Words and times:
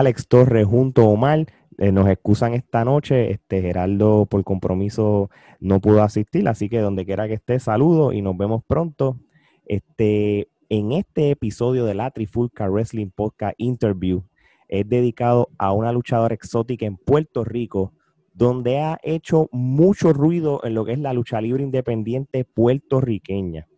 Alex 0.00 0.28
Torres 0.28 0.66
junto 0.66 1.02
a 1.02 1.08
Omar 1.08 1.44
eh, 1.76 1.92
nos 1.92 2.08
excusan 2.08 2.54
esta 2.54 2.86
noche. 2.86 3.32
Este 3.32 3.60
Geraldo, 3.60 4.24
por 4.24 4.42
compromiso, 4.44 5.28
no 5.60 5.78
pudo 5.82 6.02
asistir, 6.02 6.48
así 6.48 6.70
que 6.70 6.78
donde 6.78 7.04
quiera 7.04 7.28
que 7.28 7.34
esté, 7.34 7.60
saludo 7.60 8.14
y 8.14 8.22
nos 8.22 8.34
vemos 8.34 8.62
pronto. 8.66 9.18
Este, 9.66 10.48
en 10.70 10.92
este 10.92 11.32
episodio 11.32 11.84
de 11.84 11.92
la 11.92 12.10
Trifulca 12.12 12.66
Wrestling 12.66 13.10
Podcast 13.10 13.54
Interview 13.58 14.24
es 14.68 14.88
dedicado 14.88 15.50
a 15.58 15.72
una 15.74 15.92
luchadora 15.92 16.34
exótica 16.34 16.86
en 16.86 16.96
Puerto 16.96 17.44
Rico, 17.44 17.92
donde 18.32 18.78
ha 18.78 18.98
hecho 19.02 19.50
mucho 19.52 20.14
ruido 20.14 20.62
en 20.64 20.72
lo 20.72 20.86
que 20.86 20.92
es 20.92 20.98
la 20.98 21.12
lucha 21.12 21.42
libre 21.42 21.62
independiente 21.62 22.46
puertorriqueña. 22.46 23.68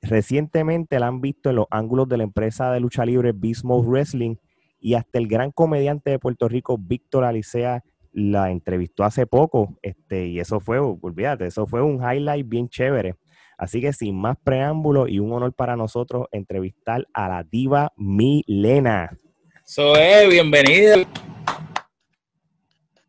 Recientemente 0.00 0.98
la 0.98 1.08
han 1.08 1.20
visto 1.20 1.50
en 1.50 1.56
los 1.56 1.66
ángulos 1.70 2.08
de 2.08 2.16
la 2.16 2.22
empresa 2.22 2.72
de 2.72 2.80
lucha 2.80 3.04
libre 3.04 3.32
Beast 3.32 3.62
Wrestling 3.62 4.36
y 4.80 4.94
hasta 4.94 5.18
el 5.18 5.28
gran 5.28 5.52
comediante 5.52 6.10
de 6.10 6.18
Puerto 6.18 6.48
Rico, 6.48 6.78
Víctor 6.78 7.24
Alicea, 7.24 7.84
la 8.12 8.50
entrevistó 8.50 9.04
hace 9.04 9.26
poco, 9.26 9.78
este, 9.82 10.26
y 10.26 10.40
eso 10.40 10.58
fue, 10.58 10.78
olvídate, 10.78 11.46
eso 11.46 11.66
fue 11.66 11.82
un 11.82 12.02
highlight 12.02 12.48
bien 12.48 12.68
chévere. 12.68 13.14
Así 13.56 13.80
que 13.80 13.92
sin 13.92 14.18
más 14.18 14.38
preámbulo 14.42 15.06
y 15.06 15.18
un 15.18 15.32
honor 15.32 15.52
para 15.52 15.76
nosotros 15.76 16.26
entrevistar 16.32 17.06
a 17.12 17.28
la 17.28 17.44
diva 17.44 17.92
Milena. 17.94 19.16
Soy, 19.64 20.28
bienvenida. 20.30 20.96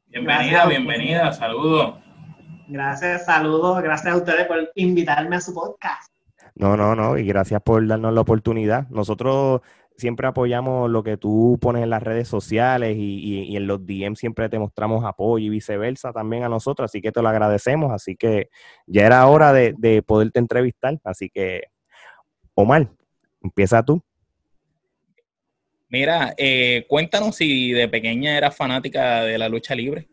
Bienvenida, 0.08 0.66
bienvenida, 0.68 1.32
saludos. 1.32 1.96
Gracias, 2.68 3.26
saludos, 3.26 3.82
gracias 3.82 4.14
a 4.14 4.18
ustedes 4.18 4.46
por 4.46 4.70
invitarme 4.76 5.38
a 5.38 5.42
su 5.42 5.54
podcast. 5.54 6.12
No, 6.56 6.76
no, 6.76 6.96
no, 6.96 7.18
y 7.18 7.26
gracias 7.26 7.62
por 7.62 7.88
darnos 7.88 8.14
la 8.14 8.22
oportunidad. 8.22 8.88
Nosotros 8.90 9.62
siempre 10.02 10.28
apoyamos 10.28 10.90
lo 10.90 11.04
que 11.04 11.16
tú 11.16 11.58
pones 11.62 11.84
en 11.84 11.90
las 11.90 12.04
redes 12.04 12.28
sociales 12.28 12.98
y, 12.98 13.56
en 13.56 13.68
los 13.68 13.86
DM 13.86 14.16
siempre 14.16 14.50
te 14.50 14.60
mostramos 14.60 15.06
apoyo 15.06 15.46
y 15.46 15.50
viceversa 15.50 16.12
también 16.12 16.44
a 16.44 16.50
nosotros, 16.50 16.92
así 16.92 17.02
que 17.02 17.12
te 17.12 17.22
lo 17.22 17.30
agradecemos, 17.30 17.92
así 17.92 18.16
que 18.18 18.50
ya 18.86 19.06
era 19.06 19.26
hora 19.28 19.54
de, 19.54 19.74
de 19.78 20.02
poderte 20.02 20.40
entrevistar, 20.40 21.00
así 21.06 21.30
que 21.30 21.62
Omar, 22.54 22.90
empieza 23.42 23.84
tú. 23.84 24.04
Mira, 25.90 26.34
eh, 26.38 26.86
cuéntanos 26.88 27.36
si 27.36 27.72
de 27.72 27.90
pequeña 27.90 28.38
eras 28.38 28.56
fanática 28.56 29.24
de 29.24 29.38
la 29.38 29.50
lucha 29.50 29.76
libre. 29.76 30.08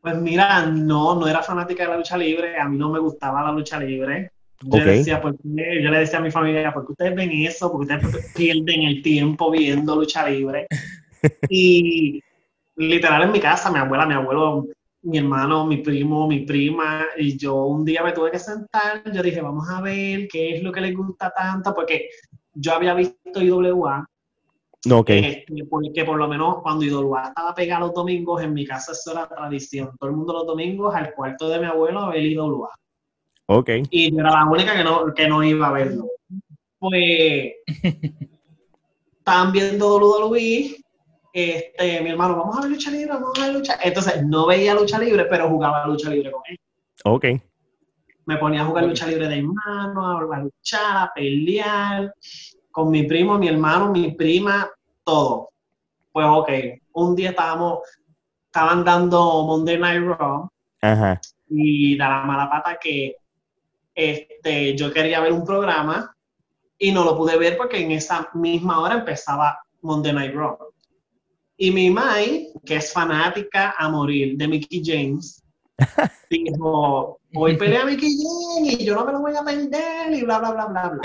Pues 0.00 0.16
mira, 0.16 0.66
no, 0.66 1.14
no 1.14 1.28
era 1.28 1.42
fanática 1.42 1.84
de 1.84 1.90
la 1.90 1.96
lucha 1.96 2.16
libre, 2.16 2.58
a 2.58 2.68
mí 2.68 2.76
no 2.76 2.90
me 2.90 2.98
gustaba 2.98 3.44
la 3.44 3.52
lucha 3.52 3.78
libre. 3.78 4.31
Yo, 4.64 4.84
decía, 4.84 5.20
yo 5.22 5.90
le 5.90 5.98
decía 5.98 6.18
a 6.18 6.22
mi 6.22 6.30
familia, 6.30 6.72
¿por 6.72 6.86
qué 6.86 6.92
ustedes 6.92 7.14
ven 7.14 7.30
eso? 7.32 7.70
Porque 7.70 7.94
ustedes 7.94 8.32
pierden 8.34 8.82
el 8.82 9.02
tiempo 9.02 9.50
viendo 9.50 9.96
lucha 9.96 10.28
libre. 10.28 10.66
y 11.48 12.22
literal 12.76 13.22
en 13.22 13.32
mi 13.32 13.40
casa, 13.40 13.70
mi 13.70 13.78
abuela, 13.78 14.06
mi 14.06 14.14
abuelo, 14.14 14.66
mi 15.02 15.18
hermano, 15.18 15.66
mi 15.66 15.78
primo, 15.78 16.28
mi 16.28 16.40
prima, 16.40 17.06
y 17.16 17.36
yo 17.36 17.64
un 17.64 17.84
día 17.84 18.02
me 18.02 18.12
tuve 18.12 18.30
que 18.30 18.38
sentar, 18.38 19.02
yo 19.12 19.22
dije, 19.22 19.40
vamos 19.40 19.68
a 19.68 19.80
ver 19.80 20.28
qué 20.28 20.56
es 20.56 20.62
lo 20.62 20.70
que 20.70 20.80
les 20.80 20.94
gusta 20.94 21.32
tanto, 21.36 21.74
porque 21.74 22.08
yo 22.54 22.72
había 22.72 22.94
visto 22.94 23.42
IWA, 23.42 24.06
Okay. 24.90 25.24
Este, 25.24 25.64
porque 25.66 26.04
por 26.04 26.18
lo 26.18 26.26
menos 26.26 26.56
cuando 26.60 26.84
IWA 26.84 27.28
estaba 27.28 27.54
pegado 27.54 27.86
los 27.86 27.94
domingos, 27.94 28.42
en 28.42 28.52
mi 28.52 28.66
casa 28.66 28.92
eso 28.92 29.12
era 29.12 29.28
tradición. 29.28 29.90
Todo 29.98 30.10
el 30.10 30.16
mundo 30.16 30.32
los 30.32 30.46
domingos 30.46 30.92
al 30.94 31.14
cuarto 31.14 31.48
de 31.48 31.60
mi 31.60 31.66
abuelo 31.66 32.00
a 32.00 32.10
ver 32.10 32.24
IWA. 33.48 33.64
Y 33.90 34.12
yo 34.12 34.20
era 34.20 34.30
la 34.30 34.46
única 34.46 34.76
que 34.76 34.84
no, 34.84 35.12
que 35.14 35.28
no 35.28 35.42
iba 35.42 35.68
a 35.68 35.72
verlo. 35.72 36.06
Pues 36.78 37.52
estaban 39.18 39.52
viendo 39.52 39.98
WWE, 39.98 40.76
este, 41.32 42.00
mi 42.02 42.10
hermano, 42.10 42.36
vamos 42.36 42.58
a 42.58 42.62
ver 42.62 42.70
lucha 42.70 42.90
libre, 42.90 43.12
vamos 43.12 43.38
a 43.38 43.46
ver 43.46 43.54
lucha. 43.54 43.78
Entonces 43.82 44.24
no 44.26 44.46
veía 44.46 44.74
lucha 44.74 44.98
libre, 44.98 45.24
pero 45.26 45.48
jugaba 45.48 45.86
lucha 45.86 46.10
libre 46.10 46.30
con 46.30 46.42
él. 46.48 46.58
Ok. 47.04 47.24
Me 48.24 48.36
ponía 48.36 48.62
a 48.62 48.64
jugar 48.64 48.84
lucha 48.84 49.06
libre 49.06 49.28
de 49.28 49.38
hermano, 49.38 50.32
a 50.32 50.40
luchar, 50.40 50.96
a 50.96 51.12
pelear, 51.14 52.14
con 52.70 52.90
mi 52.90 53.04
primo, 53.04 53.38
mi 53.38 53.48
hermano, 53.48 53.90
mi 53.90 54.12
prima, 54.12 54.70
todo. 55.04 55.50
Pues 56.12 56.26
ok, 56.28 56.50
un 56.94 57.16
día 57.16 57.30
estábamos, 57.30 57.80
estaban 58.46 58.84
dando 58.84 59.44
Monday 59.44 59.78
Night 59.78 60.02
Raw. 60.02 60.48
Ajá. 60.80 61.20
Y 61.48 61.96
da 61.96 62.08
la 62.08 62.22
mala 62.22 62.50
pata 62.50 62.78
que 62.80 63.16
este, 63.94 64.76
yo 64.76 64.92
quería 64.92 65.20
ver 65.20 65.32
un 65.32 65.44
programa 65.44 66.14
y 66.78 66.92
no 66.92 67.04
lo 67.04 67.16
pude 67.16 67.36
ver 67.36 67.56
porque 67.56 67.78
en 67.78 67.92
esa 67.92 68.28
misma 68.34 68.80
hora 68.80 68.94
empezaba 68.94 69.58
Monday 69.82 70.12
Night 70.12 70.34
Raw. 70.34 70.58
Y 71.56 71.70
mi 71.70 71.90
Mai, 71.90 72.48
que 72.64 72.76
es 72.76 72.92
fanática 72.92 73.74
a 73.78 73.88
morir 73.88 74.36
de 74.36 74.48
Mickey 74.48 74.82
James, 74.84 75.42
dijo, 76.30 77.20
hoy 77.34 77.56
pelea 77.56 77.82
a 77.82 77.86
Mickey 77.86 78.16
James 78.16 78.80
y 78.80 78.84
yo 78.84 78.94
no 78.94 79.04
me 79.04 79.12
lo 79.12 79.20
voy 79.20 79.36
a 79.36 79.44
perder 79.44 80.12
y 80.12 80.22
bla, 80.22 80.38
bla, 80.38 80.52
bla, 80.52 80.66
bla, 80.66 80.88
bla. 80.88 81.02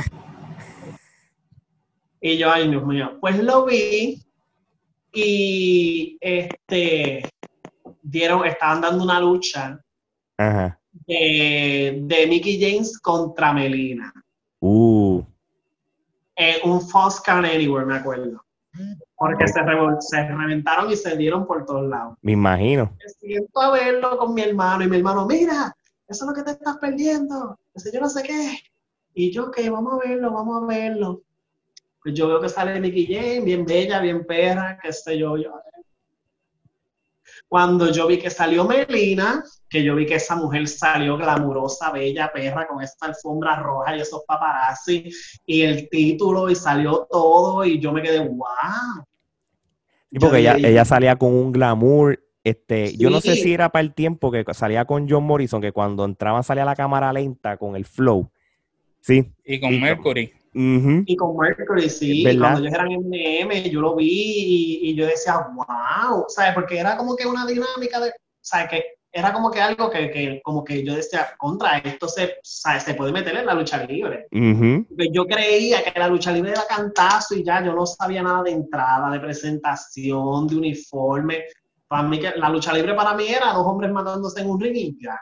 Y 2.20 2.38
yo, 2.38 2.52
ay, 2.52 2.70
Dios 2.70 2.84
mío, 2.86 3.18
pues 3.22 3.38
lo 3.44 3.66
vi 3.66 4.20
y 5.14 6.18
este, 6.20 7.30
dieron, 8.02 8.46
estaban 8.46 8.82
dando 8.82 9.04
una 9.04 9.20
lucha. 9.20 9.80
Ajá 10.38 10.80
de, 11.08 12.00
de 12.04 12.28
Mickey 12.28 12.60
James 12.60 13.00
contra 13.00 13.54
Melina. 13.54 14.14
Uh. 14.60 15.24
Eh, 16.36 16.60
un 16.64 16.82
False 16.88 17.22
Count 17.26 17.46
Anywhere, 17.46 17.86
me 17.86 17.96
acuerdo. 17.96 18.44
Porque 19.16 19.48
se, 19.48 19.60
se, 20.02 20.28
reventaron 20.28 20.92
y 20.92 20.96
se 20.96 21.18
dieron 21.18 21.48
por 21.48 21.66
todos 21.66 21.88
lados. 21.88 22.16
Me 22.22 22.34
imagino. 22.34 22.96
Me 23.04 23.10
siento 23.10 23.60
a 23.60 23.72
verlo 23.72 24.18
con 24.18 24.36
mi 24.36 24.44
hermano 24.44 24.84
y 24.84 24.88
mi 24.88 24.98
hermano, 24.98 25.26
mira, 25.26 25.76
eso 26.08 26.26
es 26.26 26.30
lo 26.30 26.36
que 26.36 26.44
te 26.44 26.52
estás 26.52 26.78
perdiendo. 26.78 27.58
Ese 27.74 27.92
yo 27.92 28.00
no 28.00 28.10
sé 28.10 28.22
qué. 28.22 28.60
Y 29.16 29.32
yo, 29.32 29.50
que 29.50 29.68
vamos 29.70 29.94
a 29.94 30.08
verlo, 30.08 30.32
vamos 30.32 30.62
a 30.62 30.66
verlo. 30.68 31.24
Pues 32.04 32.14
yo 32.14 32.28
veo 32.28 32.40
que 32.40 32.50
sale 32.50 32.80
Mickey 32.80 33.08
James, 33.08 33.44
bien 33.44 33.66
bella, 33.66 34.00
bien 34.00 34.24
perra, 34.24 34.78
qué 34.82 34.94
sé 34.94 35.18
yo. 35.18 35.38
yo 35.38 35.52
cuando 37.48 37.92
yo 37.92 38.08
vi 38.08 38.18
que 38.18 38.30
salió 38.30 38.66
Melina, 38.66 39.44
que 39.70 39.84
yo 39.84 39.96
vi 39.96 40.06
que 40.06 40.16
esa 40.16 40.36
mujer 40.36 40.68
salió 40.68 41.18
glamurosa, 41.18 41.92
bella, 41.92 42.32
perra, 42.34 42.68
con 42.68 42.84
esta 42.84 43.08
alfombra 43.08 43.56
roja 43.58 43.96
y 43.96 44.02
esos 44.02 44.24
paparazzi, 44.28 45.10
y 45.46 45.62
el 45.62 45.90
título, 45.90 46.50
y 46.50 46.56
salió 46.56 47.08
todo, 47.10 47.64
y 47.66 47.80
yo 47.80 47.92
me 47.92 48.02
quedé, 48.02 48.20
wow. 48.20 49.06
Y 50.12 50.20
porque 50.20 50.40
ella, 50.40 50.56
ella 50.56 50.86
salía 50.86 51.16
con 51.16 51.34
un 51.34 51.52
glamour 51.52 52.20
este, 52.48 52.96
Yo 52.96 53.10
no 53.10 53.20
sé 53.20 53.36
si 53.36 53.54
era 53.54 53.70
para 53.70 53.82
el 53.82 53.94
tiempo 53.94 54.32
que 54.32 54.46
salía 54.54 54.86
con 54.86 55.10
John 55.10 55.26
Morrison, 55.26 55.62
que 55.62 55.74
cuando 55.74 56.06
entraba 56.06 56.42
salía 56.44 56.64
la 56.64 56.76
cámara 56.76 57.12
lenta 57.12 57.58
con 57.58 57.76
el 57.76 57.84
flow. 57.84 58.30
Sí. 59.02 59.34
Y 59.44 59.60
con 59.60 59.78
Mercury. 59.82 60.32
Y 61.06 61.16
con 61.16 61.38
Mercury, 61.38 61.90
sí, 61.90 62.24
cuando 62.40 62.62
ellos 62.62 62.74
eran 62.74 62.88
MM, 62.88 63.70
yo 63.70 63.80
lo 63.80 63.96
vi 63.96 64.82
y, 64.82 64.96
yo 64.96 65.06
decía, 65.06 65.48
wow, 65.54 66.26
¿sabes? 66.28 66.54
Porque 66.56 66.80
era 66.80 66.98
como 66.98 67.16
que 67.16 67.28
una 67.28 67.46
dinámica 67.46 68.00
de, 68.00 68.12
¿sabes? 68.42 68.70
Que 68.70 68.84
era 69.12 69.32
como 69.34 69.52
que 69.52 69.62
algo 69.62 69.90
que, 69.90 70.42
como 70.44 70.64
que 70.64 70.84
yo 70.84 70.96
decía, 70.96 71.30
contra 71.38 71.78
esto 71.78 72.08
se, 72.08 72.38
se 72.44 72.94
puede 72.96 73.12
meter 73.12 73.36
en 73.38 73.46
la 73.46 73.54
lucha 73.54 73.84
libre. 73.86 74.28
Yo 75.12 75.26
creía 75.26 75.84
que 75.84 76.00
la 76.00 76.08
lucha 76.08 76.32
libre 76.32 76.52
era 76.52 76.66
cantazo 76.68 77.36
y 77.36 77.44
ya, 77.44 77.64
yo 77.64 77.74
no 77.74 77.86
sabía 77.86 78.24
nada 78.24 78.44
de 78.44 78.52
entrada, 78.52 79.12
de 79.12 79.20
presentación, 79.20 80.48
de 80.48 80.56
uniforme. 80.56 81.46
Para 81.88 82.04
mí, 82.04 82.20
que 82.20 82.32
la 82.36 82.50
lucha 82.50 82.74
libre 82.74 82.96
para 82.96 83.14
mí 83.14 83.28
era 83.28 83.54
dos 83.54 83.66
hombres 83.66 83.92
matándose 83.92 84.42
en 84.42 84.50
un 84.50 84.60
ring 84.60 84.76
y 84.76 84.98
ya 85.04 85.20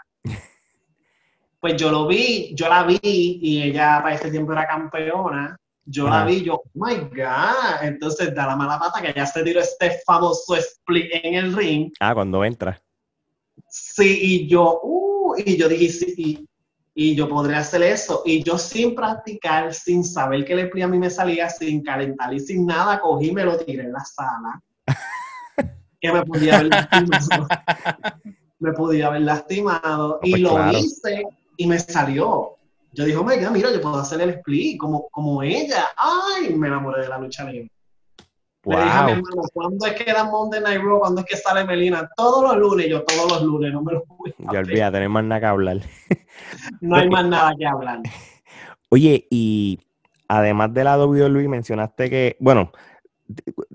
pues 1.65 1.77
yo 1.77 1.89
lo 1.89 2.05
vi, 2.05 2.53
yo 2.53 2.69
la 2.69 2.83
vi 2.83 2.99
y 3.03 3.63
ella 3.63 3.99
para 4.03 4.13
ese 4.13 4.29
tiempo 4.29 4.53
era 4.53 4.67
campeona. 4.67 5.57
Yo 5.83 6.07
la 6.07 6.23
vi, 6.23 6.43
yo, 6.43 6.61
oh 6.63 6.69
my 6.75 6.93
God. 6.95 7.81
Entonces 7.81 8.35
da 8.35 8.45
la 8.45 8.55
mala 8.55 8.77
pata 8.77 9.01
que 9.01 9.11
ya 9.11 9.25
se 9.25 9.41
tiró 9.41 9.61
este 9.61 9.99
famoso 10.05 10.55
split 10.57 11.09
en 11.23 11.33
el 11.33 11.55
ring. 11.55 11.91
Ah, 11.99 12.13
cuando 12.13 12.45
entra. 12.45 12.79
Sí, 13.67 14.19
y 14.21 14.47
yo, 14.47 14.79
uh, 14.83 15.33
y 15.43 15.57
yo 15.57 15.67
dije, 15.67 15.89
sí, 15.89 16.47
y, 16.93 17.15
yo 17.15 17.27
podría 17.27 17.57
hacer 17.57 17.81
eso. 17.81 18.21
Y 18.27 18.43
yo 18.43 18.59
sin 18.59 18.93
practicar, 18.93 19.73
sin 19.73 20.03
saber 20.03 20.45
que 20.45 20.53
el 20.53 20.59
split 20.59 20.83
a 20.83 20.87
mí 20.87 20.99
me 20.99 21.09
salía, 21.09 21.49
sin 21.49 21.81
calentar 21.81 22.31
y 22.31 22.41
sin 22.41 22.67
nada, 22.67 23.01
cogí 23.01 23.29
y 23.29 23.31
me 23.31 23.43
lo 23.43 23.57
tiré 23.57 23.85
en 23.85 23.91
la 23.91 24.05
sala. 24.05 24.61
que 25.99 26.13
me 26.13 26.23
podía 26.25 26.59
haber 26.59 26.67
lastimado. 26.67 27.47
me 28.59 28.71
podía 28.73 29.07
haber 29.07 29.21
lastimado. 29.21 30.19
y 30.21 30.29
pues 30.29 30.41
lo 30.43 30.71
hice 30.71 31.23
y 31.57 31.67
me 31.67 31.79
salió. 31.79 32.57
Yo 32.93 33.03
dije, 33.03 33.17
oh 33.17 33.23
my 33.23 33.35
God, 33.35 33.51
mira, 33.51 33.71
yo 33.71 33.81
puedo 33.81 33.97
hacer 33.97 34.21
el 34.21 34.29
split 34.31 34.77
como, 34.79 35.09
como 35.09 35.43
ella. 35.43 35.87
¡Ay! 35.97 36.53
Me 36.55 36.67
enamoré 36.67 37.03
de 37.03 37.09
la 37.09 37.19
lucha 37.19 37.43
libre. 37.43 37.69
Wow. 38.63 38.77
Le 38.77 38.83
dije 38.83 38.97
a 38.97 39.05
mi 39.05 39.11
hermano, 39.11 39.41
¿cuándo 39.53 39.85
es 39.85 39.93
que 39.93 40.11
da 40.11 40.23
Monday 40.23 40.61
Night 40.61 40.81
Raw? 40.81 40.99
¿Cuándo 40.99 41.21
es 41.21 41.27
que 41.27 41.37
sale 41.37 41.65
Melina? 41.65 42.09
Todos 42.15 42.43
los 42.43 42.57
lunes, 42.57 42.87
yo 42.87 43.03
todos 43.03 43.31
los 43.31 43.43
lunes, 43.43 43.71
no 43.73 43.83
me 43.83 43.93
lo 43.93 44.03
voy 44.07 44.33
a 44.47 44.53
Ya 44.53 44.59
olvida, 44.59 44.91
tenés 44.91 45.09
más 45.09 45.23
nada 45.23 45.41
que 45.41 45.45
hablar. 45.45 45.77
no 46.81 46.95
hay 46.95 47.09
más 47.09 47.25
nada 47.25 47.53
que 47.57 47.65
hablar. 47.65 47.99
Oye, 48.89 49.27
y 49.29 49.79
además 50.27 50.73
de 50.73 50.83
la 50.83 50.97
WWE 50.97 51.47
mencionaste 51.47 52.09
que, 52.09 52.37
bueno, 52.39 52.71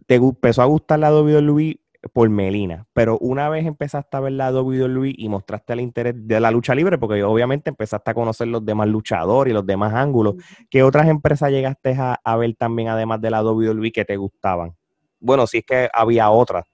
te 0.06 0.15
empezó 0.17 0.62
a 0.62 0.67
gustar 0.67 0.99
la 0.99 1.15
WWE 1.15 1.79
por 2.12 2.29
Melina, 2.31 2.87
pero 2.93 3.19
una 3.19 3.49
vez 3.49 3.67
empezaste 3.67 4.17
a 4.17 4.20
ver 4.20 4.32
la 4.32 4.50
WWE 4.52 5.14
y 5.17 5.29
mostraste 5.29 5.75
el 5.75 5.81
interés 5.81 6.14
de 6.17 6.41
la 6.41 6.50
lucha 6.50 6.75
libre, 6.75 6.99
porque 6.99 7.23
obviamente 7.23 7.70
empezaste 7.70 8.11
a 8.11 8.14
conocer 8.14 8.49
los 8.49 8.64
demás 8.64 8.88
luchadores 8.88 9.50
y 9.50 9.55
los 9.55 9.67
demás 9.67 9.93
ángulos, 9.94 10.37
¿qué 10.70 10.82
otras 10.82 11.08
empresas 11.08 11.50
llegaste 11.50 11.97
a, 11.99 12.37
ver 12.37 12.55
también 12.56 12.88
además 12.88 13.20
de 13.20 13.31
la 13.31 13.43
WWE 13.43 13.93
que 13.93 14.05
te 14.05 14.17
gustaban? 14.17 14.75
Bueno, 15.19 15.47
si 15.47 15.58
es 15.58 15.64
que 15.64 15.91
había 15.93 16.31
otras. 16.31 16.64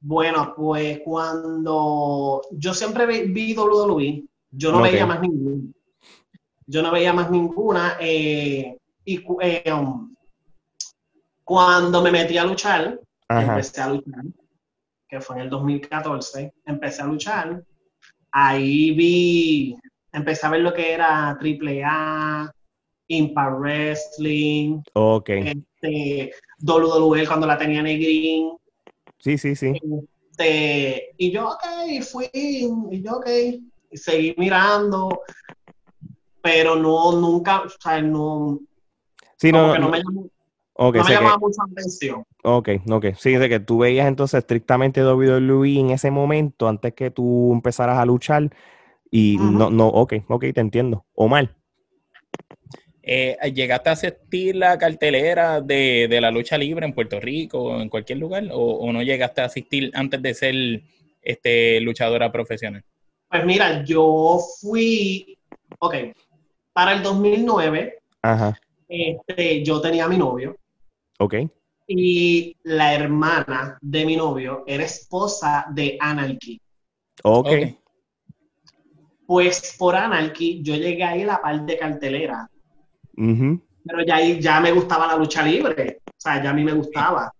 Bueno, 0.00 0.54
pues 0.56 1.00
cuando 1.04 2.42
yo 2.52 2.72
siempre 2.72 3.06
vi 3.06 3.54
WWE, 3.54 4.24
yo 4.50 4.72
no 4.72 4.80
veía 4.80 5.04
más 5.04 5.20
ninguna. 5.20 5.72
Yo 6.66 6.82
no 6.82 6.90
veía 6.90 7.12
más 7.12 7.30
ninguna. 7.30 7.96
Eh, 8.00 8.78
y 9.04 9.24
eh, 9.40 9.72
um, 9.72 10.14
cuando 11.44 12.02
me 12.02 12.10
metí 12.10 12.38
a 12.38 12.44
luchar, 12.44 12.98
empecé 13.28 13.80
a 13.80 13.88
luchar, 13.88 14.24
que 15.08 15.20
fue 15.20 15.36
en 15.36 15.42
el 15.42 15.50
2014, 15.50 16.52
empecé 16.64 17.02
a 17.02 17.06
luchar. 17.06 17.64
Ahí 18.30 18.90
vi, 18.92 19.76
empecé 20.12 20.46
a 20.46 20.50
ver 20.50 20.60
lo 20.60 20.74
que 20.74 20.92
era 20.92 21.30
AAA, 21.30 22.52
Impact 23.08 23.58
Wrestling, 23.58 24.82
okay. 24.94 25.64
este, 25.80 26.32
WWE 26.60 27.26
cuando 27.26 27.46
la 27.46 27.56
tenía 27.56 27.82
Green. 27.82 28.56
Sí, 29.18 29.38
sí, 29.38 29.54
sí. 29.54 29.72
Este, 30.30 31.14
y 31.16 31.30
yo, 31.30 31.48
ok, 31.48 32.02
fui, 32.02 32.28
y 32.32 33.02
yo, 33.02 33.16
ok, 33.16 33.28
y 33.90 33.96
seguí 33.96 34.34
mirando, 34.36 35.22
pero 36.42 36.76
no, 36.76 37.12
nunca, 37.12 37.62
o 37.62 37.68
sea, 37.68 38.02
no, 38.02 38.60
sí, 39.36 39.50
no, 39.50 39.72
que 39.72 39.78
no, 39.78 39.88
me 39.88 39.98
llamó, 39.98 40.28
okay, 40.76 41.00
no 41.00 41.08
me 41.08 41.14
llamaba 41.14 41.38
mucha 41.38 41.62
atención. 41.70 42.24
Ok, 42.42 42.68
ok. 42.90 43.06
Sí, 43.16 43.34
de 43.36 43.48
que 43.48 43.60
tú 43.60 43.78
veías 43.78 44.06
entonces 44.06 44.38
estrictamente 44.38 45.04
WWE 45.04 45.78
en 45.80 45.90
ese 45.90 46.10
momento, 46.10 46.68
antes 46.68 46.94
que 46.94 47.10
tú 47.10 47.52
empezaras 47.52 47.98
a 47.98 48.06
luchar, 48.06 48.50
y 49.10 49.36
no, 49.38 49.70
no, 49.70 49.88
ok, 49.88 50.14
ok, 50.28 50.44
te 50.54 50.60
entiendo. 50.60 51.04
Omar. 51.14 51.54
Eh, 53.02 53.36
¿Llegaste 53.54 53.88
a 53.88 53.92
asistir 53.92 54.56
la 54.56 54.76
cartelera 54.78 55.60
de, 55.60 56.08
la 56.20 56.30
lucha 56.30 56.58
libre 56.58 56.84
en 56.84 56.92
Puerto 56.92 57.20
Rico 57.20 57.62
o 57.62 57.80
en 57.80 57.88
cualquier 57.88 58.18
lugar? 58.18 58.44
O, 58.50 58.92
no 58.92 59.02
llegaste 59.02 59.40
a 59.40 59.44
asistir 59.44 59.90
antes 59.94 60.20
de 60.20 60.34
ser 60.34 60.82
este, 61.22 61.80
luchadora 61.80 62.32
profesional? 62.32 62.82
Pues 63.28 63.44
mira, 63.44 63.84
yo 63.84 64.38
fui, 64.60 65.38
ok, 65.78 65.94
para 66.72 66.94
el 66.94 67.02
2009, 67.02 68.00
Ajá. 68.22 68.58
Este, 68.88 69.64
yo 69.64 69.80
tenía 69.80 70.04
a 70.04 70.08
mi 70.08 70.18
novio. 70.18 70.56
Ok. 71.18 71.34
Y 71.88 72.56
la 72.64 72.94
hermana 72.94 73.78
de 73.80 74.04
mi 74.04 74.16
novio 74.16 74.64
era 74.66 74.84
esposa 74.84 75.66
de 75.70 75.96
Anarchy. 76.00 76.60
Ok. 77.22 77.48
Pues 79.26 79.76
por 79.78 79.94
Anarchy 79.94 80.62
yo 80.62 80.74
llegué 80.74 81.04
ahí 81.04 81.22
a 81.22 81.26
la 81.26 81.42
parte 81.42 81.72
de 81.72 81.78
cartelera. 81.78 82.50
Pero 83.14 84.04
ya, 84.06 84.20
ya 84.20 84.60
me 84.60 84.72
gustaba 84.72 85.06
la 85.06 85.16
lucha 85.16 85.42
libre. 85.42 86.00
O 86.06 86.12
sea, 86.16 86.42
ya 86.42 86.50
a 86.50 86.54
mí 86.54 86.64
me 86.64 86.72
gustaba. 86.72 87.32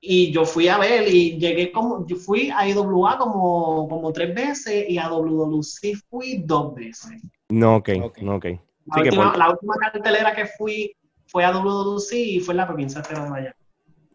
Y 0.00 0.30
yo 0.30 0.44
fui 0.44 0.68
a 0.68 0.78
ver 0.78 1.08
y 1.08 1.38
llegué 1.38 1.72
como, 1.72 2.06
yo 2.06 2.16
fui 2.16 2.50
a 2.54 2.68
IWA 2.68 3.18
como, 3.18 3.88
como 3.88 4.12
tres 4.12 4.34
veces 4.34 4.88
y 4.88 4.98
a 4.98 5.08
WWC 5.08 5.96
fui 6.08 6.42
dos 6.44 6.74
veces. 6.74 7.22
No, 7.48 7.76
ok, 7.76 7.88
no, 8.20 8.36
ok. 8.36 8.46
La, 8.86 9.50
última, 9.50 9.74
cartelera 9.80 10.34
que 10.34 10.46
fui 10.46 10.94
fue 11.26 11.44
a 11.44 11.52
WWC 11.52 12.12
y 12.14 12.40
fue 12.40 12.52
en 12.52 12.58
la 12.58 12.66
provincia 12.66 13.02
de 13.02 13.20
Miami. 13.28 13.54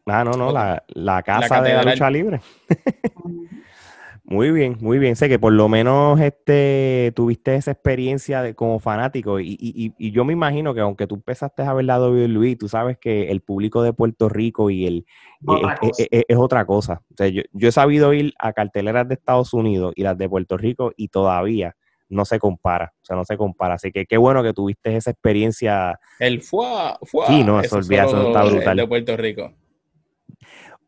Ah, 0.06 0.24
no, 0.24 0.31
no, 0.31 0.52
la, 0.52 1.24
casa 1.24 1.62
de 1.62 1.74
la 1.74 1.84
lucha 1.84 2.10
libre. 2.10 2.42
muy 4.24 4.52
bien, 4.52 4.78
muy 4.81 4.98
bien. 4.98 5.16
Sé 5.16 5.30
que 5.30 5.38
por 5.38 5.54
lo 5.54 5.69
menos 5.69 6.19
este, 6.19 7.13
tuviste 7.16 7.56
esa 7.56 7.72
experiencia 7.72 8.42
de, 8.42 8.56
como 8.56 8.80
fanático 8.80 9.40
y, 9.40 9.94
yo 10.00 10.25
me 10.25 10.34
imagino 10.34 10.74
que 10.74 10.81
aunque 10.81 11.06
tú 11.06 11.16
empezaste 11.16 11.62
a 11.62 11.74
ver 11.74 11.86
la 11.86 12.00
WWE, 12.02 12.56
tú 12.56 12.68
sabes 12.68 12.98
que 12.98 13.30
el 13.30 13.42
público 13.42 13.84
de 13.84 13.94
Puerto 13.94 14.27
Rico 14.27 14.70
y 14.70 14.88
el 14.88 15.06
es, 16.10 16.38
otra 16.38 16.65
cosa. 16.65 17.01
yo, 17.18 17.44
yo 17.51 17.70
he 17.70 17.72
sabido 17.72 18.13
ir 18.13 18.34
a 18.39 18.53
carteleras 18.53 19.08
de 19.08 19.13
Estados 19.13 19.53
Unidos 19.53 19.94
y 19.96 20.03
las 20.03 20.18
de 20.18 20.27
Puerto 20.27 20.58
Rico 20.58 20.91
y 20.98 21.10
todavía 21.10 21.75
no 22.12 22.25
se 22.25 22.39
compara, 22.39 22.94
o 23.01 23.06
sea, 23.06 23.15
no 23.15 23.25
se 23.25 23.38
compara. 23.38 23.75
Así 23.75 23.91
que 23.91 24.06
qué 24.06 24.18
bueno 24.18 24.44
que 24.44 24.53
tuviste 24.53 24.96
esa 24.96 25.12
experiencia. 25.12 26.00
El 26.20 26.41
fuá, 26.41 27.00
fuá. 27.03 27.27
Sí, 27.27 27.44
no, 27.44 27.60
eso, 27.60 27.77
olvida, 27.77 28.06
eso 28.06 28.27
está 28.27 28.44
brutal. 28.44 28.77
De 28.77 28.88
Puerto 28.88 29.18
Rico. 29.18 29.53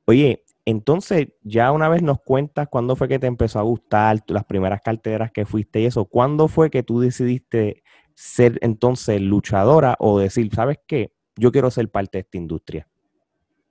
Oye, 0.05 0.43
entonces, 0.65 1.29
ya 1.41 1.71
una 1.71 1.89
vez 1.89 2.01
nos 2.01 2.21
cuentas 2.21 2.67
cuándo 2.69 2.95
fue 2.95 3.07
que 3.07 3.19
te 3.19 3.27
empezó 3.27 3.59
a 3.59 3.63
gustar, 3.63 4.19
las 4.27 4.45
primeras 4.45 4.81
carteras 4.81 5.31
que 5.31 5.45
fuiste 5.45 5.79
y 5.81 5.85
eso, 5.85 6.05
¿cuándo 6.05 6.47
fue 6.47 6.69
que 6.69 6.83
tú 6.83 6.99
decidiste 6.99 7.83
ser 8.15 8.59
entonces 8.61 9.19
luchadora 9.21 9.95
o 9.99 10.19
decir, 10.19 10.53
¿sabes 10.53 10.77
qué? 10.85 11.13
Yo 11.35 11.51
quiero 11.51 11.71
ser 11.71 11.89
parte 11.89 12.17
de 12.17 12.21
esta 12.21 12.37
industria. 12.37 12.87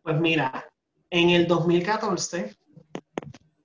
Pues 0.02 0.21
mira, 0.21 0.64
en 1.11 1.30
el 1.30 1.47
2014 1.47 2.56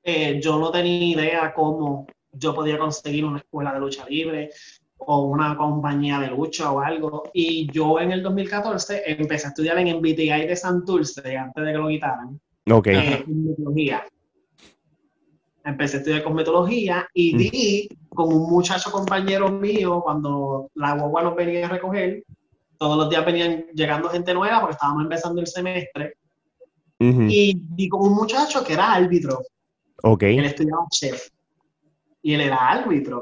eh, 0.03 0.39
yo 0.41 0.59
no 0.59 0.71
tenía 0.71 1.03
idea 1.03 1.53
cómo 1.53 2.07
yo 2.31 2.53
podía 2.53 2.77
conseguir 2.77 3.25
una 3.25 3.39
escuela 3.39 3.73
de 3.73 3.79
lucha 3.79 4.07
libre 4.07 4.49
o 4.99 5.25
una 5.25 5.55
compañía 5.55 6.19
de 6.19 6.27
lucha 6.27 6.71
o 6.71 6.79
algo. 6.79 7.23
Y 7.33 7.71
yo 7.71 7.99
en 7.99 8.11
el 8.11 8.23
2014 8.23 9.03
empecé 9.07 9.47
a 9.47 9.49
estudiar 9.49 9.77
en 9.77 9.97
MBTI 9.97 10.47
de 10.47 10.55
Santurce, 10.55 11.37
antes 11.37 11.65
de 11.65 11.71
que 11.71 11.77
lo 11.77 11.87
quitaran. 11.87 12.39
Ok. 12.69 12.87
Eh, 12.87 13.25
empecé 15.63 15.97
a 15.97 15.99
estudiar 15.99 16.23
cosmetología 16.23 17.07
y 17.13 17.37
di 17.37 17.89
con 18.09 18.33
un 18.33 18.49
muchacho 18.49 18.89
compañero 18.89 19.51
mío 19.51 20.01
cuando 20.01 20.71
la 20.75 20.95
guagua 20.95 21.23
nos 21.23 21.35
venía 21.35 21.65
a 21.65 21.69
recoger. 21.69 22.23
Todos 22.77 22.97
los 22.97 23.09
días 23.09 23.25
venían 23.25 23.65
llegando 23.73 24.09
gente 24.09 24.33
nueva 24.33 24.59
porque 24.59 24.73
estábamos 24.73 25.03
empezando 25.03 25.41
el 25.41 25.47
semestre. 25.47 26.13
Y 26.99 27.53
di 27.55 27.89
con 27.89 28.01
un 28.01 28.15
muchacho 28.15 28.63
que 28.63 28.73
era 28.73 28.93
árbitro. 28.93 29.41
Ok. 30.03 30.23
Él 30.23 30.45
estudiaba 30.45 30.85
chef 30.89 31.29
y 32.27 32.33
él 32.33 32.41
era 32.41 32.57
árbitro. 32.57 33.21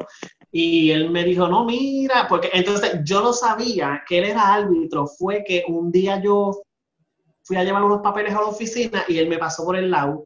Y 0.52 0.90
él 0.90 1.12
me 1.12 1.24
dijo, 1.24 1.48
no, 1.48 1.64
mira, 1.64 2.28
porque 2.28 2.50
entonces 2.54 3.02
yo 3.04 3.22
no 3.22 3.34
sabía 3.34 4.04
que 4.08 4.18
él 4.18 4.24
era 4.24 4.56
árbitro. 4.56 5.06
Fue 5.06 5.44
que 5.44 5.64
un 5.68 5.92
día 5.92 6.20
yo 6.24 6.64
fui 7.44 7.56
a 7.56 7.64
llevar 7.64 7.84
unos 7.84 8.02
papeles 8.02 8.34
a 8.34 8.42
la 8.42 8.48
oficina 8.48 9.04
y 9.08 9.20
él 9.20 9.30
me 9.30 9.38
pasó 9.38 9.64
por 9.64 9.76
el 9.76 9.92
lado. 9.92 10.26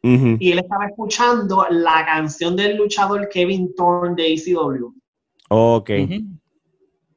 Y 0.00 0.52
él 0.52 0.60
estaba 0.60 0.86
escuchando 0.86 1.66
la 1.70 2.06
canción 2.06 2.54
del 2.54 2.76
luchador 2.76 3.28
Kevin 3.28 3.74
Thorne 3.74 4.14
de 4.14 4.34
ECW. 4.34 4.92
Ok. 5.48 5.90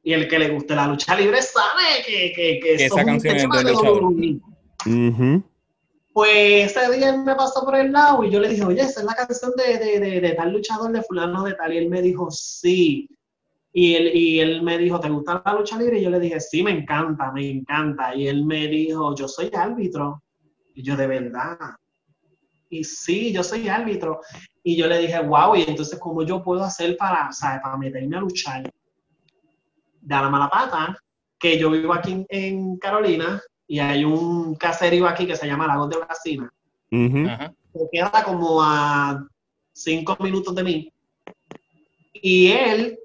Y 0.02 0.12
el 0.12 0.26
que 0.26 0.38
le 0.40 0.48
guste 0.48 0.74
la 0.74 0.88
lucha 0.88 1.14
libre 1.14 1.40
sabe 1.42 2.02
que, 2.04 2.32
que, 2.34 2.58
que, 2.58 2.74
esa 2.86 3.04
canción 3.04 3.36
es 3.36 3.48
del 3.48 3.72
luchador. 3.72 4.12
Pues 6.12 6.76
ese 6.76 6.92
día 6.92 7.10
él 7.10 7.22
me 7.22 7.34
pasó 7.34 7.64
por 7.64 7.74
el 7.74 7.90
lado 7.90 8.22
y 8.22 8.30
yo 8.30 8.38
le 8.38 8.50
dije, 8.50 8.64
oye, 8.64 8.82
esa 8.82 9.00
es 9.00 9.06
la 9.06 9.14
canción 9.14 9.52
de, 9.56 9.78
de, 9.78 10.20
de, 10.20 10.32
tal 10.32 10.52
luchador 10.52 10.92
de 10.92 11.02
fulano 11.02 11.44
de 11.44 11.54
tal. 11.54 11.72
Y 11.72 11.78
él 11.78 11.88
me 11.88 12.02
dijo, 12.02 12.30
sí. 12.30 13.08
Y 13.72 13.94
él, 13.94 14.14
y 14.14 14.40
él 14.40 14.62
me 14.62 14.76
dijo, 14.76 15.00
¿te 15.00 15.08
gusta 15.08 15.42
la 15.44 15.54
lucha 15.54 15.78
libre? 15.78 15.98
Y 15.98 16.02
yo 16.02 16.10
le 16.10 16.20
dije, 16.20 16.38
sí, 16.38 16.62
me 16.62 16.72
encanta, 16.72 17.32
me 17.32 17.48
encanta. 17.48 18.14
Y 18.14 18.28
él 18.28 18.44
me 18.44 18.68
dijo, 18.68 19.14
yo 19.14 19.26
soy 19.26 19.50
árbitro. 19.54 20.22
Y 20.74 20.82
yo, 20.82 20.96
de 20.96 21.06
verdad. 21.06 21.56
Y 22.68 22.84
sí, 22.84 23.32
yo 23.32 23.42
soy 23.42 23.68
árbitro. 23.68 24.20
Y 24.62 24.76
yo 24.76 24.86
le 24.88 24.98
dije, 24.98 25.18
wow, 25.20 25.56
y 25.56 25.62
entonces, 25.62 25.98
¿cómo 25.98 26.22
yo 26.22 26.42
puedo 26.42 26.62
hacer 26.62 26.96
para, 26.98 27.30
para 27.40 27.76
meterme 27.78 28.16
a 28.18 28.20
luchar? 28.20 28.62
De 30.00 30.14
la 30.14 30.28
mala 30.28 30.50
pata, 30.50 30.96
que 31.38 31.58
yo 31.58 31.70
vivo 31.70 31.94
aquí 31.94 32.26
en 32.28 32.76
Carolina, 32.76 33.40
y 33.72 33.78
hay 33.80 34.04
un 34.04 34.54
caserío 34.56 35.08
aquí 35.08 35.26
que 35.26 35.34
se 35.34 35.46
llama 35.46 35.66
Lagos 35.66 35.88
de 35.88 35.96
Brasina, 35.96 36.52
que 36.90 37.88
queda 37.90 38.22
como 38.22 38.62
a 38.62 39.26
cinco 39.72 40.14
minutos 40.20 40.54
de 40.54 40.62
mí. 40.62 40.92
Y 42.12 42.48
él 42.48 42.98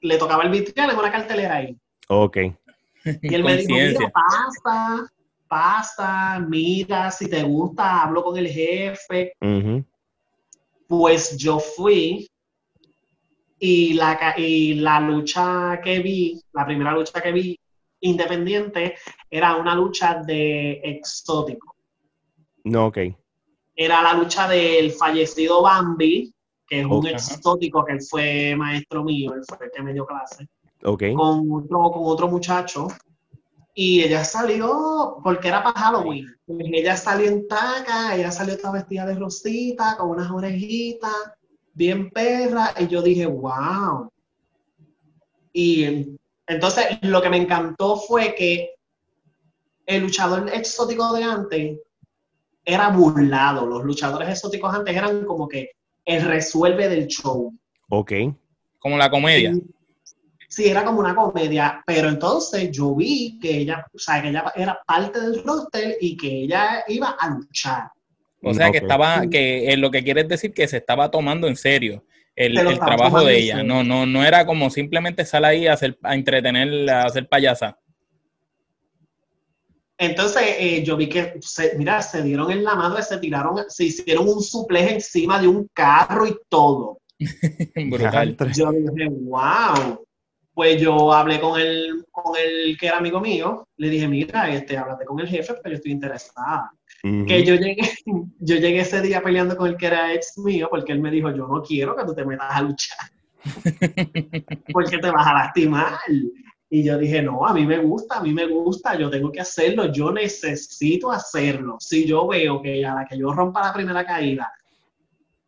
le 0.00 0.18
tocaba 0.18 0.42
el 0.42 0.50
vitriol 0.50 0.90
en 0.90 0.98
una 0.98 1.12
cartelera 1.12 1.54
ahí. 1.54 1.76
Ok. 2.08 2.36
Y 3.22 3.32
él 3.32 3.44
me 3.44 3.58
dijo, 3.58 3.72
mira, 3.72 4.10
pasa, 4.10 5.08
pasa, 5.46 6.40
mira, 6.40 7.12
si 7.12 7.30
te 7.30 7.44
gusta, 7.44 8.02
hablo 8.02 8.24
con 8.24 8.36
el 8.36 8.48
jefe. 8.48 9.34
Pues 10.88 11.36
yo 11.36 11.60
fui 11.60 12.28
y 13.60 13.92
la, 13.92 14.34
y 14.36 14.74
la 14.74 14.98
lucha 14.98 15.80
que 15.80 16.00
vi, 16.00 16.42
la 16.52 16.66
primera 16.66 16.90
lucha 16.90 17.20
que 17.20 17.30
vi, 17.30 17.57
independiente 18.00 18.96
era 19.30 19.56
una 19.56 19.74
lucha 19.74 20.22
de 20.24 20.80
exótico. 20.82 21.76
No, 22.64 22.86
ok. 22.86 22.98
Era 23.74 24.02
la 24.02 24.14
lucha 24.14 24.48
del 24.48 24.92
fallecido 24.92 25.62
Bambi, 25.62 26.32
que 26.66 26.80
es 26.80 26.86
un 26.86 27.06
exótico 27.06 27.84
que 27.84 27.92
él 27.92 28.02
fue 28.02 28.54
maestro 28.56 29.04
mío, 29.04 29.34
él 29.34 29.42
fue 29.46 29.66
el 29.66 29.72
que 29.72 29.82
me 29.82 29.92
dio 29.92 30.04
clase. 30.04 30.48
Ok. 30.84 31.04
Con 31.16 31.50
otro, 31.50 31.90
con 31.90 32.02
otro 32.04 32.28
muchacho. 32.28 32.88
Y 33.74 34.02
ella 34.02 34.24
salió, 34.24 35.18
porque 35.22 35.48
era 35.48 35.62
para 35.62 35.78
Halloween. 35.78 36.26
Ella 36.48 36.96
salió 36.96 37.28
en 37.28 37.46
taca, 37.46 38.16
ella 38.16 38.32
salió 38.32 38.56
toda 38.56 38.72
vestida 38.72 39.06
de 39.06 39.14
rosita, 39.14 39.96
con 39.96 40.10
unas 40.10 40.30
orejitas, 40.30 41.32
bien 41.74 42.10
perra. 42.10 42.74
Y 42.76 42.88
yo 42.88 43.00
dije, 43.02 43.26
wow. 43.26 44.10
Y 45.52 46.18
entonces 46.48 46.98
lo 47.02 47.20
que 47.20 47.30
me 47.30 47.36
encantó 47.36 47.96
fue 47.96 48.34
que 48.34 48.74
el 49.86 50.02
luchador 50.02 50.50
exótico 50.52 51.12
de 51.12 51.24
antes 51.24 51.78
era 52.64 52.88
burlado. 52.88 53.66
Los 53.66 53.84
luchadores 53.84 54.28
exóticos 54.28 54.74
antes 54.74 54.94
eran 54.94 55.24
como 55.24 55.48
que 55.48 55.70
el 56.04 56.22
resuelve 56.22 56.88
del 56.88 57.06
show. 57.06 57.54
Ok. 57.90 58.12
Como 58.78 58.96
la 58.96 59.10
comedia. 59.10 59.54
Sí, 60.48 60.66
era 60.66 60.84
como 60.84 61.00
una 61.00 61.14
comedia, 61.14 61.82
pero 61.86 62.08
entonces 62.08 62.70
yo 62.70 62.94
vi 62.94 63.38
que 63.38 63.58
ella, 63.58 63.86
o 63.94 63.98
sea, 63.98 64.22
que 64.22 64.28
ella 64.28 64.50
era 64.56 64.80
parte 64.86 65.20
del 65.20 65.44
roster 65.44 65.98
y 66.00 66.16
que 66.16 66.44
ella 66.44 66.84
iba 66.88 67.10
a 67.10 67.28
luchar. 67.28 67.90
O 68.42 68.54
sea, 68.54 68.70
que 68.70 68.78
estaba, 68.78 69.26
que 69.26 69.74
lo 69.76 69.90
que 69.90 70.02
quiere 70.02 70.24
decir 70.24 70.54
que 70.54 70.68
se 70.68 70.78
estaba 70.78 71.10
tomando 71.10 71.48
en 71.48 71.56
serio 71.56 72.04
el, 72.38 72.78
trabajo 72.78 73.24
de 73.24 73.38
ella. 73.38 73.62
No, 73.62 73.82
no, 73.82 74.06
no 74.06 74.24
era 74.24 74.46
como 74.46 74.70
simplemente 74.70 75.24
salir 75.24 75.46
ahí 75.46 75.66
a, 75.66 75.72
hacer, 75.72 75.98
a 76.02 76.14
entretener, 76.14 76.88
a 76.90 77.04
hacer 77.04 77.28
payasa. 77.28 77.78
Entonces, 80.00 80.42
eh, 80.58 80.84
yo 80.84 80.96
vi 80.96 81.08
que, 81.08 81.40
mira, 81.76 82.00
se 82.02 82.22
dieron 82.22 82.52
en 82.52 82.62
la 82.62 82.76
madre, 82.76 83.02
se 83.02 83.18
tiraron, 83.18 83.64
se 83.68 83.86
hicieron 83.86 84.28
un 84.28 84.40
supleje 84.40 84.94
encima 84.94 85.40
de 85.40 85.48
un 85.48 85.68
carro 85.74 86.26
y 86.26 86.36
todo. 86.48 87.00
Brutal. 87.74 88.36
Yo 88.54 88.70
dije, 88.70 89.08
wow. 89.10 90.04
Pues 90.54 90.80
yo 90.80 91.12
hablé 91.12 91.40
con 91.40 91.60
el, 91.60 92.04
con 92.10 92.36
el 92.36 92.76
que 92.78 92.86
era 92.86 92.98
amigo 92.98 93.20
mío, 93.20 93.68
le 93.76 93.90
dije, 93.90 94.08
mira, 94.08 94.52
este, 94.52 94.76
háblate 94.76 95.04
con 95.04 95.18
el 95.20 95.28
jefe, 95.28 95.54
pero 95.62 95.72
yo 95.72 95.76
estoy 95.76 95.92
interesada. 95.92 96.72
Que 97.02 97.44
yo 97.44 97.54
llegué, 97.54 97.76
yo 98.40 98.56
llegué 98.56 98.80
ese 98.80 99.00
día 99.00 99.22
peleando 99.22 99.56
con 99.56 99.68
el 99.68 99.76
que 99.76 99.86
era 99.86 100.12
ex 100.12 100.38
mío, 100.38 100.68
porque 100.70 100.92
él 100.92 101.00
me 101.00 101.10
dijo, 101.10 101.30
yo 101.30 101.46
no 101.46 101.62
quiero 101.62 101.96
que 101.96 102.04
tú 102.04 102.14
te 102.14 102.24
metas 102.24 102.48
a 102.50 102.62
luchar. 102.62 102.98
porque 104.72 104.98
te 104.98 105.10
vas 105.10 105.26
a 105.26 105.34
lastimar. 105.34 105.98
Y 106.70 106.82
yo 106.82 106.98
dije, 106.98 107.22
no, 107.22 107.46
a 107.46 107.54
mí 107.54 107.64
me 107.64 107.78
gusta, 107.78 108.18
a 108.18 108.22
mí 108.22 108.32
me 108.32 108.46
gusta, 108.46 108.98
yo 108.98 109.08
tengo 109.08 109.30
que 109.32 109.40
hacerlo, 109.40 109.92
yo 109.92 110.12
necesito 110.12 111.10
hacerlo. 111.10 111.76
Si 111.78 112.06
yo 112.06 112.26
veo 112.26 112.60
que 112.60 112.84
a 112.84 112.94
la 112.94 113.06
que 113.06 113.16
yo 113.16 113.32
rompa 113.32 113.62
la 113.62 113.72
primera 113.72 114.04
caída 114.04 114.52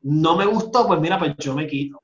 no 0.02 0.36
me 0.36 0.46
gustó, 0.46 0.86
pues 0.86 0.98
mira, 0.98 1.18
pues 1.18 1.36
yo 1.36 1.54
me 1.54 1.66
quito 1.66 2.00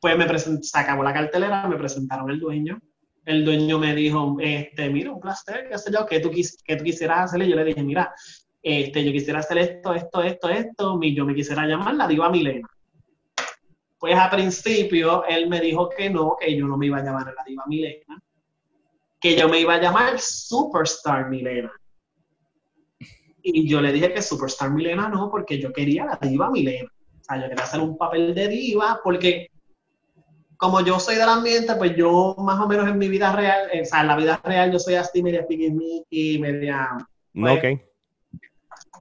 pues 0.00 0.16
me 0.16 0.38
se 0.38 0.78
acabó 0.78 1.02
la 1.02 1.12
cartelera, 1.12 1.68
me 1.68 1.76
presentaron 1.76 2.30
el 2.30 2.40
dueño. 2.40 2.80
El 3.24 3.44
dueño 3.44 3.78
me 3.78 3.94
dijo, 3.94 4.36
este, 4.40 4.88
mira, 4.90 5.12
un 5.12 5.20
placer, 5.20 5.68
qué 5.70 5.78
sé 5.78 5.92
yo, 5.92 6.06
que 6.06 6.20
tú, 6.20 6.30
que 6.30 6.76
tú 6.76 6.84
quisieras 6.84 7.24
hacerle. 7.26 7.48
Yo 7.48 7.56
le 7.56 7.64
dije, 7.64 7.82
mira, 7.82 8.12
este, 8.62 9.04
yo 9.04 9.12
quisiera 9.12 9.40
hacer 9.40 9.58
esto, 9.58 9.94
esto, 9.94 10.22
esto, 10.22 10.48
esto, 10.48 11.00
yo 11.02 11.24
me 11.24 11.34
quisiera 11.34 11.66
llamar 11.66 11.94
la 11.94 12.06
diva 12.06 12.30
Milena. 12.30 12.68
Pues 13.98 14.16
a 14.16 14.30
principio 14.30 15.24
él 15.26 15.48
me 15.48 15.60
dijo 15.60 15.88
que 15.88 16.08
no, 16.08 16.36
que 16.38 16.56
yo 16.56 16.66
no 16.66 16.76
me 16.76 16.86
iba 16.86 16.98
a 16.98 17.04
llamar 17.04 17.26
la 17.26 17.44
diva 17.46 17.64
Milena, 17.66 18.22
que 19.20 19.36
yo 19.36 19.48
me 19.48 19.60
iba 19.60 19.74
a 19.74 19.80
llamar 19.80 20.18
Superstar 20.18 21.28
Milena. 21.28 21.72
Y 23.42 23.68
yo 23.68 23.80
le 23.80 23.92
dije 23.92 24.12
que 24.12 24.22
Superstar 24.22 24.70
Milena 24.70 25.08
no, 25.08 25.30
porque 25.30 25.58
yo 25.58 25.72
quería 25.72 26.06
la 26.06 26.18
diva 26.20 26.50
Milena. 26.50 26.90
O 27.20 27.24
sea, 27.24 27.36
yo 27.36 27.48
quería 27.48 27.64
hacer 27.64 27.80
un 27.80 27.96
papel 27.96 28.34
de 28.34 28.48
diva, 28.48 29.00
porque 29.02 29.49
como 30.60 30.82
yo 30.82 31.00
soy 31.00 31.16
del 31.16 31.28
ambiente, 31.28 31.74
pues 31.76 31.96
yo 31.96 32.36
más 32.38 32.60
o 32.60 32.68
menos 32.68 32.86
en 32.86 32.98
mi 32.98 33.08
vida 33.08 33.32
real, 33.34 33.70
o 33.80 33.84
sea, 33.86 34.02
en 34.02 34.08
la 34.08 34.16
vida 34.16 34.38
real 34.44 34.70
yo 34.70 34.78
soy 34.78 34.94
así 34.94 35.22
media 35.22 35.46
y 36.10 36.38
media... 36.38 36.98
Pues, 37.32 37.56
ok. 37.56 37.80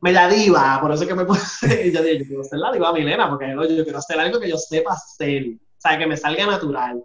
Media 0.01 0.29
diva, 0.29 0.79
por 0.79 0.93
eso 0.93 1.03
es 1.03 1.09
que 1.09 1.15
me 1.15 1.25
puse, 1.25 1.91
yo 1.91 2.01
dije, 2.01 2.19
yo 2.19 2.25
quiero 2.25 2.43
ser 2.45 2.59
la 2.59 2.71
diva 2.71 2.93
Milena, 2.93 3.29
porque 3.29 3.53
yo 3.75 3.83
quiero 3.83 3.99
hacer 3.99 4.17
algo 4.17 4.39
que 4.39 4.47
yo 4.47 4.57
sepa 4.57 4.93
hacer, 4.93 5.47
o 5.49 5.81
sea, 5.81 5.97
que 5.97 6.07
me 6.07 6.15
salga 6.15 6.45
natural. 6.45 7.03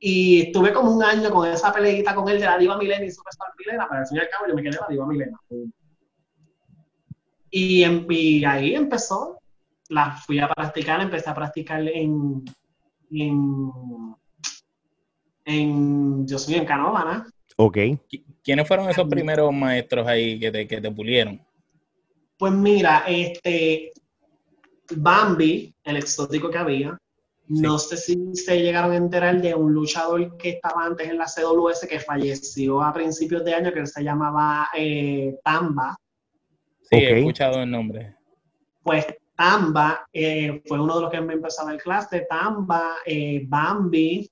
Y 0.00 0.42
estuve 0.42 0.72
como 0.72 0.90
un 0.90 1.04
año 1.04 1.30
con 1.30 1.48
esa 1.48 1.72
peleita 1.72 2.16
con 2.16 2.28
él 2.28 2.40
de 2.40 2.46
la 2.46 2.58
diva 2.58 2.76
Milena 2.76 3.04
y 3.04 3.10
Superstar 3.12 3.50
Milena, 3.56 3.86
pero 3.88 4.00
al 4.00 4.06
fin 4.08 4.16
y 4.16 4.20
al 4.20 4.28
cabo 4.30 4.46
yo 4.48 4.54
me 4.56 4.62
quedé 4.64 4.72
la 4.80 4.88
diva 4.90 5.06
Milena. 5.06 5.38
Y, 7.52 7.84
y 7.84 8.44
ahí 8.44 8.74
empezó, 8.74 9.38
la 9.90 10.10
fui 10.10 10.40
a 10.40 10.48
practicar, 10.48 11.00
empecé 11.00 11.30
a 11.30 11.34
practicar 11.34 11.86
en, 11.86 12.42
en, 13.20 13.70
en 15.44 16.26
yo 16.26 16.38
soy 16.38 16.54
en 16.54 16.64
Canóvana. 16.64 17.26
Ok. 17.56 17.78
¿Quiénes 18.42 18.66
fueron 18.66 18.88
esos 18.88 19.08
primeros 19.08 19.52
maestros 19.52 20.06
ahí 20.06 20.38
que 20.38 20.50
te, 20.50 20.66
que 20.66 20.80
te 20.80 20.90
pulieron? 20.90 21.40
Pues 22.38 22.52
mira, 22.52 23.04
este 23.06 23.92
Bambi, 24.96 25.74
el 25.84 25.96
exótico 25.96 26.50
que 26.50 26.58
había, 26.58 26.98
no 27.48 27.78
sé 27.78 27.96
si 27.96 28.34
se 28.34 28.62
llegaron 28.62 28.92
a 28.92 28.96
enterar 28.96 29.40
de 29.40 29.54
un 29.54 29.72
luchador 29.72 30.36
que 30.36 30.50
estaba 30.50 30.86
antes 30.86 31.08
en 31.08 31.18
la 31.18 31.26
CWS 31.26 31.86
que 31.86 32.00
falleció 32.00 32.82
a 32.82 32.92
principios 32.92 33.44
de 33.44 33.54
año 33.54 33.72
que 33.72 33.86
se 33.86 34.02
llamaba 34.02 34.68
eh, 34.74 35.38
Tamba. 35.44 35.96
Sí, 36.82 36.96
he 36.96 37.18
escuchado 37.18 37.62
el 37.62 37.70
nombre. 37.70 38.16
Pues 38.82 39.06
Tamba 39.42 40.06
eh, 40.12 40.62
fue 40.66 40.80
uno 40.80 40.94
de 40.94 41.00
los 41.02 41.10
que 41.10 41.20
me 41.20 41.32
empezó 41.32 41.68
el 41.68 41.82
clase, 41.82 42.28
Tamba, 42.30 42.98
eh, 43.04 43.44
Bambi 43.48 44.30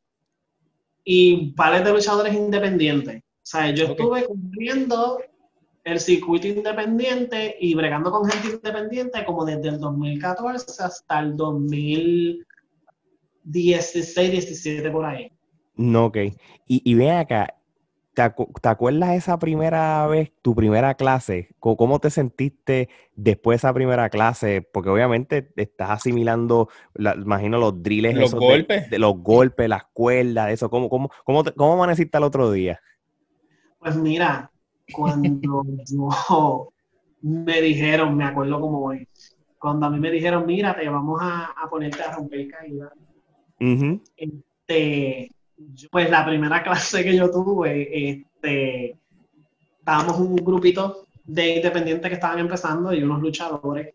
y 1.03 1.51
pares 1.51 1.85
de 1.85 1.91
luchadores 1.91 2.33
independientes. 2.33 3.17
O 3.19 3.43
sea, 3.43 3.73
yo 3.73 3.87
estuve 3.87 4.27
cumpliendo 4.27 5.19
el 5.83 5.99
circuito 5.99 6.47
independiente 6.47 7.57
y 7.59 7.75
bregando 7.75 8.13
con 8.13 8.31
gente 8.31 8.55
independiente 8.55 9.25
como 9.25 9.45
desde 9.45 9.71
el 9.71 9.81
2014 9.81 10.81
hasta 10.81 11.19
el 11.19 11.37
2016, 11.37 14.31
17 14.31 14.91
por 14.93 15.07
ahí. 15.07 15.33
No, 15.75 16.05
ok. 16.05 16.19
Y, 16.69 16.83
y 16.85 16.95
ven 16.95 17.17
acá, 17.17 17.53
¿Te, 18.61 18.69
acuerdas 18.69 19.17
esa 19.17 19.39
primera 19.39 20.07
vez, 20.07 20.33
tu 20.43 20.55
primera 20.55 20.95
clase? 20.95 21.51
¿Cómo 21.59 21.99
te 22.01 22.11
sentiste 22.11 22.89
después 23.15 23.55
de 23.55 23.69
esa 23.69 23.75
primera 23.75 24.11
clase? 24.11 24.63
Porque 24.63 24.91
obviamente 24.91 25.53
estás 25.57 25.91
asimilando, 25.91 26.69
imagino 26.97 27.59
los 27.59 27.83
drills. 27.83 28.15
Los 28.15 28.35
golpes. 28.35 28.91
De, 28.91 28.99
los 28.99 29.19
golpes, 29.19 29.69
las 29.69 29.85
cuerdas, 29.93 30.51
eso. 30.51 30.69
¿Cómo, 30.69 30.89
cómo, 30.91 31.11
cómo, 31.25 31.45
cómo 31.57 31.73
amaneciste 31.75 32.19
el 32.19 32.25
otro 32.25 32.51
día? 32.53 32.81
Pues 33.79 33.97
mira, 33.97 34.51
cuando 34.93 35.65
yo 35.91 36.73
me 37.23 37.61
dijeron, 37.63 38.17
me 38.17 38.25
acuerdo 38.25 38.61
como 38.61 38.85
hoy, 38.85 39.09
cuando 39.59 39.87
a 39.87 39.91
mí 39.91 39.99
me 39.99 40.11
dijeron, 40.11 40.45
mira, 40.47 40.77
te 40.77 40.89
vamos 40.89 41.21
a, 41.23 41.55
ponerte 41.71 42.03
a 42.03 42.17
romper 42.17 42.49
caída. 42.49 42.93
Este 44.17 45.31
pues 45.91 46.11
la 46.11 46.25
primera 46.25 46.63
clase 46.65 47.05
que 47.05 47.17
yo 47.17 47.31
tuve, 47.31 48.11
este, 48.11 48.97
estábamos 49.79 50.19
un 50.19 50.37
grupito 50.37 51.07
de 51.25 51.57
independientes 51.57 52.09
que 52.09 52.15
estaban 52.15 52.39
empezando 52.39 52.93
y 52.93 53.03
unos 53.03 53.21
luchadores 53.21 53.95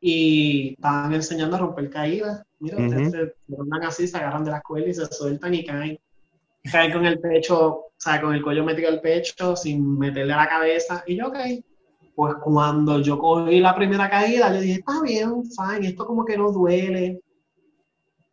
y 0.00 0.74
estaban 0.74 1.14
enseñando 1.14 1.56
a 1.56 1.60
romper 1.60 1.88
caídas. 1.90 2.42
Mira, 2.58 2.76
ustedes 2.76 3.10
se 3.10 3.54
ponen 3.54 3.82
así, 3.84 4.06
se 4.06 4.18
agarran 4.18 4.44
de 4.44 4.50
la 4.50 4.58
escuela 4.58 4.86
y 4.86 4.94
se 4.94 5.06
sueltan 5.06 5.54
y 5.54 5.64
caen. 5.64 5.98
Caen 6.70 6.92
con 6.92 7.06
el 7.06 7.18
pecho, 7.20 7.58
o 7.58 7.92
sea, 7.96 8.20
con 8.20 8.34
el 8.34 8.42
cuello 8.42 8.64
metido 8.64 8.88
al 8.88 9.00
pecho 9.00 9.56
sin 9.56 9.98
meterle 9.98 10.32
a 10.34 10.38
la 10.38 10.48
cabeza. 10.48 11.04
Y 11.06 11.16
yo, 11.16 11.28
ok. 11.28 11.38
Pues 12.14 12.34
cuando 12.42 13.00
yo 13.00 13.18
cogí 13.18 13.60
la 13.60 13.74
primera 13.74 14.08
caída, 14.08 14.50
le 14.50 14.60
dije, 14.60 14.80
está 14.80 15.00
bien, 15.02 15.42
fine, 15.44 15.88
esto 15.88 16.06
como 16.06 16.24
que 16.24 16.36
no 16.36 16.52
duele 16.52 17.20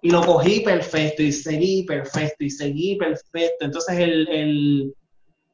y 0.02 0.10
lo 0.10 0.26
cogí 0.26 0.62
perfecto 0.62 1.22
y 1.22 1.32
seguí 1.32 1.84
perfecto 1.84 2.44
y 2.44 2.50
seguí 2.50 2.96
perfecto. 2.96 3.66
Entonces 3.66 4.00
el, 4.00 4.96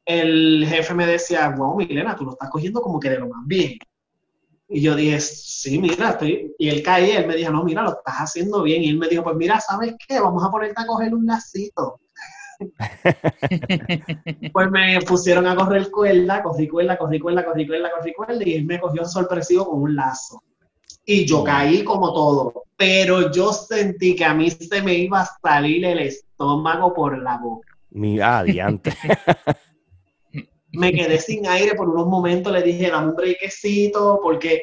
jefe 0.06 0.94
me 0.94 1.06
decía, 1.06 1.50
wow, 1.50 1.76
Milena, 1.76 2.16
tú 2.16 2.24
lo 2.24 2.32
estás 2.32 2.50
cogiendo 2.50 2.80
como 2.80 2.98
que 2.98 3.10
de 3.10 3.18
lo 3.18 3.28
más 3.28 3.46
bien. 3.46 3.78
Y 4.70 4.82
yo 4.82 4.94
dije, 4.94 5.20
sí, 5.20 5.78
mira, 5.78 6.10
estoy... 6.10 6.54
Y 6.58 6.68
él 6.68 6.82
caía, 6.82 7.20
él 7.20 7.26
me 7.26 7.36
dijo, 7.36 7.50
no, 7.50 7.64
mira, 7.64 7.82
lo 7.82 7.90
estás 7.90 8.16
haciendo 8.16 8.62
bien. 8.62 8.82
Y 8.82 8.90
él 8.90 8.98
me 8.98 9.08
dijo, 9.08 9.22
pues 9.22 9.36
mira, 9.36 9.60
¿sabes 9.60 9.94
qué? 10.06 10.20
Vamos 10.20 10.44
a 10.44 10.50
ponerte 10.50 10.82
a 10.82 10.86
coger 10.86 11.14
un 11.14 11.26
lacito. 11.26 12.00
pues 14.52 14.70
me 14.70 15.00
pusieron 15.02 15.46
a 15.46 15.54
correr 15.54 15.90
cuerda, 15.90 16.42
corrí 16.42 16.68
cuerda, 16.68 16.98
corrí 16.98 17.20
cuerda, 17.20 17.44
corrí 17.44 17.66
cuerda, 17.66 17.90
corrí 17.96 18.12
cuerda, 18.12 18.44
y 18.44 18.54
él 18.54 18.64
me 18.64 18.80
cogió 18.80 19.04
sorpresivo 19.04 19.70
con 19.70 19.82
un 19.82 19.94
lazo 19.94 20.42
y 21.08 21.24
yo 21.24 21.42
caí 21.42 21.82
como 21.84 22.12
todo, 22.12 22.64
pero 22.78 23.32
yo 23.32 23.52
sentí 23.52 24.14
que 24.14 24.24
a 24.24 24.32
mí 24.32 24.52
se 24.52 24.80
me 24.82 24.94
iba 24.94 25.22
a 25.22 25.28
salir 25.42 25.84
el 25.84 25.98
estómago 25.98 26.94
por 26.94 27.20
la 27.20 27.36
boca. 27.36 27.76
Mira, 27.90 28.38
adiante. 28.38 28.96
me 30.72 30.92
quedé 30.92 31.18
sin 31.18 31.44
aire 31.48 31.74
por 31.74 31.88
unos 31.88 32.06
momentos, 32.06 32.52
le 32.52 32.62
dije, 32.62 32.88
dame 32.88 33.08
un 33.08 33.16
brequecito, 33.16 34.20
porque, 34.22 34.62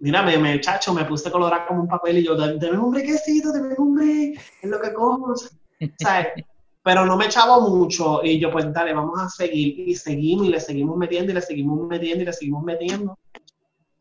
mira, 0.00 0.24
me, 0.24 0.36
me, 0.36 0.60
chacho, 0.60 0.92
me 0.92 1.04
puse 1.04 1.30
colorado 1.30 1.68
como 1.68 1.82
un 1.82 1.88
papel 1.88 2.18
y 2.18 2.24
yo, 2.24 2.34
dame 2.34 2.76
un 2.76 2.90
brequecito, 2.90 3.52
dame 3.52 3.76
un 3.78 3.94
break, 3.94 4.40
es 4.60 4.68
lo 4.68 4.80
que 4.80 4.92
cojo, 4.92 5.34
¿sabes? 6.00 6.32
pero 6.82 7.06
no 7.06 7.16
me 7.16 7.26
echaba 7.26 7.60
mucho. 7.60 8.20
Y 8.24 8.40
yo, 8.40 8.50
pues 8.50 8.70
dale, 8.72 8.92
vamos 8.92 9.18
a 9.18 9.28
seguir. 9.28 9.88
Y 9.88 9.94
seguimos 9.94 10.48
y 10.48 10.50
le 10.50 10.60
seguimos 10.60 10.98
metiendo 10.98 11.30
y 11.30 11.34
le 11.34 11.40
seguimos 11.40 11.88
metiendo 11.88 12.22
y 12.22 12.26
le 12.26 12.32
seguimos 12.32 12.62
metiendo. 12.64 13.16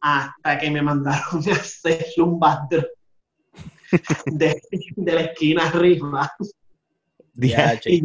Hasta 0.02 0.58
que 0.58 0.72
me 0.72 0.82
mandaron 0.82 1.44
a 1.50 1.52
hacer 1.54 2.08
un 2.18 2.40
backdrop 2.40 2.86
de, 4.26 4.62
la 4.98 5.22
esquina 5.22 5.68
arriba. 5.68 6.32
Y 7.36 8.04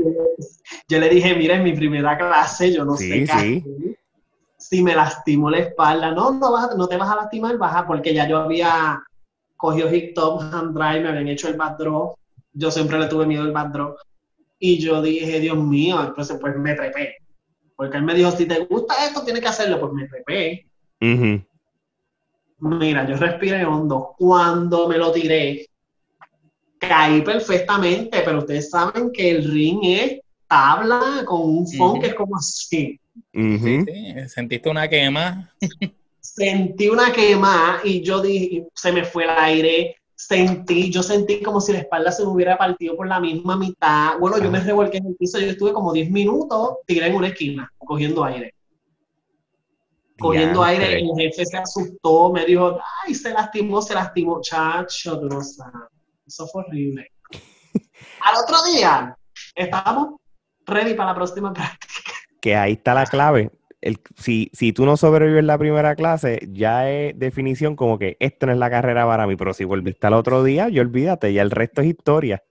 yo, 0.88 0.98
le 0.98 1.08
dije, 1.10 1.34
mira, 1.34 1.56
en 1.56 1.64
mi 1.64 1.74
primera 1.74 2.16
clase, 2.16 2.72
yo 2.72 2.84
no 2.84 2.96
sé 2.96 3.24
qué 3.24 3.62
si 4.58 4.82
me 4.82 4.94
lastimo 4.94 5.50
la 5.50 5.58
espalda. 5.58 6.10
No, 6.10 6.32
no, 6.32 6.52
vas, 6.52 6.76
no 6.76 6.88
te 6.88 6.96
vas 6.96 7.10
a 7.10 7.16
lastimar, 7.16 7.56
baja, 7.56 7.86
porque 7.86 8.12
ya 8.12 8.28
yo 8.28 8.38
había 8.38 9.02
cogido 9.56 9.92
hip 9.92 10.14
top, 10.14 10.42
hand 10.42 10.76
drive, 10.76 11.00
me 11.00 11.08
habían 11.08 11.28
hecho 11.28 11.48
el 11.48 11.56
backdrop. 11.56 12.18
Yo 12.52 12.70
siempre 12.70 12.98
le 12.98 13.06
tuve 13.06 13.26
miedo 13.26 13.42
al 13.42 13.52
backdrop. 13.52 13.96
Y 14.58 14.78
yo 14.78 15.00
dije, 15.00 15.40
Dios 15.40 15.56
mío, 15.56 16.02
entonces 16.02 16.38
pues 16.40 16.56
me 16.56 16.74
trepé. 16.74 17.16
Porque 17.76 17.96
él 17.96 18.02
me 18.02 18.14
dijo, 18.14 18.32
si 18.32 18.46
te 18.46 18.64
gusta 18.64 19.06
esto, 19.06 19.22
tienes 19.22 19.40
que 19.40 19.48
hacerlo. 19.48 19.80
Pues 19.80 19.92
me 19.92 20.08
trepé. 20.08 20.66
Mira, 22.58 23.06
yo 23.08 23.16
respiré 23.16 23.64
hondo. 23.64 24.16
Cuando 24.18 24.88
me 24.88 24.98
lo 24.98 25.12
tiré, 25.12 25.66
caí 26.78 27.22
perfectamente, 27.22 28.22
pero 28.24 28.38
ustedes 28.38 28.70
saben 28.70 29.10
que 29.12 29.30
el 29.30 29.50
ring 29.52 29.80
es 29.82 30.20
tabla 30.46 31.22
con 31.26 31.42
un 31.42 31.66
phone 31.66 32.00
que 32.00 32.08
es 32.08 32.14
como 32.14 32.36
así. 32.36 32.98
Sentiste 34.28 34.68
una 34.68 34.88
quema. 34.88 35.52
Sentí 36.20 36.88
una 36.88 37.12
quema 37.12 37.80
y 37.84 38.00
yo 38.02 38.20
dije, 38.22 38.66
se 38.74 38.92
me 38.92 39.04
fue 39.04 39.24
el 39.24 39.30
aire, 39.30 39.96
sentí, 40.14 40.90
yo 40.90 41.02
sentí 41.02 41.42
como 41.42 41.60
si 41.60 41.72
la 41.72 41.80
espalda 41.80 42.12
se 42.12 42.22
me 42.22 42.30
hubiera 42.30 42.56
partido 42.56 42.96
por 42.96 43.08
la 43.08 43.20
misma 43.20 43.56
mitad. 43.56 44.18
Bueno, 44.18 44.38
yo 44.38 44.50
me 44.50 44.60
revolqué 44.60 44.98
en 44.98 45.06
el 45.06 45.16
piso, 45.16 45.38
yo 45.38 45.46
estuve 45.46 45.72
como 45.72 45.92
10 45.92 46.10
minutos, 46.10 46.78
tiré 46.86 47.06
en 47.06 47.14
una 47.14 47.28
esquina, 47.28 47.70
cogiendo 47.78 48.24
aire. 48.24 48.54
Cogiendo 50.18 50.62
aire, 50.64 50.98
el 50.98 51.10
jefe 51.16 51.46
se 51.46 51.56
asustó, 51.56 52.32
me 52.32 52.44
dijo, 52.44 52.78
ay, 53.04 53.14
se 53.14 53.32
lastimó, 53.32 53.80
se 53.80 53.94
lastimó, 53.94 54.40
chacho, 54.40 55.20
tú 55.20 55.28
no 55.28 55.42
sabes. 55.42 55.97
Eso 56.28 56.46
fue 56.46 56.62
horrible. 56.62 57.10
Al 58.20 58.36
otro 58.44 58.56
día, 58.72 59.16
estábamos 59.56 60.20
ready 60.66 60.94
para 60.94 61.10
la 61.10 61.16
próxima 61.16 61.52
práctica. 61.52 61.92
Que 62.40 62.54
ahí 62.54 62.74
está 62.74 62.94
la 62.94 63.06
clave 63.06 63.50
si, 64.16 64.50
si 64.52 64.72
tú 64.72 64.84
no 64.84 64.96
sobrevives 64.96 65.44
la 65.44 65.58
primera 65.58 65.94
clase, 65.94 66.48
ya 66.50 66.90
es 66.90 67.18
definición 67.18 67.76
como 67.76 67.98
que 67.98 68.16
esto 68.20 68.46
no 68.46 68.52
es 68.52 68.58
la 68.58 68.70
carrera 68.70 69.06
para 69.06 69.26
mí, 69.26 69.36
pero 69.36 69.54
si 69.54 69.64
volviste 69.64 70.06
al 70.06 70.14
otro 70.14 70.42
día, 70.42 70.68
yo 70.68 70.82
olvídate, 70.82 71.32
ya 71.32 71.42
el 71.42 71.50
resto 71.50 71.80
es 71.80 71.88
historia. 71.88 72.42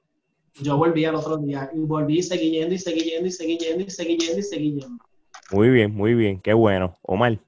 Yo 0.62 0.78
volví 0.78 1.06
al 1.06 1.16
otro 1.16 1.38
día 1.38 1.70
y 1.74 1.80
volví, 1.80 2.24
seguí 2.24 2.52
yendo 2.52 2.74
y 2.74 2.80
seguí 2.80 3.02
yendo 3.02 3.28
y 3.28 3.32
seguí 3.32 3.58
yendo 3.58 3.84
y 3.84 3.90
seguí 3.90 4.18
yendo 4.18 4.40
y 4.40 4.44
seguí 4.44 4.72
yendo. 4.72 5.04
Muy 5.52 5.70
bien, 5.70 5.94
muy 5.94 6.14
bien, 6.14 6.40
qué 6.42 6.54
bueno. 6.54 6.98
Omar. 7.04 7.40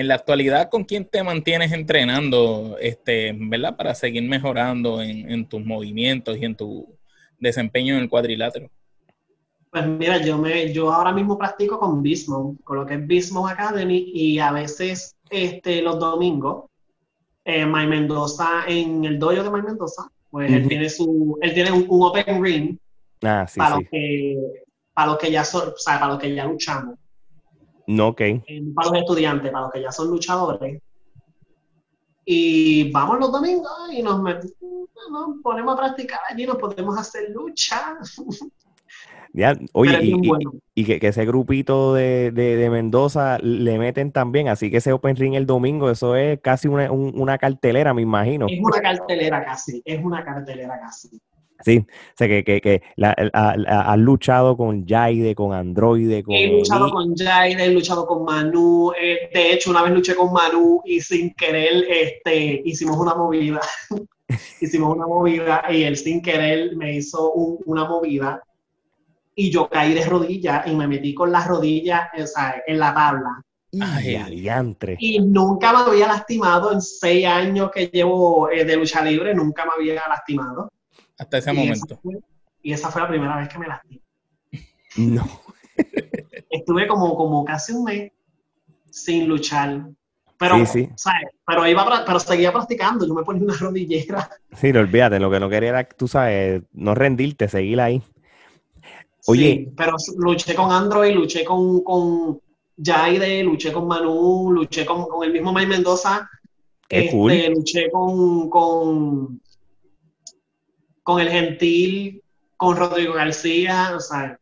En 0.00 0.08
la 0.08 0.14
actualidad, 0.14 0.70
¿con 0.70 0.84
quién 0.84 1.04
te 1.04 1.22
mantienes 1.22 1.72
entrenando, 1.72 2.78
este, 2.80 3.36
verdad, 3.38 3.76
para 3.76 3.94
seguir 3.94 4.22
mejorando 4.22 5.02
en, 5.02 5.30
en 5.30 5.46
tus 5.46 5.62
movimientos 5.62 6.38
y 6.38 6.46
en 6.46 6.54
tu 6.54 6.96
desempeño 7.38 7.94
en 7.94 8.00
el 8.00 8.08
cuadrilátero? 8.08 8.70
Pues 9.70 9.86
mira, 9.86 10.16
yo 10.16 10.38
me, 10.38 10.72
yo 10.72 10.90
ahora 10.90 11.12
mismo 11.12 11.36
practico 11.36 11.78
con 11.78 12.00
Bismo, 12.00 12.56
con 12.64 12.78
lo 12.78 12.86
que 12.86 12.94
es 12.94 13.06
Bismo 13.06 13.46
Academy, 13.46 14.10
y 14.14 14.38
a 14.38 14.52
veces 14.52 15.16
este, 15.28 15.82
los 15.82 15.98
domingos, 15.98 16.70
eh, 17.44 17.66
May 17.66 17.86
Mendoza, 17.86 18.64
en 18.66 19.04
el 19.04 19.18
dojo 19.18 19.42
de 19.42 19.50
May 19.50 19.60
Mendoza, 19.60 20.10
pues 20.30 20.50
él 20.50 20.66
tiene 20.66 20.88
su, 20.88 21.38
él 21.42 21.52
tiene 21.52 21.72
un, 21.72 21.86
open 21.90 22.42
ring 22.42 22.78
ah, 23.22 23.46
para, 23.54 23.76
Los 23.76 23.84
que, 23.90 24.38
para 24.94 25.08
los 25.08 25.18
que 25.18 25.30
ya 25.30 25.44
son, 25.44 25.68
o 25.68 25.76
sea, 25.76 26.00
para 26.00 26.12
los 26.12 26.22
que 26.22 26.34
ya 26.34 26.46
luchamos. 26.46 26.96
No, 27.90 28.08
ok. 28.08 28.20
Para 28.74 28.90
los 28.90 28.98
estudiantes, 28.98 29.50
para 29.50 29.64
los 29.64 29.72
que 29.72 29.82
ya 29.82 29.90
son 29.90 30.08
luchadores. 30.08 30.80
Y 32.24 32.90
vamos 32.92 33.18
los 33.18 33.32
domingos 33.32 33.72
y 33.92 34.02
nos, 34.02 34.22
nos 34.22 35.42
ponemos 35.42 35.74
a 35.74 35.76
practicar 35.76 36.20
allí, 36.30 36.46
nos 36.46 36.56
podemos 36.56 36.96
hacer 36.96 37.30
lucha. 37.30 37.98
oye, 39.72 39.98
y, 40.74 40.84
que, 40.84 41.04
ese 41.04 41.26
grupito 41.26 41.94
de, 41.94 42.68
Mendoza 42.70 43.38
le 43.38 43.76
meten 43.78 44.12
también, 44.12 44.46
así 44.46 44.70
que 44.70 44.76
ese 44.76 44.92
Open 44.92 45.16
Ring 45.16 45.34
el 45.34 45.46
domingo, 45.46 45.90
eso 45.90 46.14
es 46.14 46.38
casi 46.40 46.68
una, 46.68 47.38
cartelera, 47.38 47.92
me 47.92 48.02
imagino. 48.02 48.46
Es 48.48 48.60
una 48.60 48.80
cartelera 48.80 49.44
casi, 49.44 49.82
es 49.84 50.04
una 50.04 50.24
cartelera 50.24 50.78
casi. 50.78 51.20
Sí, 51.64 51.78
o 51.78 52.16
sea 52.16 52.28
que, 52.28 52.42
que, 52.44 52.82
has 53.32 53.98
luchado 53.98 54.56
con 54.56 54.86
Jaide, 54.86 55.34
con 55.34 55.52
Androide, 55.52 56.22
con... 56.22 56.34
He 56.34 56.46
luchado 56.48 56.90
con 56.90 57.14
Jaide, 57.14 57.64
he 57.64 57.70
luchado 57.70 58.06
con 58.06 58.24
Manu, 58.24 58.92
eh, 59.00 59.30
de 59.32 59.52
hecho 59.52 59.70
una 59.70 59.82
vez 59.82 59.92
luché 59.92 60.14
con 60.14 60.32
Manu 60.32 60.80
y 60.84 61.00
sin 61.00 61.34
querer 61.34 61.84
este, 61.88 62.62
hicimos 62.64 62.96
una 62.96 63.14
movida, 63.14 63.60
hicimos 64.60 64.96
una 64.96 65.06
movida 65.06 65.62
y 65.70 65.82
él 65.82 65.96
sin 65.96 66.22
querer 66.22 66.76
me 66.76 66.96
hizo 66.96 67.32
una 67.32 67.84
movida. 67.84 68.42
Y 69.34 69.50
yo 69.50 69.68
caí 69.68 69.94
de 69.94 70.04
rodillas 70.04 70.66
y 70.66 70.74
me 70.74 70.86
metí 70.86 71.14
con 71.14 71.32
las 71.32 71.46
rodillas 71.46 72.08
en 72.66 72.78
la 72.78 72.92
tabla. 72.92 73.42
Y 74.98 75.20
nunca 75.20 75.72
me 75.72 75.78
había 75.78 76.08
lastimado 76.08 76.72
en 76.72 76.80
seis 76.80 77.26
años 77.26 77.70
que 77.70 77.86
llevo 77.86 78.50
eh, 78.50 78.64
de 78.64 78.76
lucha 78.76 79.02
libre, 79.02 79.34
nunca 79.34 79.64
me 79.64 79.72
había 79.76 80.02
lastimado. 80.08 80.70
Hasta 81.20 81.36
ese 81.36 81.52
momento. 81.52 82.00
y 82.62 82.72
esa 82.72 82.90
fue 82.90 83.02
la 83.02 83.08
primera 83.08 83.36
vez 83.36 83.48
que 83.50 83.58
me 83.58 83.66
lastimé. 83.66 84.00
No. 84.96 85.28
Estuve 86.48 86.86
como, 86.86 87.14
como 87.14 87.44
casi 87.44 87.72
un 87.72 87.84
mes 87.84 88.12
sin 88.90 89.28
luchar. 89.28 89.84
Pero, 90.38 90.64
sí, 90.64 90.88
Pero, 91.46 91.66
iba, 91.66 92.04
pero 92.06 92.18
seguía 92.18 92.50
practicando, 92.50 93.06
yo 93.06 93.12
me 93.12 93.22
ponía 93.22 93.42
una 93.42 93.54
rodillera. 93.60 94.30
Sí, 94.56 94.72
no 94.72 94.80
olvídate, 94.80 95.20
lo 95.20 95.30
que 95.30 95.38
no 95.38 95.50
quería 95.50 95.68
era, 95.68 95.84
tú 95.84 96.08
sabes, 96.08 96.62
no 96.72 96.94
rendirte, 96.94 97.48
seguir 97.48 97.82
ahí. 97.82 98.02
Oye. 99.26 99.70
pero 99.76 99.96
luché 100.16 100.54
con 100.54 100.72
Android, 100.72 101.14
luché 101.14 101.44
con, 101.44 101.84
con 101.84 102.40
Jaide, 102.82 103.42
luché 103.42 103.70
con 103.70 103.86
Manu, 103.86 104.50
luché 104.52 104.86
con, 104.86 105.04
el 105.22 105.32
mismo 105.32 105.52
May 105.52 105.66
Mendoza. 105.66 106.30
Este, 106.88 107.50
luché 107.50 107.90
con, 107.90 108.48
con, 108.48 109.40
con 111.10 111.20
el 111.20 111.28
Gentil, 111.28 112.22
con 112.56 112.76
Rodrigo 112.76 113.14
García, 113.14 113.92
o 113.96 114.00
sea, 114.00 114.38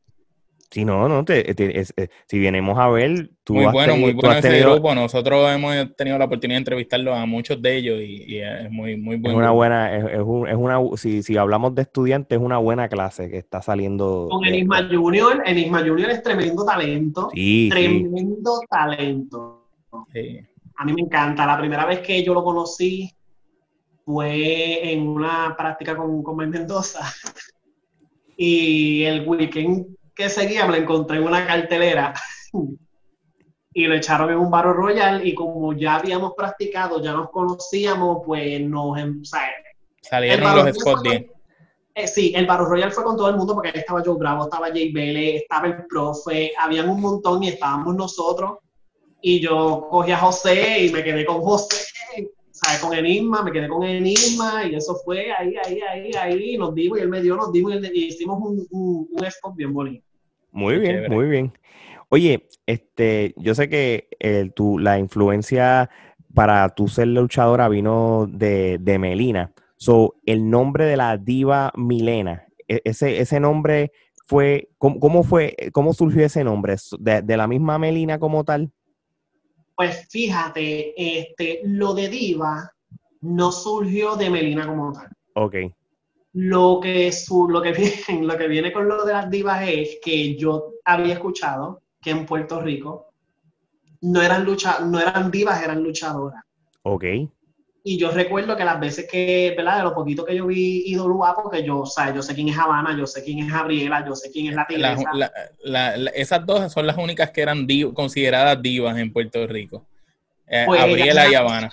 Sí, 0.71 0.85
no, 0.85 1.09
no, 1.09 1.25
te, 1.25 1.51
eh, 1.51 1.87
si 2.27 2.39
vienemos 2.39 2.79
a 2.79 2.91
ver, 2.91 3.31
tú 3.43 3.55
Muy 3.55 3.65
bueno, 3.73 3.97
muy 3.97 4.13
bueno 4.13 4.35
ese 4.35 4.61
grupo. 4.61 4.95
Nosotros 4.95 5.51
hemos 5.51 5.97
tenido 5.97 6.19
la 6.19 6.27
oportunidad 6.27 6.57
de 6.57 6.59
entrevistarlo 6.59 7.15
a 7.15 7.25
muchos 7.25 7.63
de 7.63 7.77
ellos 7.79 7.99
y, 8.03 8.37
es 8.37 8.71
muy, 8.71 8.99
muy 8.99 9.17
bueno. 9.17 9.39
Es 9.39 9.43
una 9.45 9.51
buena, 9.53 9.97
es, 9.97 10.05
es, 10.13 10.21
una, 10.21 10.79
si, 10.99 11.23
si 11.23 11.39
hablamos 11.39 11.75
de 11.75 11.83
estudiantes, 11.83 12.39
es 12.39 12.45
una 12.45 12.59
buena 12.59 12.87
clase 12.91 13.31
que 13.31 13.39
está 13.39 13.63
saliendo. 13.63 14.29
Con 14.31 14.45
Enigma 14.45 14.87
Junior, 14.93 15.43
Enigma 15.47 15.79
Junior 15.79 16.11
es 16.11 16.23
tremendo 16.23 16.67
talento. 16.67 17.31
Sí, 17.33 17.69
tremendo 17.71 18.61
talento. 18.69 19.71
Sí. 20.13 20.39
A 20.77 20.85
mí 20.85 20.93
me 20.93 21.01
encanta. 21.01 21.47
La 21.47 21.59
primera 21.59 21.87
vez 21.87 22.01
que 22.01 22.23
yo 22.23 22.35
lo 22.35 22.45
conocí 22.45 23.11
fue 24.09 24.91
en 24.91 25.07
una 25.07 25.55
práctica 25.55 25.95
con, 25.95 26.23
con 26.23 26.35
Mendoza. 26.35 27.01
y 28.39 29.05
el 29.05 29.29
weekend 29.29 29.87
que 30.15 30.31
seguía 30.31 30.65
me 30.65 30.79
lo 30.79 30.83
encontré 30.83 31.19
en 31.19 31.25
una 31.25 31.47
cartelera 31.47 32.15
y 33.75 33.87
lo 33.87 33.95
echaron 33.95 34.31
en 34.31 34.39
un 34.39 34.51
barro 34.51 34.73
royal 34.73 35.27
y 35.27 35.35
como 35.35 35.75
ya 35.75 35.97
habíamos 35.97 36.33
practicado, 36.35 37.03
ya 37.03 37.13
nos 37.13 37.29
conocíamos, 37.31 38.23
pues 38.25 38.63
nos... 38.63 38.99
Em, 38.99 39.23
Salieron 40.01 40.57
los 40.57 40.75
spots 40.75 41.03
bien. 41.03 41.31
Eh, 41.95 42.07
sí, 42.07 42.33
el 42.35 42.47
barro 42.47 42.65
royal 42.65 42.91
fue 42.91 43.05
con 43.05 43.17
todo 43.19 43.29
el 43.29 43.37
mundo 43.37 43.53
porque 43.53 43.69
ahí 43.69 43.81
estaba 43.81 44.03
Joe 44.03 44.17
Bravo, 44.17 44.45
estaba 44.45 44.69
Jay 44.69 44.91
Vélez, 44.91 45.43
estaba 45.43 45.67
el 45.67 45.85
profe, 45.87 46.53
habían 46.59 46.89
un 46.89 47.03
montón 47.03 47.43
y 47.43 47.49
estábamos 47.49 47.95
nosotros. 47.95 48.59
Y 49.21 49.41
yo 49.41 49.87
cogí 49.91 50.13
a 50.13 50.19
José 50.19 50.87
y 50.87 50.91
me 50.91 51.05
quedé 51.05 51.27
con 51.27 51.43
José. 51.43 51.89
Con 52.81 52.97
Enigma, 52.97 53.43
me 53.43 53.51
quedé 53.51 53.69
con 53.69 53.83
Enigma 53.85 54.65
y 54.67 54.75
eso 54.75 54.95
fue 55.05 55.33
ahí, 55.33 55.55
ahí, 55.65 55.81
ahí, 55.81 56.11
ahí, 56.15 56.59
nos 56.59 56.75
dimos 56.75 56.99
y 56.99 57.03
él 57.03 57.09
me 57.09 57.23
dio, 57.23 57.37
nos 57.37 57.53
dimos 57.53 57.75
y, 57.93 58.07
hicimos 58.07 58.39
un, 58.41 58.67
un, 58.71 59.09
un 59.11 59.25
spot 59.25 59.57
bien 59.57 59.73
bonito. 59.73 60.05
Muy 60.53 60.79
bien, 60.79 61.11
muy 61.11 61.29
bien. 61.29 61.53
Oye, 62.11 62.49
este, 62.67 63.35
yo 63.37 63.55
sé 63.55 63.69
que 63.69 64.09
eh, 64.19 64.51
tu, 64.55 64.79
la 64.79 64.99
influencia 64.99 65.91
para 66.35 66.69
tu 66.71 66.89
ser 66.89 67.09
luchadora 67.09 67.69
vino 67.69 68.27
de, 68.31 68.79
de 68.81 68.99
Melina. 68.99 69.53
So, 69.77 70.17
el 70.25 70.49
nombre 70.49 70.85
de 70.85 70.97
la 70.97 71.17
diva 71.17 71.73
Milena, 71.77 72.47
e, 72.67 72.81
ese, 72.85 73.21
ese 73.21 73.41
nombre 73.41 73.93
fue, 74.27 74.71
¿cómo, 74.79 75.23
fue, 75.23 75.57
cómo 75.73 75.93
surgió 75.93 76.25
ese 76.25 76.45
nombre? 76.45 76.77
¿De, 76.99 77.23
¿De, 77.23 77.37
la 77.37 77.47
misma 77.47 77.79
Melina 77.79 78.19
como 78.19 78.45
tal? 78.45 78.71
Pues 79.79 80.09
fíjate, 80.11 80.93
este, 81.21 81.61
lo 81.63 81.95
de 81.95 82.09
diva 82.09 82.69
no 83.21 83.53
surgió 83.53 84.17
de 84.17 84.29
Melina 84.29 84.67
como 84.67 84.93
tal. 84.93 85.09
Ok. 85.35 85.55
Lo 86.33 86.81
que, 86.83 87.13
su, 87.13 87.49
lo, 87.49 87.63
que 87.63 87.71
viene, 88.09 88.27
lo 88.27 88.37
que 88.37 88.49
viene 88.49 88.73
con 88.73 88.89
lo 88.89 89.05
de 89.05 89.13
las 89.13 89.31
divas 89.31 89.69
es 89.69 89.99
que 90.03 90.35
yo 90.37 90.73
había 90.85 91.15
escuchado 91.15 91.83
que 92.03 92.11
en 92.11 92.27
Puerto 92.27 92.61
Rico 92.61 93.13
no 94.01 94.21
eran, 94.21 94.45
lucha, 94.45 94.81
no 94.81 94.99
eran 94.99 95.31
divas, 95.31 95.63
eran 95.63 95.81
luchadoras. 95.85 96.43
Ok. 96.83 97.05
Y 97.85 97.97
yo 97.97 98.11
recuerdo 98.11 98.57
que 98.57 98.65
las 98.65 98.81
veces 98.81 99.07
que, 99.11 99.55
¿verdad? 99.57 99.79
De 99.79 99.85
lo 99.85 99.95
poquito 99.95 100.25
que 100.25 100.37
yo 100.37 100.47
vi 100.47 100.83
IWA, 100.87 101.35
porque 101.35 101.63
yo, 101.63 101.81
o 101.81 101.87
sea, 101.87 102.13
yo 102.15 102.23
sé 102.23 102.35
quién 102.35 102.49
es 102.49 102.59
Habana, 102.59 102.97
yo 102.97 103.07
sé 103.07 103.25
quién 103.25 103.39
es 103.39 103.51
Gabriela, 103.51 104.05
yo 104.07 104.15
sé 104.15 104.31
quién 104.31 104.49
es 104.49 104.55
la 104.55 104.67
tigresa. 104.67 105.11
esas 106.15 106.45
dos 106.45 106.73
son 106.73 106.87
las 106.87 106.99
únicas 106.99 107.31
que 107.31 107.43
eran 107.43 107.67
consideradas 107.95 108.61
divas 108.61 108.99
en 108.99 109.13
Puerto 109.13 109.47
Rico. 109.47 109.87
Eh, 110.47 110.65
pues 110.67 110.81
Gabriela 110.81 111.31
y 111.31 111.35
Habana. 111.35 111.71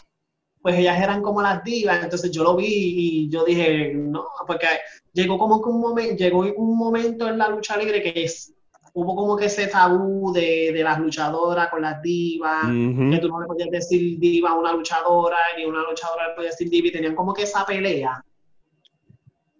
Pues 0.61 0.79
ellas 0.79 0.99
eran 1.01 1.21
como 1.21 1.41
las 1.41 1.63
divas, 1.63 2.03
entonces 2.03 2.31
yo 2.31 2.43
lo 2.43 2.55
vi 2.55 2.65
y 2.67 3.29
yo 3.29 3.45
dije, 3.45 3.93
no, 3.93 4.25
porque 4.47 4.67
llegó 5.13 5.37
como 5.37 5.61
que 5.61 5.69
un 5.69 5.79
momento, 5.79 6.15
llegó 6.15 6.39
un 6.39 6.77
momento 6.77 7.27
en 7.27 7.37
la 7.37 7.49
lucha 7.49 7.77
libre 7.77 8.01
que 8.01 8.23
es, 8.23 8.54
hubo 8.95 9.13
como 9.13 9.35
que 9.35 9.45
ese 9.45 9.67
tabú 9.67 10.31
de, 10.31 10.71
de 10.73 10.81
las 10.81 10.97
luchadoras 10.99 11.69
con 11.69 11.81
las 11.81 12.01
divas, 12.01 12.63
que 12.65 13.19
tú 13.21 13.27
no 13.27 13.41
le 13.41 13.45
podías 13.45 13.69
decir 13.69 14.17
diva 14.19 14.51
a 14.51 14.53
una 14.53 14.71
luchadora, 14.71 15.35
ni 15.57 15.65
una 15.65 15.83
luchadora 15.83 16.29
le 16.29 16.33
podía 16.33 16.49
decir 16.51 16.69
diva, 16.69 16.87
y 16.87 16.91
tenían 16.93 17.13
como 17.13 17.33
que 17.33 17.43
esa 17.43 17.65
pelea. 17.65 18.23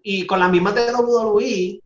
Y 0.02 0.26
con 0.26 0.40
las 0.40 0.50
mismas 0.50 0.76
de 0.76 0.94
WWE, 0.94 1.82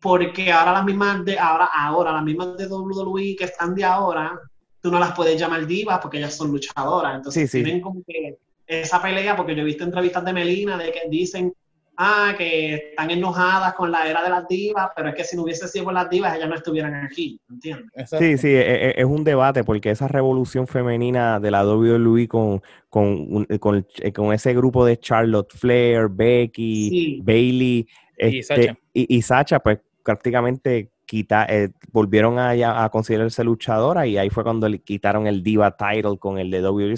porque 0.00 0.50
ahora 0.50 0.72
las 0.72 0.84
mismas 0.84 1.24
de 1.24 1.38
ahora, 1.38 1.68
ahora 1.72 2.12
las 2.12 2.24
mismas 2.24 2.56
de 2.56 2.66
WWE 2.66 3.36
que 3.36 3.44
están 3.44 3.72
de 3.76 3.84
ahora, 3.84 4.40
tú 4.82 4.90
no 4.90 4.98
las 4.98 5.12
puedes 5.14 5.38
llamar 5.38 5.66
divas 5.68 6.00
porque 6.00 6.18
ellas 6.18 6.34
son 6.34 6.50
luchadoras. 6.50 7.14
Entonces 7.14 7.48
tienen 7.52 7.80
como 7.80 8.02
que 8.04 8.36
esa 8.66 9.00
pelea, 9.00 9.36
porque 9.36 9.54
yo 9.54 9.62
he 9.62 9.64
visto 9.64 9.84
entrevistas 9.84 10.24
de 10.24 10.32
Melina 10.32 10.76
de 10.76 10.90
que 10.90 11.08
dicen 11.08 11.54
ah, 12.00 12.34
que 12.36 12.74
están 12.74 13.10
enojadas 13.10 13.74
con 13.74 13.92
la 13.92 14.08
era 14.08 14.24
de 14.24 14.30
las 14.30 14.48
divas, 14.48 14.90
pero 14.96 15.10
es 15.10 15.14
que 15.14 15.22
si 15.22 15.36
no 15.36 15.42
hubiese 15.42 15.68
sido 15.68 15.84
por 15.84 15.94
las 15.94 16.08
divas, 16.08 16.34
ellas 16.34 16.48
no 16.48 16.54
estuvieran 16.54 16.94
aquí, 16.94 17.38
¿entiendes? 17.50 18.08
Sí, 18.18 18.38
sí, 18.38 18.48
e, 18.48 18.88
e, 18.88 18.94
es, 18.96 19.04
un 19.04 19.22
debate 19.22 19.62
porque 19.64 19.90
esa 19.90 20.08
revolución 20.08 20.66
femenina 20.66 21.38
de 21.38 21.50
la 21.50 21.64
WWE 21.64 22.26
con, 22.26 22.62
con, 22.88 23.44
con, 23.60 23.86
eh, 23.98 24.12
con 24.12 24.32
ese 24.32 24.54
grupo 24.54 24.86
de 24.86 24.98
Charlotte 24.98 25.52
Flair, 25.52 26.08
Becky, 26.08 27.20
Bailey 27.22 27.86
y, 28.18 28.42
Sacha. 28.42 28.78
Y, 28.94 29.22
Sacha, 29.22 29.60
pues 29.60 29.78
prácticamente 30.02 30.90
quita, 31.04 31.44
eh, 31.50 31.68
volvieron 31.92 32.38
a, 32.38 32.84
a 32.84 32.88
considerarse 32.88 33.44
luchadora 33.44 34.06
y 34.06 34.16
ahí 34.16 34.30
fue 34.30 34.42
cuando 34.42 34.68
le 34.68 34.78
quitaron 34.78 35.26
el 35.26 35.42
diva 35.42 35.76
title 35.76 36.16
con 36.18 36.38
el 36.38 36.50
de 36.50 36.66
WWE 36.66 36.96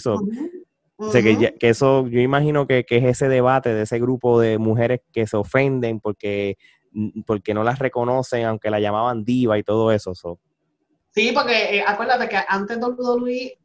que, 1.11 1.69
eso, 1.69 2.07
yo 2.07 2.21
imagino 2.21 2.67
que, 2.67 2.85
es 2.89 3.05
ese 3.05 3.29
debate 3.29 3.75
de 3.75 3.83
ese 3.83 3.99
grupo 3.99 4.41
de 4.41 4.59
mujeres 4.59 5.01
que 5.13 5.27
se 5.27 5.37
ofenden 5.37 6.01
porque, 6.01 6.57
mm, 6.93 7.23
porque 7.27 7.55
no 7.55 7.65
las 7.65 7.79
reconocen, 7.79 8.45
aunque 8.45 8.71
la 8.71 8.81
llamaban 8.81 9.25
diva 9.25 9.59
y 9.59 9.63
todo 9.63 9.91
eso. 9.93 10.13
Sí, 11.11 11.33
porque 11.35 11.79
eh, 11.79 11.85
acuérdate 11.87 12.29
que 12.29 12.39
antes 12.47 12.79
de 12.79 12.87
WWE, 12.87 13.59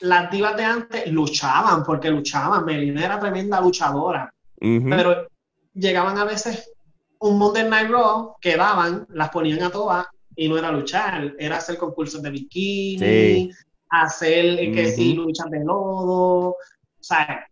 las 0.00 0.30
divas 0.30 0.56
de 0.56 0.64
antes 0.64 1.12
luchaban, 1.12 1.84
porque 1.84 2.10
luchaban. 2.10 2.64
Melina 2.64 3.04
era 3.04 3.18
tremenda 3.18 3.60
luchadora. 3.60 4.32
Pero 4.60 5.28
llegaban 5.74 6.18
a 6.18 6.24
veces 6.24 6.72
un 7.20 7.38
Monday 7.38 7.68
Night 7.68 7.90
Raw, 7.90 8.36
quedaban, 8.40 9.06
las 9.10 9.30
ponían 9.30 9.62
a 9.62 9.70
todas 9.70 10.06
y 10.36 10.48
no 10.48 10.56
era 10.56 10.70
luchar, 10.70 11.34
era 11.38 11.56
hacer 11.56 11.76
concursos 11.76 12.22
de 12.22 12.30
bikini, 12.30 13.50
hacer 13.90 14.44
eh, 14.58 14.72
que 14.72 14.92
sí, 14.92 15.14
luchas 15.14 15.50
de 15.50 15.60
lodo, 15.64 16.50
o 16.50 16.56
sea, 17.04 17.48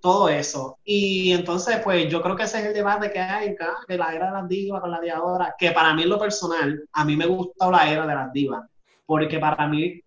todo 0.00 0.28
eso. 0.28 0.78
Y 0.84 1.32
entonces, 1.32 1.80
pues 1.82 2.10
yo 2.10 2.22
creo 2.22 2.36
que 2.36 2.44
ese 2.44 2.60
es 2.60 2.66
el 2.66 2.74
debate 2.74 3.10
que 3.10 3.18
hay, 3.18 3.56
que 3.86 3.96
la 3.96 4.14
era 4.14 4.26
de 4.26 4.32
las 4.32 4.48
divas 4.48 4.80
con 4.80 4.90
la 4.90 5.00
de 5.00 5.10
ahora, 5.10 5.54
que 5.58 5.72
para 5.72 5.94
mí 5.94 6.02
en 6.02 6.08
lo 6.08 6.18
personal, 6.18 6.88
a 6.92 7.04
mí 7.04 7.16
me 7.16 7.26
gusta 7.26 7.70
la 7.70 7.90
era 7.90 8.06
de 8.06 8.14
las 8.14 8.32
divas, 8.32 8.64
porque 9.06 9.38
para 9.38 9.66
mí, 9.66 10.00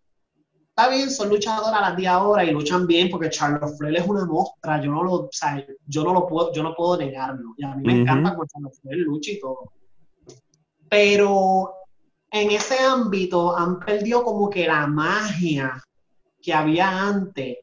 está 0.70 0.90
bien, 0.90 1.10
son 1.10 1.30
luchadoras 1.30 1.82
las 1.82 1.98
de 1.98 2.08
ahora 2.08 2.44
y 2.44 2.52
luchan 2.52 2.88
bien, 2.88 3.10
porque 3.10 3.30
Charlotte 3.30 3.78
Flair 3.78 3.98
es 3.98 4.08
una 4.08 4.26
mostra, 4.26 4.82
yo 4.82 4.92
no 4.92 5.04
lo, 5.04 5.14
o 5.14 5.30
sea, 5.32 5.64
yo 5.86 6.04
no 6.04 6.14
lo 6.14 6.28
puedo, 6.28 6.54
yo 6.54 6.64
no 6.64 6.74
puedo 6.74 6.98
negarlo, 6.98 7.54
y 7.58 7.64
a 7.66 7.76
mí 7.76 7.84
me 7.86 8.02
encanta 8.02 8.36
cuando 8.36 8.48
Charlotte 8.52 8.80
Flair 8.82 9.00
lucha 9.00 9.32
y 9.32 9.40
todo. 9.40 9.74
Pero 10.90 11.74
en 12.32 12.52
ese 12.52 12.80
ámbito 12.80 13.58
han 13.58 13.80
perdido 13.80 14.24
como 14.24 14.50
que 14.50 14.68
la 14.68 14.88
magia 14.88 15.82
que 16.42 16.54
había 16.54 17.08
antes 17.08 17.58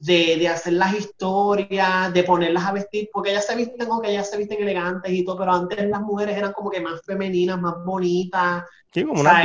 de, 0.00 0.36
de, 0.38 0.48
hacer 0.48 0.74
las 0.74 0.94
historias, 0.94 2.12
de 2.12 2.22
ponerlas 2.22 2.64
a 2.64 2.72
vestir, 2.72 3.08
porque 3.12 3.30
ellas 3.30 3.46
se 3.46 3.56
visten, 3.56 3.76
que 4.02 4.10
ellas 4.10 4.30
se 4.30 4.36
visten 4.36 4.62
elegantes 4.62 5.12
y 5.12 5.24
todo, 5.24 5.38
pero 5.38 5.52
antes 5.52 5.88
las 5.88 6.00
mujeres 6.00 6.36
eran 6.36 6.52
como 6.52 6.70
que 6.70 6.80
más 6.80 7.00
femeninas, 7.04 7.60
más 7.60 7.84
bonitas. 7.84 8.64
Sí, 8.92 9.04
como 9.04 9.20
una 9.20 9.42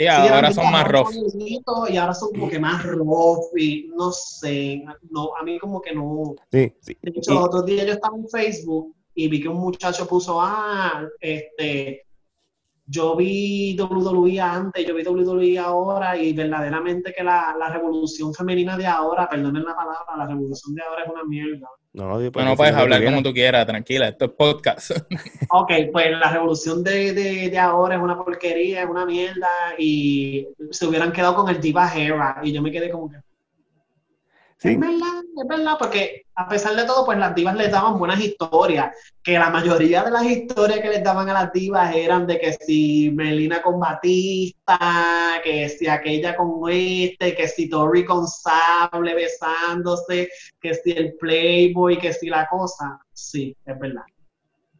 Sí, 0.00 0.06
ahora 0.06 0.50
son 0.50 0.72
más 0.72 0.88
rough. 0.88 1.10
Y 1.90 1.96
ahora 1.98 2.14
son 2.14 2.30
como 2.30 2.48
que 2.48 2.58
más 2.58 2.82
rough 2.86 3.54
y 3.54 3.90
no 3.94 4.10
sé, 4.12 4.82
no, 5.10 5.36
a 5.38 5.42
mí 5.42 5.58
como 5.58 5.78
que 5.82 5.94
no. 5.94 6.36
Sí, 6.50 6.72
sí. 6.80 6.96
De 7.02 7.12
hecho, 7.14 7.34
los 7.34 7.44
otros 7.44 7.66
días 7.66 7.86
yo 7.86 7.92
estaba 7.92 8.16
en 8.16 8.26
Facebook 8.26 8.94
y 9.14 9.28
vi 9.28 9.42
que 9.42 9.48
un 9.48 9.58
muchacho 9.58 10.06
puso, 10.06 10.40
ah, 10.40 11.06
este, 11.20 12.06
yo 12.90 13.14
vi 13.14 13.76
WWE 13.78 14.40
antes, 14.40 14.84
yo 14.84 14.94
vi 14.94 15.04
WWE 15.04 15.58
ahora 15.58 16.16
y 16.16 16.32
verdaderamente 16.32 17.14
que 17.16 17.22
la, 17.22 17.54
revolución 17.72 18.34
femenina 18.34 18.76
de 18.76 18.86
ahora, 18.86 19.28
perdonen 19.28 19.64
la 19.64 19.76
palabra, 19.76 20.16
la 20.16 20.26
revolución 20.26 20.74
de 20.74 20.82
ahora 20.82 21.04
es 21.04 21.10
una 21.10 21.24
mierda. 21.24 21.68
No, 21.92 22.18
pues, 22.32 22.44
no 22.44 22.56
puedes 22.56 22.74
hablar 22.74 23.04
como 23.04 23.22
tú 23.22 23.32
quieras, 23.32 23.64
tranquila, 23.64 24.08
esto 24.08 24.24
es 24.24 24.30
podcast. 24.32 24.90
ok, 25.50 25.72
pues 25.92 26.10
la 26.18 26.32
revolución 26.32 26.82
de, 26.82 27.12
de, 27.12 27.58
ahora 27.58 27.94
es 27.94 28.02
una 28.02 28.18
porquería, 28.18 28.82
es 28.82 28.90
una 28.90 29.06
mierda 29.06 29.48
y 29.78 30.48
se 30.70 30.86
hubieran 30.86 31.12
quedado 31.12 31.36
con 31.36 31.48
el 31.48 31.60
Diva 31.60 31.92
Era 31.94 32.40
y 32.42 32.52
yo 32.52 32.60
me 32.60 32.72
quedé 32.72 32.90
como 32.90 33.08
que... 33.08 33.18
Es 34.62 34.78
verdad, 34.78 35.22
es 35.42 35.48
verdad, 35.48 35.76
porque 35.78 36.26
a 36.34 36.46
pesar 36.46 36.76
de 36.76 36.84
todo, 36.84 37.06
pues 37.06 37.16
las 37.18 37.34
divas 37.34 37.56
les 37.56 37.70
daban 37.70 37.98
buenas 37.98 38.20
historias, 38.20 38.94
que 39.22 39.38
la 39.38 39.48
mayoría 39.48 40.02
de 40.02 40.10
las 40.10 40.24
historias 40.24 40.80
que 40.80 40.90
les 40.90 41.02
daban 41.02 41.30
a 41.30 41.32
las 41.32 41.52
divas 41.52 41.94
eran 41.96 42.26
de 42.26 42.38
que 42.38 42.52
si 42.52 43.10
Melina 43.10 43.62
con 43.62 43.80
Batista, 43.80 45.40
que 45.42 45.66
si 45.70 45.88
aquella 45.88 46.36
con 46.36 46.60
este, 46.70 47.34
que 47.34 47.48
si 47.48 47.70
Tori 47.70 48.04
con 48.04 48.26
Sable 48.28 49.14
besándose, 49.14 50.28
que 50.60 50.74
si 50.74 50.90
el 50.92 51.14
Playboy, 51.14 51.98
que 51.98 52.12
si 52.12 52.28
la 52.28 52.46
cosa. 52.46 53.00
Sí, 53.14 53.56
es 53.64 53.78
verdad. 53.78 54.04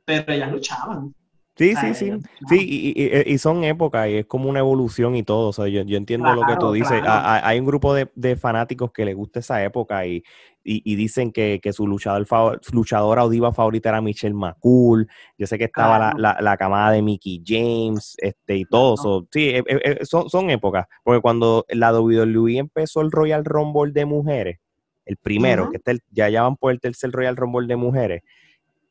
Pero 0.04 0.30
ellas 0.30 0.52
luchaban. 0.52 1.14
Sí, 1.60 1.74
sí, 1.76 1.94
sí. 1.94 2.12
Sí, 2.48 2.94
y, 3.26 3.36
son 3.36 3.64
épocas 3.64 4.08
y 4.08 4.14
es 4.14 4.26
como 4.26 4.48
una 4.48 4.60
evolución 4.60 5.14
y 5.14 5.22
todo. 5.22 5.48
O 5.48 5.52
sea, 5.52 5.68
yo, 5.68 5.82
entiendo 5.82 6.32
lo 6.34 6.46
que 6.46 6.56
tú 6.56 6.72
dices. 6.72 7.02
hay 7.04 7.60
un 7.60 7.66
grupo 7.66 7.92
de, 7.92 8.36
fanáticos 8.36 8.92
que 8.92 9.04
les 9.04 9.14
gusta 9.14 9.40
esa 9.40 9.62
época 9.62 10.06
y, 10.06 10.24
dicen 10.64 11.32
que, 11.32 11.60
su 11.74 11.86
luchador 11.86 12.26
luchadora 12.72 13.24
o 13.26 13.28
diva 13.28 13.52
favorita 13.52 13.90
era 13.90 14.00
Michelle 14.00 14.34
McCool. 14.34 15.06
Yo 15.36 15.46
sé 15.46 15.58
que 15.58 15.64
estaba 15.64 16.14
la, 16.16 16.56
camada 16.56 16.92
de 16.92 17.02
Mickey 17.02 17.42
James 17.46 18.16
este, 18.16 18.56
y 18.56 18.64
todo. 18.64 19.26
sí, 19.30 19.50
e, 19.50 19.58
e, 19.58 19.98
e, 20.00 20.06
son, 20.06 20.30
son 20.30 20.48
épocas. 20.48 20.86
Porque 21.04 21.20
cuando 21.20 21.66
la 21.68 21.92
WWE 21.92 22.56
empezó 22.56 23.02
el 23.02 23.10
Royal 23.10 23.44
Rumble 23.44 23.92
de 23.92 24.06
mujeres, 24.06 24.60
el 25.04 25.18
primero, 25.18 25.70
que 25.70 25.76
está 25.76 25.92
ya, 26.10 26.30
ya 26.30 26.40
van 26.40 26.56
por 26.56 26.72
el 26.72 26.80
tercer 26.80 27.10
Royal 27.10 27.36
Rumble 27.36 27.66
de 27.66 27.76
mujeres, 27.76 28.22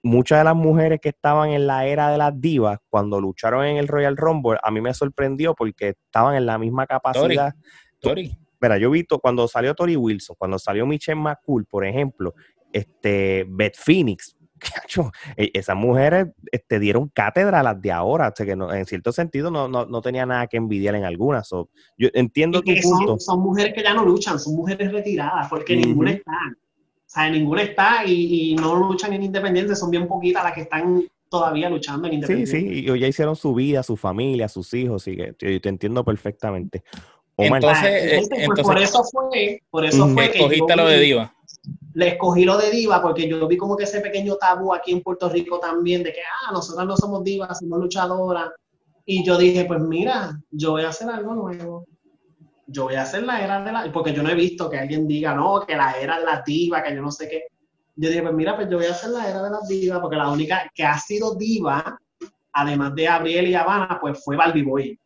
muchas 0.04 0.40
de 0.40 0.44
las 0.46 0.56
mujeres 0.56 1.00
que 1.02 1.10
estaban 1.10 1.50
en 1.52 1.68
la 1.68 1.86
era 1.86 2.10
de 2.10 2.18
las 2.18 2.40
divas, 2.40 2.80
cuando 2.90 3.20
lucharon 3.20 3.66
en 3.66 3.78
el 3.78 3.88
Royal 3.88 4.18
Rumble, 4.18 4.60
a 4.62 4.72
mí 4.72 4.82
me 4.82 4.94
sorprendió 4.94 5.54
porque 5.54 5.90
estaban 5.90 6.36
en 6.36 6.46
la 6.46 6.58
misma 6.58 6.86
capacidad. 6.86 7.54
Tori. 8.00 8.38
Mira, 8.62 8.78
yo 8.78 8.90
he 8.90 8.92
visto 8.92 9.20
cuando 9.20 9.48
salió 9.48 9.74
Tori 9.74 9.96
Wilson, 9.96 10.36
cuando 10.38 10.60
salió 10.60 10.86
Michelle 10.86 11.20
McCool, 11.20 11.66
por 11.66 11.86
ejemplo, 11.86 12.34
este, 12.74 13.46
Beth 13.48 13.78
Phoenix, 13.78 14.36
e, 15.38 15.52
esas 15.54 15.76
mujeres 15.76 16.28
este, 16.52 16.80
dieron 16.80 17.08
cátedra 17.10 17.62
a 17.62 17.64
las 17.64 17.82
de 17.82 17.92
ahora, 17.92 18.28
o 18.30 18.34
sea 18.36 18.46
que 18.46 18.52
en 18.52 18.86
cierto 18.86 19.12
sentido 19.12 19.50
no, 19.50 19.68
no, 19.68 20.02
tenía 20.02 20.26
nada 20.26 20.48
que 20.48 20.58
envidiar 20.58 20.96
en 20.96 21.06
algunas. 21.06 21.50
yo 21.50 22.10
entiendo 22.14 22.62
tu 22.62 22.74
punto. 22.82 23.20
Son, 23.20 23.40
mujeres 23.40 23.74
que 23.74 23.84
ya 23.84 23.94
no 23.94 24.04
luchan, 24.04 24.40
son 24.40 24.56
mujeres 24.56 24.92
retiradas, 24.92 25.48
porque 25.50 25.76
ninguna 25.76 26.12
está 26.12 26.34
o 27.10 27.12
sea, 27.12 27.28
ninguna 27.28 27.64
está 27.64 28.06
y, 28.06 28.56
no 28.56 28.76
luchan 28.76 29.14
en 29.14 29.24
Independiente, 29.24 29.76
son 29.76 29.90
bien 29.90 30.08
poquitas 30.08 30.44
las 30.44 30.54
que 30.54 30.62
están 30.62 31.04
todavía 31.28 31.68
luchando 31.68 32.08
en 32.08 32.14
Independiente. 32.14 32.52
Sí, 32.52 32.70
sí, 32.70 32.86
y 32.86 33.00
ya 33.00 33.08
hicieron 33.08 33.36
su 33.36 33.56
vida, 33.56 33.82
su 33.82 33.98
familia, 33.98 34.48
sus 34.48 34.72
hijos, 34.76 35.08
y 35.08 35.18
que 35.18 35.34
te, 35.34 35.70
entiendo 35.70 36.06
perfectamente. 36.06 36.84
entonces, 37.36 38.30
eh, 38.32 38.46
pues, 38.46 38.62
por 38.62 38.78
eso 38.78 39.04
fue, 39.06 39.60
por 39.72 39.86
eso 39.86 40.08
fue 40.10 40.30
que 40.30 40.38
escogiste 40.38 40.76
lo 40.76 40.86
de 40.86 41.00
Diva. 41.00 41.34
Le 41.96 42.10
escogí 42.10 42.46
lo 42.46 42.60
de 42.60 42.70
Diva 42.70 43.02
porque 43.02 43.28
yo 43.28 43.48
vi 43.48 43.58
como 43.58 43.76
que 43.76 43.86
ese 43.86 44.02
pequeño 44.02 44.36
tabú 44.36 44.72
aquí 44.72 44.92
en 44.92 45.02
Puerto 45.02 45.30
Rico 45.30 45.60
también 45.60 46.04
de 46.04 46.14
que, 46.14 46.22
ah, 46.22 46.52
nosotros 46.52 46.86
no 46.86 46.96
somos 46.96 47.24
divas, 47.24 47.58
somos 47.58 47.80
luchadoras. 47.80 48.52
Y 49.04 49.26
yo 49.26 49.36
dije, 49.36 49.66
pues 49.66 49.82
mira, 49.82 50.40
yo 50.52 50.74
voy 50.74 50.84
a 50.84 50.90
hacer 50.90 51.10
algo 51.10 51.34
nuevo 51.34 51.88
yo 52.72 52.84
voy 52.86 52.96
a 52.96 53.02
hacer 53.02 53.24
la 53.24 53.44
era 53.44 53.64
de 53.64 53.72
la... 53.72 53.92
Porque 53.92 54.14
yo 54.14 54.24
no 54.24 54.30
he 54.30 54.36
visto 54.36 54.70
que 54.70 54.78
alguien 54.78 55.08
diga, 55.08 55.34
no, 55.34 55.66
que 55.66 55.76
la 55.76 55.94
era 55.94 56.20
de 56.20 56.26
la 56.26 56.44
diva, 56.46 56.84
que 56.84 56.96
yo 56.96 57.02
no 57.02 57.12
sé 57.12 57.28
qué. 57.28 57.44
yo 57.96 58.10
dije, 58.10 58.22
pues 58.22 58.34
mira, 58.34 58.56
pues 58.56 58.70
yo 58.70 58.78
voy 58.78 58.86
a 58.86 58.92
hacer 58.92 59.10
la 59.10 59.30
era 59.30 59.42
de 59.44 59.50
las 59.50 59.68
divas, 59.68 60.00
porque 60.00 60.16
la 60.16 60.30
única 60.30 60.72
que 60.74 60.84
ha 60.84 60.98
sido 60.98 61.36
diva, 61.36 62.00
además 62.54 62.96
de 62.96 63.04
Gabriel 63.04 63.48
y 63.48 63.56
Habana, 63.56 63.98
pues 64.00 64.24
fue 64.24 64.36
Barbie 64.36 64.64
Boy. 64.64 65.00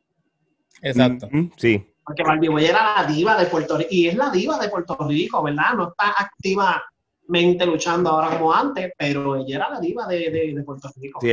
Exacto. 0.82 1.30
sí. 1.58 1.86
Porque 2.06 2.24
Barbie 2.24 2.50
Boy 2.50 2.66
era 2.66 2.96
la 2.98 3.06
diva 3.06 3.38
de 3.38 3.46
Puerto 3.46 3.78
Rico, 3.78 3.90
y 3.92 4.08
es 4.08 4.16
la 4.16 4.30
diva 4.30 4.60
de 4.60 4.68
Puerto 4.68 4.98
Rico, 5.08 5.42
¿verdad? 5.42 5.74
No 5.78 5.88
está 5.88 6.14
activamente 6.18 7.66
luchando 7.66 8.10
ahora 8.10 8.38
como 8.38 8.54
antes, 8.54 8.92
pero 8.98 9.38
ella 9.38 9.56
era 9.56 9.70
la 9.70 9.80
diva 9.80 10.06
de, 10.08 10.62
Puerto 10.66 10.90
Rico. 10.98 11.22
Sí, 11.22 11.30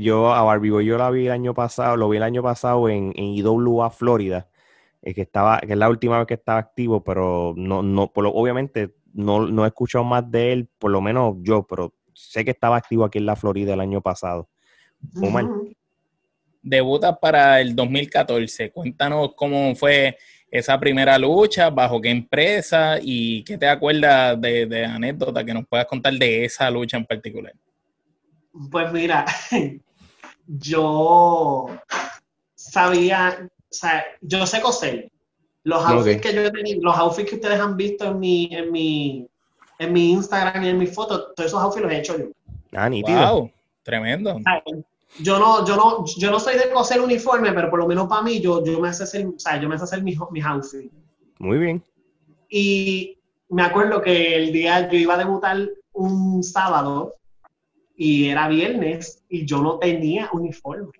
yo 0.00 0.32
a 0.32 0.42
Barbie 0.42 0.70
Boy 0.70 0.86
yo 0.86 0.96
la 0.96 1.10
vi 1.10 1.26
el 1.26 1.32
año 1.32 1.52
pasado, 1.52 1.96
lo 1.96 2.08
vi 2.08 2.18
el 2.18 2.22
año 2.22 2.44
pasado 2.44 2.88
en, 2.88 3.12
en 3.16 3.24
IWA, 3.24 3.90
Florida, 3.90 4.46
eh, 5.04 5.14
que 5.14 5.20
estaba, 5.20 5.60
que 5.60 5.72
es 5.72 5.78
la 5.78 5.90
última 5.90 6.16
vez 6.16 6.26
que 6.26 6.34
estaba 6.34 6.58
activo, 6.58 7.04
pero 7.04 7.52
no, 7.56 7.82
no, 7.82 8.10
por 8.10 8.24
lo, 8.24 8.30
obviamente 8.30 8.94
no, 9.12 9.46
no 9.46 9.64
he 9.64 9.68
escuchado 9.68 10.02
más 10.02 10.30
de 10.30 10.52
él, 10.52 10.68
por 10.78 10.90
lo 10.90 11.02
menos 11.02 11.36
yo, 11.42 11.66
pero 11.66 11.92
sé 12.14 12.42
que 12.44 12.52
estaba 12.52 12.76
activo 12.76 13.04
aquí 13.04 13.18
en 13.18 13.26
la 13.26 13.36
Florida 13.36 13.74
el 13.74 13.80
año 13.80 14.00
pasado. 14.00 14.48
Omar. 15.20 15.46
Debutas 16.62 17.18
para 17.18 17.60
el 17.60 17.76
2014. 17.76 18.70
Cuéntanos 18.70 19.34
cómo 19.36 19.74
fue 19.74 20.16
esa 20.50 20.80
primera 20.80 21.18
lucha, 21.18 21.68
bajo 21.68 22.00
qué 22.00 22.08
empresa 22.08 22.98
y 23.02 23.44
qué 23.44 23.58
te 23.58 23.68
acuerdas 23.68 24.40
de, 24.40 24.64
de 24.64 24.86
anécdota 24.86 25.44
que 25.44 25.52
nos 25.52 25.66
puedas 25.66 25.86
contar 25.86 26.14
de 26.14 26.46
esa 26.46 26.70
lucha 26.70 26.96
en 26.96 27.04
particular. 27.04 27.52
Pues 28.70 28.90
mira, 28.90 29.26
yo 30.46 31.66
sabía, 32.54 33.48
o 33.74 33.78
sea, 33.78 34.04
yo 34.20 34.46
sé 34.46 34.60
coser. 34.60 35.10
Los 35.62 35.84
outfits 35.84 36.20
que 36.20 36.34
yo 36.34 36.42
he 36.42 36.50
tenido, 36.50 36.82
los 36.82 36.96
outfits 36.96 37.30
que 37.30 37.36
ustedes 37.36 37.58
han 37.58 37.76
visto 37.76 38.04
en 38.04 38.20
mi, 38.20 38.48
en 38.52 38.70
mi, 38.70 39.26
en 39.78 39.92
mi 39.92 40.12
Instagram 40.12 40.62
y 40.62 40.68
en 40.68 40.78
mis 40.78 40.94
fotos, 40.94 41.34
todos 41.34 41.48
esos 41.48 41.62
outfits 41.62 41.82
los 41.82 41.92
he 41.92 41.98
hecho 41.98 42.18
yo. 42.18 42.26
Ah, 42.72 42.88
nítido. 42.88 43.18
Wow, 43.18 43.50
tremendo 43.82 44.40
yo 45.20 45.38
no, 45.38 45.64
yo 45.66 45.76
no, 45.76 46.04
yo 46.16 46.30
no 46.30 46.40
soy 46.40 46.56
de 46.56 46.70
coser 46.70 47.00
uniforme, 47.00 47.52
pero 47.52 47.70
por 47.70 47.78
lo 47.78 47.86
menos 47.86 48.08
para 48.08 48.22
mí, 48.22 48.40
yo, 48.40 48.64
yo 48.64 48.80
me 48.80 48.88
hace 48.88 49.04
hacer, 49.04 49.26
o 49.26 49.38
sea, 49.38 49.60
yo 49.60 49.68
me 49.68 49.76
hace 49.76 49.84
hacer 49.84 50.02
mis, 50.02 50.18
mis 50.30 50.44
outfits. 50.44 50.92
Muy 51.38 51.58
bien. 51.58 51.82
Y 52.48 53.18
me 53.48 53.62
acuerdo 53.62 54.02
que 54.02 54.36
el 54.36 54.52
día 54.52 54.88
yo 54.90 54.98
iba 54.98 55.14
a 55.14 55.18
debutar 55.18 55.68
un 55.92 56.42
sábado 56.42 57.14
y 57.96 58.28
era 58.28 58.48
viernes 58.48 59.22
y 59.28 59.46
yo 59.46 59.62
no 59.62 59.78
tenía 59.78 60.28
uniforme. 60.32 60.90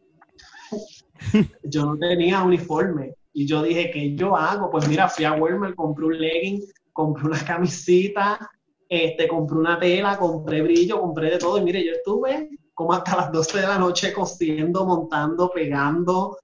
Yo 1.63 1.87
no 1.87 1.99
tenía 1.99 2.43
uniforme. 2.43 3.15
Y 3.33 3.47
yo 3.47 3.63
dije, 3.63 3.91
¿qué 3.91 4.15
yo 4.15 4.37
hago? 4.37 4.71
Pues 4.71 4.89
mira, 4.89 5.09
fui 5.09 5.25
a 5.25 5.33
Walmart, 5.33 5.75
compré 5.75 6.07
un 6.07 6.19
legging, 6.19 6.63
compré 6.93 7.27
una 7.27 7.45
camisita, 7.45 8.51
este, 8.89 9.27
compré 9.27 9.59
una 9.59 9.79
tela, 9.79 10.17
compré 10.17 10.63
brillo, 10.63 11.01
compré 11.01 11.31
de 11.31 11.39
todo. 11.39 11.59
Y 11.59 11.63
mire, 11.63 11.85
yo 11.85 11.93
estuve 11.93 12.51
como 12.75 12.93
hasta 12.93 13.17
las 13.17 13.33
12 13.33 13.61
de 13.61 13.67
la 13.67 13.79
noche 13.79 14.13
cosiendo, 14.13 14.85
montando, 14.85 15.51
pegando, 15.51 16.39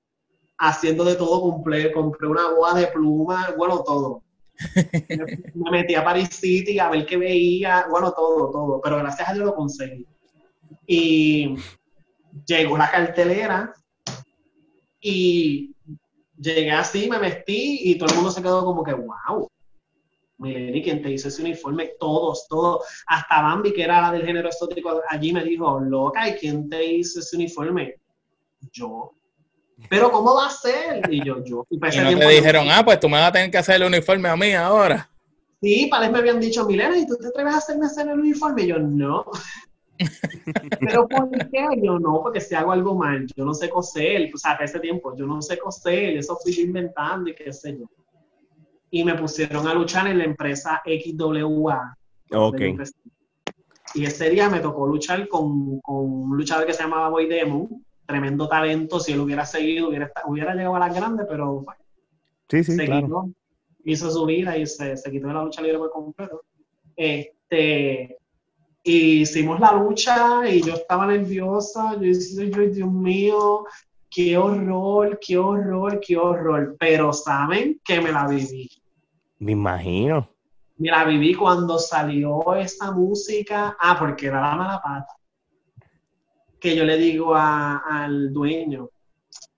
haciendo 0.58 1.04
de 1.04 1.16
todo, 1.16 1.40
compré, 1.40 1.92
compré 1.92 2.28
una 2.28 2.50
boa 2.50 2.74
de 2.74 2.86
pluma, 2.88 3.54
bueno, 3.56 3.82
todo. 3.82 4.22
me, 5.54 5.70
metí 5.70 5.94
a 5.94 6.04
Paris 6.04 6.28
City 6.28 6.78
a 6.78 6.90
ver 6.90 7.06
qué 7.06 7.16
veía, 7.16 7.86
bueno, 7.90 8.12
todo, 8.12 8.50
todo, 8.50 8.80
pero 8.80 8.98
gracias 8.98 9.28
a 9.28 9.32
Dios 9.32 9.46
lo 9.46 9.54
conseguí. 9.54 10.06
Y 10.86 11.56
llegó 12.46 12.76
la 12.76 12.90
cartelera 12.90 13.72
y 15.00 15.74
llegué 16.38 16.70
así, 16.70 17.08
me 17.08 17.18
vestí 17.18 17.80
y 17.84 17.98
todo 17.98 18.10
el 18.10 18.16
mundo 18.16 18.30
se 18.30 18.42
quedó 18.42 18.64
como 18.64 18.82
que, 18.82 18.94
wow, 18.94 19.48
Mileni, 20.40 20.82
¿quién 20.82 21.02
te 21.02 21.12
hizo 21.12 21.28
ese 21.28 21.42
uniforme? 21.42 21.92
Todos, 21.98 22.48
todos. 22.48 22.84
Hasta 23.06 23.42
Bambi, 23.42 23.72
que 23.72 23.82
era 23.82 24.10
del 24.10 24.24
género 24.24 24.48
exótico, 24.48 25.02
allí 25.08 25.32
me 25.32 25.44
dijo, 25.44 25.78
loca, 25.80 26.28
¿y 26.28 26.34
quién 26.34 26.68
te 26.68 26.82
hizo 26.84 27.20
ese 27.20 27.36
uniforme? 27.36 27.96
Yo. 28.72 29.12
Pero 29.88 30.10
¿cómo 30.10 30.34
va 30.34 30.46
a 30.46 30.50
ser? 30.50 31.02
Y 31.10 31.24
yo, 31.24 31.44
yo. 31.44 31.66
Y, 31.70 31.78
pues 31.78 31.96
no 31.96 32.18
te 32.18 32.28
dijeron, 32.28 32.66
ah, 32.70 32.84
pues 32.84 32.98
tú 32.98 33.08
me 33.08 33.18
vas 33.18 33.28
a 33.28 33.32
tener 33.32 33.50
que 33.50 33.58
hacer 33.58 33.76
el 33.76 33.84
uniforme 33.84 34.28
a 34.28 34.36
mí 34.36 34.52
ahora. 34.52 35.10
Sí, 35.60 35.88
padres 35.90 36.10
me 36.10 36.18
habían 36.18 36.40
dicho, 36.40 36.64
Milena, 36.64 36.96
¿y 36.96 37.06
tú 37.06 37.16
te 37.16 37.28
atreves 37.28 37.54
a 37.54 37.58
hacerme 37.58 37.86
hacer 37.86 38.08
el 38.08 38.18
uniforme? 38.18 38.62
Y 38.62 38.68
yo, 38.68 38.78
no. 38.78 39.26
Pero 40.80 41.08
¿por 41.08 41.30
qué? 41.50 41.66
Yo 41.82 41.98
no, 41.98 42.22
porque 42.22 42.40
si 42.40 42.54
hago 42.54 42.72
algo 42.72 42.94
mal, 42.94 43.26
yo 43.36 43.44
no 43.44 43.54
sé 43.54 43.68
coser, 43.68 44.30
o 44.34 44.38
sea, 44.38 44.52
hace 44.52 44.64
ese 44.64 44.80
tiempo, 44.80 45.14
yo 45.16 45.26
no 45.26 45.42
sé 45.42 45.58
coser, 45.58 46.16
eso 46.16 46.36
fui 46.42 46.52
inventando 46.60 47.30
y 47.30 47.34
qué 47.34 47.52
sé 47.52 47.78
yo 47.78 47.86
y 48.90 49.04
me 49.04 49.14
pusieron 49.14 49.66
a 49.66 49.74
luchar 49.74 50.08
en 50.08 50.18
la 50.18 50.24
empresa 50.24 50.82
XWA. 50.84 51.96
Ok. 52.32 52.60
Y 53.94 54.04
ese 54.04 54.30
día 54.30 54.48
me 54.48 54.60
tocó 54.60 54.86
luchar 54.86 55.26
con, 55.28 55.80
con, 55.80 55.96
un 55.96 56.36
luchador 56.36 56.66
que 56.66 56.72
se 56.72 56.82
llamaba 56.82 57.08
Boy 57.08 57.26
Demon, 57.26 57.84
tremendo 58.06 58.48
talento, 58.48 59.00
si 59.00 59.12
él 59.12 59.20
hubiera 59.20 59.44
seguido, 59.44 59.88
hubiera, 59.88 60.12
hubiera 60.26 60.54
llegado 60.54 60.76
a 60.76 60.80
las 60.80 60.94
grandes, 60.94 61.26
pero 61.28 61.64
sí, 62.48 62.62
sí, 62.62 62.76
claro. 62.76 63.30
hizo 63.84 64.10
su 64.10 64.26
vida 64.26 64.56
y 64.56 64.66
se, 64.66 64.96
se 64.96 65.10
quitó 65.10 65.28
de 65.28 65.34
la 65.34 65.44
lucha 65.44 65.62
libre 65.62 65.78
por 65.78 65.90
completo. 65.90 66.42
Este, 66.96 68.18
y 68.82 69.22
hicimos 69.22 69.60
la 69.60 69.72
lucha 69.72 70.48
y 70.48 70.62
yo 70.62 70.74
estaba 70.74 71.06
nerviosa, 71.06 71.94
yo 71.94 72.00
decía, 72.00 72.44
Dios 72.44 72.90
mío, 72.90 73.64
qué 74.10 74.36
horror, 74.36 75.18
qué 75.20 75.38
horror, 75.38 76.00
qué 76.00 76.16
horror, 76.16 76.76
pero 76.78 77.12
saben 77.12 77.80
que 77.84 78.00
me 78.00 78.10
la 78.10 78.26
viví. 78.26 78.70
Me 79.38 79.52
imagino. 79.52 80.28
Me 80.78 80.90
la 80.90 81.04
viví 81.04 81.34
cuando 81.34 81.78
salió 81.78 82.54
esta 82.54 82.90
música, 82.90 83.76
ah, 83.78 83.96
porque 83.98 84.26
era 84.26 84.40
la 84.40 84.56
mala 84.56 84.80
pata, 84.82 85.14
que 86.58 86.74
yo 86.74 86.84
le 86.84 86.96
digo 86.96 87.34
al 87.34 88.32
dueño, 88.32 88.88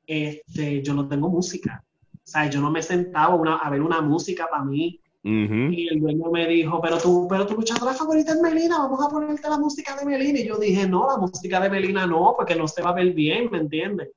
este, 0.04 0.82
yo 0.82 0.94
no 0.94 1.08
tengo 1.08 1.28
música, 1.28 1.84
o 2.12 2.20
sea, 2.24 2.50
yo 2.50 2.60
no 2.60 2.70
me 2.70 2.82
sentaba 2.82 3.56
a 3.56 3.70
ver 3.70 3.82
una 3.82 4.00
música 4.00 4.48
para 4.50 4.64
mí, 4.64 5.00
Y 5.24 5.88
el 5.88 6.00
dueño 6.00 6.30
me 6.32 6.48
dijo, 6.48 6.80
pero 6.80 6.98
tú, 6.98 7.28
pero 7.28 7.46
tu 7.46 7.54
luchadora 7.54 7.94
favorita 7.94 8.32
es 8.32 8.40
Melina, 8.40 8.78
vamos 8.78 9.06
a 9.06 9.08
ponerte 9.08 9.48
la 9.48 9.58
música 9.58 9.96
de 9.96 10.04
Melina. 10.04 10.40
Y 10.40 10.48
yo 10.48 10.56
dije, 10.56 10.88
no, 10.88 11.06
la 11.06 11.16
música 11.16 11.60
de 11.60 11.70
Melina 11.70 12.06
no, 12.06 12.34
porque 12.36 12.56
no 12.56 12.66
se 12.66 12.82
va 12.82 12.90
a 12.90 12.94
ver 12.94 13.12
bien, 13.12 13.48
¿me 13.50 13.58
entiendes? 13.58 14.10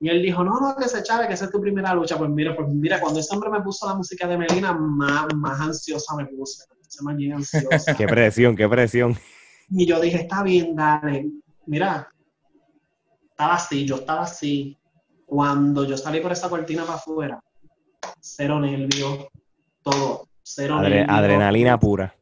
Y 0.00 0.08
él 0.08 0.22
dijo, 0.22 0.42
no, 0.42 0.58
no, 0.58 0.74
que 0.76 0.88
se 0.88 1.02
chave, 1.02 1.28
que 1.28 1.34
esa 1.34 1.44
es 1.44 1.50
tu 1.50 1.60
primera 1.60 1.94
lucha. 1.94 2.16
Pues 2.16 2.30
mira, 2.30 2.56
pues 2.56 2.68
mira, 2.68 3.00
cuando 3.00 3.20
ese 3.20 3.34
hombre 3.34 3.50
me 3.50 3.60
puso 3.60 3.86
la 3.86 3.94
música 3.94 4.26
de 4.26 4.38
Melina, 4.38 4.72
más, 4.72 5.26
más 5.34 5.60
ansiosa 5.60 6.16
me 6.16 6.24
puse. 6.24 6.64
Se 6.88 7.04
me 7.04 7.14
bien 7.14 7.34
ansiosa. 7.34 7.94
qué 7.96 8.06
presión, 8.06 8.56
qué 8.56 8.66
presión. 8.66 9.14
Y 9.68 9.84
yo 9.84 10.00
dije, 10.00 10.22
está 10.22 10.42
bien, 10.42 10.74
dale. 10.74 11.30
Mira, 11.66 12.08
estaba 13.30 13.54
así, 13.56 13.84
yo 13.84 13.96
estaba 13.96 14.22
así. 14.22 14.78
Cuando 15.26 15.84
yo 15.84 15.98
salí 15.98 16.20
por 16.20 16.32
esa 16.32 16.48
cortina 16.48 16.84
para 16.84 16.96
afuera, 16.96 17.44
cero 18.20 18.58
nervios, 18.58 19.28
todo, 19.82 20.29
cero 20.54 20.76
Adrenalina 20.78 21.78
pura. 21.78 22.14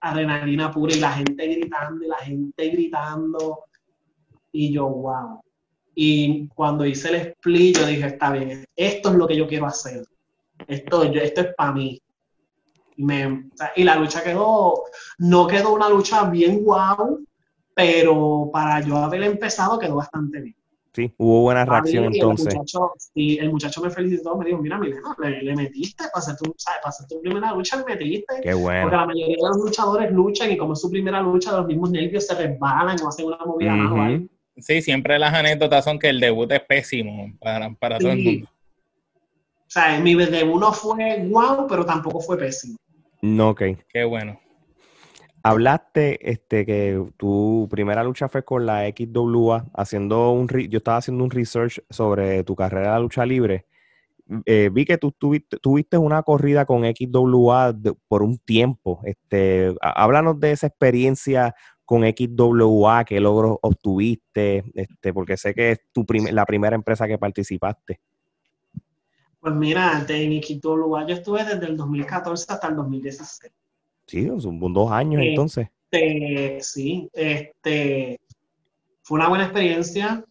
Adrenalina 0.00 0.70
pura 0.70 0.94
y 0.94 1.00
la 1.00 1.12
gente 1.12 1.46
gritando 1.46 2.04
y 2.04 2.08
la 2.08 2.18
gente 2.18 2.68
gritando. 2.68 3.64
Y 4.52 4.72
yo, 4.72 4.88
wow 4.88 5.42
y 5.94 6.48
cuando 6.48 6.86
hice 6.86 7.08
el 7.08 7.14
split, 7.16 7.78
yo 7.78 7.86
dije, 7.86 8.06
está 8.06 8.32
bien, 8.32 8.64
esto 8.74 9.10
es 9.10 9.14
lo 9.16 9.26
que 9.26 9.36
yo 9.36 9.46
quiero 9.46 9.66
hacer. 9.66 10.04
Esto, 10.66 11.02
esto 11.02 11.40
es 11.40 11.54
para 11.54 11.72
mí. 11.72 12.00
Y, 12.96 13.04
me, 13.04 13.50
y 13.76 13.84
la 13.84 13.96
lucha 13.96 14.22
quedó, 14.22 14.84
no 15.18 15.46
quedó 15.46 15.72
una 15.72 15.88
lucha 15.88 16.24
bien 16.24 16.62
guau, 16.62 17.24
pero 17.74 18.50
para 18.52 18.80
yo 18.80 18.96
haber 18.96 19.22
empezado 19.22 19.78
quedó 19.78 19.96
bastante 19.96 20.40
bien. 20.40 20.56
Sí, 20.94 21.10
hubo 21.16 21.40
buena 21.40 21.64
reacción 21.64 22.04
entonces. 22.04 22.48
El 22.48 22.58
muchacho, 22.58 22.92
sí, 22.98 23.38
el 23.40 23.50
muchacho 23.50 23.80
me 23.80 23.88
felicitó, 23.88 24.36
me 24.36 24.44
dijo, 24.44 24.58
mira, 24.58 24.78
Milena, 24.78 25.16
le, 25.18 25.42
le 25.42 25.56
metiste, 25.56 26.04
para 26.12 26.18
hacer, 26.18 26.36
tu, 26.36 26.54
para 26.64 26.80
hacer 26.84 27.06
tu 27.06 27.20
primera 27.22 27.52
lucha 27.54 27.78
le 27.78 27.84
metiste. 27.84 28.40
Qué 28.42 28.52
bueno. 28.52 28.82
Porque 28.82 28.96
la 28.96 29.06
mayoría 29.06 29.36
de 29.36 29.48
los 29.48 29.56
luchadores 29.56 30.12
luchan 30.12 30.52
y 30.52 30.58
como 30.58 30.74
es 30.74 30.80
su 30.80 30.90
primera 30.90 31.22
lucha, 31.22 31.52
los 31.52 31.66
mismos 31.66 31.90
nervios 31.90 32.26
se 32.26 32.34
resbalan 32.34 33.00
o 33.00 33.08
hacen 33.08 33.26
una 33.26 33.38
movida 33.38 33.74
uh 33.74 34.28
Sí, 34.58 34.82
siempre 34.82 35.18
las 35.18 35.32
anécdotas 35.32 35.82
son 35.82 35.98
que 35.98 36.10
el 36.10 36.20
debut 36.20 36.52
es 36.52 36.60
pésimo 36.60 37.32
para, 37.40 37.72
para 37.72 37.98
todo 37.98 38.10
el 38.10 38.22
mundo. 38.22 38.46
O 38.46 39.70
sea, 39.70 39.98
mi 39.98 40.14
debut 40.14 40.60
no 40.60 40.72
fue 40.74 41.24
guau, 41.26 41.66
pero 41.66 41.86
tampoco 41.86 42.20
fue 42.20 42.36
pésimo. 42.36 42.76
No, 43.22 43.50
ok. 43.50 43.62
Qué 43.88 44.04
bueno. 44.04 44.38
Hablaste 45.44 46.30
este, 46.30 46.64
que 46.64 47.04
tu 47.16 47.66
primera 47.70 48.04
lucha 48.04 48.28
fue 48.28 48.44
con 48.44 48.64
la 48.64 48.86
XWA, 48.86 49.66
haciendo 49.74 50.30
un 50.30 50.46
yo 50.48 50.78
estaba 50.78 50.98
haciendo 50.98 51.24
un 51.24 51.30
research 51.30 51.82
sobre 51.90 52.44
tu 52.44 52.54
carrera 52.54 52.94
de 52.94 53.00
lucha 53.00 53.26
libre. 53.26 53.66
Eh, 54.46 54.70
vi 54.72 54.84
que 54.84 54.98
tú 54.98 55.12
tuviste, 55.12 55.98
una 55.98 56.22
corrida 56.22 56.64
con 56.64 56.84
XWA 56.84 57.74
por 58.06 58.22
un 58.22 58.38
tiempo. 58.38 59.00
Este, 59.04 59.74
háblanos 59.80 60.38
de 60.38 60.52
esa 60.52 60.68
experiencia 60.68 61.54
con 61.84 62.02
XWA, 62.02 63.04
qué 63.04 63.20
logros 63.20 63.58
obtuviste, 63.62 64.64
este, 64.74 65.12
porque 65.12 65.36
sé 65.36 65.54
que 65.54 65.72
es 65.72 65.80
tu 65.92 66.06
la 66.30 66.46
primera 66.46 66.76
empresa 66.76 67.08
que 67.08 67.18
participaste. 67.18 68.00
Pues 69.40 69.54
mira, 69.54 70.06
en 70.08 70.40
XWA 70.40 71.06
yo 71.06 71.14
estuve 71.14 71.44
desde 71.44 71.66
el 71.66 71.76
2014 71.76 72.46
hasta 72.48 72.68
el 72.68 72.76
2016. 72.76 73.52
Sí, 74.06 74.28
son 74.38 74.58
dos 74.72 74.90
años 74.90 75.22
eh, 75.22 75.30
entonces. 75.30 75.68
Este, 75.90 76.58
sí, 76.62 77.08
este, 77.12 78.18
fue 79.02 79.18
una 79.18 79.28
buena 79.28 79.44
experiencia. 79.44 80.24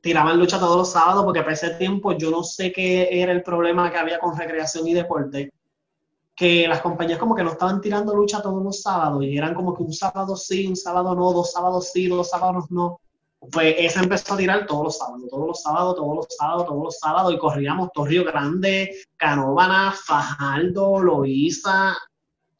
Tiraban 0.00 0.38
lucha 0.38 0.58
todos 0.58 0.76
los 0.76 0.90
sábados 0.90 1.24
porque 1.24 1.40
para 1.40 1.52
ese 1.52 1.70
tiempo 1.70 2.12
yo 2.12 2.30
no 2.30 2.42
sé 2.42 2.72
qué 2.72 3.08
era 3.10 3.32
el 3.32 3.42
problema 3.42 3.90
que 3.90 3.98
había 3.98 4.18
con 4.18 4.36
recreación 4.36 4.86
y 4.86 4.94
deporte, 4.94 5.52
que 6.34 6.68
las 6.68 6.80
compañías 6.80 7.18
como 7.18 7.34
que 7.34 7.42
no 7.42 7.50
estaban 7.50 7.80
tirando 7.80 8.14
lucha 8.14 8.40
todos 8.40 8.62
los 8.62 8.80
sábados 8.80 9.24
y 9.24 9.36
eran 9.36 9.54
como 9.54 9.76
que 9.76 9.82
un 9.82 9.92
sábado 9.92 10.36
sí, 10.36 10.66
un 10.68 10.76
sábado 10.76 11.14
no, 11.14 11.32
dos 11.32 11.52
sábados 11.52 11.90
sí, 11.92 12.06
dos 12.06 12.30
sábados 12.30 12.70
no. 12.70 13.00
Pues 13.52 13.74
esa 13.78 14.02
empezó 14.02 14.34
a 14.34 14.36
tirar 14.36 14.66
todos 14.66 14.84
los 14.84 14.98
sábados, 14.98 15.28
todos 15.30 15.46
los 15.46 15.62
sábados, 15.62 15.96
todos 15.96 16.16
los 16.16 16.26
sábados, 16.36 16.66
todos 16.66 16.84
los 16.84 16.98
sábados 16.98 17.34
y 17.34 17.38
corríamos 17.38 17.90
Torrio 17.92 18.24
Grande, 18.24 18.96
Canóvana, 19.16 19.92
Fajardo, 19.92 21.00
Loíza, 21.00 21.96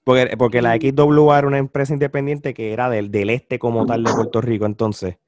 porque, 0.09 0.39
porque 0.39 0.63
la 0.63 0.75
XW 0.77 1.33
era 1.33 1.47
una 1.47 1.59
empresa 1.59 1.93
independiente 1.93 2.55
que 2.55 2.73
era 2.73 2.89
del, 2.89 3.11
del 3.11 3.29
este 3.29 3.59
como 3.59 3.85
tal 3.85 4.03
de 4.03 4.11
Puerto 4.15 4.41
Rico, 4.41 4.65
entonces. 4.65 5.19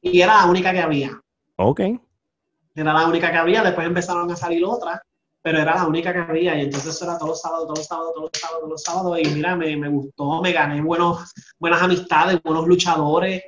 Y 0.00 0.20
era 0.20 0.36
la 0.36 0.44
única 0.44 0.72
que 0.72 0.78
había. 0.78 1.20
Ok. 1.56 1.80
Era 2.76 2.92
la 2.92 3.08
única 3.08 3.32
que 3.32 3.38
había, 3.38 3.64
después 3.64 3.84
empezaron 3.84 4.30
a 4.30 4.36
salir 4.36 4.64
otras, 4.64 5.00
pero 5.42 5.58
era 5.58 5.74
la 5.74 5.88
única 5.88 6.12
que 6.12 6.20
había. 6.20 6.56
Y 6.56 6.60
entonces 6.60 6.94
eso 6.94 7.04
era 7.04 7.18
todos 7.18 7.30
los 7.30 7.40
sábados, 7.40 7.64
todos 7.64 7.78
los 7.80 7.86
sábados, 7.88 8.12
todos 8.14 8.30
los 8.32 8.40
sábados, 8.40 8.60
todos 8.60 8.70
los 8.70 8.82
sábados. 8.84 9.18
Y 9.18 9.34
mira, 9.34 9.56
me, 9.56 9.76
me 9.76 9.88
gustó, 9.88 10.40
me 10.40 10.52
gané 10.52 10.80
buenos, 10.80 11.32
buenas 11.58 11.82
amistades, 11.82 12.40
buenos 12.44 12.68
luchadores. 12.68 13.42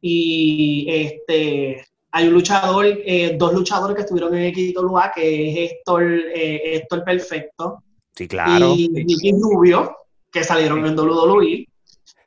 Y 0.00 0.86
este, 0.88 1.84
hay 2.10 2.28
un 2.28 2.32
luchador, 2.32 2.86
eh, 2.86 3.36
dos 3.38 3.52
luchadores 3.52 3.94
que 3.94 4.00
estuvieron 4.00 4.34
en 4.34 4.54
XWA, 4.54 5.12
que 5.14 5.50
es 5.50 5.72
Héctor, 5.72 6.04
eh, 6.04 6.76
Héctor 6.76 7.04
Perfecto. 7.04 7.82
Sí, 8.14 8.26
claro. 8.26 8.74
Y 8.74 8.88
Nicky 8.88 9.32
Rubio, 9.32 9.94
que 10.36 10.44
salieron 10.44 10.84
en 10.84 10.98
WWE. 10.98 11.66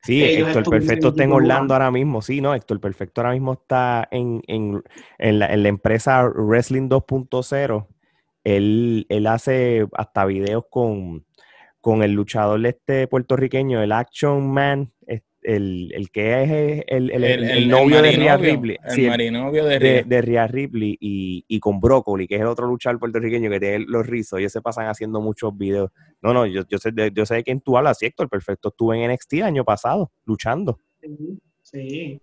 Sí, 0.02 0.24
Héctor 0.24 0.64
Perfecto 0.64 1.10
está 1.10 1.24
en 1.24 1.32
Orlando 1.32 1.76
ahora 1.76 1.92
mismo. 1.92 2.24
Sí, 2.24 2.42
no, 2.42 2.56
Héctor 2.56 2.80
Perfecto 2.80 3.22
ahora 3.22 3.34
mismo 3.34 3.54
está 3.54 4.08
en, 4.10 4.42
en, 4.48 4.82
en, 5.20 5.40
la, 5.40 5.54
en 5.54 5.62
la, 5.62 5.70
empresa 5.70 6.24
Wrestling 6.24 6.90
2.0. 6.90 7.88
Él, 8.44 9.06
él, 9.10 9.28
hace 9.28 9.86
hasta 9.94 10.26
videos 10.26 10.64
con, 10.72 11.24
con 11.82 12.02
el 12.02 12.14
luchador 12.14 12.66
este 12.66 13.08
puertorriqueño, 13.08 13.84
el 13.84 13.92
Action 13.92 14.50
Man, 14.50 14.92
el, 15.42 15.92
el, 15.94 16.10
que 16.12 16.44
es 16.44 16.84
el, 16.88 17.12
el, 17.12 17.24
el 17.24 17.70
novio 17.70 18.02
de 18.02 18.12
Rhea 18.12 18.38
Ripley. 18.38 18.78
El 18.84 18.96
sí, 18.96 19.08
marinovio 19.08 19.66
de, 19.66 19.80
de, 19.80 20.04
de 20.04 20.22
Rhea 20.22 20.48
Ripley 20.48 20.98
y, 21.00 21.46
y, 21.48 21.60
con 21.60 21.80
Broccoli, 21.80 22.28
que 22.28 22.36
es 22.36 22.42
el 22.42 22.48
otro 22.48 22.68
luchador 22.68 23.00
puertorriqueño 23.00 23.50
que 23.50 23.60
tiene 23.60 23.86
los 23.88 24.06
rizos. 24.06 24.40
Ellos 24.40 24.52
se 24.52 24.62
pasan 24.62 24.88
haciendo 24.88 25.22
muchos 25.22 25.58
videos. 25.58 25.92
No, 26.22 26.34
no, 26.34 26.46
yo, 26.46 26.64
yo, 26.68 26.78
sé, 26.78 26.92
de, 26.92 27.12
yo 27.14 27.26
sé 27.26 27.36
de 27.36 27.44
quién 27.44 27.62
tú 27.62 27.78
hablas, 27.78 27.98
sí, 28.00 28.06
Héctor, 28.06 28.30
perfecto. 28.30 28.70
Estuve 28.70 29.04
en 29.04 29.12
NXT 29.12 29.34
el 29.34 29.44
año 29.44 29.64
pasado, 29.64 30.12
luchando. 30.26 30.80
Sí, 31.02 31.40
sí. 31.62 32.22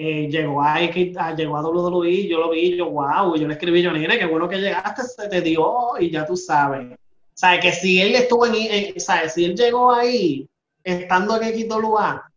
Eh, 0.00 0.28
llegó, 0.30 0.62
a, 0.62 0.74
a, 0.76 1.34
llegó 1.34 1.56
a 1.56 1.62
WWE, 1.62 2.28
yo 2.28 2.38
lo 2.38 2.50
vi, 2.50 2.76
yo, 2.76 2.88
wow, 2.88 3.34
yo 3.34 3.48
le 3.48 3.54
escribí, 3.54 3.82
yo, 3.82 3.92
nene, 3.92 4.16
qué 4.16 4.26
bueno 4.26 4.48
que 4.48 4.58
llegaste, 4.58 5.02
se 5.02 5.28
te 5.28 5.40
dio 5.40 5.98
y 5.98 6.08
ya 6.08 6.24
tú 6.24 6.36
sabes. 6.36 6.92
O 6.92 6.96
sea, 7.34 7.58
que 7.58 7.72
si 7.72 8.00
él 8.00 8.14
estuvo 8.14 8.46
en, 8.46 8.54
en 8.54 9.00
¿sabes? 9.00 9.34
Si 9.34 9.44
él 9.44 9.56
llegó 9.56 9.92
ahí, 9.92 10.48
estando 10.84 11.40
en 11.40 11.68
XWA, 11.68 12.27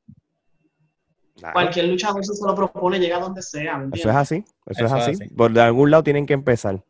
Claro. 1.42 1.54
Cualquier 1.54 1.88
luchador 1.88 2.24
se 2.24 2.46
lo 2.46 2.54
propone, 2.54 3.00
llega 3.00 3.18
a 3.18 3.20
donde 3.20 3.42
sea. 3.42 3.84
Eso 3.92 4.12
es 4.12 4.16
así, 4.16 4.36
eso, 4.68 4.86
eso 4.86 4.86
es 4.86 4.92
así. 4.92 5.12
así. 5.24 5.34
Por 5.34 5.52
de 5.52 5.62
algún 5.62 5.90
lado 5.90 6.04
tienen 6.04 6.28
que 6.28 6.34
empezar. 6.34 6.86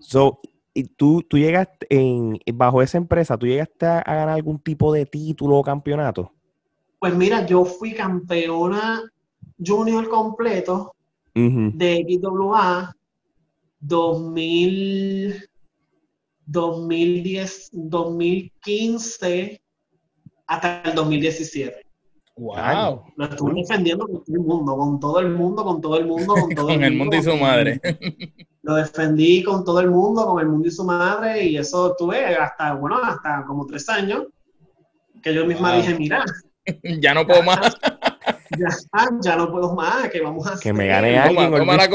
So, 0.00 0.40
y 0.74 0.82
tú, 0.82 1.22
tú 1.22 1.38
llegaste 1.38 1.86
en, 1.90 2.40
bajo 2.54 2.82
esa 2.82 2.98
empresa, 2.98 3.38
¿tú 3.38 3.46
llegaste 3.46 3.86
a, 3.86 4.00
a, 4.00 4.14
ganar 4.16 4.30
algún 4.30 4.58
tipo 4.58 4.92
de 4.92 5.06
título 5.06 5.58
o 5.58 5.62
campeonato? 5.62 6.32
Pues 6.98 7.14
mira, 7.14 7.46
yo 7.46 7.64
fui 7.64 7.94
campeona 7.94 9.00
junior 9.64 10.08
completo 10.08 10.92
uh 11.36 11.38
-huh. 11.38 11.72
de 11.72 12.04
XWA 12.20 12.96
2000, 13.78 15.48
2010, 16.46 17.68
2015 17.70 19.62
hasta 20.48 20.82
el 20.82 20.94
2017. 20.96 21.83
Wow. 22.36 23.04
Lo 23.16 23.24
estuve 23.26 23.54
defendiendo 23.54 24.08
con 24.08 24.24
todo 24.24 24.34
el 24.34 24.40
mundo, 24.40 24.76
con 24.76 25.00
todo 25.00 25.20
el 25.20 25.30
mundo, 25.30 25.64
con 25.64 25.80
todo 25.80 25.98
el 25.98 26.06
mundo, 26.06 26.34
con 26.34 26.54
todo 26.54 26.66
con 26.66 26.82
el, 26.82 26.92
el 26.92 26.98
mundo, 26.98 27.16
y 27.16 27.22
su 27.22 27.36
madre. 27.36 27.80
Lo 28.62 28.74
defendí 28.74 29.42
con 29.44 29.64
todo 29.64 29.80
el 29.80 29.90
mundo, 29.90 30.26
con 30.26 30.40
el 30.40 30.48
mundo 30.48 30.66
y 30.66 30.70
su 30.72 30.84
madre, 30.84 31.44
y 31.44 31.56
eso 31.56 31.94
tuve 31.96 32.34
hasta, 32.34 32.74
bueno, 32.74 32.96
hasta 32.96 33.44
como 33.46 33.66
tres 33.66 33.88
años, 33.88 34.24
que 35.22 35.32
yo 35.32 35.46
misma 35.46 35.72
wow. 35.72 35.80
dije, 35.80 35.94
mira. 35.96 36.24
ya 37.00 37.14
no 37.14 37.26
puedo 37.26 37.42
más. 37.42 37.60
Ya, 38.56 38.68
ya, 39.20 39.36
no 39.36 39.50
puedo 39.50 39.74
más, 39.74 40.08
que 40.10 40.20
vamos 40.20 40.46
a 40.46 40.50
hacer. 40.50 40.62
Que 40.62 40.72
me 40.72 40.86
gane 40.86 41.18
alguien. 41.18 41.50
Toma, 41.50 41.58
toma. 41.58 41.88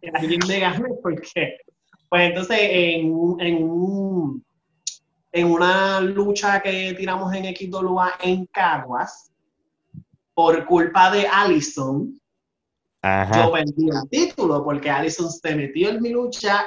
Que 0.00 0.10
alguien 0.14 0.40
me 0.46 0.60
gane, 0.60 0.88
porque, 1.02 1.56
pues 2.08 2.28
entonces, 2.28 2.58
en, 2.60 3.36
en 3.40 3.64
un 3.64 4.45
en 5.36 5.50
una 5.50 6.00
lucha 6.00 6.62
que 6.62 6.94
tiramos 6.96 7.30
en 7.34 7.54
XWA 7.54 8.14
en 8.22 8.46
Caguas, 8.46 9.30
por 10.32 10.64
culpa 10.64 11.10
de 11.10 11.26
Allison, 11.26 12.18
Ajá. 13.02 13.44
yo 13.44 13.52
perdí 13.52 13.88
el 13.90 14.08
título 14.08 14.64
porque 14.64 14.88
Allison 14.88 15.30
se 15.30 15.54
metió 15.54 15.90
en 15.90 16.00
mi 16.00 16.08
lucha 16.08 16.64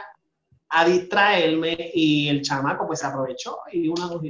a 0.70 0.86
distraerme 0.86 1.90
y 1.96 2.28
el 2.28 2.44
chamaco 2.44 2.86
pues 2.86 3.00
se 3.00 3.08
aprovechó 3.08 3.58
y 3.74 3.88
una 3.88 4.06
dos 4.06 4.22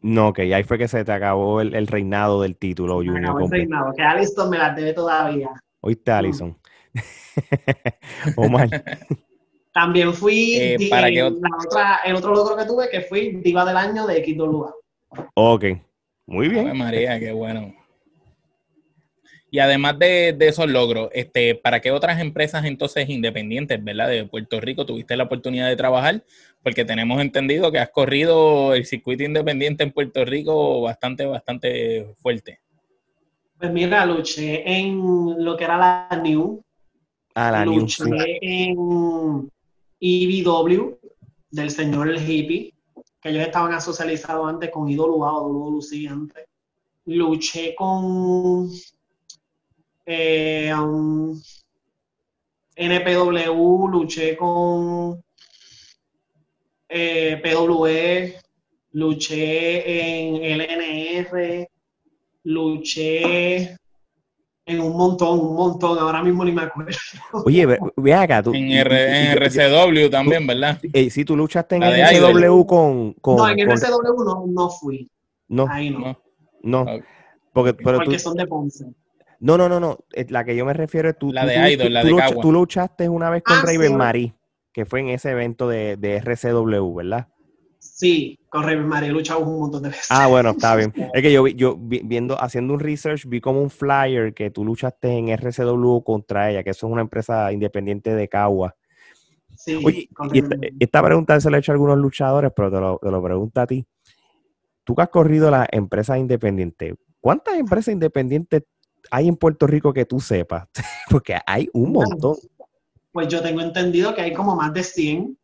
No, 0.00 0.32
que 0.32 0.54
ahí 0.54 0.64
fue 0.64 0.78
que 0.78 0.88
se 0.88 1.04
te 1.04 1.12
acabó 1.12 1.60
el, 1.60 1.74
el 1.74 1.86
reinado 1.86 2.40
del 2.40 2.56
título, 2.56 2.94
Junior. 2.94 3.24
Acabó 3.24 3.40
el 3.40 3.50
reinado, 3.50 3.92
que 3.94 4.02
Allison 4.02 4.48
me 4.48 4.56
la 4.56 4.72
debe 4.72 4.94
todavía. 4.94 5.50
Oíste, 5.82 6.12
Allison. 6.12 6.58
Omar. 8.36 8.70
También 9.76 10.14
fui 10.14 10.56
eh, 10.56 10.88
para 10.88 11.10
que... 11.10 11.20
la 11.20 11.28
otra, 11.28 12.00
el 12.06 12.16
otro 12.16 12.34
logro 12.34 12.56
que 12.56 12.64
tuve, 12.64 12.88
que 12.88 13.02
fui 13.02 13.32
diva 13.42 13.62
del 13.62 13.76
año 13.76 14.06
de 14.06 14.24
XWA. 14.24 14.74
Ok, 15.34 15.64
muy 16.24 16.48
bien. 16.48 16.68
Ave 16.68 16.78
María, 16.78 17.20
qué 17.20 17.30
bueno. 17.30 17.74
Y 19.50 19.58
además 19.58 19.98
de, 19.98 20.32
de, 20.32 20.48
esos 20.48 20.66
logros, 20.70 21.10
este, 21.12 21.56
¿para 21.56 21.80
qué 21.80 21.90
otras 21.90 22.20
empresas 22.20 22.64
entonces 22.64 23.06
independientes, 23.10 23.84
verdad, 23.84 24.08
de 24.08 24.24
Puerto 24.24 24.62
Rico 24.62 24.86
tuviste 24.86 25.14
la 25.14 25.24
oportunidad 25.24 25.68
de 25.68 25.76
trabajar? 25.76 26.24
Porque 26.62 26.86
tenemos 26.86 27.20
entendido 27.20 27.70
que 27.70 27.78
has 27.78 27.90
corrido 27.90 28.72
el 28.72 28.86
circuito 28.86 29.24
independiente 29.24 29.84
en 29.84 29.92
Puerto 29.92 30.24
Rico 30.24 30.80
bastante, 30.80 31.26
bastante 31.26 32.14
fuerte. 32.16 32.60
Pues 33.58 33.70
mira, 33.70 34.06
luché 34.06 34.62
en 34.66 35.44
lo 35.44 35.54
que 35.54 35.64
era 35.64 35.76
la 35.76 36.18
New. 36.22 36.64
Ah, 37.34 37.50
la 37.50 37.66
luché 37.66 38.04
New. 38.04 38.18
Sí. 38.18 38.38
en 38.40 39.55
IBW 39.98 40.98
del 41.50 41.70
señor 41.70 42.10
el 42.10 42.28
hippie, 42.28 42.74
que 43.20 43.28
ellos 43.30 43.46
estaban 43.46 43.72
asocializados 43.72 44.48
antes 44.48 44.70
con 44.70 44.88
IWA 44.88 45.38
o 45.38 45.80
antes. 46.10 46.44
Luché 47.06 47.74
con 47.74 48.68
eh, 50.04 50.72
um, 50.74 51.40
NPW, 52.76 53.88
luché 53.88 54.36
con 54.36 55.22
eh, 56.88 57.40
PWE, 57.42 58.40
luché 58.90 59.84
en 59.84 60.58
LNR, 60.58 61.68
luché 62.42 63.78
en 64.66 64.80
un 64.80 64.96
montón, 64.96 65.38
un 65.38 65.54
montón, 65.54 65.96
ahora 65.98 66.22
mismo 66.22 66.44
ni 66.44 66.50
me 66.50 66.62
acuerdo. 66.62 66.90
Oye, 67.44 67.64
ve, 67.66 67.78
ve 67.96 68.14
acá, 68.14 68.42
tú. 68.42 68.52
En, 68.52 68.68
R, 68.70 69.32
en 69.32 69.38
RCW 69.38 70.10
también, 70.10 70.44
¿verdad? 70.46 70.78
Eh, 70.92 71.08
sí, 71.08 71.24
tú 71.24 71.36
luchaste 71.36 71.76
en 71.76 71.84
RCW 71.84 72.66
con, 72.66 73.12
con, 73.14 73.36
No, 73.36 73.48
en 73.48 73.56
con... 73.64 73.76
RCW 73.78 74.24
no, 74.24 74.44
no 74.48 74.68
fui. 74.68 75.08
No. 75.48 75.66
Ahí 75.70 75.90
no. 75.90 76.00
No. 76.00 76.16
no. 76.62 76.82
Okay. 76.82 77.02
Porque, 77.52 77.74
pero 77.74 77.98
Porque 77.98 78.16
tú... 78.16 78.18
son 78.18 78.34
de 78.34 78.46
Ponce. 78.46 78.84
No, 79.38 79.56
no, 79.56 79.68
no, 79.68 79.78
no. 79.78 79.98
La 80.28 80.44
que 80.44 80.56
yo 80.56 80.64
me 80.66 80.72
refiero 80.72 81.08
es 81.08 81.18
tú. 81.18 81.32
La 81.32 81.42
tú, 81.42 81.48
de 81.48 81.72
Idol, 81.72 81.86
tú, 81.86 81.92
la 81.92 82.00
tú, 82.00 82.06
de 82.06 82.12
lucha, 82.12 82.28
Cagua. 82.28 82.42
tú 82.42 82.52
luchaste 82.52 83.08
una 83.08 83.30
vez 83.30 83.42
con 83.44 83.56
Ah, 83.56 83.62
Raven 83.64 83.88
sí. 83.88 83.94
Marie, 83.94 84.34
que 84.72 84.84
fue 84.84 85.00
en 85.00 85.10
ese 85.10 85.30
evento 85.30 85.68
de, 85.68 85.96
de 85.96 86.16
RCW, 86.16 86.94
¿verdad? 86.94 87.28
Sí, 87.94 88.38
con 88.48 88.62
Raven 88.62 88.86
María 88.86 89.10
luchamos 89.10 89.48
un 89.48 89.60
montón 89.60 89.82
de 89.82 89.90
veces. 89.90 90.08
Ah, 90.10 90.26
bueno, 90.26 90.50
está 90.50 90.76
bien. 90.76 90.92
Es 91.14 91.22
que 91.22 91.32
yo, 91.32 91.42
vi, 91.42 91.54
yo 91.54 91.76
vi, 91.78 92.00
viendo, 92.04 92.40
haciendo 92.40 92.74
un 92.74 92.80
research, 92.80 93.26
vi 93.26 93.40
como 93.40 93.60
un 93.60 93.70
flyer 93.70 94.34
que 94.34 94.50
tú 94.50 94.64
luchaste 94.64 95.08
en 95.10 95.28
RCW 95.28 96.00
contra 96.00 96.50
ella, 96.50 96.62
que 96.62 96.70
eso 96.70 96.86
es 96.86 96.92
una 96.92 97.02
empresa 97.02 97.52
independiente 97.52 98.14
de 98.14 98.28
Cagua. 98.28 98.76
Sí, 99.56 99.80
Oye, 99.84 100.08
y 100.32 100.38
esta, 100.38 100.56
esta, 100.78 101.02
pregunta 101.02 101.40
se 101.40 101.50
la 101.50 101.56
he 101.56 101.60
hecho 101.60 101.72
a 101.72 101.74
algunos 101.74 101.96
luchadores, 101.96 102.52
pero 102.54 102.70
te 102.70 102.78
lo, 102.78 102.98
te 103.02 103.10
lo 103.10 103.22
pregunto 103.22 103.60
a 103.60 103.66
ti. 103.66 103.86
Tú 104.84 104.94
que 104.94 105.02
has 105.02 105.08
corrido 105.08 105.50
las 105.50 105.66
empresas 105.72 106.18
independientes, 106.18 106.94
¿cuántas 107.20 107.54
empresas 107.54 107.92
independientes 107.92 108.64
hay 109.10 109.28
en 109.28 109.36
Puerto 109.36 109.66
Rico 109.66 109.92
que 109.92 110.04
tú 110.04 110.20
sepas? 110.20 110.68
Porque 111.10 111.36
hay 111.46 111.68
un 111.72 111.92
montón. 111.92 112.36
Pues 113.12 113.28
yo 113.28 113.42
tengo 113.42 113.62
entendido 113.62 114.14
que 114.14 114.20
hay 114.20 114.32
como 114.32 114.54
más 114.54 114.72
de 114.74 114.82
100. 114.82 115.38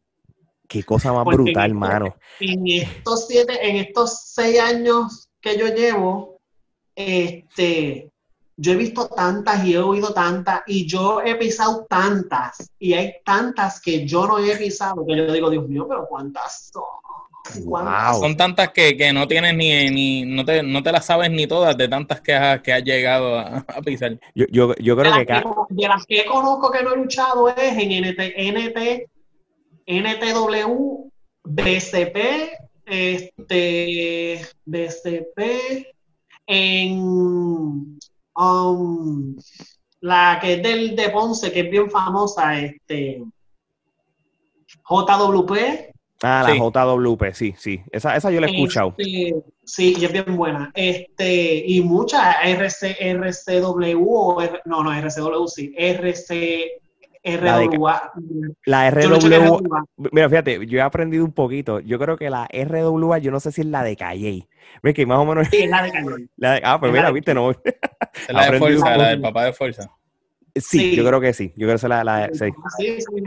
Qué 0.72 0.84
cosa 0.84 1.12
más 1.12 1.24
Porque 1.24 1.42
brutal, 1.42 1.70
en, 1.70 1.76
mano. 1.76 2.16
En 2.40 2.66
estos 2.66 3.26
siete, 3.28 3.58
en 3.60 3.76
estos 3.76 4.22
seis 4.24 4.58
años 4.58 5.28
que 5.38 5.58
yo 5.58 5.66
llevo, 5.66 6.40
este, 6.96 8.10
yo 8.56 8.72
he 8.72 8.76
visto 8.76 9.06
tantas 9.08 9.66
y 9.66 9.74
he 9.74 9.78
oído 9.78 10.14
tantas 10.14 10.62
y 10.66 10.86
yo 10.86 11.20
he 11.20 11.34
pisado 11.34 11.84
tantas 11.90 12.70
y 12.78 12.94
hay 12.94 13.16
tantas 13.22 13.82
que 13.82 14.06
yo 14.06 14.26
no 14.26 14.38
he 14.38 14.56
pisado 14.56 15.04
que 15.04 15.14
yo 15.14 15.30
digo, 15.30 15.50
Dios 15.50 15.68
mío, 15.68 15.86
pero 15.86 16.06
¿cuántas 16.08 16.70
son? 16.72 16.84
Son 18.20 18.36
tantas 18.36 18.70
que, 18.70 18.96
que, 18.96 19.12
no 19.12 19.26
tienes 19.26 19.54
ni, 19.54 19.90
ni 19.90 20.24
no, 20.24 20.44
te, 20.44 20.62
no 20.62 20.82
te 20.82 20.92
las 20.92 21.04
sabes 21.04 21.30
ni 21.30 21.46
todas 21.46 21.76
de 21.76 21.88
tantas 21.88 22.20
que 22.20 22.32
has, 22.32 22.62
que 22.62 22.72
has 22.72 22.84
llegado 22.84 23.38
a, 23.38 23.64
pisar. 23.84 24.18
Yo, 24.34 24.46
yo, 24.50 24.74
yo 24.76 24.96
creo 24.96 25.12
que, 25.12 25.42
De 25.70 25.88
las 25.88 26.06
que 26.06 26.24
conozco 26.24 26.70
que 26.70 26.82
no 26.82 26.94
he 26.94 26.96
luchado 26.96 27.48
es 27.48 27.76
en 27.76 28.04
NT, 28.04 28.20
NT, 28.38 29.11
NTW, 29.92 31.10
BCP, 31.44 32.16
este, 32.86 34.46
BCP, 34.64 35.86
en 36.46 37.98
um, 38.36 39.36
la 40.00 40.38
que 40.40 40.54
es 40.54 40.62
del 40.62 40.96
de 40.96 41.10
Ponce, 41.10 41.52
que 41.52 41.60
es 41.60 41.70
bien 41.70 41.90
famosa, 41.90 42.58
este, 42.58 43.22
JWP. 44.88 45.52
Ah, 46.24 46.44
la 46.46 46.56
JWP, 46.56 47.32
sí, 47.32 47.54
sí. 47.58 47.80
Esa, 47.90 48.16
esa 48.16 48.30
yo 48.30 48.40
la 48.40 48.46
he 48.46 48.50
escuchado. 48.50 48.94
Este, 48.96 49.34
sí, 49.64 49.96
y 49.98 50.04
es 50.04 50.12
bien 50.12 50.36
buena. 50.36 50.70
Este, 50.74 51.64
y 51.66 51.80
muchas 51.82 52.36
RC, 52.44 52.96
RCW 53.00 54.06
o 54.08 54.42
no, 54.64 54.84
no, 54.84 54.92
RCW 54.92 55.46
sí, 55.48 55.74
RC, 55.76 56.80
RWA. 57.24 58.12
La, 58.66 58.90
RWA. 58.90 59.84
Mira, 60.10 60.28
fíjate, 60.28 60.66
yo 60.66 60.78
he 60.78 60.82
aprendido 60.82 61.24
un 61.24 61.32
poquito. 61.32 61.80
Yo 61.80 61.98
creo 61.98 62.16
que 62.16 62.30
la 62.30 62.48
RWA, 62.52 63.18
yo 63.18 63.30
no 63.30 63.40
sé 63.40 63.52
si 63.52 63.60
es 63.60 63.66
la 63.66 63.82
de 63.84 63.96
Calle. 63.96 64.48
Ves 64.82 64.94
que 64.94 65.06
más 65.06 65.18
o 65.18 65.24
menos. 65.24 65.48
Sí, 65.48 65.62
es 65.62 65.70
la 65.70 65.82
de 65.82 65.92
Calle. 65.92 66.28
ah, 66.64 66.78
pues 66.80 66.92
mira, 66.92 67.10
viste, 67.10 67.34
no. 67.34 67.50
Es 67.50 67.58
la 68.28 68.50
de 68.50 68.58
Fuerza, 68.58 68.96
la 68.96 69.08
del 69.08 69.20
papá 69.20 69.44
de 69.44 69.52
Fuerza. 69.52 69.90
Sí, 70.54 70.96
yo 70.96 71.04
creo 71.06 71.20
que 71.20 71.32
sí. 71.32 71.52
Yo 71.56 71.66
creo 71.66 71.70
que 71.70 71.74
es 71.76 71.82
la, 71.84 72.04
la 72.04 72.28
sí. 72.32 72.50
Sí, 72.78 73.00
sí, 73.00 73.22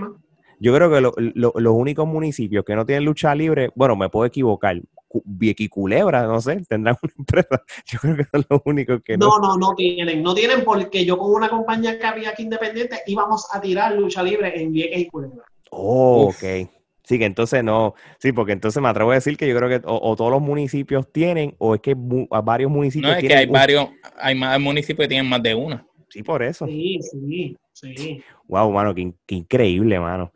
yo 0.59 0.73
creo 0.73 0.89
que 0.89 1.01
los 1.01 1.73
únicos 1.73 2.07
municipios 2.07 2.63
que 2.63 2.75
no 2.75 2.85
tienen 2.85 3.05
lucha 3.05 3.35
libre, 3.35 3.71
bueno, 3.75 3.95
me 3.95 4.09
puedo 4.09 4.25
equivocar, 4.25 4.81
Viequi 5.23 5.69
Culebra, 5.69 6.23
no 6.23 6.41
sé, 6.41 6.61
tendrán 6.67 6.97
una 7.03 7.13
empresa. 7.17 7.63
Yo 7.85 7.99
creo 7.99 8.17
que 8.17 8.25
son 8.31 8.45
los 8.49 8.61
únicos 8.65 9.01
que 9.03 9.17
no. 9.17 9.27
No, 9.27 9.39
no, 9.39 9.57
no 9.57 9.75
tienen. 9.75 10.21
No 10.21 10.33
tienen 10.33 10.63
porque 10.63 11.05
yo 11.05 11.17
con 11.17 11.33
una 11.33 11.49
compañía 11.49 11.97
que 11.97 12.05
había 12.05 12.29
aquí 12.29 12.43
independiente 12.43 13.01
íbamos 13.07 13.47
a 13.53 13.61
tirar 13.61 13.93
lucha 13.93 14.23
libre 14.23 14.61
en 14.61 14.71
Vieques 14.71 14.99
y 14.99 15.07
Culebra. 15.07 15.45
Oh, 15.71 16.27
ok. 16.29 16.69
Sí, 17.05 17.19
que 17.19 17.25
entonces 17.25 17.63
no, 17.63 17.93
sí, 18.17 18.31
porque 18.31 18.51
entonces 18.51 18.81
me 18.81 18.89
atrevo 18.89 19.11
a 19.11 19.15
decir 19.15 19.37
que 19.37 19.47
yo 19.47 19.55
creo 19.55 19.69
que 19.69 19.85
o, 19.85 20.15
todos 20.15 20.31
los 20.31 20.41
municipios 20.41 21.11
tienen, 21.11 21.55
o 21.59 21.75
es 21.75 21.81
que 21.81 21.95
varios 21.95 22.71
municipios 22.71 23.11
no, 23.11 23.17
es 23.17 23.23
que 23.23 23.35
hay 23.35 23.45
varios, 23.45 23.89
hay 24.17 24.33
más 24.33 24.59
municipios 24.59 25.05
que 25.05 25.09
tienen 25.09 25.29
más 25.29 25.43
de 25.43 25.53
una. 25.53 25.85
Sí, 26.09 26.23
por 26.23 26.41
eso. 26.41 26.65
Sí, 26.65 26.99
sí, 27.01 27.55
sí. 27.73 28.23
Wow, 28.47 28.71
mano, 28.71 28.95
qué, 28.95 29.35
increíble, 29.35 29.99
mano. 29.99 30.31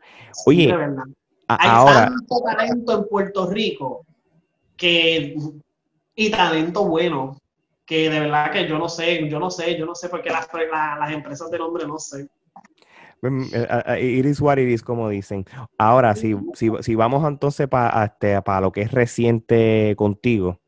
Oye, 0.46 0.72
hay 1.48 1.86
tanto 1.86 2.40
talento 2.44 2.98
en 2.98 3.08
Puerto 3.08 3.50
Rico 3.50 4.06
que 4.80 5.36
y 6.14 6.30
talento 6.30 6.86
bueno 6.86 7.36
que 7.84 8.08
de 8.08 8.20
verdad 8.20 8.50
que 8.50 8.66
yo 8.66 8.78
no 8.78 8.88
sé, 8.88 9.28
yo 9.28 9.38
no 9.38 9.50
sé, 9.50 9.76
yo 9.76 9.84
no 9.84 9.94
sé 9.94 10.08
por 10.08 10.22
qué 10.22 10.30
las, 10.30 10.48
las 10.52 11.10
empresas 11.12 11.50
de 11.50 11.58
nombre 11.58 11.86
no 11.86 11.98
sé. 11.98 12.28
Eh, 13.22 14.00
Iris 14.00 14.40
what 14.40 14.56
it 14.56 14.80
como 14.82 15.10
dicen. 15.10 15.44
Ahora, 15.76 16.14
si, 16.14 16.34
si, 16.54 16.70
si 16.80 16.94
vamos 16.94 17.28
entonces 17.28 17.68
para 17.68 18.04
este, 18.06 18.40
para 18.40 18.62
lo 18.62 18.72
que 18.72 18.82
es 18.82 18.92
reciente 18.92 19.94
contigo, 19.98 20.59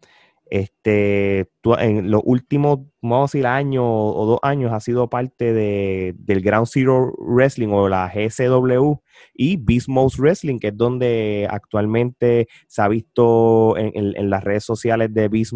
este, 0.53 1.49
tú, 1.63 1.75
en 1.77 2.11
los 2.11 2.21
últimos, 2.27 2.81
vamos 3.01 3.21
a 3.21 3.39
decir, 3.39 3.47
año 3.47 3.83
o 3.87 4.27
dos 4.27 4.39
años, 4.43 4.71
has 4.71 4.85
sido 4.85 5.09
parte 5.09 5.55
de, 5.55 6.15
del 6.19 6.43
Ground 6.43 6.67
Zero 6.71 7.15
Wrestling 7.17 7.69
o 7.69 7.89
la 7.89 8.13
GCW 8.15 8.97
y 9.33 9.57
Beast 9.57 9.89
Wrestling, 10.19 10.59
que 10.59 10.69
es 10.69 10.77
donde 10.77 11.49
actualmente 11.51 12.49
se 12.69 12.83
ha 12.83 12.89
visto 12.89 13.79
en, 13.79 14.29
las 14.29 14.45
redes 14.45 14.65
sociales 14.65 15.15
de 15.15 15.29
Beast 15.29 15.55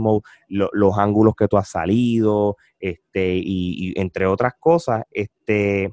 los 0.48 0.98
ángulos 0.98 1.34
que 1.36 1.46
tú 1.46 1.58
has 1.58 1.68
salido, 1.68 2.56
este, 2.80 3.36
y, 3.36 3.90
y 3.90 4.00
entre 4.00 4.24
otras 4.24 4.54
cosas, 4.58 5.04
este, 5.10 5.92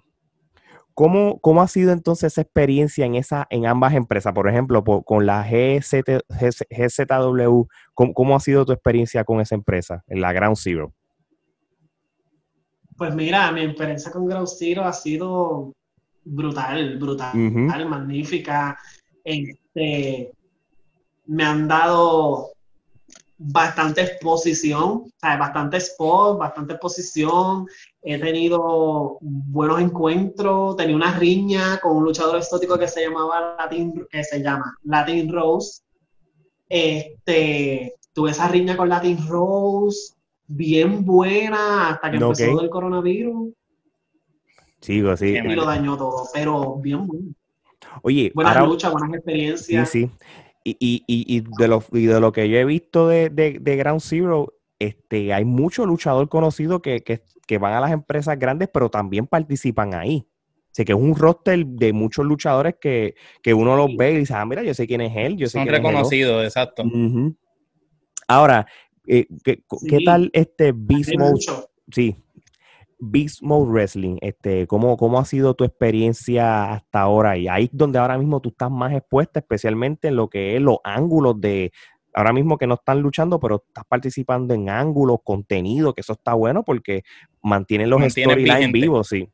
¿Cómo, 0.94 1.39
¿Cómo, 1.39 1.62
ha 1.62 1.68
sido 1.68 1.91
entonces 1.91 2.34
esa 2.34 2.41
experiencia 2.41 3.06
en, 3.06 3.16
esa, 3.16 3.48
en 3.50 3.66
ambas 3.66 3.94
empresas? 3.94 4.32
Por 4.34 4.48
ejemplo, 4.48 4.84
con 4.84 5.26
la 5.26 5.44
GZW, 5.44 6.44
¿cómo, 7.94 8.36
ha 8.36 8.39
sido 8.39 8.66
tu 8.66 8.74
experiencia 8.74 9.24
con 9.24 9.41
esa 9.41 9.56
empresa, 9.56 10.04
en 10.08 10.22
la 10.22 10.32
Ground 10.34 10.58
Zero? 10.58 10.94
Pues 12.96 13.16
mira, 13.16 13.52
mi 13.52 13.62
experiencia 13.62 14.12
con 14.12 14.28
Ground 14.28 14.48
Zero 14.48 14.84
ha 14.84 14.94
sido 14.94 15.74
brutal, 16.24 16.98
brutal, 17.00 17.34
magnífica. 17.88 18.78
Este, 19.24 20.32
me 21.26 21.44
han 21.44 21.68
dado 21.68 22.52
bastante 23.38 24.02
exposición, 24.02 25.12
bastante 25.22 25.78
spot, 25.78 26.38
bastante 26.38 26.74
exposición. 26.74 27.68
He 28.06 28.20
tenido 28.20 29.18
buenos 29.22 29.80
encuentros, 29.80 30.76
tenía 30.76 30.95
una 30.95 31.18
riña 31.18 31.80
con 31.82 31.95
un 31.95 32.04
luchador 32.04 32.38
exótico 32.38 32.78
que 32.78 32.88
se 32.88 33.06
llamaba 33.06 33.56
Latin, 33.58 34.06
que 34.12 34.24
se 34.26 34.43
llama 34.43 34.78
Latin 34.84 35.32
Rose. 35.32 35.82
Este, 36.68 37.93
tuve 38.12 38.32
esa 38.32 38.49
riña 38.49 38.76
con 38.76 38.89
Latin 38.89 39.26
Rose, 39.28 40.16
bien 40.47 41.06
buena, 41.06 41.91
hasta 41.91 42.12
que 42.12 42.18
empezó 42.18 42.60
el 42.62 42.70
coronavirus. 42.70 43.54
Sigo, 44.82 45.16
sí. 45.16 45.38
Y 45.38 45.56
lo 45.56 45.64
dañó 45.64 45.97
todo, 45.97 46.28
pero 46.34 46.76
bien 46.76 47.08
bueno. 47.08 47.34
Oye, 48.01 48.34
buenas 48.36 48.68
luchas, 48.68 48.91
buenas 48.91 49.14
experiencias. 49.14 49.89
Sí, 49.89 50.08
sí. 50.08 50.12
Y, 50.66 50.78
y, 50.80 51.04
y, 51.08 51.43
de 51.58 51.68
lo, 51.68 51.84
y 51.91 52.06
de 52.06 52.20
lo 52.20 52.32
que 52.34 52.49
yo 52.49 52.58
he 52.58 52.66
visto 52.66 53.08
de, 53.08 53.30
de, 53.30 53.60
de 53.60 53.76
Ground 53.78 54.01
Zero, 54.01 54.54
este, 54.84 55.34
hay 55.34 55.46
muchos 55.46 55.88
luchadores 55.88 56.30
conocidos 56.30 56.82
que, 56.82 57.02
que, 57.02 57.22
que, 57.46 57.58
van 57.58 57.74
a 57.74 57.82
las 57.82 57.92
empresas 57.92 58.38
grandes, 58.38 58.70
pero 58.74 58.90
también 58.90 59.28
participan 59.28 59.94
ahí. 59.94 60.28
O 60.80 60.84
que 60.84 60.92
es 60.92 60.98
un 60.98 61.16
roster 61.16 61.66
de 61.66 61.94
muchos 61.94 62.26
luchadores 62.26 62.76
que, 62.82 63.16
que 63.44 63.54
uno 63.54 63.76
los 63.76 63.96
ve 63.96 64.14
y 64.14 64.18
dice, 64.20 64.34
ah, 64.34 64.46
mira, 64.46 64.64
yo 64.64 64.74
sé 64.74 64.88
quién 64.88 65.02
es 65.02 65.16
él. 65.16 65.38
Yo 65.38 65.48
sé 65.48 65.60
Son 65.60 65.68
reconocidos, 65.68 66.44
exacto. 66.44 66.84
Ahora, 68.28 68.66
eh, 69.06 69.28
¿qué, 69.44 69.64
¿qué, 69.88 70.00
tal 70.04 70.32
este 70.34 70.72
Beast 70.76 71.12
Mode? 71.18 71.40
Sí, 71.92 72.16
Beast 73.06 73.42
Mode 73.42 73.70
Wrestling, 73.70 74.18
este, 74.22 74.66
¿cómo, 74.66 74.96
¿cómo 74.98 75.20
ha 75.20 75.26
sido 75.26 75.54
tu 75.54 75.64
experiencia 75.64 76.72
hasta 76.72 77.02
ahora? 77.02 77.38
Y 77.38 77.48
ahí 77.48 77.66
es 77.66 77.70
donde 77.74 78.00
ahora 78.00 78.18
mismo 78.18 78.40
tú 78.40 78.50
estás 78.50 78.72
más 78.72 78.94
expuesta, 78.94 79.40
especialmente 79.40 80.08
en 80.08 80.16
lo 80.16 80.30
que 80.30 80.56
es 80.56 80.62
los 80.62 80.78
ángulos 80.84 81.40
de, 81.40 81.72
ahora 82.14 82.34
mismo 82.34 82.57
que 82.57 82.68
no 82.68 82.76
están 82.76 83.01
luchando, 83.01 83.39
pero 83.39 83.64
estás 83.68 83.86
participando 83.86 84.53
en 84.53 84.70
ángulos, 84.70 85.20
contenido, 85.24 85.93
que 85.93 86.01
eso 86.01 86.14
está 86.14 86.34
bueno 86.34 86.64
porque 86.64 87.03
mantienen 87.41 87.89
los 87.89 88.01
storylines 88.11 88.72
vivos, 88.72 89.07
sí. 89.07 89.30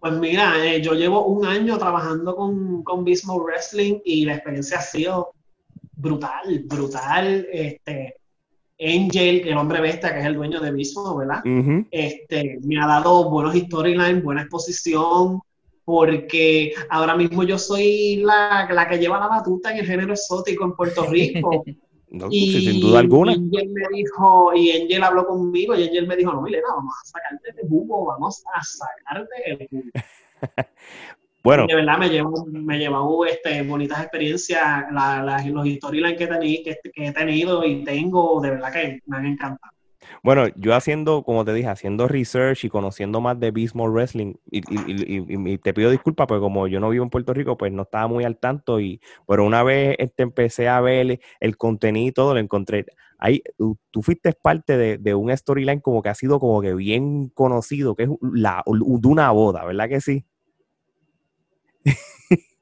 Pues 0.00 0.12
mira, 0.18 0.64
eh, 0.64 0.80
yo 0.80 0.94
llevo 0.94 1.26
un 1.26 1.46
año 1.46 1.78
trabajando 1.78 2.36
con, 2.36 2.82
con 2.84 3.00
Mode 3.00 3.44
Wrestling 3.44 4.00
y 4.04 4.24
la 4.24 4.34
experiencia 4.34 4.78
ha 4.78 4.82
sido 4.82 5.32
brutal, 5.96 6.64
brutal. 6.66 7.46
Este, 7.50 8.16
Angel, 8.78 9.48
el 9.48 9.56
hombre 9.56 9.80
bestia, 9.80 10.12
que 10.12 10.20
es 10.20 10.26
el 10.26 10.34
dueño 10.34 10.60
de 10.60 10.70
Bismo, 10.70 11.16
¿verdad? 11.16 11.42
este, 11.90 12.58
me 12.62 12.80
ha 12.80 12.86
dado 12.86 13.30
buenos 13.30 13.56
storylines, 13.56 14.22
buena 14.22 14.42
exposición, 14.42 15.40
porque 15.86 16.74
ahora 16.90 17.16
mismo 17.16 17.44
yo 17.44 17.56
soy 17.58 18.16
la, 18.16 18.68
la, 18.68 18.88
que 18.88 18.98
lleva 18.98 19.20
la 19.20 19.28
batuta 19.28 19.70
en 19.70 19.78
el 19.78 19.86
género 19.86 20.14
exótico 20.14 20.64
en 20.64 20.72
Puerto 20.72 21.06
Rico. 21.06 21.64
no, 22.10 22.26
y, 22.28 22.60
sin 22.60 22.80
duda 22.80 22.98
alguna. 22.98 23.34
Y 23.34 23.36
Angel 23.36 23.68
me 23.68 23.96
dijo, 23.96 24.52
y 24.52 24.72
Angel 24.72 25.04
habló 25.04 25.24
conmigo, 25.24 25.76
y 25.76 25.84
Angel 25.84 26.08
me 26.08 26.16
dijo, 26.16 26.32
no, 26.32 26.42
Milena, 26.42 26.66
vamos 26.76 26.92
a 27.00 27.06
sacarte 27.06 27.54
el 27.56 27.68
jugo, 27.68 28.06
vamos 28.06 28.42
a 28.52 28.62
sacarte 28.64 29.34
el 29.46 29.68
jugo. 29.68 29.90
Bueno. 31.42 31.64
de 31.68 31.76
verdad 31.76 31.96
me 31.96 32.08
llevó, 32.08 32.44
me 32.46 32.76
llevó 32.76 33.24
este, 33.24 33.62
bonitas 33.62 34.00
experiencias, 34.00 34.86
los 34.90 35.68
storylines 35.76 36.18
que, 36.18 36.26
que, 36.26 36.90
que, 36.92 37.06
he 37.06 37.12
tenido 37.12 37.64
y 37.64 37.84
tengo, 37.84 38.40
de 38.40 38.50
verdad 38.50 38.72
que 38.72 39.00
me 39.06 39.16
han 39.18 39.26
encantado. 39.26 39.75
Bueno, 40.22 40.48
yo 40.56 40.74
haciendo, 40.74 41.22
como 41.22 41.44
te 41.44 41.52
dije, 41.52 41.68
haciendo 41.68 42.08
research 42.08 42.64
y 42.64 42.68
conociendo 42.68 43.20
más 43.20 43.38
de 43.38 43.50
Beast 43.50 43.74
Wrestling, 43.74 44.34
y, 44.50 45.58
te 45.58 45.74
pido 45.74 45.90
disculpas, 45.90 46.26
porque 46.26 46.40
como 46.40 46.66
yo 46.68 46.80
no 46.80 46.90
vivo 46.90 47.04
en 47.04 47.10
Puerto 47.10 47.32
Rico, 47.34 47.56
pues 47.56 47.72
no 47.72 47.82
estaba 47.82 48.06
muy 48.06 48.24
al 48.24 48.38
tanto, 48.38 48.80
y 48.80 49.00
pero 49.26 49.44
una 49.44 49.62
vez 49.62 49.96
este, 49.98 50.22
empecé 50.22 50.68
a 50.68 50.80
ver 50.80 51.20
el, 51.40 51.56
contenido 51.56 52.08
y 52.08 52.12
todo, 52.12 52.34
lo 52.34 52.40
encontré. 52.40 52.86
Ahí, 53.18 53.42
tú, 53.56 53.78
fuiste 54.02 54.32
parte 54.32 54.76
de, 54.76 54.98
de, 54.98 55.14
un 55.14 55.34
storyline 55.36 55.80
como 55.80 56.02
que 56.02 56.10
ha 56.10 56.14
sido 56.14 56.38
como 56.40 56.60
que 56.60 56.74
bien 56.74 57.28
conocido, 57.30 57.94
que 57.94 58.04
es 58.04 58.10
la, 58.20 58.62
de 58.66 59.08
una 59.08 59.30
boda, 59.30 59.64
¿verdad 59.64 59.88
que 59.88 60.00
sí? 60.00 60.24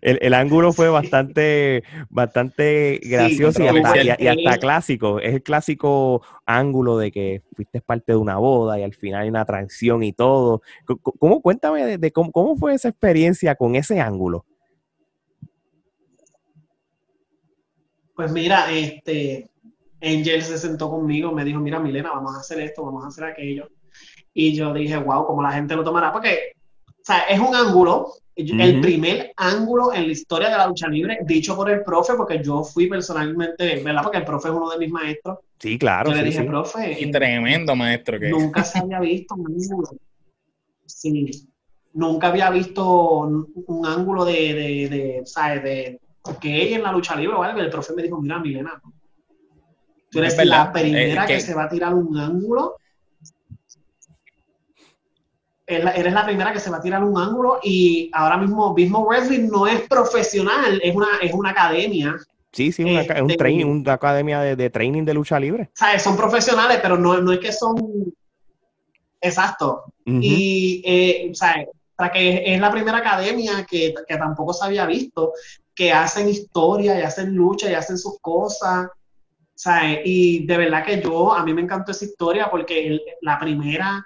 el, 0.00 0.34
ángulo 0.34 0.72
fue 0.72 0.88
bastante, 0.88 1.84
bastante 2.10 3.00
gracioso 3.02 3.62
y, 3.62 3.68
hasta, 3.68 4.58
clásico. 4.58 5.20
Es 5.20 5.34
el 5.34 5.42
clásico 5.42 6.22
ángulo 6.46 6.98
de 6.98 7.10
que 7.10 7.42
fuiste 7.54 7.80
parte 7.80 8.12
de 8.12 8.16
una 8.16 8.36
boda 8.36 8.78
y 8.78 8.82
al 8.82 8.94
final 8.94 9.22
hay 9.22 9.28
una 9.28 9.44
transición 9.44 10.02
y 10.02 10.12
todo. 10.12 10.62
¿Cómo, 11.18 11.40
cuéntame 11.40 11.98
de, 11.98 12.12
cómo, 12.12 12.32
cómo, 12.32 12.56
fue 12.56 12.74
esa 12.74 12.88
experiencia 12.88 13.54
con 13.54 13.76
ese 13.76 14.00
ángulo? 14.00 14.44
Pues 18.14 18.30
mira, 18.30 18.70
este, 18.70 19.50
Angel 20.02 20.42
se 20.42 20.58
sentó 20.58 20.90
conmigo, 20.90 21.32
me 21.32 21.44
dijo, 21.44 21.60
mira, 21.60 21.78
Milena, 21.78 22.10
vamos 22.10 22.34
a 22.36 22.40
hacer 22.40 22.60
esto, 22.60 22.84
vamos 22.84 23.04
a 23.04 23.08
hacer 23.08 23.24
aquello. 23.24 23.68
Y 24.34 24.54
yo 24.54 24.72
dije, 24.72 24.96
wow, 24.96 25.26
¿cómo 25.26 25.42
la 25.42 25.52
gente 25.52 25.76
lo 25.76 25.84
tomará? 25.84 26.12
Porque, 26.12 26.52
o 26.88 27.04
sea, 27.04 27.20
es 27.22 27.38
un 27.38 27.54
ángulo, 27.54 28.12
el 28.34 28.80
primer 28.80 29.32
ángulo 29.36 29.92
en 29.92 30.06
la 30.06 30.12
historia 30.12 30.48
de 30.48 30.56
la 30.56 30.66
lucha 30.66 30.88
libre, 30.88 31.18
dicho 31.22 31.54
por 31.54 31.70
el 31.70 31.82
profe, 31.82 32.14
porque 32.14 32.42
yo 32.42 32.62
fui 32.64 32.86
personalmente, 32.86 33.82
¿verdad? 33.82 34.02
Porque 34.02 34.18
el 34.18 34.24
profe 34.24 34.48
es 34.48 34.54
uno 34.54 34.70
de 34.70 34.78
mis 34.78 34.90
maestros. 34.90 35.38
Sí, 35.58 35.78
claro. 35.78 36.10
Yo 36.10 36.16
le 36.16 36.24
dije, 36.24 36.42
profe. 36.44 36.96
Y 36.98 37.10
tremendo 37.10 37.76
maestro 37.76 38.18
que 38.18 38.30
Nunca 38.30 38.64
se 38.64 38.78
había 38.78 39.00
visto 39.00 39.34
un 39.34 39.46
ángulo. 39.46 39.88
Sí. 40.86 41.48
Nunca 41.94 42.28
había 42.28 42.48
visto 42.50 43.20
un, 43.20 43.86
ángulo 43.86 44.24
de, 44.24 44.32
de, 44.32 44.88
de, 44.88 45.22
¿sabes? 45.26 45.62
De 45.62 46.00
que 46.40 46.62
ella 46.62 46.76
en 46.76 46.82
la 46.82 46.92
lucha 46.92 47.16
libre 47.16 47.36
algo. 47.36 47.60
El 47.60 47.70
profe 47.70 47.94
me 47.94 48.02
dijo, 48.02 48.20
mira, 48.20 48.38
Milena, 48.38 48.80
tú 50.10 50.18
eres 50.18 50.36
la 50.44 50.72
primera 50.72 51.26
que... 51.26 51.40
se 51.40 51.54
va 51.54 51.64
a 51.64 51.68
tirar 51.68 51.94
un 51.94 52.16
ángulo 52.16 52.76
eres 55.76 56.12
la 56.12 56.24
primera 56.24 56.52
que 56.52 56.60
se 56.60 56.70
va 56.70 56.78
a 56.78 56.82
tirar 56.82 57.02
un 57.02 57.18
ángulo 57.18 57.60
y 57.62 58.10
ahora 58.12 58.36
mismo 58.36 58.74
mismo 58.74 59.04
Wrestling 59.04 59.48
no 59.48 59.66
es 59.66 59.80
profesional, 59.82 60.80
es 60.82 60.94
una, 60.94 61.08
es 61.20 61.32
una 61.32 61.50
academia. 61.50 62.16
Sí, 62.52 62.70
sí, 62.70 62.84
una, 62.84 63.00
es 63.00 63.20
un 63.20 63.30
este, 63.30 63.36
training, 63.36 63.64
una 63.64 63.94
academia 63.94 64.40
de, 64.40 64.70
training 64.70 65.04
de 65.04 65.14
lucha 65.14 65.40
libre. 65.40 65.70
Sea, 65.74 65.98
son 65.98 66.16
profesionales, 66.16 66.78
pero 66.82 66.98
no, 66.98 67.20
no 67.20 67.32
es 67.32 67.38
que 67.38 67.52
son... 67.52 67.76
Exacto. 69.20 69.84
Y, 70.04 70.82
eh, 70.84 71.30
o 71.30 71.34
sea, 71.34 71.64
que 72.12 72.54
es 72.54 72.60
la 72.60 72.70
primera 72.70 72.98
academia 72.98 73.64
que, 73.68 73.94
que, 74.06 74.16
tampoco 74.16 74.52
se 74.52 74.64
había 74.64 74.84
visto, 74.86 75.32
que 75.74 75.92
hacen 75.92 76.28
historia 76.28 76.98
y 76.98 77.02
hacen 77.02 77.34
lucha 77.34 77.70
y 77.70 77.74
hacen 77.74 77.96
sus 77.96 78.18
cosas. 78.20 78.88
Sea, 79.54 80.00
y 80.04 80.44
de 80.44 80.56
verdad 80.56 80.84
que 80.84 81.00
yo, 81.00 81.32
a 81.32 81.44
mí 81.44 81.54
me 81.54 81.62
encantó 81.62 81.92
esa 81.92 82.04
historia 82.04 82.50
porque 82.50 82.98
la 83.20 83.38
primera 83.38 84.04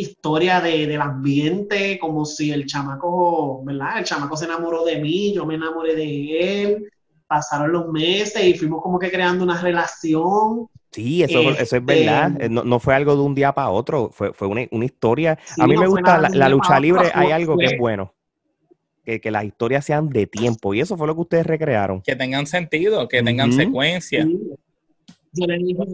historia 0.00 0.60
de, 0.60 0.86
del 0.86 1.00
ambiente, 1.00 1.98
como 1.98 2.24
si 2.24 2.50
el 2.50 2.66
chamaco, 2.66 3.62
¿verdad? 3.64 3.98
El 3.98 4.04
chamaco 4.04 4.36
se 4.36 4.46
enamoró 4.46 4.84
de 4.84 4.98
mí, 4.98 5.32
yo 5.34 5.46
me 5.46 5.54
enamoré 5.54 5.94
de 5.94 6.62
él, 6.62 6.90
pasaron 7.26 7.72
los 7.72 7.88
meses 7.88 8.44
y 8.44 8.54
fuimos 8.54 8.82
como 8.82 8.98
que 8.98 9.10
creando 9.10 9.44
una 9.44 9.60
relación. 9.60 10.68
Sí, 10.90 11.22
eso, 11.22 11.38
eso 11.40 11.50
es 11.50 11.60
este, 11.60 11.80
verdad. 11.80 12.32
Eh, 12.40 12.48
no, 12.48 12.64
no, 12.64 12.80
fue 12.80 12.94
algo 12.94 13.14
de 13.14 13.22
un 13.22 13.34
día 13.34 13.52
para 13.52 13.70
otro, 13.70 14.10
fue, 14.12 14.32
fue 14.32 14.48
una, 14.48 14.66
una 14.72 14.84
historia. 14.84 15.38
a 15.58 15.66
mí 15.66 15.76
me 15.76 15.86
gusta 15.86 16.28
la, 16.28 16.48
lucha 16.48 16.80
libre, 16.80 17.10
hay 17.14 17.30
algo 17.30 17.56
que 17.56 17.66
es 17.66 17.78
bueno. 17.78 18.14
Que, 19.04 19.20
que, 19.20 19.30
las 19.30 19.44
historias 19.44 19.84
sean 19.84 20.08
de 20.08 20.26
tiempo. 20.26 20.74
Y 20.74 20.80
eso 20.80 20.96
fue 20.96 21.06
lo 21.06 21.14
que 21.14 21.22
ustedes 21.22 21.46
recrearon. 21.46 22.02
Que 22.02 22.16
tengan 22.16 22.46
sentido, 22.46 23.08
que 23.08 23.22
tengan 23.22 23.52
secuencia. 23.52 24.26
Yo 25.32 25.46
le 25.46 25.56
dije, 25.58 25.84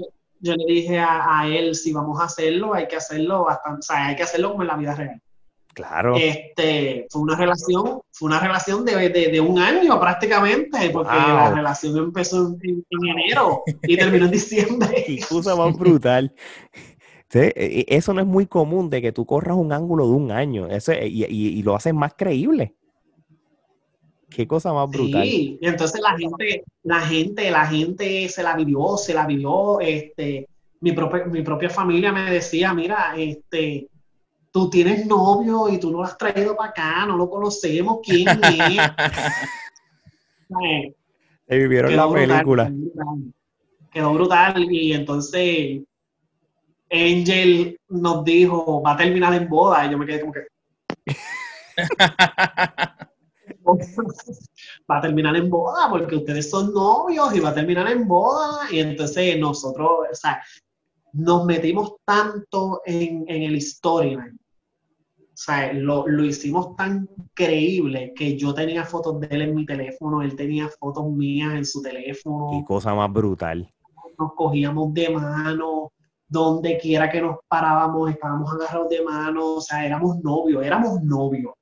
yo 0.41 0.55
le 0.55 0.65
dije 0.67 0.99
a, 0.99 1.47
él, 1.47 1.75
si 1.75 1.93
vamos 1.93 2.21
a 2.21 2.25
hacerlo, 2.25 2.75
hay 2.75 2.89
que 2.89 2.97
hacerlo 2.97 3.45
bastante, 3.45 3.81
o 3.81 3.83
sea, 3.83 4.07
hay 4.07 4.17
que 4.17 4.23
hacerlo 4.23 4.51
como 4.51 4.63
en 4.63 4.69
la 4.69 4.77
vida 4.77 4.95
real. 4.95 5.21
Claro. 5.75 6.17
Este, 6.17 7.07
fue 7.11 7.21
una 7.21 7.37
relación, 7.37 8.01
fue 8.11 8.29
una 8.29 8.41
relación 8.41 8.85
de, 8.87 9.11
de, 9.11 9.41
un 9.41 9.59
año 9.59 10.01
prácticamente, 10.01 10.89
porque 10.89 11.15
la 11.15 11.51
relación 11.51 11.99
empezó 11.99 12.57
en, 12.63 12.85
enero 12.91 13.63
y 13.83 13.97
terminó 13.97 14.25
en 14.25 14.31
diciembre. 14.31 15.05
Y 15.09 15.21
cosa 15.21 15.55
más 15.55 15.77
brutal. 15.77 16.35
E, 17.31 17.53
e, 17.55 17.97
eso 17.97 18.15
no 18.15 18.23
es 18.23 18.27
muy 18.27 18.47
común 18.47 18.89
de 18.89 19.03
que 19.03 19.13
tú 19.13 19.27
corras 19.27 19.57
un 19.57 19.71
ángulo 19.73 20.07
de 20.07 20.13
un 20.13 20.31
año 20.31 20.67
ese, 20.69 21.07
y, 21.07 21.25
y, 21.25 21.63
lo 21.63 21.77
haces 21.77 21.93
más 21.93 22.15
creíble. 22.17 22.75
Qué 24.37 24.47
cosa 24.47 24.71
más 24.71 24.91
brutal. 24.91 25.23
Sí, 25.23 25.59
y 25.59 25.67
entonces 25.67 25.99
la 25.99 26.15
gente, 26.15 26.63
la 26.83 27.01
gente, 27.01 27.51
la 27.51 27.67
gente 27.67 28.29
se 28.29 28.43
la 28.43 28.55
vivió, 28.55 28.99
se 28.99 29.15
la 29.15 29.27
vivió, 29.27 29.81
este, 29.81 30.47
mi 30.81 30.93
propia, 30.93 31.25
mi 31.25 31.41
propia 31.41 31.71
familia 31.71 32.13
me 32.13 32.31
decía, 32.31 32.75
mira, 32.75 33.15
este, 33.17 33.89
tú 34.53 34.69
tienes 34.69 35.07
novio 35.07 35.71
y 35.71 35.81
tú 35.81 35.91
no 35.91 36.01
lo 36.01 36.05
has 36.05 36.19
traído 36.19 36.55
para 36.55 36.69
acá, 36.69 37.07
no 37.07 37.17
lo 37.17 37.31
conocemos, 37.31 38.01
¿quién 38.05 38.29
es? 38.29 38.39
Se 41.49 41.57
vivieron 41.57 41.97
la 41.97 42.13
película. 42.13 42.71
Quedó 43.91 44.13
brutal 44.13 44.71
y 44.71 44.93
entonces 44.93 45.81
Angel 46.91 47.81
nos 47.89 48.23
dijo, 48.23 48.83
va 48.83 48.93
a 48.93 48.99
terminar 48.99 49.33
en 49.33 49.49
boda 49.49 49.87
y 49.87 49.93
yo 49.93 49.97
me 49.97 50.05
quedé 50.05 50.21
como 50.21 50.35
que... 50.35 50.47
va 54.91 54.99
a 54.99 55.01
terminar 55.01 55.37
en 55.37 55.51
boda 55.51 55.89
porque 55.91 56.17
ustedes 56.17 56.51
son 56.51 56.73
novios 56.73 57.35
y 57.35 57.41
va 57.41 57.51
a 57.51 57.55
terminar 57.55 57.91
en 57.91 58.07
boda. 58.07 58.61
Y 58.71 58.81
entonces 58.81 59.39
nosotros, 59.39 59.91
o 60.11 60.15
sea, 60.15 60.43
nos 61.13 61.45
metimos 61.45 61.95
tanto 62.05 62.83
en, 62.85 63.25
el 63.29 63.61
storyline. 63.61 64.39
O 65.19 65.39
sea, 65.39 65.73
lo, 65.73 66.07
lo, 66.07 66.25
hicimos 66.25 66.77
tan 66.77 67.09
creíble 67.35 68.15
que 68.17 68.39
yo 68.39 68.55
tenía 68.55 68.85
fotos 68.85 69.21
de 69.21 69.29
él 69.31 69.43
en 69.43 69.55
mi 69.55 69.67
teléfono, 69.67 70.23
él 70.23 70.35
tenía 70.35 70.69
fotos 70.69 71.11
mías 71.11 71.55
en 71.55 71.67
su 71.67 71.83
teléfono. 71.83 72.51
Qué 72.53 72.65
cosa 72.65 72.95
más 72.95 73.13
brutal. 73.13 73.71
Nos 74.19 74.33
cogíamos 74.33 74.95
de 74.95 75.11
mano, 75.11 75.93
donde 76.29 76.79
quiera 76.79 77.11
que 77.11 77.21
nos 77.21 77.37
parábamos, 77.49 78.11
estábamos 78.11 78.53
agarrados 78.53 78.89
de 78.89 79.03
mano, 79.03 79.55
o 79.57 79.61
sea, 79.61 79.85
éramos 79.85 80.19
novios, 80.23 80.65
éramos 80.65 81.03
novios. 81.03 81.53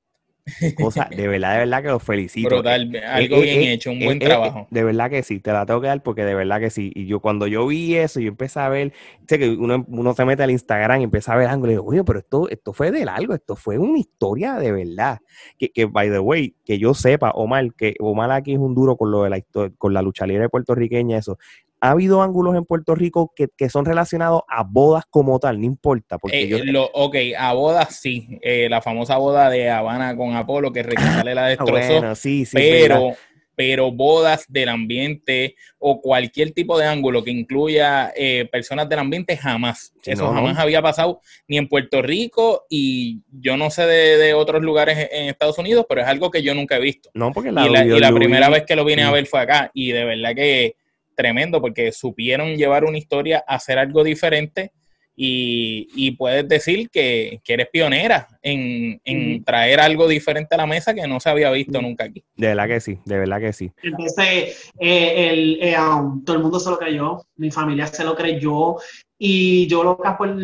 Cosa, 0.76 1.08
de 1.10 1.26
verdad, 1.28 1.54
de 1.54 1.58
verdad 1.60 1.82
que 1.82 1.88
los 1.88 2.02
felicito. 2.02 2.62
Eh, 2.62 3.02
algo 3.06 3.36
eh, 3.36 3.42
bien 3.42 3.62
eh, 3.62 3.72
hecho, 3.72 3.90
un 3.90 4.00
buen 4.00 4.18
trabajo. 4.18 4.66
de 4.70 4.84
verdad 4.84 5.08
que 5.08 5.22
sí, 5.22 5.40
te 5.40 5.52
la 5.52 5.64
tengo 5.64 5.80
que 5.80 5.86
dar 5.86 6.02
porque 6.02 6.24
de 6.24 6.34
verdad 6.34 6.60
que 6.60 6.70
sí. 6.70 6.92
Y 6.94 7.06
yo 7.06 7.20
cuando 7.20 7.46
yo 7.46 7.66
vi 7.66 7.96
eso, 7.96 8.20
yo 8.20 8.28
empecé 8.28 8.60
a 8.60 8.68
ver, 8.68 8.92
sé 9.26 9.38
que 9.38 9.50
uno, 9.50 9.84
uno 9.88 10.14
se 10.14 10.24
mete 10.24 10.42
al 10.42 10.50
Instagram 10.50 11.00
y 11.00 11.04
empieza 11.04 11.32
a 11.32 11.36
ver 11.36 11.48
ángulos 11.48 11.72
y 11.72 11.76
digo, 11.76 11.86
oye, 11.86 12.04
pero 12.04 12.18
esto, 12.18 12.48
esto 12.50 12.72
fue 12.72 12.90
de 12.90 13.04
algo, 13.04 13.34
esto 13.34 13.56
fue 13.56 13.78
una 13.78 13.98
historia 13.98 14.54
de 14.54 14.72
verdad. 14.72 15.18
Que, 15.58 15.70
que, 15.70 15.86
by 15.86 16.10
the 16.10 16.18
way, 16.18 16.54
que 16.64 16.78
yo 16.78 16.92
sepa, 16.94 17.30
Omar, 17.30 17.72
que 17.74 17.94
Omar 18.00 18.30
aquí 18.30 18.52
es 18.52 18.58
un 18.58 18.74
duro 18.74 18.96
con 18.96 19.10
lo 19.10 19.22
de 19.22 19.30
la 19.30 19.40
con 19.78 19.94
la 19.94 20.02
lucha 20.02 20.26
libre 20.26 20.48
puertorriqueña, 20.48 21.18
eso 21.18 21.38
ha 21.84 21.90
habido 21.90 22.22
ángulos 22.22 22.56
en 22.56 22.64
Puerto 22.64 22.94
Rico 22.94 23.34
que, 23.36 23.68
son 23.68 23.84
relacionados 23.84 24.40
a 24.48 24.62
bodas 24.62 25.04
como 25.10 25.38
tal, 25.38 25.60
no 25.60 25.66
importa. 25.66 26.16
Porque 26.16 26.44
eh, 26.44 26.72
yo... 26.72 26.90
ok, 26.94 27.16
a 27.36 27.52
bodas 27.52 28.00
sí. 28.00 28.38
Eh, 28.40 28.68
la 28.70 28.80
famosa 28.80 29.18
boda 29.18 29.50
de 29.50 29.68
Habana 29.68 30.16
con 30.16 30.34
Apolo, 30.34 30.72
que 30.72 30.82
sale 30.82 31.34
la 31.34 31.48
destrozó. 31.48 32.14
sí, 32.14 32.46
sí, 32.46 32.56
pero, 32.56 33.10
pero 33.54 33.92
bodas 33.92 34.46
del 34.48 34.70
ambiente 34.70 35.56
o 35.78 36.00
cualquier 36.00 36.52
tipo 36.52 36.78
de 36.78 36.86
ángulo 36.86 37.22
que 37.22 37.32
incluya 37.32 38.14
eh, 38.16 38.48
personas 38.50 38.88
del 38.88 39.00
ambiente, 39.00 39.36
jamás. 39.36 39.92
Eso 40.06 40.32
jamás 40.32 40.56
había 40.56 40.80
pasado 40.80 41.20
ni 41.48 41.58
en 41.58 41.68
Puerto 41.68 42.00
Rico 42.00 42.64
y 42.70 43.20
yo 43.30 43.58
no 43.58 43.68
sé 43.68 43.82
de, 43.86 44.32
otros 44.32 44.62
lugares 44.62 45.10
en 45.12 45.28
Estados 45.28 45.58
Unidos, 45.58 45.84
pero 45.86 46.00
es 46.00 46.06
algo 46.06 46.30
que 46.30 46.42
yo 46.42 46.54
nunca 46.54 46.78
he 46.78 46.80
visto. 46.80 47.10
No, 47.12 47.30
porque 47.30 47.52
la, 47.52 47.66
y 47.66 48.00
la, 48.00 48.10
primera 48.10 48.48
vez 48.48 48.64
que 48.64 48.74
lo 48.74 48.86
vine 48.86 49.02
a 49.02 49.10
ver 49.10 49.26
fue 49.26 49.40
acá 49.40 49.70
y 49.74 49.92
de 49.92 50.04
verdad 50.06 50.34
que 50.34 50.76
tremendo 51.14 51.60
porque 51.60 51.92
supieron 51.92 52.56
llevar 52.56 52.84
una 52.84 52.98
historia, 52.98 53.44
hacer 53.46 53.78
algo 53.78 54.04
diferente 54.04 54.72
y, 55.16 56.10
puedes 56.12 56.48
decir 56.48 56.90
que, 56.90 57.40
eres 57.46 57.68
pionera 57.72 58.28
en, 58.42 59.44
traer 59.44 59.80
algo 59.80 60.08
diferente 60.08 60.54
a 60.54 60.58
la 60.58 60.66
mesa 60.66 60.94
que 60.94 61.06
no 61.06 61.20
se 61.20 61.30
había 61.30 61.50
visto 61.50 61.80
nunca 61.80 62.04
aquí. 62.04 62.24
De 62.36 62.48
verdad 62.48 62.68
que 62.68 62.80
sí, 62.80 62.98
de 63.04 63.18
verdad 63.18 63.40
que 63.40 63.52
sí. 63.52 63.70
Entonces, 63.82 64.70
eh, 64.80 65.30
el, 65.30 65.58
eh, 65.62 65.76
um, 65.78 66.24
todo 66.24 66.36
el 66.36 66.42
mundo 66.42 66.58
se 66.58 66.70
lo 66.70 66.78
creyó, 66.78 67.22
mi 67.36 67.50
familia 67.50 67.86
se 67.86 68.04
lo 68.04 68.14
creyó 68.14 68.76
y 69.18 69.66
yo 69.68 69.84
lo 69.84 69.96
por, 69.96 70.36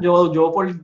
Yo, 0.00 0.32
yo 0.32 0.52
por 0.52 0.74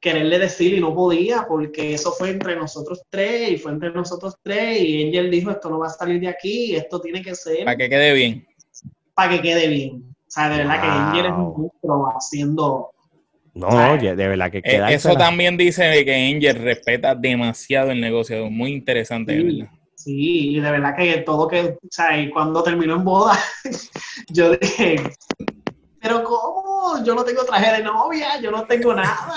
quererle 0.00 0.38
decir 0.38 0.74
y 0.74 0.80
no 0.80 0.94
podía 0.94 1.46
porque 1.48 1.94
eso 1.94 2.12
fue 2.12 2.30
entre 2.30 2.54
nosotros 2.54 3.02
tres 3.10 3.50
y 3.50 3.58
fue 3.58 3.72
entre 3.72 3.90
nosotros 3.90 4.36
tres 4.42 4.80
y 4.80 5.06
Angel 5.06 5.30
dijo 5.30 5.50
esto 5.50 5.68
no 5.68 5.78
va 5.80 5.88
a 5.88 5.90
salir 5.90 6.20
de 6.20 6.28
aquí, 6.28 6.76
esto 6.76 7.00
tiene 7.00 7.22
que 7.22 7.34
ser. 7.34 7.64
Para 7.64 7.76
que 7.76 7.88
quede 7.88 8.12
bien 8.12 8.46
para 9.16 9.30
que 9.30 9.42
quede 9.42 9.66
bien. 9.68 10.04
O 10.10 10.30
sea, 10.30 10.50
de 10.50 10.58
verdad 10.58 10.80
que 10.80 10.86
Angel 10.86 11.26
es 11.26 11.32
un 11.32 11.54
monstruo 11.56 12.12
haciendo. 12.14 12.90
No, 13.54 13.68
oye, 13.68 14.14
de 14.14 14.28
verdad 14.28 14.50
que 14.50 14.58
eh, 14.58 14.62
queda. 14.62 14.92
Eso 14.92 15.14
también 15.14 15.56
dice 15.56 16.04
que 16.04 16.14
Angel 16.14 16.62
respeta 16.62 17.14
demasiado 17.14 17.90
el 17.90 18.00
negocio. 18.00 18.50
Muy 18.50 18.72
interesante, 18.72 19.32
sí, 19.32 19.38
de 19.38 19.44
verdad. 19.44 19.72
Sí, 19.94 20.50
y 20.50 20.60
de 20.60 20.70
verdad 20.70 20.94
que 20.94 21.16
todo 21.18 21.48
que. 21.48 21.60
O 21.60 21.88
sea, 21.90 22.08
cuando 22.30 22.62
terminó 22.62 22.96
en 22.96 23.04
boda, 23.04 23.38
yo 24.28 24.50
dije. 24.50 24.96
pero 26.02 26.22
¿cómo? 26.22 27.02
Yo 27.02 27.14
no 27.14 27.24
tengo 27.24 27.44
traje 27.44 27.78
de 27.78 27.82
novia, 27.82 28.38
yo 28.42 28.50
no 28.50 28.64
tengo 28.66 28.92
nada. 28.92 29.32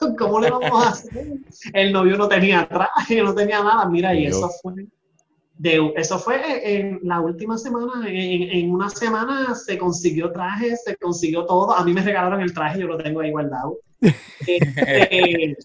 ¿Cómo 0.18 0.40
le 0.40 0.50
vamos 0.50 0.84
a 0.84 0.88
hacer? 0.88 1.28
El 1.72 1.92
novio 1.92 2.16
no 2.16 2.26
tenía 2.26 2.66
traje, 2.66 3.22
no 3.22 3.32
tenía 3.32 3.62
nada. 3.62 3.88
Mira, 3.88 4.12
y 4.12 4.26
eso 4.26 4.50
fue, 4.60 4.86
de, 5.58 5.92
eso 5.96 6.18
fue 6.18 6.76
en 6.78 7.00
la 7.02 7.20
última 7.20 7.56
semana. 7.56 8.06
En, 8.08 8.70
una 8.70 8.90
semana 8.90 9.54
se 9.54 9.78
consiguió 9.78 10.32
traje, 10.32 10.76
se 10.76 10.96
consiguió 10.96 11.46
todo. 11.46 11.72
A 11.72 11.84
mí 11.84 11.92
me 11.92 12.02
regalaron 12.02 12.40
el 12.40 12.52
traje, 12.52 12.80
yo 12.80 12.86
lo 12.86 12.98
tengo 12.98 13.20
ahí 13.20 13.30
guardado. 13.30 13.78
Este, 14.46 15.56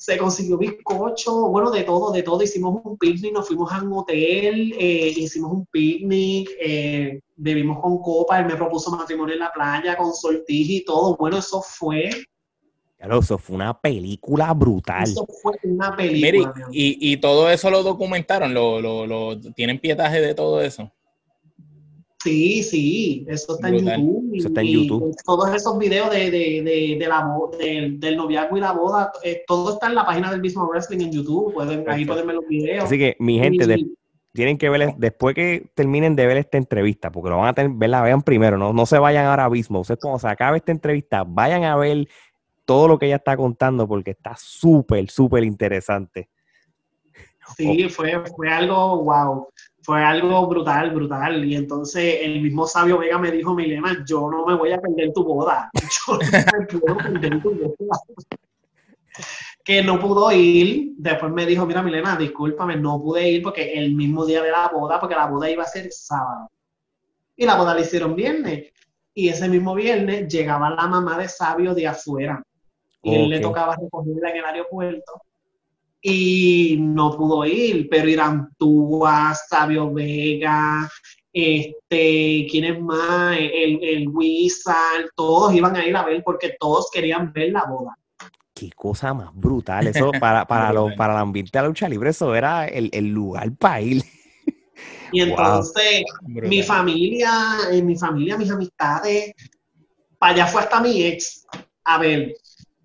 se 0.00 0.16
consiguió 0.16 0.56
bizcocho, 0.56 1.48
bueno, 1.50 1.70
de 1.70 1.82
todo, 1.82 2.10
de 2.10 2.22
todo. 2.22 2.42
Hicimos 2.42 2.80
un 2.82 2.96
picnic, 2.96 3.34
nos 3.34 3.46
fuimos 3.46 3.70
a 3.70 3.82
un 3.82 3.92
hotel, 3.92 4.74
eh, 4.78 5.12
hicimos 5.14 5.52
un 5.52 5.66
picnic, 5.66 6.48
eh, 6.58 7.20
bebimos 7.36 7.80
con 7.80 8.00
copa, 8.00 8.40
él 8.40 8.46
me 8.46 8.56
propuso 8.56 8.90
matrimonio 8.90 9.34
en 9.34 9.40
la 9.40 9.52
playa 9.52 9.98
con 9.98 10.14
sortija 10.14 10.72
y 10.72 10.84
todo. 10.86 11.16
Bueno, 11.18 11.36
eso 11.36 11.60
fue... 11.60 12.10
Claro, 13.00 13.20
eso 13.20 13.38
fue 13.38 13.56
una 13.56 13.80
película 13.80 14.52
brutal. 14.52 15.04
Eso 15.04 15.26
fue 15.42 15.54
una 15.62 15.96
película. 15.96 16.52
y, 16.70 17.12
y, 17.12 17.16
todo 17.16 17.50
eso 17.50 17.70
lo 17.70 17.82
documentaron, 17.82 18.52
lo, 18.52 18.78
lo, 18.78 19.06
lo, 19.06 19.40
¿tienen 19.54 19.78
pietaje 19.78 20.20
de 20.20 20.34
todo 20.34 20.60
eso? 20.60 20.92
Sí, 22.22 22.62
sí, 22.62 23.24
eso 23.26 23.54
está 23.54 23.68
en 23.68 23.78
YouTube. 23.78 24.30
Eso 24.34 24.48
está 24.48 24.60
en 24.60 24.66
YouTube. 24.66 25.16
todos 25.24 25.54
esos 25.54 25.78
videos 25.78 26.10
de, 26.10 26.30
de, 26.30 26.62
de, 26.62 26.96
de 27.00 27.08
la, 27.08 27.26
del 27.58 28.16
noviazgo 28.18 28.58
y 28.58 28.60
la 28.60 28.72
boda, 28.72 29.10
eh, 29.22 29.44
todo 29.46 29.72
está 29.72 29.86
en 29.86 29.94
la 29.94 30.04
página 30.04 30.30
del 30.30 30.42
mismo 30.42 30.66
wrestling 30.66 31.00
en 31.00 31.12
YouTube. 31.12 31.54
Pueden, 31.54 31.88
ahí 31.88 32.04
pueden 32.04 32.26
ver 32.26 32.36
los 32.36 32.46
videos. 32.46 32.84
Así 32.84 32.98
que, 32.98 33.16
mi 33.18 33.38
gente, 33.38 33.64
tienen 34.34 34.58
que 34.58 34.68
ver, 34.68 34.94
después 34.98 35.34
que 35.34 35.70
terminen 35.74 36.16
de 36.16 36.26
ver 36.26 36.36
esta 36.36 36.58
entrevista, 36.58 37.10
porque 37.10 37.30
lo 37.30 37.38
van 37.38 37.48
a 37.48 37.54
tener, 37.54 37.72
verla, 37.74 38.02
vean 38.02 38.20
primero, 38.20 38.58
no, 38.58 38.74
no 38.74 38.84
se 38.84 38.98
vayan 38.98 39.24
ahora 39.24 39.48
mismo. 39.48 39.80
Ustedes 39.80 40.00
cuando 40.00 40.18
se 40.18 40.28
acabe 40.28 40.58
esta 40.58 40.72
entrevista, 40.72 41.24
vayan 41.26 41.64
a 41.64 41.74
ver 41.76 42.06
todo 42.70 42.86
lo 42.86 43.00
que 43.00 43.06
ella 43.06 43.16
está 43.16 43.36
contando, 43.36 43.88
porque 43.88 44.12
está 44.12 44.36
súper, 44.38 45.10
súper 45.10 45.42
interesante. 45.42 46.28
Sí, 47.56 47.88
fue, 47.88 48.22
fue 48.36 48.48
algo 48.48 49.02
wow 49.02 49.48
fue 49.82 50.04
algo 50.04 50.46
brutal, 50.46 50.92
brutal. 50.92 51.44
Y 51.44 51.56
entonces 51.56 52.18
el 52.22 52.40
mismo 52.40 52.68
Sabio 52.68 52.98
Vega 52.98 53.18
me 53.18 53.32
dijo, 53.32 53.56
Milena, 53.56 54.04
yo 54.06 54.30
no 54.30 54.46
me 54.46 54.54
voy 54.54 54.70
a 54.70 54.80
perder 54.80 55.12
tu 55.12 55.24
boda. 55.24 55.68
Yo 56.06 56.12
no 56.12 56.20
me 56.20 56.78
puedo 56.78 56.96
perder 56.96 57.42
tu 57.42 57.50
boda. 57.50 57.98
que 59.64 59.82
no 59.82 59.98
pudo 59.98 60.30
ir. 60.30 60.92
Después 60.96 61.32
me 61.32 61.46
dijo, 61.46 61.66
mira, 61.66 61.82
Milena, 61.82 62.14
discúlpame, 62.14 62.76
no 62.76 63.02
pude 63.02 63.28
ir 63.30 63.42
porque 63.42 63.72
el 63.72 63.96
mismo 63.96 64.24
día 64.24 64.44
de 64.44 64.52
la 64.52 64.68
boda, 64.68 65.00
porque 65.00 65.16
la 65.16 65.26
boda 65.26 65.50
iba 65.50 65.64
a 65.64 65.66
ser 65.66 65.90
sábado. 65.90 66.48
Y 67.34 67.46
la 67.46 67.56
boda 67.56 67.74
la 67.74 67.80
hicieron 67.80 68.14
viernes. 68.14 68.72
Y 69.12 69.28
ese 69.28 69.48
mismo 69.48 69.74
viernes 69.74 70.32
llegaba 70.32 70.70
la 70.70 70.86
mamá 70.86 71.18
de 71.18 71.26
Sabio 71.26 71.74
de 71.74 71.88
afuera. 71.88 72.40
Y 73.02 73.14
él 73.14 73.28
le 73.28 73.40
tocaba 73.40 73.76
recogerla 73.76 74.30
en 74.30 74.36
el 74.36 74.44
aeropuerto 74.44 75.22
y 76.02 76.76
no 76.80 77.16
pudo 77.16 77.44
ir, 77.44 77.88
pero 77.90 78.08
Irán 78.08 78.50
Túa, 78.56 79.34
Sabio 79.34 79.92
Vega, 79.92 80.90
este, 81.32 82.46
¿quién 82.50 82.64
es 82.64 82.80
más? 82.80 83.36
El, 83.38 83.82
el 83.82 84.08
Wizard, 84.08 85.10
todos 85.14 85.54
iban 85.54 85.76
a 85.76 85.86
ir 85.86 85.96
a 85.96 86.04
ver 86.04 86.22
porque 86.24 86.56
todos 86.58 86.90
querían 86.92 87.32
ver 87.32 87.52
la 87.52 87.64
boda. 87.64 87.96
Qué 88.54 88.70
cosa 88.72 89.14
más 89.14 89.30
brutal, 89.34 89.86
eso 89.86 90.10
para, 90.18 90.44
para, 90.46 90.72
lo, 90.72 90.94
para 90.96 91.14
el 91.14 91.20
ambiente 91.20 91.50
de 91.52 91.62
la 91.62 91.68
lucha 91.68 91.88
libre, 91.88 92.10
eso 92.10 92.34
era 92.34 92.66
el, 92.66 92.90
el 92.92 93.08
lugar 93.08 93.52
para 93.56 93.80
ir. 93.80 94.02
Y 95.12 95.20
entonces, 95.22 96.04
mi 96.22 96.62
familia, 96.62 97.32
en 97.70 97.84
mi 97.84 97.96
familia, 97.96 98.36
mis 98.36 98.50
amistades, 98.50 99.34
para 100.18 100.34
allá 100.34 100.46
fue 100.46 100.62
hasta 100.62 100.80
mi 100.80 101.02
ex 101.02 101.46
a 101.84 101.98
ver 101.98 102.34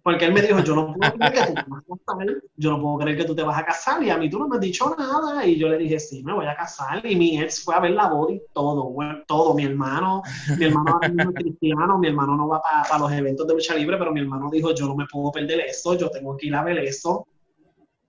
porque 0.06 0.26
él 0.26 0.34
me 0.34 0.42
dijo, 0.44 0.60
yo 0.60 0.76
no 0.76 0.94
puedo 0.94 1.14
creer 1.18 1.34
que 1.34 1.42
tú 1.48 1.56
te 1.56 1.66
vas 1.68 1.82
a 1.90 2.06
casar, 2.06 2.28
yo 2.58 2.70
no 2.70 2.80
puedo 2.80 2.98
creer 3.00 3.18
que 3.18 3.24
tú 3.24 3.36
te 3.36 3.42
vas 3.42 3.58
a 3.58 3.66
casar, 3.66 4.04
y 4.04 4.12
a 4.12 4.18
mí 4.20 4.30
tú 4.30 4.38
no 4.38 4.48
me 4.48 4.58
has 4.58 4.62
dicho 4.62 4.96
nada, 4.96 5.44
y 5.48 5.58
yo 5.58 5.68
le 5.68 5.80
dije, 5.80 6.00
sí, 6.00 6.22
me 6.24 6.32
voy 6.32 6.46
a 6.46 6.56
casar, 6.56 7.04
y 7.04 7.16
mi 7.16 7.42
ex 7.42 7.64
fue 7.64 7.74
a 7.74 7.80
ver 7.80 7.90
la 7.90 8.10
boda 8.10 8.34
y 8.34 8.42
todo, 8.54 8.94
todo, 9.26 9.56
mi 9.56 9.64
hermano, 9.64 10.22
mi 10.60 10.66
hermano 10.66 11.00
es 11.02 11.34
cristiano, 11.34 11.98
mi 11.98 12.10
hermano 12.10 12.38
no 12.38 12.48
va 12.48 12.62
para 12.88 13.00
los 13.00 13.12
eventos 13.14 13.48
de 13.48 13.56
lucha 13.56 13.74
libre, 13.74 13.98
pero 13.98 14.14
mi 14.14 14.20
hermano 14.20 14.52
dijo, 14.52 14.76
yo 14.76 14.86
no 14.86 14.96
me 14.96 15.08
puedo 15.12 15.32
perder 15.32 15.62
eso, 15.62 15.98
yo 15.98 16.12
tengo 16.12 16.38
que 16.38 16.46
ir 16.46 16.56
a 16.56 16.64
ver 16.64 16.78
eso, 16.78 17.26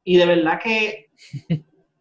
y 0.05 0.19
de 0.19 0.27
verdad 0.27 0.61
que 0.63 1.09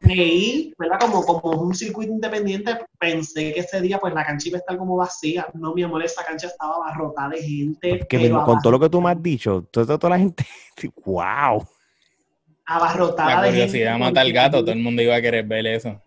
creí, 0.05 0.73
¿verdad? 0.77 0.99
Como, 0.99 1.23
como 1.23 1.61
un 1.61 1.73
circuito 1.73 2.11
independiente, 2.11 2.77
pensé 2.99 3.53
que 3.53 3.59
ese 3.59 3.81
día 3.81 3.99
pues 3.99 4.13
la 4.13 4.25
cancha 4.25 4.47
iba 4.47 4.57
a 4.57 4.59
estar 4.59 4.77
como 4.77 4.95
vacía. 4.95 5.47
No, 5.53 5.73
mi 5.73 5.83
amor, 5.83 6.03
esa 6.03 6.23
cancha 6.23 6.47
estaba 6.47 6.75
abarrotada 6.75 7.29
de 7.29 7.41
gente. 7.41 8.07
con 8.45 8.61
todo 8.61 8.71
lo 8.71 8.79
que 8.79 8.89
tú 8.89 9.01
me 9.01 9.11
has 9.11 9.21
dicho, 9.21 9.67
toda, 9.71 9.97
toda 9.97 10.11
la 10.11 10.19
gente, 10.19 10.45
wow. 11.05 11.65
Abarrotada 12.65 13.41
de 13.43 13.51
gente. 13.51 13.85
La 13.85 13.97
mata 13.97 14.21
al 14.21 14.31
gato, 14.31 14.61
todo 14.61 14.71
el 14.71 14.79
mundo 14.79 15.01
iba 15.01 15.15
a 15.15 15.21
querer 15.21 15.45
ver 15.45 15.67
eso. 15.67 16.01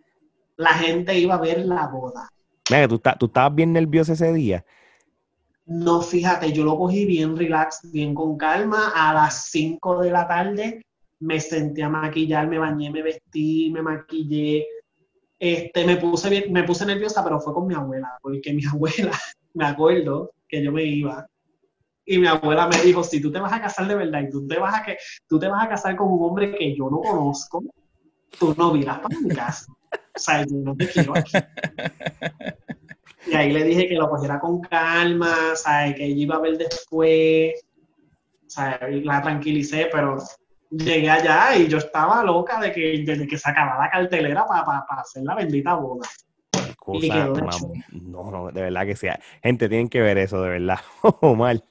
La 0.57 0.75
gente 0.75 1.17
iba 1.19 1.35
a 1.35 1.41
ver 1.41 1.65
la 1.67 1.87
boda. 1.87 2.29
Mira, 2.71 2.89
tú, 2.89 3.01
tú 3.19 3.27
estabas 3.27 3.55
bien 3.55 3.73
nervioso 3.73 4.13
ese 4.13 4.33
día. 4.33 4.65
No, 5.67 6.01
fíjate, 6.01 6.53
yo 6.53 6.65
lo 6.65 6.77
cogí 6.79 7.05
bien 7.05 7.37
relax, 7.37 7.81
bien 7.93 8.15
con 8.15 8.37
calma. 8.37 8.93
A 8.95 9.13
las 9.13 9.51
5 9.51 10.01
de 10.01 10.11
la 10.11 10.27
tarde 10.27 10.83
me 11.21 11.41
senté 11.41 11.83
a 11.83 11.89
maquillar, 11.89 12.49
me 12.49 12.59
bañé, 12.59 12.91
me 12.91 13.03
vestí, 13.03 13.71
me 13.73 13.83
maquillé. 13.83 14.67
Este, 15.39 15.85
me 15.85 15.97
puse 15.97 16.31
bien, 16.31 16.53
me 16.53 16.65
puse 16.65 16.85
nerviosa, 16.85 17.23
pero 17.23 17.41
fue 17.41 17.55
con 17.55 17.67
mi 17.67 17.75
abuela, 17.75 18.19
porque 18.23 18.53
mi 18.53 18.65
abuela, 18.73 19.13
me 19.55 19.67
acuerdo 19.67 20.33
que 20.49 20.63
yo 20.63 20.73
me 20.73 20.85
iba 20.85 21.29
y 22.09 22.19
mi 22.19 22.27
abuela 22.27 22.67
me 22.67 22.81
dijo, 22.81 23.05
si 23.05 23.21
tú 23.21 23.31
te 23.31 23.39
vas 23.39 23.53
a 23.53 23.61
casar 23.61 23.87
de 23.87 23.95
verdad 23.95 24.23
y 24.23 24.31
tú 24.31 24.47
te 24.47 24.59
vas 24.59 24.75
a 24.75 24.83
que 24.83 24.97
tú 25.29 25.39
te 25.39 25.47
vas 25.47 25.63
a 25.63 25.69
casar 25.69 25.95
con 25.95 26.11
un 26.11 26.25
hombre 26.25 26.57
que 26.57 26.75
yo 26.75 26.89
no 26.89 27.01
conozco, 27.01 27.63
tú 28.39 28.55
no 28.57 28.73
miras 28.73 29.01
para 29.01 29.21
mi 29.21 29.29
casa. 29.29 29.67
O 29.93 30.19
sea, 30.19 30.43
yo 30.47 30.57
no 30.57 30.75
te 30.75 30.89
quiero 30.89 31.13
aquí. 31.15 31.33
Y 33.27 33.35
ahí 33.35 33.53
le 33.53 33.63
dije 33.63 33.89
que 33.89 33.95
lo 33.95 34.09
cogiera 34.09 34.41
con 34.41 34.63
calma, 34.63 35.55
¿sabes? 35.55 35.97
que 35.97 36.07
ella 36.07 36.23
iba 36.23 36.37
a 36.37 36.41
ver 36.41 36.57
después. 36.57 37.61
Sea, 38.47 38.81
la 38.89 39.21
tranquilicé, 39.21 39.91
pero 39.93 40.17
llegué 40.71 41.11
allá 41.11 41.57
y 41.57 41.69
yo 41.69 41.79
estaba 41.79 42.23
loca 42.23 42.61
de 42.61 42.73
que, 42.73 43.03
desde 43.05 43.27
que 43.27 43.39
se 43.39 43.51
acababa 43.51 43.85
la 43.85 43.91
cartelera 43.91 44.47
para 44.47 45.01
hacer 45.01 45.23
la 45.25 45.35
bendita 45.35 45.75
boda. 45.75 46.09
no, 47.93 48.31
no, 48.31 48.51
de 48.51 48.63
verdad 48.63 48.87
que 48.87 48.97
sea. 48.97 49.21
Gente, 49.43 49.69
tienen 49.69 49.89
que 49.89 50.01
ver 50.01 50.19
eso, 50.19 50.43
de 50.43 50.51
verdad. 50.51 50.79
Oh, 51.21 51.35
mal. 51.35 51.65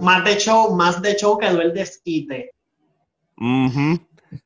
Más 0.00 0.24
de 0.24 0.36
show, 0.36 0.74
más 0.74 1.02
de 1.02 1.16
show 1.16 1.36
quedó 1.38 1.60
el 1.60 1.74
desquite. 1.74 2.52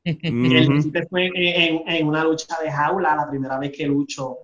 El 0.03 0.67
desquite 0.67 1.07
fue 1.07 1.29
en, 1.35 2.07
una 2.07 2.23
lucha 2.23 2.55
de 2.61 2.71
jaula, 2.71 3.15
la 3.15 3.29
primera 3.29 3.59
vez 3.59 3.71
que 3.75 3.85
lucho 3.85 4.37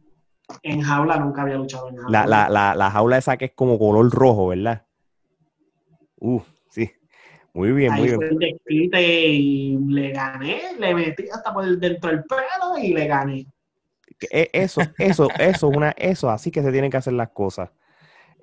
en 0.61 0.81
jaula, 0.81 1.17
nunca 1.17 1.41
había 1.41 1.55
luchado 1.55 1.89
en 1.89 1.97
jaula. 1.97 2.25
La, 2.27 2.47
la, 2.47 2.75
la, 2.75 2.91
jaula 2.91 3.17
esa 3.17 3.37
que 3.37 3.45
es 3.45 3.51
como 3.53 3.79
color 3.79 4.09
rojo, 4.11 4.49
¿verdad? 4.49 4.85
Uh, 6.19 6.39
sí. 6.39 6.54
Muy 7.55 7.71
bien, 7.71 7.93
muy 7.93 8.07
bien. 8.09 8.19
Fue 8.19 9.01
y 9.01 9.77
le 9.87 10.11
gané, 10.11 10.61
le 10.77 10.93
metí 10.93 11.23
hasta 11.29 11.53
por 11.53 11.65
dentro 11.77 12.09
del 12.09 12.23
pelo 12.25 12.77
y 12.77 12.93
le 12.93 13.07
gané. 13.07 13.47
E, 14.29 14.49
eso, 14.51 14.81
eso, 14.97 15.29
eso, 15.39 15.69
una, 15.69 15.91
eso, 15.91 16.29
así 16.29 16.51
que 16.51 16.61
se 16.61 16.71
tienen 16.73 16.91
que 16.91 16.97
hacer 16.97 17.13
las 17.13 17.29
cosas. 17.29 17.69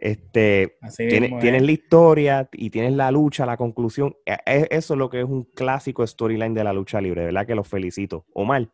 Este, 0.01 0.79
tienes, 0.97 1.63
la 1.63 1.73
historia 1.73 2.49
y 2.53 2.71
tienes 2.71 2.95
la 2.95 3.11
lucha, 3.11 3.45
la 3.45 3.59
conclusión. 3.59 4.17
E, 4.25 4.39
e, 4.47 4.69
eso 4.71 4.95
es 4.95 4.99
lo 4.99 5.11
que 5.11 5.21
es 5.21 5.27
un 5.27 5.45
clásico 5.45 6.07
storyline 6.07 6.55
de 6.55 6.65
la 6.65 6.73
lucha 6.73 6.99
libre, 6.99 7.27
¿verdad? 7.27 7.47
Que 7.47 7.55
los 7.55 7.69
felicito. 7.69 8.25
Omar. 8.33 8.71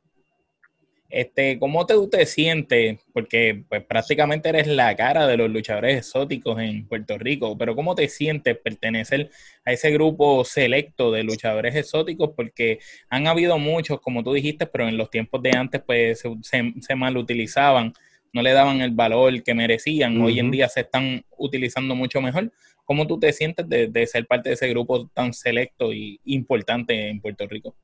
Este, 1.11 1.59
¿Cómo 1.59 1.87
te, 1.87 1.95
te 2.11 2.27
sientes? 2.27 2.99
Porque 3.15 3.65
pues, 3.69 3.83
prácticamente 3.85 4.51
eres 4.51 4.67
la 4.67 4.95
cara 4.95 5.27
de 5.27 5.39
los 5.39 5.49
luchadores 5.51 5.97
exóticos 5.97 6.61
en 6.61 6.87
Puerto 6.87 7.17
Rico, 7.17 7.57
pero 7.57 7.75
¿cómo 7.75 7.95
te 7.95 8.09
sientes 8.09 8.59
pertenecer 8.59 9.31
a 9.65 9.73
ese 9.73 9.91
grupo 9.91 10.45
selecto 10.45 11.11
de 11.11 11.23
luchadores 11.23 11.75
exóticos? 11.77 12.31
Porque 12.37 12.81
han 13.09 13.27
habido 13.27 13.59
muchos, 13.59 14.01
como 14.01 14.23
tú 14.23 14.35
dijiste, 14.35 14.67
pero 14.67 14.87
en 14.87 14.99
los 14.99 15.11
tiempos 15.11 15.43
de 15.43 15.57
antes 15.57 15.81
pues 15.87 16.21
se, 16.43 16.75
se, 16.81 16.95
mal 16.95 17.17
utilizaban, 17.17 17.95
no 18.35 18.43
le 18.43 18.53
daban 18.53 18.83
el 18.83 18.91
valor 18.91 19.43
que 19.43 19.55
merecían, 19.55 20.21
hoy 20.21 20.39
en 20.39 20.51
día 20.51 20.69
se 20.69 20.81
están 20.81 21.25
utilizando 21.39 21.95
mucho 21.95 22.21
mejor. 22.21 22.53
¿Cómo 22.85 23.07
tú 23.07 23.19
te 23.19 23.33
sientes 23.33 23.67
de, 23.69 23.89
de 23.89 24.07
ser 24.07 24.27
parte 24.27 24.51
de 24.51 24.57
ese 24.57 24.69
grupo 24.69 25.09
tan 25.09 25.33
selecto 25.33 25.93
y 25.93 26.21
importante 26.25 27.09
en 27.09 27.21
Puerto 27.21 27.47
Rico? 27.47 27.75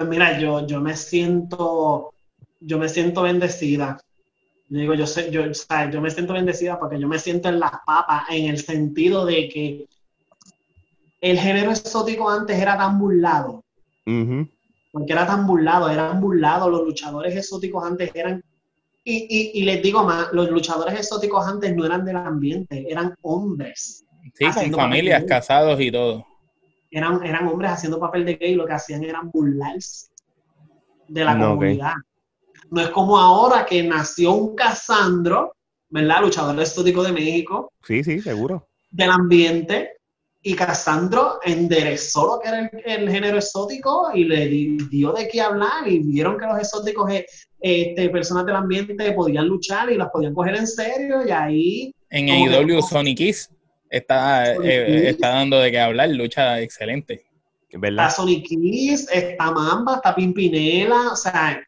Pues 0.00 0.08
mira, 0.08 0.38
yo, 0.38 0.66
yo 0.66 0.80
me 0.80 0.96
siento, 0.96 2.14
yo 2.58 2.78
me 2.78 2.88
siento 2.88 3.20
bendecida. 3.20 4.00
Digo, 4.70 4.94
yo 4.94 5.06
sé, 5.06 5.30
yo, 5.30 5.42
yo 5.92 6.00
me 6.00 6.10
siento 6.10 6.32
bendecida 6.32 6.80
porque 6.80 6.98
yo 6.98 7.06
me 7.06 7.18
siento 7.18 7.50
en 7.50 7.60
las 7.60 7.72
papas, 7.84 8.22
en 8.30 8.46
el 8.46 8.56
sentido 8.56 9.26
de 9.26 9.50
que 9.50 9.86
el 11.20 11.38
género 11.38 11.72
exótico 11.72 12.30
antes 12.30 12.58
era 12.58 12.78
tan 12.78 12.98
burlado. 12.98 13.62
Porque 14.90 15.12
era 15.12 15.26
tan 15.26 15.46
burlado, 15.46 15.90
eran 15.90 16.18
burlados. 16.18 16.70
Los 16.70 16.86
luchadores 16.86 17.36
exóticos 17.36 17.84
antes 17.84 18.10
eran 18.14 18.42
Y, 19.04 19.50
y, 19.52 19.64
les 19.64 19.82
digo 19.82 20.02
más, 20.02 20.32
los 20.32 20.50
luchadores 20.50 20.94
exóticos 20.98 21.46
antes 21.46 21.76
no 21.76 21.84
eran 21.84 22.06
del 22.06 22.16
ambiente, 22.16 22.86
eran 22.88 23.14
hombres. 23.20 24.06
Sí, 24.32 24.46
con 24.46 24.72
familias, 24.72 25.24
casados 25.24 25.78
y 25.78 25.92
todo. 25.92 26.24
Eran, 26.90 27.24
eran 27.24 27.46
hombres 27.46 27.70
haciendo 27.70 28.00
papel 28.00 28.24
de 28.24 28.34
gay, 28.34 28.54
lo 28.54 28.66
que 28.66 28.72
hacían 28.72 29.04
eran 29.04 29.30
burlarse 29.30 30.08
de 31.08 31.24
la 31.24 31.38
comunidad. 31.38 31.94
No 32.70 32.80
es 32.80 32.88
como 32.90 33.18
ahora 33.18 33.66
que 33.66 33.82
nació 33.82 34.32
un 34.32 34.54
Casandro, 34.54 35.54
¿verdad? 35.88 36.22
Luchador 36.22 36.58
exótico 36.60 37.02
de 37.02 37.12
México. 37.12 37.72
Sí, 37.84 38.04
sí, 38.04 38.20
seguro. 38.20 38.68
Del 38.90 39.10
ambiente. 39.10 39.92
Y 40.42 40.54
Casandro 40.54 41.38
enderezó 41.44 42.26
lo 42.26 42.38
que 42.40 42.48
era 42.48 42.70
el, 42.96 43.10
género 43.10 43.36
exótico 43.36 44.10
y 44.14 44.24
le 44.24 44.48
dio 44.48 45.12
de 45.12 45.28
qué 45.28 45.42
hablar 45.42 45.86
y 45.86 45.98
vieron 45.98 46.38
que 46.38 46.46
los 46.46 46.58
exóticos, 46.58 47.10
eh, 47.10 47.26
este, 47.60 48.08
personas 48.08 48.46
del 48.46 48.56
ambiente 48.56 49.12
podían 49.12 49.46
luchar 49.46 49.92
y 49.92 49.98
las 49.98 50.08
podían 50.08 50.32
coger 50.32 50.56
en 50.56 50.66
serio 50.66 51.26
y 51.26 51.30
ahí... 51.30 51.94
En 52.08 52.30
AEW 52.30 52.80
Sonic 52.80 53.20
está, 53.90 54.54
eh, 54.54 55.08
está 55.10 55.30
dando 55.30 55.58
de 55.58 55.70
qué 55.70 55.80
hablar, 55.80 56.08
lucha 56.10 56.60
excelente. 56.60 57.24
¿verdad? 57.72 58.08
Está 58.08 58.22
Sonic 58.22 58.46
está 59.12 59.50
Mamba, 59.50 59.96
está 59.96 60.14
Pimpinela, 60.14 61.12
o 61.12 61.16
sea, 61.16 61.62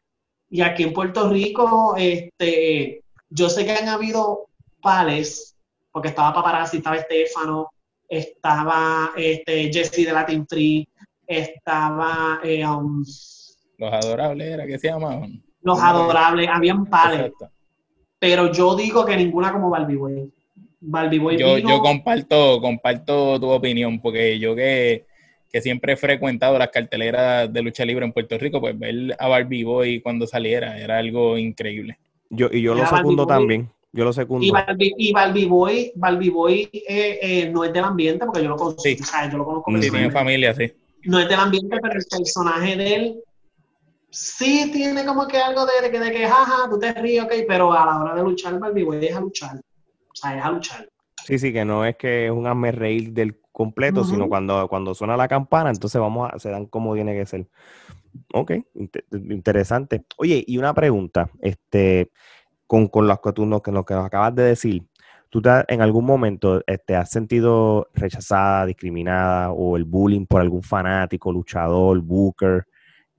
y 0.49 0.61
aquí 0.61 0.83
en 0.83 0.93
Puerto 0.93 1.29
Rico, 1.29 1.95
este, 1.97 3.03
yo 3.29 3.49
sé 3.49 3.65
que 3.65 3.71
han 3.71 3.87
habido 3.87 4.47
pales, 4.81 5.55
porque 5.91 6.09
estaba 6.09 6.33
Paparazzi, 6.33 6.77
estaba 6.77 6.97
Estefano, 6.97 7.69
estaba 8.07 9.11
este, 9.15 9.71
Jesse 9.71 10.05
de 10.05 10.13
Latin 10.13 10.45
Free, 10.47 10.87
estaba... 11.25 12.39
Eh, 12.43 12.65
um, 12.65 13.03
los 13.77 13.93
adorables, 13.93 14.47
¿era 14.47 14.65
que 14.65 14.77
se 14.77 14.89
llamaban? 14.89 15.41
Los 15.61 15.79
adorables, 15.79 16.47
habían 16.51 16.85
pares. 16.85 17.31
Pero 18.19 18.51
yo 18.51 18.75
digo 18.75 19.05
que 19.05 19.17
ninguna 19.17 19.51
como 19.51 19.69
Barbie 19.69 19.95
Boy. 19.95 20.33
Barbie 20.85 21.19
Boy 21.19 21.37
yo, 21.37 21.57
yo 21.57 21.79
comparto, 21.79 22.59
comparto 22.59 23.39
tu 23.39 23.49
opinión, 23.49 24.01
porque 24.01 24.37
yo 24.37 24.55
que, 24.55 25.05
que, 25.51 25.61
siempre 25.61 25.93
he 25.93 25.97
frecuentado 25.97 26.59
las 26.59 26.69
carteleras 26.69 27.51
de 27.51 27.61
lucha 27.61 27.85
libre 27.85 28.05
en 28.05 28.11
Puerto 28.11 28.37
Rico, 28.37 28.59
pues 28.59 28.77
ver 28.77 29.15
a 29.17 29.27
Barbie 29.27 29.63
Boy 29.63 30.01
cuando 30.01 30.27
saliera 30.27 30.77
era 30.77 30.97
algo 30.97 31.37
increíble. 31.37 31.97
Yo, 32.29 32.49
y 32.51 32.61
yo 32.61 32.75
lo 32.75 32.85
segundo 32.85 33.25
también. 33.25 33.69
Yo 33.93 34.03
lo 34.03 34.11
secundo. 34.11 34.45
Y 34.45 34.49
Barbie, 34.49 34.93
y 34.97 35.13
Barbie 35.13 35.45
Boy, 35.45 35.91
Barbie 35.95 36.29
Boy 36.29 36.69
eh, 36.73 37.19
eh, 37.21 37.49
no 37.53 37.63
es 37.63 37.71
del 37.71 37.83
ambiente, 37.83 38.25
porque 38.25 38.41
yo 38.41 38.49
lo 38.49 38.57
conozco. 38.57 38.81
Sí. 38.81 38.97
O 38.99 39.05
sea, 39.05 39.29
yo 39.31 39.37
lo 39.37 39.45
conozco. 39.45 39.71
Sí, 39.79 39.91
tiene 39.91 40.11
familia, 40.11 40.53
sí. 40.53 40.73
No 41.03 41.19
es 41.19 41.29
del 41.29 41.39
ambiente, 41.39 41.77
pero 41.79 41.93
el 41.93 42.05
personaje 42.09 42.75
de 42.75 42.95
él 42.95 43.19
sí 44.09 44.69
tiene 44.71 45.05
como 45.05 45.27
que 45.27 45.37
algo 45.37 45.65
de, 45.65 45.89
de, 45.89 45.99
de 45.99 46.11
que, 46.11 46.27
jaja, 46.27 46.67
tú 46.69 46.79
te 46.79 46.91
ríes, 46.93 47.23
ok, 47.23 47.33
pero 47.47 47.71
a 47.71 47.85
la 47.85 48.01
hora 48.01 48.15
de 48.15 48.23
luchar, 48.23 48.57
Barbie 48.57 48.83
Boy 48.83 49.05
es 49.05 49.15
a 49.15 49.21
luchar. 49.21 49.61
O 50.13 50.15
sea, 50.15 50.37
es 50.37 50.45
a 50.45 50.51
luchar. 50.51 50.89
Sí, 51.25 51.39
sí, 51.39 51.53
que 51.53 51.65
no 51.65 51.85
es 51.85 51.95
que 51.95 52.25
es 52.25 52.31
un 52.31 52.47
hazme 52.47 52.71
reír 52.71 53.13
del 53.13 53.39
completo, 53.51 54.03
sino 54.03 54.27
cuando, 54.27 54.67
cuando 54.67 54.93
suena 54.93 55.15
la 55.15 55.27
campana, 55.27 55.69
entonces 55.69 56.01
vamos 56.01 56.29
a, 56.33 56.39
se 56.39 56.49
dan 56.49 56.65
como 56.65 56.95
tiene 56.95 57.13
que 57.13 57.25
ser. 57.25 57.47
Ok, 58.33 58.51
interesante. 59.11 60.05
Oye, 60.17 60.43
y 60.45 60.57
una 60.57 60.73
pregunta, 60.73 61.29
este, 61.39 62.11
con, 62.67 62.87
con 62.87 63.07
lo, 63.07 63.21
que 63.21 63.31
tú, 63.31 63.61
que, 63.61 63.71
lo 63.71 63.85
que 63.85 63.93
nos 63.93 64.05
acabas 64.05 64.35
de 64.35 64.43
decir, 64.43 64.83
¿tú 65.29 65.41
en 65.67 65.81
algún 65.81 66.05
momento 66.05 66.61
te 66.61 66.73
este, 66.73 66.95
has 66.95 67.09
sentido 67.09 67.87
rechazada, 67.93 68.65
discriminada 68.65 69.51
o 69.51 69.77
el 69.77 69.85
bullying 69.85 70.25
por 70.25 70.41
algún 70.41 70.63
fanático, 70.63 71.31
luchador, 71.31 72.01
booker? 72.01 72.65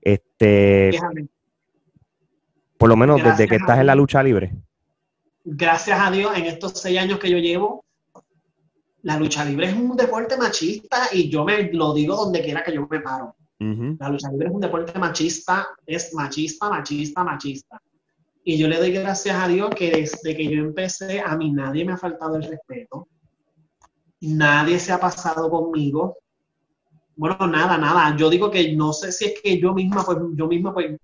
Este, 0.01 0.91
por 2.77 2.89
lo 2.89 2.95
menos 2.95 3.23
desde 3.23 3.47
que 3.47 3.55
estás 3.55 3.79
en 3.79 3.87
la 3.87 3.95
lucha 3.95 4.21
libre. 4.21 4.53
Gracias 5.47 5.99
a 5.99 6.09
Dios, 6.09 6.35
en 6.35 6.45
estos 6.45 6.71
seis 6.73 6.97
años 6.97 7.19
que 7.19 7.29
yo 7.29 7.37
llevo, 7.37 7.85
la 9.03 9.19
lucha 9.19 9.45
libre 9.45 9.67
es 9.67 9.75
un 9.75 9.95
deporte 9.95 10.35
machista 10.37 11.09
y 11.11 11.29
yo 11.29 11.45
me 11.45 11.71
lo 11.71 11.93
digo 11.93 12.15
donde 12.15 12.41
quiera 12.41 12.63
que 12.63 12.73
yo 12.73 12.87
me 12.89 12.99
paro. 12.99 13.35
La 13.59 14.09
lucha 14.09 14.31
libre 14.31 14.47
es 14.47 14.53
un 14.53 14.61
deporte 14.61 14.97
machista, 14.97 15.67
es 15.85 16.15
machista, 16.15 16.67
machista, 16.67 17.23
machista. 17.23 17.79
Y 18.43 18.57
yo 18.57 18.67
le 18.67 18.77
doy 18.77 18.91
gracias 18.91 19.37
a 19.37 19.47
Dios 19.47 19.69
que 19.75 19.91
desde 19.91 20.35
que 20.35 20.45
yo 20.45 20.63
empecé, 20.63 21.21
a 21.21 21.37
mí 21.37 21.51
nadie 21.51 21.85
me 21.85 21.93
ha 21.93 21.97
faltado 21.97 22.37
el 22.37 22.43
respeto. 22.43 23.07
Nadie 24.21 24.79
se 24.79 24.93
ha 24.93 24.99
pasado 24.99 25.47
conmigo. 25.51 26.17
Bueno, 27.15 27.45
nada, 27.45 27.77
nada. 27.77 28.17
Yo 28.17 28.31
digo 28.31 28.49
que 28.49 28.73
no 28.75 28.93
sé 28.93 29.11
si 29.11 29.25
es 29.25 29.41
que 29.41 29.59
yo 29.59 29.75
misma, 29.75 30.03
pues, 30.03 30.17
yo 30.33 30.47
misma, 30.47 30.73
pues, 30.73 30.97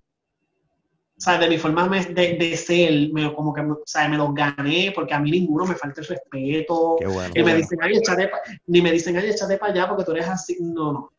o 1.22 1.24
sea, 1.24 1.38
de 1.38 1.48
mi 1.48 1.60
forma 1.60 1.88
de, 1.88 2.34
de 2.34 2.58
ser, 2.58 3.12
me, 3.14 3.32
como 3.34 3.54
que, 3.54 3.62
o 3.62 3.84
sea, 3.86 4.08
me 4.08 4.18
los 4.18 4.34
gané, 4.34 4.92
porque 4.96 5.14
a 5.14 5.20
mí 5.20 5.30
ninguno 5.30 5.68
me 5.68 5.76
falta 5.76 6.02
el 6.02 6.08
respeto. 6.08 6.96
Qué 7.00 7.06
bueno, 7.06 7.32
me 7.36 7.56
dicen, 7.56 7.78
ay, 7.80 7.98
échate 7.98 8.32
ni 8.66 8.82
me 8.82 8.92
dicen, 8.92 9.16
ay, 9.18 9.30
échate 9.30 9.58
para 9.58 9.72
allá 9.72 9.88
porque 9.88 10.04
tú 10.04 10.14
eres 10.14 10.28
así. 10.28 10.58
No, 10.60 10.92
no. 10.92 11.12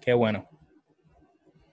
Qué 0.00 0.12
bueno 0.12 0.46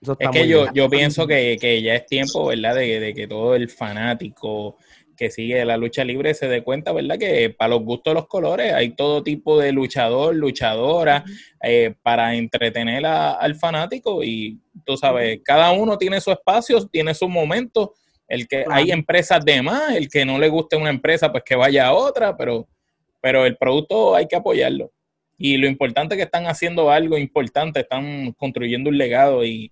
es 0.00 0.28
que 0.30 0.48
yo, 0.48 0.72
yo 0.72 0.88
pienso 0.88 1.26
que, 1.26 1.82
ya 1.82 1.94
es 1.94 2.06
tiempo, 2.06 2.46
¿verdad? 2.46 2.74
De, 2.74 3.12
que 3.14 3.26
todo 3.26 3.54
el 3.54 3.68
fanático 3.68 4.78
que 5.20 5.30
sigue 5.30 5.62
la 5.66 5.76
lucha 5.76 6.02
libre 6.02 6.32
se 6.32 6.48
dé 6.48 6.62
cuenta, 6.62 6.94
¿verdad? 6.94 7.18
Que 7.18 7.50
para 7.50 7.68
los 7.68 7.82
gustos 7.82 8.12
de 8.12 8.14
los 8.14 8.26
colores 8.26 8.72
hay 8.72 8.92
todo 8.92 9.22
tipo 9.22 9.60
de 9.60 9.70
luchador, 9.70 10.34
luchadora, 10.34 11.26
eh, 11.62 11.94
para 12.00 12.34
entretener 12.36 13.04
al 13.04 13.54
fanático 13.54 14.24
y 14.24 14.58
tú 14.86 14.96
sabes, 14.96 15.40
cada 15.44 15.72
uno 15.72 15.98
tiene 15.98 16.22
su 16.22 16.30
espacio, 16.30 16.86
tiene 16.86 17.12
su 17.12 17.28
momento. 17.28 17.92
El 18.26 18.48
que 18.48 18.64
hay 18.70 18.92
empresas 18.92 19.44
de 19.44 19.60
más, 19.60 19.94
el 19.94 20.08
que 20.08 20.24
no 20.24 20.38
le 20.38 20.48
guste 20.48 20.76
una 20.76 20.88
empresa, 20.88 21.30
pues 21.30 21.44
que 21.44 21.54
vaya 21.54 21.88
a 21.88 21.92
otra, 21.92 22.34
pero, 22.34 22.66
pero 23.20 23.44
el 23.44 23.58
producto 23.58 24.14
hay 24.14 24.26
que 24.26 24.36
apoyarlo. 24.36 24.90
Y 25.36 25.58
lo 25.58 25.66
importante 25.66 26.14
es 26.14 26.16
que 26.16 26.24
están 26.24 26.46
haciendo 26.46 26.90
algo 26.90 27.18
importante, 27.18 27.80
están 27.80 28.32
construyendo 28.38 28.88
un 28.88 28.96
legado 28.96 29.44
y, 29.44 29.70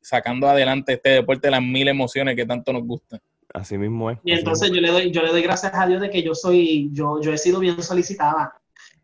sacando 0.00 0.48
adelante 0.48 0.94
este 0.94 1.10
deporte 1.10 1.48
de 1.48 1.50
las 1.50 1.62
mil 1.62 1.86
emociones 1.86 2.34
que 2.34 2.46
tanto 2.46 2.72
nos 2.72 2.82
gustan. 2.84 3.20
Así 3.54 3.78
mismo 3.78 4.10
es. 4.10 4.18
Y 4.24 4.32
entonces 4.32 4.70
yo 4.70 4.80
le 4.80 4.90
doy, 4.90 5.10
yo 5.10 5.22
le 5.22 5.30
doy 5.30 5.42
gracias 5.42 5.72
a 5.74 5.86
Dios 5.86 6.00
de 6.00 6.10
que 6.10 6.22
yo 6.22 6.34
soy, 6.34 6.90
yo, 6.92 7.20
yo 7.22 7.32
he 7.32 7.38
sido 7.38 7.60
bien 7.60 7.82
solicitada. 7.82 8.54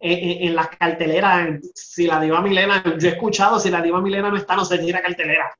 En, 0.02 0.48
en, 0.48 0.56
las 0.56 0.68
carteleras, 0.68 1.60
si 1.74 2.06
la 2.06 2.20
diva 2.20 2.40
Milena, 2.40 2.82
yo 2.98 3.08
he 3.08 3.12
escuchado, 3.12 3.60
si 3.60 3.70
la 3.70 3.82
diva 3.82 4.00
Milena 4.00 4.30
no 4.30 4.36
está, 4.36 4.56
no 4.56 4.64
se 4.64 4.78
tira 4.78 5.02
cartelera 5.02 5.50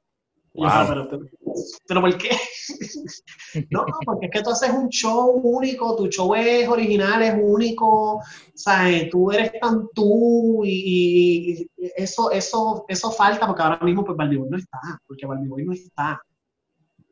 pero, 1.87 2.01
¿por 2.01 2.19
qué? 2.19 2.31
no, 3.71 3.85
porque 4.05 4.27
es 4.27 4.33
que 4.33 4.43
tú 4.43 4.51
haces 4.51 4.71
un 4.71 4.89
show 4.89 5.31
único, 5.43 5.97
tu 5.97 6.09
show 6.09 6.35
es 6.35 6.69
original, 6.69 7.23
es 7.23 7.35
único, 7.41 8.21
¿sabes? 8.55 9.09
Tú 9.11 9.31
eres 9.31 9.53
tan 9.61 9.89
tú 9.95 10.63
y, 10.65 11.69
eso, 11.97 12.31
eso, 12.31 12.85
eso 12.89 13.11
falta 13.13 13.47
porque 13.47 13.63
ahora 13.63 13.79
mismo 13.85 14.05
pues 14.05 14.17
no 14.19 14.57
está, 14.57 14.79
porque 15.07 15.27
Baldiboy 15.27 15.65
no 15.65 15.73
está. 15.73 16.21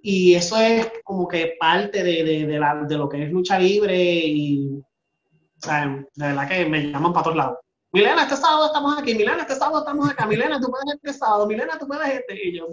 Y 0.02 0.34
eso 0.34 0.58
es 0.60 0.90
como 1.04 1.26
que 1.26 1.56
parte 1.58 2.02
de, 2.02 2.24
de, 2.24 2.46
de, 2.46 2.98
lo 2.98 3.08
que 3.08 3.24
es 3.24 3.30
lucha 3.32 3.58
libre 3.58 3.96
y, 3.96 4.80
¿sabes? 5.58 6.06
De 6.14 6.26
verdad 6.26 6.48
que 6.48 6.66
me 6.66 6.90
llaman 6.90 7.12
para 7.12 7.24
todos 7.24 7.36
lados. 7.36 7.58
Milena, 7.90 8.22
este 8.22 8.36
sábado 8.36 8.66
estamos 8.66 8.98
aquí, 8.98 9.14
Milena, 9.14 9.42
este 9.42 9.54
sábado 9.54 9.80
estamos 9.80 10.10
acá, 10.10 10.26
Milena, 10.26 10.60
tú 10.60 10.68
puedes 10.70 10.94
este 10.94 11.12
sábado, 11.14 11.46
Milena, 11.46 11.78
tú 11.78 11.86
puedes 11.86 12.06
este, 12.06 12.48
y 12.48 12.58
yo, 12.58 12.68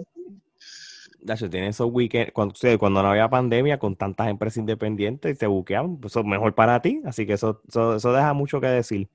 tiene 1.50 1.68
esos 1.68 1.88
weekends, 1.90 2.32
cuando, 2.32 2.54
cuando 2.78 3.02
no 3.02 3.10
había 3.10 3.28
pandemia, 3.28 3.78
con 3.78 3.96
tantas 3.96 4.28
empresas 4.28 4.58
independientes 4.58 5.36
y 5.36 5.38
se 5.38 5.46
buqueaban, 5.46 5.96
pues, 5.98 6.12
eso 6.12 6.20
es 6.20 6.26
mejor 6.26 6.54
para 6.54 6.80
ti, 6.80 7.02
así 7.04 7.26
que 7.26 7.34
eso, 7.34 7.62
eso, 7.68 8.12
deja 8.12 8.32
mucho 8.32 8.60
que 8.60 8.68
decir. 8.68 9.08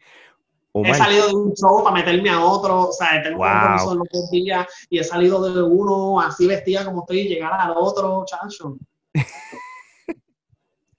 He 0.74 0.94
salido 0.94 1.28
de 1.28 1.34
un 1.34 1.54
show 1.54 1.84
para 1.84 1.96
meterme 1.96 2.30
a 2.30 2.44
otro, 2.44 2.90
o 2.90 2.94
sea, 2.94 3.22
tengo 3.22 3.38
wow. 3.38 3.96
los 3.96 4.08
dos 4.12 4.32
días 4.32 4.66
y 4.90 5.00
he 5.00 5.04
salido 5.04 5.54
de 5.54 5.62
uno 5.62 6.20
así 6.20 6.48
vestida 6.48 6.86
como 6.86 7.02
estoy 7.02 7.22
y 7.22 7.30
llegar 7.30 7.54
al 7.54 7.74
otro, 7.76 8.24
chacho. 8.26 8.78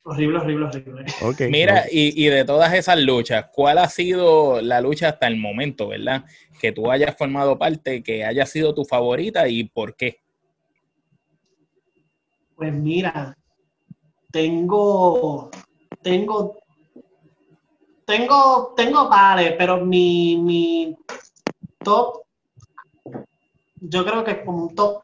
horrible, 0.04 0.38
horrible, 0.38 0.66
horrible. 0.66 1.04
Mira, 1.48 1.86
y, 1.90 2.24
y 2.24 2.28
de 2.28 2.44
todas 2.44 2.74
esas 2.74 3.00
luchas, 3.00 3.46
¿cuál 3.52 3.78
ha 3.78 3.88
sido 3.88 4.60
la 4.60 4.80
lucha 4.80 5.08
hasta 5.08 5.26
el 5.26 5.36
momento, 5.36 5.88
verdad? 5.88 6.24
Que 6.60 6.72
tú 6.72 6.90
hayas 6.90 7.16
formado 7.16 7.58
parte, 7.58 8.02
que 8.02 8.24
haya 8.24 8.44
sido 8.44 8.74
tu 8.74 8.84
favorita 8.84 9.48
y 9.48 9.64
por 9.64 9.96
qué? 9.96 10.20
Pues 12.56 12.72
mira, 12.72 13.36
tengo, 14.30 15.50
tengo, 16.02 16.61
tengo, 18.04 18.74
tengo 18.76 19.08
pares, 19.08 19.54
pero 19.58 19.84
mi, 19.84 20.36
mi 20.36 20.96
top, 21.78 22.22
yo 23.80 24.04
creo 24.04 24.24
que 24.24 24.44
como 24.44 24.66
un 24.66 24.74
top 24.74 25.02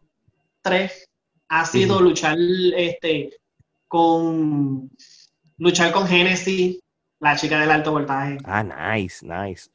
3 0.63 1.09
ha 1.49 1.65
sido 1.65 2.01
luchar 2.01 2.37
este 2.77 3.31
con 3.87 4.91
luchar 5.57 5.93
con 5.93 6.07
Genesis, 6.07 6.79
la 7.21 7.37
chica 7.37 7.61
del 7.61 7.71
alto 7.71 7.93
voltaje. 7.93 8.39
Ah, 8.45 8.63
nice, 8.63 9.25
nice. 9.27 9.71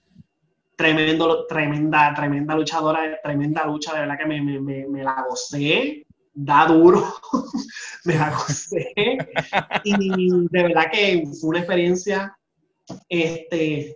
Tremendo, 0.76 1.46
tremenda, 1.48 2.14
tremenda 2.16 2.56
luchadora, 2.56 3.20
tremenda 3.22 3.66
lucha, 3.66 3.94
de 3.94 4.00
verdad 4.02 4.18
que 4.18 4.26
me, 4.26 4.42
me, 4.42 4.60
me, 4.60 4.88
me 4.88 5.04
la 5.04 5.26
gocé 5.28 6.06
da 6.34 6.66
duro, 6.66 7.14
me 8.06 8.18
acosé 8.18 8.92
y 9.84 10.48
de 10.50 10.64
verdad 10.64 10.90
que 10.92 11.24
fue 11.40 11.50
una 11.50 11.60
experiencia, 11.60 12.36
este, 13.10 13.96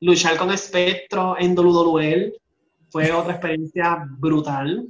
luchar 0.00 0.36
con 0.36 0.50
Espectro 0.50 1.36
en 1.38 1.58
WWE 1.58 2.32
fue 2.90 3.12
otra 3.12 3.32
experiencia 3.32 4.04
brutal, 4.18 4.86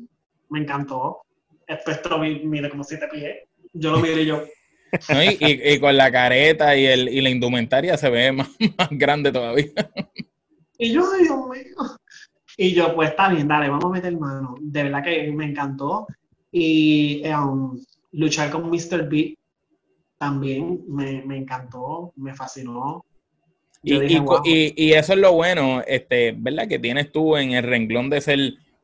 me 0.50 0.60
encantó. 0.60 1.22
Espectro 1.66 2.18
mide 2.18 2.70
como 2.70 2.84
siete 2.84 3.08
pies, 3.08 3.38
yo 3.72 3.92
lo 3.92 3.98
miré 3.98 4.24
yo. 4.24 4.42
y, 5.40 5.80
con 5.80 5.96
la 5.96 6.12
careta 6.12 6.76
y, 6.76 6.86
el, 6.86 7.08
y 7.08 7.20
la 7.20 7.30
indumentaria 7.30 7.96
se 7.96 8.08
ve 8.08 8.32
más, 8.32 8.48
más 8.78 8.88
grande 8.90 9.32
todavía. 9.32 9.72
Y 10.78 10.92
yo, 10.92 11.04
ay, 11.12 11.24
Dios 11.24 11.48
mío. 11.48 11.98
Y 12.56 12.72
yo, 12.72 12.94
pues 12.94 13.10
está 13.10 13.28
bien, 13.28 13.48
dale, 13.48 13.68
vamos 13.68 13.84
a 13.84 13.88
meter 13.88 14.16
mano. 14.16 14.54
De 14.60 14.82
verdad 14.84 15.04
que 15.04 15.30
me 15.32 15.46
encantó. 15.46 16.06
Y 16.52 17.22
um, 17.28 17.78
luchar 18.12 18.50
con 18.50 18.70
Mr. 18.70 19.08
B 19.08 19.36
también 20.18 20.82
me, 20.88 21.36
encantó, 21.36 22.12
me 22.16 22.34
fascinó. 22.34 23.04
Y, 23.82 24.72
y, 24.76 24.92
eso 24.94 25.12
es 25.12 25.18
lo 25.18 25.32
bueno, 25.32 25.82
este, 25.86 26.34
¿verdad? 26.36 26.66
Que 26.66 26.78
tienes 26.78 27.12
tú 27.12 27.36
en 27.36 27.52
el 27.52 27.62
renglón 27.62 28.10
de 28.10 28.20
ser 28.20 28.38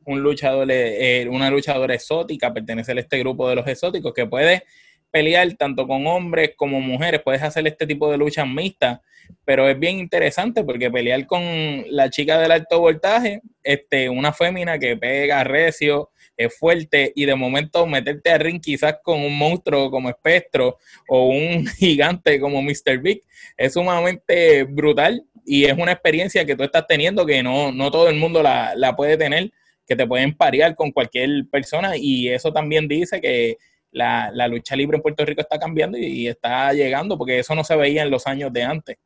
un 0.04 0.22
luchador, 0.22 0.68
eh, 0.70 1.26
una 1.28 1.50
luchadora 1.50 1.94
exótica, 1.94 2.52
pertenecer 2.52 2.96
a 2.96 3.00
este 3.00 3.18
grupo 3.18 3.48
de 3.48 3.56
los 3.56 3.66
exóticos, 3.66 4.12
que 4.12 4.26
puedes 4.26 4.62
pelear 5.10 5.52
tanto 5.54 5.86
con 5.86 6.06
hombres 6.06 6.52
como 6.56 6.80
mujeres, 6.80 7.20
puedes 7.22 7.42
hacer 7.42 7.66
este 7.66 7.86
tipo 7.86 8.10
de 8.10 8.16
luchas 8.16 8.48
mixtas, 8.48 9.00
pero 9.44 9.68
es 9.68 9.78
bien 9.78 9.98
interesante 9.98 10.64
porque 10.64 10.90
pelear 10.90 11.26
con 11.26 11.42
la 11.88 12.08
chica 12.10 12.40
del 12.40 12.52
alto 12.52 12.80
voltaje, 12.80 13.42
este, 13.62 14.08
una 14.08 14.32
fémina 14.32 14.78
que 14.78 14.96
pega 14.96 15.44
recio, 15.44 16.10
es 16.44 16.58
fuerte 16.58 17.12
y 17.14 17.24
de 17.24 17.34
momento 17.34 17.86
meterte 17.86 18.30
a 18.30 18.38
ring 18.38 18.60
quizás 18.60 18.96
con 19.02 19.20
un 19.20 19.36
monstruo 19.36 19.90
como 19.90 20.08
Espectro 20.08 20.78
o 21.08 21.28
un 21.28 21.66
gigante 21.78 22.40
como 22.40 22.62
Mr. 22.62 22.98
Big 23.00 23.22
es 23.56 23.72
sumamente 23.74 24.64
brutal 24.64 25.24
y 25.44 25.64
es 25.64 25.76
una 25.76 25.92
experiencia 25.92 26.44
que 26.44 26.56
tú 26.56 26.62
estás 26.62 26.86
teniendo 26.86 27.26
que 27.26 27.42
no, 27.42 27.72
no 27.72 27.90
todo 27.90 28.08
el 28.08 28.16
mundo 28.16 28.42
la, 28.42 28.74
la 28.76 28.94
puede 28.94 29.16
tener, 29.16 29.52
que 29.86 29.96
te 29.96 30.06
pueden 30.06 30.34
parear 30.34 30.74
con 30.74 30.92
cualquier 30.92 31.46
persona 31.50 31.96
y 31.96 32.28
eso 32.28 32.52
también 32.52 32.86
dice 32.88 33.20
que 33.20 33.56
la, 33.92 34.48
lucha 34.48 34.74
libre 34.74 34.96
en 34.96 35.02
Puerto 35.02 35.24
Rico 35.24 35.40
está 35.40 35.58
cambiando 35.58 35.98
y, 35.98 36.26
está 36.26 36.72
llegando, 36.72 37.16
porque 37.16 37.38
eso 37.38 37.54
no 37.54 37.62
se 37.62 37.76
veía 37.76 38.02
en 38.02 38.10
los 38.10 38.26
años 38.26 38.52
de 38.52 38.62
antes. 38.64 38.96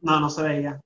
No, 0.00 0.20
no 0.20 0.28
se 0.28 0.42
veía. 0.42 0.80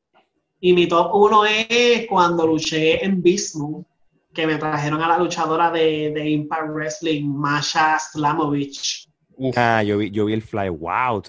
Y 0.61 0.72
mi 0.72 0.87
top 0.87 1.14
uno 1.14 1.45
es 1.45 2.07
cuando 2.09 2.47
luché 2.47 3.05
en 3.05 3.20
Bismuth, 3.20 3.87
que 4.35 4.47
me 4.47 4.57
trajeron 4.57 5.03
a 5.03 5.09
la 5.09 5.18
luchadora 5.18 5.70
de, 5.70 6.12
de 6.14 6.30
Impact 6.30 6.70
Wrestling, 6.70 7.28
Masha 7.28 7.99
Slamovich. 7.99 9.09
Ah, 9.57 9.83
yo 9.83 9.99
vi, 9.99 10.11
yo 10.11 10.26
vi 10.26 10.35
el 10.35 10.43
fly, 10.43 10.68
wow, 10.68 11.22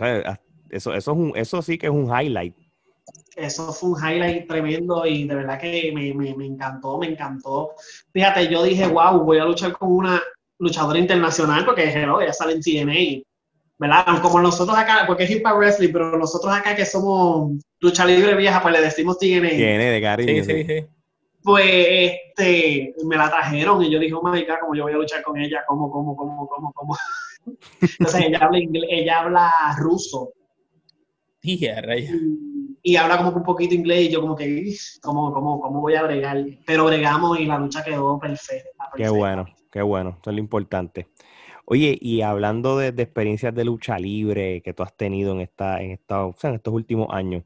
Eso, 0.70 0.93
eso, 0.93 0.93
es 0.93 1.08
un, 1.08 1.34
eso 1.36 1.62
sí 1.62 1.78
que 1.78 1.88
es 1.88 1.91
un 1.91 2.06
highlight. 2.06 2.56
Eso 3.36 3.74
fue 3.74 3.91
un 3.91 3.97
highlight 3.97 4.47
tremendo 4.47 5.06
y 5.06 5.28
de 5.28 5.36
verdad 5.36 5.60
que 5.60 5.91
me, 5.93 6.14
me, 6.14 6.36
me 6.36 6.45
encantó, 6.45 6.97
me 6.99 7.08
encantó. 7.08 7.72
Fíjate, 8.12 8.47
yo 8.47 8.64
dije, 8.64 8.88
wow, 8.88 9.24
voy 9.24 9.39
a 9.39 9.45
luchar 9.45 9.74
con 9.74 9.91
una 9.91 10.22
luchadora 10.60 10.99
internacional, 10.99 11.66
porque 11.66 11.89
hello, 11.89 12.22
ella 12.22 12.32
sale 12.32 12.54
en 12.54 12.62
TNA, 12.62 13.24
¿verdad? 13.80 14.22
Como 14.22 14.39
nosotros 14.39 14.78
acá, 14.78 15.04
porque 15.08 15.24
es 15.24 15.32
Hip 15.32 15.43
Wrestling, 15.43 15.91
pero 15.91 16.18
nosotros 16.18 16.54
acá 16.54 16.76
que 16.76 16.86
somos 16.86 17.54
lucha 17.80 18.06
libre 18.06 18.36
vieja, 18.36 18.62
pues 18.62 18.74
le 18.74 18.82
decimos 18.82 19.18
TNA. 19.18 19.49
TNA 19.49 19.91
de 19.91 20.01
cariño. 20.01 20.43
Sí, 20.43 20.54
sí, 20.54 20.64
sí. 20.64 20.86
Pues 21.43 21.65
este, 21.67 22.95
me 23.05 23.17
la 23.17 23.29
trajeron 23.29 23.83
y 23.83 23.91
yo 23.91 23.99
dije, 23.99 24.13
oh 24.13 24.23
my 24.23 24.43
God, 24.43 24.55
¿cómo 24.61 24.75
yo 24.75 24.83
voy 24.83 24.93
a 24.93 24.97
luchar 24.97 25.21
con 25.23 25.37
ella? 25.37 25.63
¿Cómo, 25.67 25.91
cómo, 25.91 26.15
cómo, 26.15 26.47
cómo, 26.47 26.73
cómo? 26.73 26.95
Entonces 27.81 28.21
ella 28.25 28.39
habla, 28.39 28.59
ella 28.89 29.19
habla 29.19 29.51
ruso. 29.77 30.33
Y, 31.41 31.67
y 32.83 32.95
habla 32.95 33.17
como 33.17 33.31
un 33.31 33.43
poquito 33.43 33.75
inglés 33.75 34.03
y 34.03 34.09
yo 34.09 34.21
como 34.21 34.35
que, 34.35 34.73
¿cómo, 35.01 35.33
cómo, 35.33 35.59
cómo 35.59 35.81
voy 35.81 35.95
a 35.95 36.03
bregar? 36.03 36.45
Pero 36.65 36.85
bregamos 36.85 37.37
y 37.39 37.45
la 37.45 37.59
lucha 37.59 37.83
quedó 37.83 38.17
perfecta. 38.17 38.69
perfecta. 38.77 38.95
Qué 38.95 39.09
bueno. 39.09 39.45
Qué 39.73 39.81
bueno, 39.81 40.19
eso 40.21 40.29
es 40.29 40.35
lo 40.35 40.39
importante. 40.39 41.07
Oye, 41.65 41.97
y 41.99 42.21
hablando 42.21 42.77
de, 42.77 42.89
experiencias 42.89 43.55
de 43.55 43.65
lucha 43.65 43.97
libre 43.97 44.61
que 44.61 44.71
tú 44.71 44.83
has 44.83 44.95
tenido 44.95 45.33
en, 45.33 45.41
esta, 45.41 45.81
en, 45.81 45.89
esta, 45.89 46.29
en 46.43 46.53
estos 46.53 46.73
últimos 46.75 47.07
años, 47.09 47.43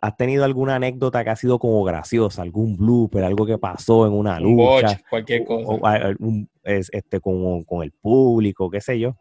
¿has 0.00 0.16
tenido 0.16 0.44
alguna 0.44 0.76
anécdota 0.76 1.22
que 1.22 1.30
ha 1.30 1.36
sido 1.36 1.58
como 1.58 1.84
graciosa, 1.84 2.42
algún 2.42 2.76
blooper, 2.76 3.24
algo 3.24 3.46
que 3.46 3.58
pasó 3.58 4.06
en 4.06 4.12
una 4.12 4.40
lucha? 4.40 5.00
cualquier 5.08 5.44
cosa. 5.44 5.68
O, 5.68 5.80
este, 6.64 7.20
con, 7.20 7.62
con, 7.64 7.82
el 7.82 7.92
público, 7.92 8.68
qué 8.68 8.80
sé 8.80 8.98
yo. 8.98 9.16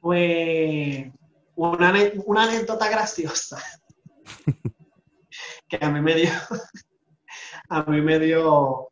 Pues 0.00 1.10
una, 1.54 1.94
una 2.26 2.44
anécdota 2.44 2.88
graciosa 2.88 3.62
que 5.68 5.78
a 5.80 5.90
mí 5.90 6.00
me 6.00 6.14
dio, 6.14 6.30
a 7.68 7.82
mí 7.84 8.00
me 8.00 8.18
dio 8.18 8.90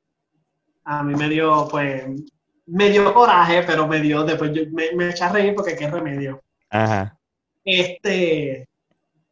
a 0.87 1.03
mí 1.03 1.17
me 1.17 1.29
dio, 1.29 1.67
pues, 1.69 2.05
me 2.67 2.91
dio 2.91 3.13
coraje, 3.13 3.65
pero 3.65 3.89
me 3.89 4.01
dio, 4.01 4.23
después 4.23 4.53
me, 4.71 4.93
me 4.93 5.11
eché 5.11 5.25
a 5.25 5.33
reír 5.33 5.53
porque 5.55 5.75
qué 5.75 5.91
remedio. 5.91 6.41
Ajá. 6.71 7.19
Este, 7.65 8.69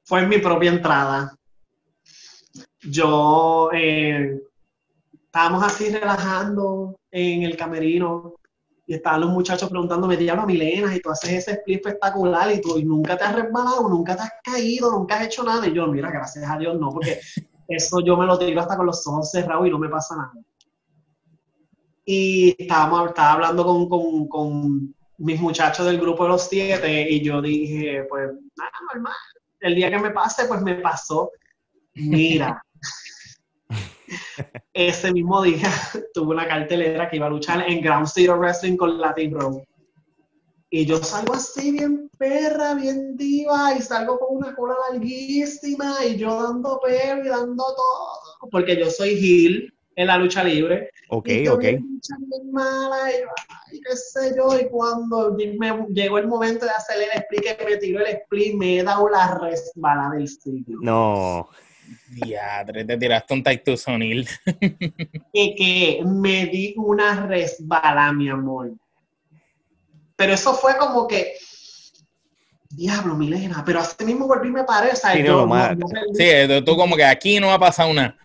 fue 0.04 0.20
en 0.20 0.28
mi 0.28 0.38
propia 0.38 0.70
entrada. 0.70 1.36
Yo, 2.80 3.70
eh, 3.72 4.40
estábamos 5.24 5.64
así 5.64 5.90
relajando 5.90 6.98
en 7.10 7.42
el 7.42 7.56
camerino 7.56 8.34
y 8.86 8.94
estaban 8.94 9.22
los 9.22 9.30
muchachos 9.30 9.70
preguntándome, 9.70 10.16
diablo, 10.16 10.46
Milena, 10.46 10.94
y 10.94 11.00
tú 11.00 11.10
haces 11.10 11.30
ese 11.32 11.52
split 11.52 11.78
espectacular 11.78 12.52
y 12.52 12.60
tú 12.60 12.78
nunca 12.84 13.16
te 13.16 13.24
has 13.24 13.34
resbalado, 13.34 13.88
nunca 13.88 14.14
te 14.14 14.22
has 14.22 14.32
caído, 14.42 14.90
nunca 14.90 15.16
has 15.16 15.26
hecho 15.26 15.42
nada. 15.42 15.66
Y 15.66 15.72
yo, 15.72 15.86
mira, 15.86 16.10
gracias 16.10 16.48
a 16.48 16.58
Dios, 16.58 16.78
no, 16.78 16.90
porque 16.90 17.20
eso 17.68 18.00
yo 18.00 18.16
me 18.16 18.26
lo 18.26 18.38
tiro 18.38 18.60
hasta 18.60 18.76
con 18.76 18.86
los 18.86 19.06
ojos 19.06 19.30
cerrados 19.30 19.66
y 19.66 19.70
no 19.70 19.78
me 19.78 19.88
pasa 19.88 20.16
nada 20.16 20.32
y 22.04 22.54
estábamos, 22.58 23.08
estaba 23.08 23.32
hablando 23.32 23.64
con, 23.88 24.28
con, 24.28 24.94
mis 25.16 25.40
muchachos 25.40 25.86
del 25.86 26.00
grupo 26.00 26.24
de 26.24 26.30
los 26.30 26.48
siete 26.48 27.08
y 27.08 27.22
yo 27.22 27.40
dije, 27.40 28.04
pues 28.08 28.32
nada, 28.56 28.72
normal. 28.92 29.14
El 29.64 29.74
día 29.74 29.90
que 29.90 29.98
me 29.98 30.10
pase, 30.10 30.44
pues 30.44 30.60
me 30.60 30.74
pasó. 30.74 31.32
Mira, 31.94 32.62
ese 34.74 35.10
mismo 35.10 35.40
día 35.40 35.70
tuve 36.12 36.34
una 36.34 36.46
cartelera 36.46 37.08
que 37.08 37.16
iba 37.16 37.26
a 37.26 37.30
luchar 37.30 37.64
en 37.66 37.80
Ground 37.80 38.06
Zero 38.06 38.36
Wrestling 38.36 38.76
con 38.76 39.00
Latin 39.00 39.30
Bro. 39.30 39.64
Y 40.68 40.84
yo 40.84 40.98
salgo 40.98 41.32
así 41.32 41.72
bien 41.72 42.10
perra, 42.18 42.74
bien 42.74 43.16
diva, 43.16 43.74
y 43.74 43.80
salgo 43.80 44.18
con 44.18 44.36
una 44.36 44.54
cola 44.54 44.74
larguísima, 44.90 46.04
y 46.04 46.16
yo 46.18 46.42
dando 46.42 46.78
pelo 46.84 47.24
y 47.24 47.28
dando 47.28 47.64
todo, 47.64 48.50
porque 48.50 48.76
yo 48.76 48.90
soy 48.90 49.16
Gil 49.16 49.72
en 49.96 50.08
la 50.08 50.18
lucha 50.18 50.44
libre. 50.44 50.90
Ok, 51.08 51.28
y 51.28 51.48
ok. 51.48 51.64
Mala, 52.52 53.10
y, 53.12 53.14
qué 53.80 53.96
sé 53.96 54.34
yo, 54.36 54.58
y 54.58 54.68
cuando 54.68 55.34
me 55.58 55.86
llegó 55.90 56.18
el 56.18 56.26
momento 56.26 56.64
de 56.64 56.72
hacer 56.72 56.96
el 57.02 57.22
split, 57.22 57.56
que 57.56 57.64
me 57.64 57.76
tiró 57.76 58.00
el 58.00 58.06
split, 58.16 58.54
me 58.54 58.78
he 58.78 58.82
dado 58.82 59.08
la 59.08 59.38
resbala 59.38 60.10
del 60.10 60.28
sitio. 60.28 60.78
No. 60.80 61.48
Diadre, 62.08 62.84
te 62.84 62.96
tiraste 62.96 63.34
un 63.34 63.42
Taito 63.42 63.76
Sonil. 63.76 64.28
que, 65.32 65.54
que 65.54 66.02
me 66.04 66.46
di 66.46 66.74
una 66.76 67.26
resbala, 67.26 68.12
mi 68.12 68.28
amor. 68.28 68.72
Pero 70.16 70.32
eso 70.32 70.54
fue 70.54 70.76
como 70.76 71.06
que 71.06 71.34
diablo, 72.76 73.14
Milena, 73.14 73.62
pero 73.64 73.80
así 73.80 74.04
mismo 74.04 74.26
volví 74.26 74.48
y 74.48 74.52
me 74.52 74.64
paré, 74.64 74.94
Sí, 74.96 75.08
sí, 76.14 76.64
tú 76.64 76.76
como 76.76 76.96
que 76.96 77.04
aquí 77.04 77.38
no 77.40 77.52
ha 77.52 77.58
pasado 77.58 77.92
nada. 77.92 78.16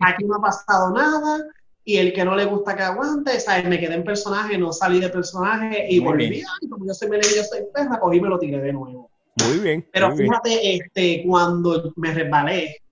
aquí 0.00 0.24
no 0.24 0.36
ha 0.36 0.40
pasado 0.40 0.90
nada, 0.92 1.44
y 1.88 1.98
el 1.98 2.12
que 2.12 2.24
no 2.24 2.34
le 2.34 2.44
gusta 2.46 2.74
que 2.74 2.82
aguante, 2.82 3.38
¿sabes? 3.38 3.64
Me 3.64 3.78
quedé 3.78 3.94
en 3.94 4.02
personaje, 4.02 4.58
no 4.58 4.72
salí 4.72 4.98
de 4.98 5.08
personaje, 5.08 5.86
y 5.88 6.00
volví, 6.00 6.42
ay, 6.42 6.68
como 6.68 6.84
yo 6.84 6.92
soy 6.92 7.08
Milena 7.08 7.32
yo 7.36 7.44
soy 7.44 7.60
perra, 7.72 8.00
cogí 8.00 8.16
y 8.16 8.20
me 8.20 8.28
lo 8.28 8.40
tiré 8.40 8.60
de 8.60 8.72
nuevo. 8.72 9.08
Muy 9.44 9.58
bien. 9.60 9.86
Pero 9.92 10.16
fíjate, 10.16 10.74
este, 10.74 11.22
cuando 11.24 11.92
me 11.94 12.12
resbalé, 12.12 12.82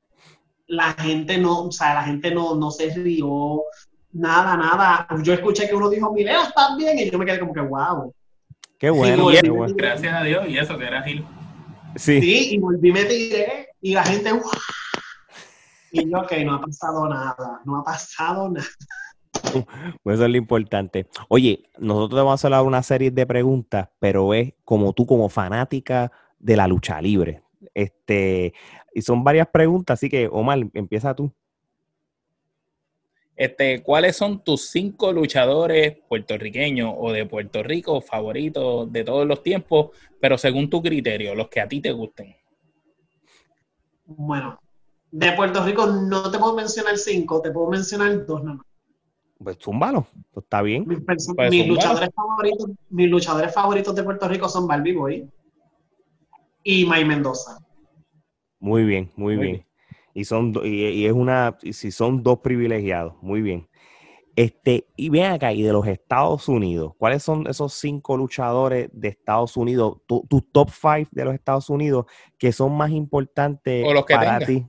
la 0.68 0.92
gente 0.92 1.38
no, 1.38 1.64
o 1.64 1.72
sea, 1.72 1.94
la 1.94 2.04
gente 2.04 2.30
no, 2.30 2.54
no 2.54 2.70
se 2.70 2.94
rió, 2.94 3.64
nada, 4.12 4.56
nada. 4.56 5.08
Yo 5.24 5.34
escuché 5.34 5.68
que 5.68 5.74
uno 5.74 5.90
dijo, 5.90 6.12
Milena, 6.12 6.44
¿estás 6.44 6.76
bien? 6.78 6.96
Y 6.96 7.10
yo 7.10 7.18
me 7.18 7.26
quedé 7.26 7.40
como 7.40 7.52
que, 7.52 7.62
wow. 7.62 8.14
Qué 8.78 8.90
bueno, 8.90 9.26
Gracias 9.74 10.14
a 10.14 10.22
Dios, 10.22 10.44
y 10.48 10.56
eso 10.56 10.78
que 10.78 10.84
era 10.84 11.02
Gil. 11.02 11.24
Sí. 11.96 12.20
sí, 12.20 12.54
y 12.54 12.58
volví, 12.58 12.92
me 12.92 13.04
tiré, 13.04 13.70
y 13.80 13.94
la 13.94 14.04
gente, 14.04 14.30
y 15.94 16.10
yo, 16.10 16.18
ok, 16.18 16.32
no 16.44 16.54
ha 16.54 16.60
pasado 16.60 17.08
nada, 17.08 17.60
no 17.64 17.78
ha 17.78 17.84
pasado 17.84 18.50
nada. 18.50 18.66
Pues 20.02 20.14
eso 20.14 20.24
es 20.24 20.30
lo 20.30 20.36
importante. 20.36 21.06
Oye, 21.28 21.70
nosotros 21.78 22.10
te 22.10 22.16
vamos 22.16 22.44
a 22.44 22.48
hacer 22.48 22.66
una 22.66 22.82
serie 22.82 23.10
de 23.12 23.26
preguntas, 23.26 23.88
pero 24.00 24.34
es 24.34 24.54
como 24.64 24.92
tú, 24.92 25.06
como 25.06 25.28
fanática 25.28 26.10
de 26.38 26.56
la 26.56 26.66
lucha 26.66 27.00
libre. 27.00 27.42
Este, 27.72 28.52
y 28.92 29.02
son 29.02 29.22
varias 29.22 29.46
preguntas, 29.48 29.98
así 29.98 30.08
que, 30.08 30.28
Omar, 30.30 30.58
empieza 30.74 31.14
tú. 31.14 31.32
Este, 33.36 33.82
¿Cuáles 33.82 34.16
son 34.16 34.42
tus 34.42 34.70
cinco 34.70 35.12
luchadores 35.12 35.96
puertorriqueños 36.08 36.92
o 36.96 37.12
de 37.12 37.26
Puerto 37.26 37.62
Rico 37.62 38.00
favoritos 38.00 38.92
de 38.92 39.04
todos 39.04 39.26
los 39.26 39.42
tiempos, 39.42 39.90
pero 40.20 40.38
según 40.38 40.70
tu 40.70 40.82
criterio, 40.82 41.34
los 41.34 41.48
que 41.48 41.60
a 41.60 41.68
ti 41.68 41.80
te 41.80 41.92
gusten? 41.92 42.34
Bueno, 44.06 44.60
de 45.14 45.30
Puerto 45.30 45.64
Rico 45.64 45.86
no 45.86 46.28
te 46.28 46.40
puedo 46.40 46.56
mencionar 46.56 46.98
cinco, 46.98 47.40
te 47.40 47.52
puedo 47.52 47.70
mencionar 47.70 48.26
dos 48.26 48.42
nada 48.42 48.56
más. 48.56 48.66
Pues 49.38 49.58
zúmbalo, 49.60 50.08
pues 50.32 50.42
está 50.42 50.60
bien. 50.60 50.88
Mis, 50.88 50.98
pues 51.04 51.68
luchadores 51.68 52.10
favoritos, 52.12 52.70
mis 52.90 53.08
luchadores 53.08 53.54
favoritos 53.54 53.94
de 53.94 54.02
Puerto 54.02 54.26
Rico 54.26 54.48
son 54.48 54.66
Barbie 54.66 54.94
Boy 54.94 55.30
y 56.64 56.84
May 56.86 57.04
Mendoza. 57.04 57.58
Muy 58.58 58.84
bien, 58.84 59.12
muy, 59.14 59.36
bien. 59.36 59.64
Y 60.14 60.24
son 60.24 60.52
y, 60.64 61.06
es 61.06 61.12
una 61.12 61.58
si 61.60 61.92
son 61.92 62.24
dos 62.24 62.40
privilegiados, 62.40 63.14
muy 63.22 63.40
bien. 63.40 63.68
Este, 64.34 64.88
y 64.96 65.10
ven 65.10 65.26
acá, 65.26 65.52
y 65.52 65.62
de 65.62 65.72
los 65.72 65.86
Estados 65.86 66.48
Unidos, 66.48 66.94
¿cuáles 66.98 67.22
son 67.22 67.46
esos 67.46 67.74
cinco 67.74 68.16
luchadores 68.16 68.88
de 68.92 69.08
Estados 69.08 69.56
Unidos, 69.56 69.98
tu, 70.06 70.26
top 70.50 70.70
five 70.70 71.06
de 71.12 71.24
los 71.24 71.34
Estados 71.34 71.70
Unidos, 71.70 72.06
que 72.36 72.50
son 72.50 72.76
más 72.76 72.90
importantes 72.90 73.86
para 74.08 74.44
ti 74.44 74.66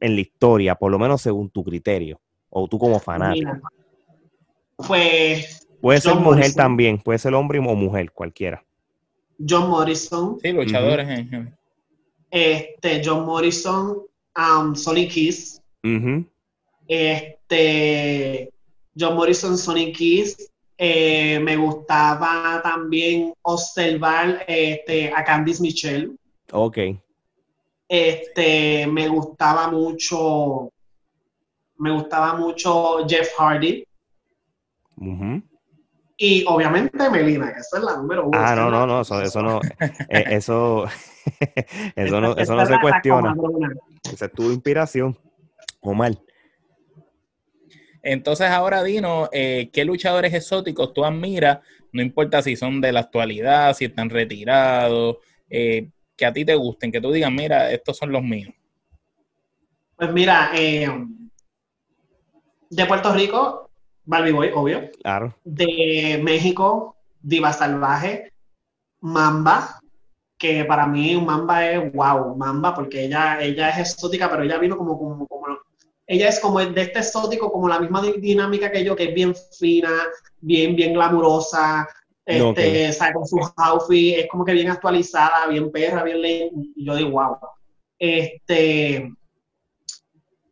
en 0.00 0.14
la 0.14 0.20
historia, 0.20 0.74
por 0.74 0.90
lo 0.90 0.98
menos 0.98 1.22
según 1.22 1.50
tu 1.50 1.64
criterio, 1.64 2.20
o 2.50 2.68
tú 2.68 2.78
como 2.78 2.98
fanático? 3.00 3.52
pues. 4.76 5.66
Puede 5.80 6.00
ser 6.00 6.14
mujer 6.14 6.54
también, 6.54 6.98
puede 6.98 7.18
ser 7.18 7.34
hombre 7.34 7.58
o 7.58 7.74
mujer, 7.74 8.10
cualquiera. 8.10 8.64
John 9.38 9.68
Morrison. 9.68 10.38
Sí, 10.40 10.52
luchadores. 10.52 11.26
Este, 12.30 13.02
John 13.04 13.26
Morrison, 13.26 13.98
um, 14.36 14.74
Sonic 14.74 15.10
Kiss. 15.10 15.60
Este, 16.88 18.50
John 18.98 19.16
Morrison, 19.16 19.58
Sonic 19.58 19.96
Kiss. 19.96 20.50
Eh, 20.78 21.38
me 21.40 21.56
gustaba 21.56 22.60
también 22.62 23.32
observar 23.42 24.44
este, 24.48 25.12
a 25.14 25.22
Candice 25.22 25.62
Michelle. 25.62 26.16
Ok. 26.50 26.78
Este, 27.96 28.88
me 28.88 29.06
gustaba 29.06 29.70
mucho, 29.70 30.68
me 31.76 31.92
gustaba 31.92 32.34
mucho 32.34 33.06
Jeff 33.06 33.28
Hardy. 33.38 33.86
Y 36.16 36.44
obviamente 36.48 37.08
Melina, 37.08 37.52
que 37.52 37.60
esa 37.60 37.78
es 37.78 37.84
la 37.84 37.96
número 37.98 38.26
uno. 38.26 38.36
Ah, 38.36 38.56
no, 38.56 38.68
no, 38.68 38.84
no, 38.84 39.02
eso, 39.02 39.22
eso 39.22 39.42
no, 39.42 39.60
eh, 40.08 40.24
eso, 40.30 40.86
eso 41.94 42.20
no, 42.20 42.36
eso 42.36 42.56
no 42.56 42.66
se 42.66 42.80
cuestiona. 42.80 43.32
Esa 44.12 44.26
es 44.26 44.32
tu 44.32 44.50
inspiración, 44.50 45.16
mal 45.80 46.18
Entonces 48.02 48.48
ahora 48.48 48.82
Dino, 48.82 49.28
eh, 49.30 49.70
¿qué 49.72 49.84
luchadores 49.84 50.34
exóticos 50.34 50.92
tú 50.94 51.04
admiras? 51.04 51.60
No 51.92 52.02
importa 52.02 52.42
si 52.42 52.56
son 52.56 52.80
de 52.80 52.90
la 52.90 53.00
actualidad, 53.00 53.72
si 53.76 53.84
están 53.84 54.10
retirados, 54.10 55.18
eh, 55.48 55.90
que 56.16 56.26
a 56.26 56.32
ti 56.32 56.44
te 56.44 56.54
gusten, 56.54 56.92
que 56.92 57.00
tú 57.00 57.12
digas, 57.12 57.30
mira, 57.30 57.70
estos 57.70 57.96
son 57.96 58.12
los 58.12 58.22
míos. 58.22 58.54
Pues 59.96 60.12
mira, 60.12 60.50
de 60.52 62.86
Puerto 62.86 63.12
Rico, 63.12 63.70
Barbie 64.04 64.32
Boy, 64.32 64.50
obvio. 64.54 64.90
Claro. 65.02 65.34
De 65.44 66.20
México, 66.22 66.96
Diva 67.20 67.52
Salvaje, 67.52 68.32
Mamba, 69.00 69.80
que 70.38 70.64
para 70.64 70.86
mí 70.86 71.20
Mamba 71.20 71.66
es 71.66 71.92
wow, 71.92 72.36
Mamba, 72.36 72.74
porque 72.74 73.04
ella, 73.04 73.40
ella 73.40 73.70
es 73.70 73.78
exótica, 73.78 74.30
pero 74.30 74.42
ella 74.42 74.58
vino 74.58 74.76
como, 74.76 74.98
como, 74.98 75.26
como 75.26 75.44
ella 76.06 76.28
es 76.28 76.38
como 76.38 76.60
de 76.60 76.82
este 76.82 76.98
exótico, 76.98 77.50
como 77.50 77.68
la 77.68 77.80
misma 77.80 78.02
dinámica 78.02 78.70
que 78.70 78.84
yo, 78.84 78.94
que 78.94 79.04
es 79.04 79.14
bien 79.14 79.34
fina, 79.58 79.90
bien, 80.40 80.76
bien 80.76 80.92
glamurosa, 80.92 81.88
este, 82.26 83.12
con 83.12 83.26
sus 83.26 83.52
outfits, 83.56 84.18
es 84.18 84.28
como 84.28 84.44
que 84.44 84.52
bien 84.52 84.70
actualizada, 84.70 85.46
bien 85.48 85.70
perra, 85.70 86.02
bien 86.02 86.22
ley, 86.22 86.50
y 86.74 86.84
yo 86.84 86.96
digo, 86.96 87.10
wow. 87.10 87.36
Este, 87.98 89.12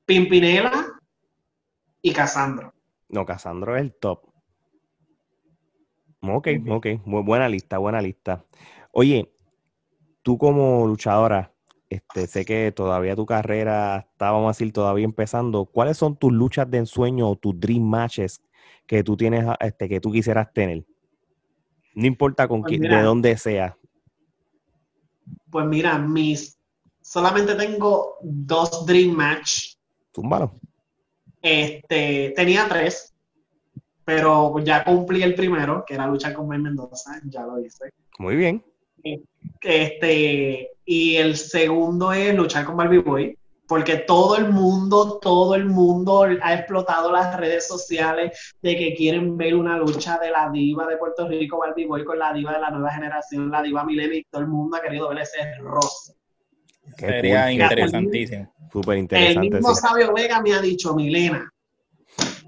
Pimpinela 0.04 0.86
y 2.02 2.12
Casandro. 2.12 2.74
No, 3.08 3.24
Casandro 3.24 3.76
es 3.76 3.82
el 3.82 3.94
top. 3.94 4.20
Ok, 6.22 6.48
ok, 6.68 6.86
buena 7.04 7.48
lista, 7.48 7.78
buena 7.78 8.00
lista. 8.00 8.44
Oye, 8.92 9.32
tú 10.22 10.38
como 10.38 10.86
luchadora, 10.86 11.52
este, 11.90 12.26
sé 12.26 12.44
que 12.44 12.72
todavía 12.72 13.16
tu 13.16 13.26
carrera 13.26 14.06
está, 14.12 14.30
vamos 14.30 14.46
a 14.46 14.52
decir, 14.52 14.72
todavía 14.72 15.04
empezando. 15.04 15.64
¿Cuáles 15.66 15.96
son 15.96 16.16
tus 16.16 16.32
luchas 16.32 16.70
de 16.70 16.78
ensueño 16.78 17.28
o 17.28 17.36
tus 17.36 17.58
dream 17.58 17.82
matches 17.82 18.40
que 18.86 19.02
tú 19.02 19.16
tienes, 19.16 19.44
este, 19.60 19.88
que 19.88 20.00
tú 20.00 20.12
quisieras 20.12 20.52
tener? 20.52 20.84
No 21.94 22.06
importa 22.06 22.48
con 22.48 22.62
pues 22.62 22.70
quién, 22.70 22.82
de 22.82 23.02
dónde 23.02 23.36
sea. 23.36 23.76
Pues 25.50 25.66
mira, 25.66 25.98
mis 25.98 26.58
solamente 27.00 27.54
tengo 27.54 28.16
dos 28.22 28.86
dream 28.86 29.14
match. 29.14 29.74
Túmbalo. 30.12 30.54
Este, 31.40 32.32
tenía 32.36 32.68
tres, 32.68 33.12
pero 34.04 34.58
ya 34.60 34.84
cumplí 34.84 35.22
el 35.22 35.34
primero, 35.34 35.84
que 35.86 35.94
era 35.94 36.06
luchar 36.06 36.32
con 36.32 36.48
May 36.48 36.58
Mendoza, 36.58 37.20
ya 37.24 37.42
lo 37.42 37.60
hice. 37.60 37.92
Muy 38.18 38.36
bien. 38.36 38.64
Este, 39.60 40.70
y 40.84 41.16
el 41.16 41.36
segundo 41.36 42.12
es 42.12 42.34
luchar 42.34 42.64
con 42.64 42.76
Barbie 42.76 42.98
Boy, 42.98 43.38
porque 43.72 43.96
todo 43.96 44.36
el 44.36 44.50
mundo, 44.50 45.18
todo 45.18 45.54
el 45.54 45.64
mundo 45.64 46.26
ha 46.42 46.52
explotado 46.52 47.10
las 47.10 47.34
redes 47.34 47.66
sociales 47.66 48.54
de 48.60 48.76
que 48.76 48.94
quieren 48.94 49.38
ver 49.38 49.54
una 49.54 49.78
lucha 49.78 50.18
de 50.18 50.30
la 50.30 50.50
diva 50.50 50.86
de 50.86 50.98
Puerto 50.98 51.26
Rico, 51.26 51.56
Barbie 51.56 51.86
Boy, 51.86 52.04
con 52.04 52.18
la 52.18 52.34
diva 52.34 52.52
de 52.52 52.60
la 52.60 52.68
nueva 52.68 52.92
generación, 52.92 53.50
la 53.50 53.62
diva 53.62 53.82
Millennium, 53.82 54.24
todo 54.30 54.42
el 54.42 54.48
mundo 54.48 54.76
ha 54.76 54.82
querido 54.82 55.08
ver 55.08 55.20
ese 55.20 55.54
roce. 55.60 56.12
Sería 56.98 57.50
interesantísimo. 57.50 58.52
Súper 58.70 58.98
interesante. 58.98 59.46
El 59.46 59.54
mismo 59.54 59.74
Sabio 59.74 60.12
Vega 60.12 60.42
me 60.42 60.52
ha 60.52 60.60
dicho, 60.60 60.94
Milena, 60.94 61.50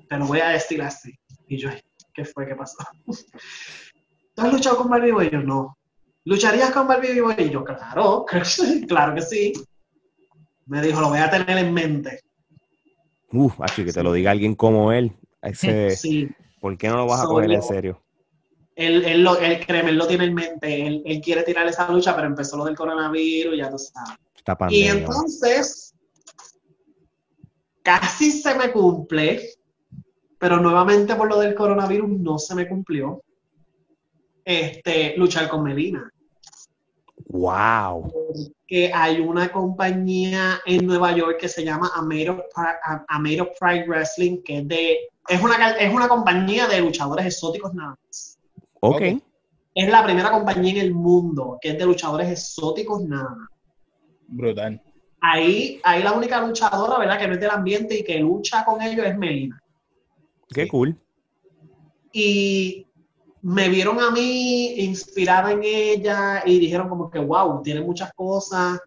te 0.06 0.16
lo 0.18 0.26
voy 0.26 0.40
a 0.40 0.50
decir 0.50 0.82
así. 0.82 1.10
Y 1.48 1.56
yo, 1.56 1.70
¿qué 2.12 2.26
fue? 2.26 2.46
¿Qué 2.46 2.54
pasó? 2.54 2.84
¿Tú 4.34 4.42
has 4.42 4.52
luchado 4.52 4.76
con 4.76 4.90
Barbie 4.90 5.12
Boy? 5.12 5.30
yo, 5.30 5.40
no. 5.40 5.78
¿Lucharías 6.26 6.70
con 6.70 6.86
Barbie 6.86 7.18
Boy? 7.22 7.34
Y 7.38 7.48
yo, 7.48 7.64
claro, 7.64 8.26
claro 8.86 9.14
que 9.14 9.22
sí. 9.22 9.54
Me 10.66 10.80
dijo, 10.82 11.00
lo 11.00 11.08
voy 11.08 11.18
a 11.18 11.30
tener 11.30 11.58
en 11.58 11.72
mente. 11.72 12.20
Uf, 13.32 13.60
así 13.60 13.84
que 13.84 13.92
te 13.92 14.02
lo 14.02 14.12
diga 14.12 14.30
alguien 14.30 14.54
como 14.54 14.92
él. 14.92 15.12
Ese, 15.42 15.90
sí. 15.96 16.28
¿Por 16.60 16.78
qué 16.78 16.88
no 16.88 16.96
lo 16.96 17.06
vas 17.06 17.20
a 17.20 17.26
coger 17.26 17.52
en 17.52 17.62
serio? 17.62 18.00
Él, 18.76 19.04
él, 19.04 19.22
lo, 19.22 19.38
él, 19.38 19.64
créeme, 19.64 19.90
él 19.90 19.98
lo 19.98 20.06
tiene 20.06 20.24
en 20.24 20.34
mente. 20.34 20.86
Él, 20.86 21.02
él, 21.04 21.20
quiere 21.20 21.42
tirar 21.42 21.66
esa 21.66 21.88
lucha, 21.90 22.14
pero 22.14 22.26
empezó 22.26 22.56
lo 22.56 22.64
del 22.64 22.76
coronavirus, 22.76 23.56
ya 23.56 23.70
tú 23.70 23.78
sabes. 23.78 24.18
y 24.70 24.84
entonces, 24.84 25.94
casi 27.82 28.32
se 28.32 28.54
me 28.54 28.72
cumple, 28.72 29.50
pero 30.38 30.58
nuevamente 30.58 31.14
por 31.14 31.28
lo 31.28 31.38
del 31.38 31.54
coronavirus 31.54 32.08
no 32.08 32.38
se 32.38 32.54
me 32.54 32.66
cumplió. 32.66 33.22
Este, 34.44 35.16
luchar 35.16 35.48
con 35.48 35.62
Medina. 35.62 36.12
Wow. 37.35 38.12
Que 38.66 38.93
hay 38.93 39.20
una 39.20 39.51
compañía 39.51 40.61
en 40.64 40.87
Nueva 40.87 41.12
York 41.12 41.39
que 41.41 41.49
se 41.49 41.64
llama 41.64 41.91
Amado 41.95 42.43
of 43.43 43.59
Pride 43.59 43.87
Wrestling, 43.87 44.43
que 44.43 44.59
es 44.59 44.68
de 44.68 44.99
es 45.28 45.43
una, 45.43 45.72
es 45.72 45.93
una 45.93 46.07
compañía 46.07 46.66
de 46.66 46.80
luchadores 46.80 47.26
exóticos 47.26 47.74
nada 47.74 47.97
más. 48.07 48.39
Ok. 48.80 49.03
Es 49.74 49.91
la 49.91 50.05
primera 50.05 50.30
compañía 50.30 50.72
en 50.72 50.78
el 50.78 50.95
mundo 50.95 51.59
que 51.61 51.70
es 51.70 51.78
de 51.78 51.85
luchadores 51.85 52.30
exóticos 52.30 53.03
nada 53.03 53.30
más. 53.30 53.49
Brutal 54.28 54.80
ahí, 55.24 55.80
ahí 55.82 56.03
la 56.03 56.12
única 56.12 56.41
luchadora, 56.47 56.99
¿verdad? 56.99 57.18
Que 57.18 57.26
no 57.26 57.35
es 57.35 57.41
del 57.41 57.51
ambiente 57.51 57.99
y 57.99 58.05
que 58.05 58.18
lucha 58.18 58.64
con 58.64 58.82
ellos 58.82 59.07
es 59.07 59.16
Melina. 59.16 59.61
Qué 60.49 60.68
cool. 60.68 60.97
Y 62.12 62.84
me 63.45 63.68
vieron 63.68 64.01
a 64.01 64.11
mí 64.11 64.74
inspirada 64.84 65.53
en 65.53 65.61
ella 65.62 66.42
y 66.47 66.59
dijeron 66.59 66.88
como 66.88 67.11
que, 67.11 67.18
wow, 67.18 67.61
tiene 67.62 67.82
muchas 67.82 68.11
cosas. 68.14 68.80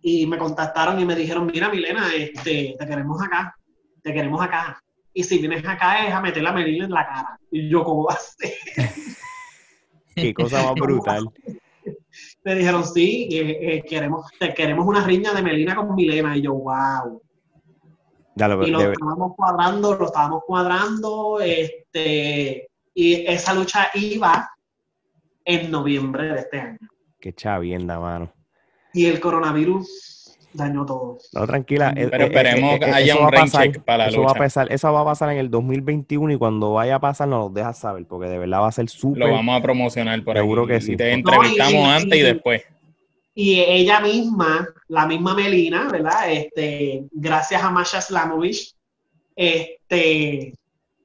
Y 0.00 0.26
me 0.26 0.38
contactaron 0.38 0.98
y 0.98 1.04
me 1.04 1.14
dijeron, 1.14 1.46
mira, 1.46 1.68
Milena, 1.68 2.08
este, 2.14 2.74
te 2.78 2.86
queremos 2.86 3.22
acá, 3.22 3.54
te 4.02 4.14
queremos 4.14 4.40
acá. 4.40 4.82
Y 5.12 5.24
si 5.24 5.38
vienes 5.38 5.62
acá 5.66 6.06
es 6.06 6.14
a 6.14 6.22
meter 6.22 6.42
la 6.42 6.52
Melina 6.52 6.86
en 6.86 6.90
la 6.90 7.06
cara. 7.06 7.38
Y 7.50 7.68
yo, 7.68 7.84
¿cómo 7.84 8.04
va 8.04 8.14
a 8.14 8.18
ser? 8.18 8.54
Qué 10.14 10.32
cosa 10.32 10.62
más 10.62 10.74
brutal. 10.74 11.28
me 12.44 12.54
dijeron, 12.54 12.82
sí, 12.82 13.28
eh, 13.30 13.84
queremos, 13.86 14.24
queremos 14.56 14.86
una 14.86 15.04
riña 15.04 15.34
de 15.34 15.42
Melina 15.42 15.76
con 15.76 15.94
Milena. 15.94 16.34
Y 16.34 16.40
yo, 16.40 16.54
wow. 16.54 17.20
y 18.64 18.70
lo 18.70 18.90
estábamos 18.90 19.36
cuadrando, 19.36 19.94
lo 19.96 20.06
estábamos 20.06 20.44
cuadrando, 20.46 21.40
este, 21.40 22.70
y 22.96 23.26
esa 23.26 23.52
lucha 23.52 23.90
iba 23.92 24.50
en 25.44 25.70
noviembre 25.70 26.32
de 26.32 26.40
este 26.40 26.58
año. 26.58 26.78
Qué 27.20 27.30
chavienda, 27.34 28.00
mano. 28.00 28.32
Y 28.94 29.04
el 29.04 29.20
coronavirus 29.20 30.38
dañó 30.54 30.86
todo. 30.86 31.18
No, 31.34 31.46
tranquila. 31.46 31.92
Eh, 31.94 32.08
Pero 32.10 32.24
eh, 32.24 32.26
esperemos 32.28 32.78
que 32.78 32.86
haya 32.86 33.16
un 33.16 33.30
rain 33.30 33.50
check 33.50 33.82
para 33.82 34.04
la 34.04 34.08
eso 34.08 34.22
Va 34.22 34.30
a 34.30 34.34
pasar, 34.34 34.72
eso 34.72 34.90
va 34.90 35.02
a 35.02 35.04
pasar 35.04 35.30
en 35.30 35.36
el 35.36 35.50
2021 35.50 36.32
y 36.32 36.38
cuando 36.38 36.72
vaya 36.72 36.96
a 36.96 37.00
pasar 37.00 37.28
nos 37.28 37.50
lo 37.50 37.54
dejas 37.54 37.78
saber, 37.78 38.06
porque 38.06 38.30
de 38.30 38.38
verdad 38.38 38.62
va 38.62 38.68
a 38.68 38.72
ser 38.72 38.88
súper. 38.88 39.28
Lo 39.28 39.30
vamos 39.30 39.58
a 39.58 39.62
promocionar 39.62 40.24
por 40.24 40.34
Seguro 40.34 40.66
que 40.66 40.80
sí. 40.80 40.92
Y 40.92 40.96
te 40.96 41.12
entrevistamos 41.12 41.86
antes 41.88 42.18
y, 42.18 42.22
después. 42.22 42.62
Y 43.34 43.60
ella 43.60 44.00
misma, 44.00 44.66
la 44.88 45.06
misma 45.06 45.34
Melina, 45.34 45.86
¿verdad? 45.92 46.32
Este, 46.32 47.04
gracias 47.12 47.62
a 47.62 47.70
Masha 47.70 48.00
Slamovich, 48.00 48.74
este, 49.36 50.54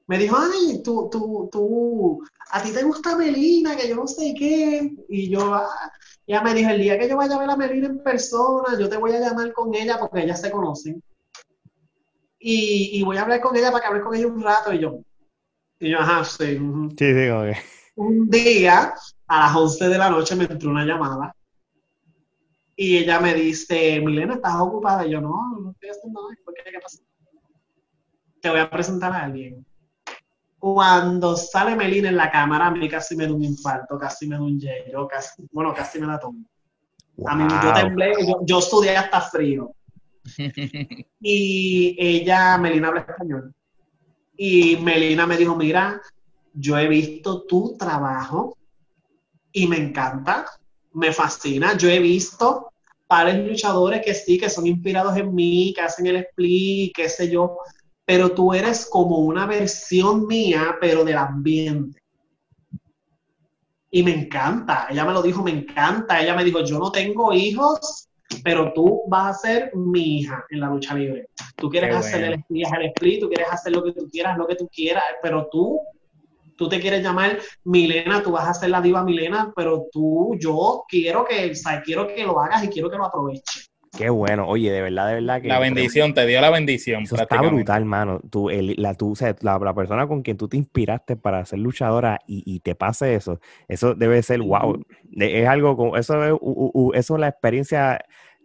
me 0.06 0.18
dijo, 0.18 0.36
ay, 0.36 0.82
tú, 0.82 1.08
tú, 1.10 1.48
tú, 1.50 2.22
a 2.50 2.62
ti 2.62 2.72
te 2.72 2.82
gusta 2.82 3.16
Melina, 3.16 3.76
que 3.76 3.88
yo 3.88 3.96
no 3.96 4.06
sé 4.06 4.34
qué. 4.36 4.94
Y 5.08 5.30
yo, 5.30 5.54
ah, 5.54 5.92
ella 6.26 6.42
me 6.42 6.54
dijo, 6.54 6.70
el 6.70 6.80
día 6.80 6.98
que 6.98 7.08
yo 7.08 7.16
vaya 7.16 7.36
a 7.36 7.38
ver 7.38 7.50
a 7.50 7.56
Melina 7.56 7.86
en 7.86 8.02
persona, 8.02 8.78
yo 8.78 8.88
te 8.88 8.96
voy 8.96 9.12
a 9.12 9.20
llamar 9.20 9.52
con 9.52 9.74
ella 9.74 9.98
porque 9.98 10.22
ellas 10.22 10.40
se 10.40 10.50
conocen. 10.50 11.02
Y, 12.38 12.98
y 12.98 13.02
voy 13.04 13.16
a 13.16 13.22
hablar 13.22 13.40
con 13.40 13.56
ella 13.56 13.70
para 13.70 13.82
que 13.82 13.88
hable 13.88 14.00
con 14.02 14.14
ella 14.14 14.26
un 14.26 14.42
rato. 14.42 14.72
Y 14.72 14.80
yo, 14.80 14.98
y 15.78 15.90
yo, 15.90 15.98
ajá, 16.00 16.24
sí. 16.24 16.58
Sí, 16.98 17.14
sí, 17.14 17.28
okay. 17.30 17.54
Un 17.94 18.28
día, 18.28 18.94
a 19.26 19.40
las 19.40 19.56
11 19.56 19.88
de 19.88 19.98
la 19.98 20.10
noche, 20.10 20.34
me 20.34 20.44
entró 20.44 20.70
una 20.70 20.84
llamada. 20.84 21.34
Y 22.74 22.98
ella 22.98 23.20
me 23.20 23.34
dice, 23.34 24.00
Milena, 24.00 24.34
¿estás 24.34 24.56
ocupada? 24.58 25.06
Y 25.06 25.10
yo, 25.12 25.20
no, 25.20 25.58
no 25.60 25.70
estoy 25.70 25.90
haciendo 25.90 26.22
nada. 26.22 26.34
¿Por 26.44 26.54
qué? 26.54 26.62
¿Qué 26.70 26.80
pasa? 26.80 26.98
Te 28.40 28.50
voy 28.50 28.58
a 28.58 28.68
presentar 28.68 29.12
a 29.12 29.24
alguien 29.24 29.64
cuando 30.62 31.36
sale 31.36 31.74
Melina 31.74 32.08
en 32.08 32.16
la 32.16 32.30
cámara, 32.30 32.66
a 32.66 32.70
mí 32.70 32.88
casi 32.88 33.16
me 33.16 33.26
da 33.26 33.32
un 33.32 33.42
infarto, 33.42 33.98
casi 33.98 34.28
me 34.28 34.36
da 34.36 34.42
un 34.42 34.60
hielo, 34.60 35.08
casi, 35.08 35.42
bueno, 35.50 35.74
casi 35.74 35.98
me 35.98 36.06
da 36.06 36.20
todo. 36.20 36.34
A 37.26 37.34
mí 37.34 37.52
yo 37.64 37.72
temblé, 37.72 38.12
yo, 38.24 38.36
yo 38.44 38.58
estudié 38.60 38.96
hasta 38.96 39.22
frío. 39.22 39.74
y 41.20 41.96
ella, 41.98 42.58
Melina 42.58 42.86
habla 42.86 43.00
español. 43.00 43.52
Y 44.36 44.76
Melina 44.76 45.26
me 45.26 45.36
dijo, 45.36 45.56
mira, 45.56 46.00
yo 46.54 46.78
he 46.78 46.86
visto 46.86 47.42
tu 47.42 47.76
trabajo 47.76 48.56
y 49.50 49.66
me 49.66 49.78
encanta, 49.78 50.46
me 50.92 51.12
fascina. 51.12 51.76
Yo 51.76 51.88
he 51.88 51.98
visto 51.98 52.70
pares 53.08 53.44
luchadores 53.44 54.00
que 54.00 54.14
sí, 54.14 54.38
que 54.38 54.48
son 54.48 54.68
inspirados 54.68 55.16
en 55.16 55.34
mí, 55.34 55.72
que 55.74 55.80
hacen 55.80 56.06
el 56.06 56.18
split, 56.18 56.94
qué 56.94 57.08
sé 57.08 57.28
yo, 57.28 57.58
pero 58.12 58.32
tú 58.32 58.52
eres 58.52 58.84
como 58.90 59.20
una 59.20 59.46
versión 59.46 60.26
mía, 60.26 60.76
pero 60.78 61.02
del 61.02 61.16
ambiente. 61.16 61.98
Y 63.90 64.02
me 64.02 64.14
encanta, 64.14 64.86
ella 64.90 65.06
me 65.06 65.14
lo 65.14 65.22
dijo, 65.22 65.42
me 65.42 65.50
encanta, 65.50 66.20
ella 66.20 66.34
me 66.34 66.44
dijo, 66.44 66.62
yo 66.62 66.78
no 66.78 66.92
tengo 66.92 67.32
hijos, 67.32 68.10
pero 68.44 68.74
tú 68.74 69.00
vas 69.08 69.36
a 69.36 69.38
ser 69.38 69.74
mi 69.74 70.18
hija 70.18 70.44
en 70.50 70.60
la 70.60 70.68
lucha 70.68 70.94
libre. 70.94 71.30
Tú 71.56 71.70
quieres 71.70 71.96
hacer 71.96 72.24
el, 72.24 72.44
el 72.50 72.86
split, 72.88 73.20
tú 73.20 73.28
quieres 73.28 73.48
hacer 73.50 73.72
lo 73.72 73.82
que 73.82 73.92
tú 73.92 74.06
quieras, 74.10 74.36
lo 74.36 74.46
que 74.46 74.56
tú 74.56 74.68
quieras, 74.68 75.04
pero 75.22 75.48
tú, 75.50 75.80
tú 76.58 76.68
te 76.68 76.80
quieres 76.80 77.02
llamar 77.02 77.38
Milena, 77.64 78.22
tú 78.22 78.32
vas 78.32 78.46
a 78.46 78.52
ser 78.52 78.68
la 78.68 78.82
diva 78.82 79.02
Milena, 79.02 79.54
pero 79.56 79.86
tú, 79.90 80.36
yo 80.38 80.84
quiero 80.86 81.24
que, 81.24 81.50
o 81.50 81.54
sea, 81.54 81.80
quiero 81.80 82.06
que 82.06 82.24
lo 82.24 82.38
hagas 82.38 82.62
y 82.62 82.68
quiero 82.68 82.90
que 82.90 82.98
lo 82.98 83.06
aproveches. 83.06 83.71
Qué 83.96 84.08
bueno, 84.08 84.48
oye, 84.48 84.72
de 84.72 84.80
verdad, 84.80 85.08
de 85.08 85.14
verdad 85.14 85.42
que... 85.42 85.48
La 85.48 85.58
bendición, 85.58 86.14
te 86.14 86.26
dio 86.26 86.40
la 86.40 86.48
bendición. 86.48 87.02
Eso 87.02 87.14
está 87.16 87.42
brutal, 87.42 87.84
mano. 87.84 88.20
Tú, 88.30 88.48
la, 88.50 88.94
tú, 88.94 89.14
la, 89.42 89.74
persona 89.74 90.06
con 90.06 90.22
quien 90.22 90.38
tú 90.38 90.48
te 90.48 90.56
inspiraste 90.56 91.16
para 91.16 91.44
ser 91.44 91.58
luchadora 91.58 92.18
y, 92.26 92.60
te 92.60 92.74
pase 92.74 93.14
eso, 93.14 93.38
eso 93.68 93.94
debe 93.94 94.22
ser, 94.22 94.40
wow, 94.40 94.82
es 95.18 95.46
algo, 95.46 95.76
como, 95.76 95.98
eso 95.98 96.24
es, 96.24 96.32
eso 96.94 97.14
es 97.14 97.20
la 97.20 97.28
experiencia, 97.28 98.02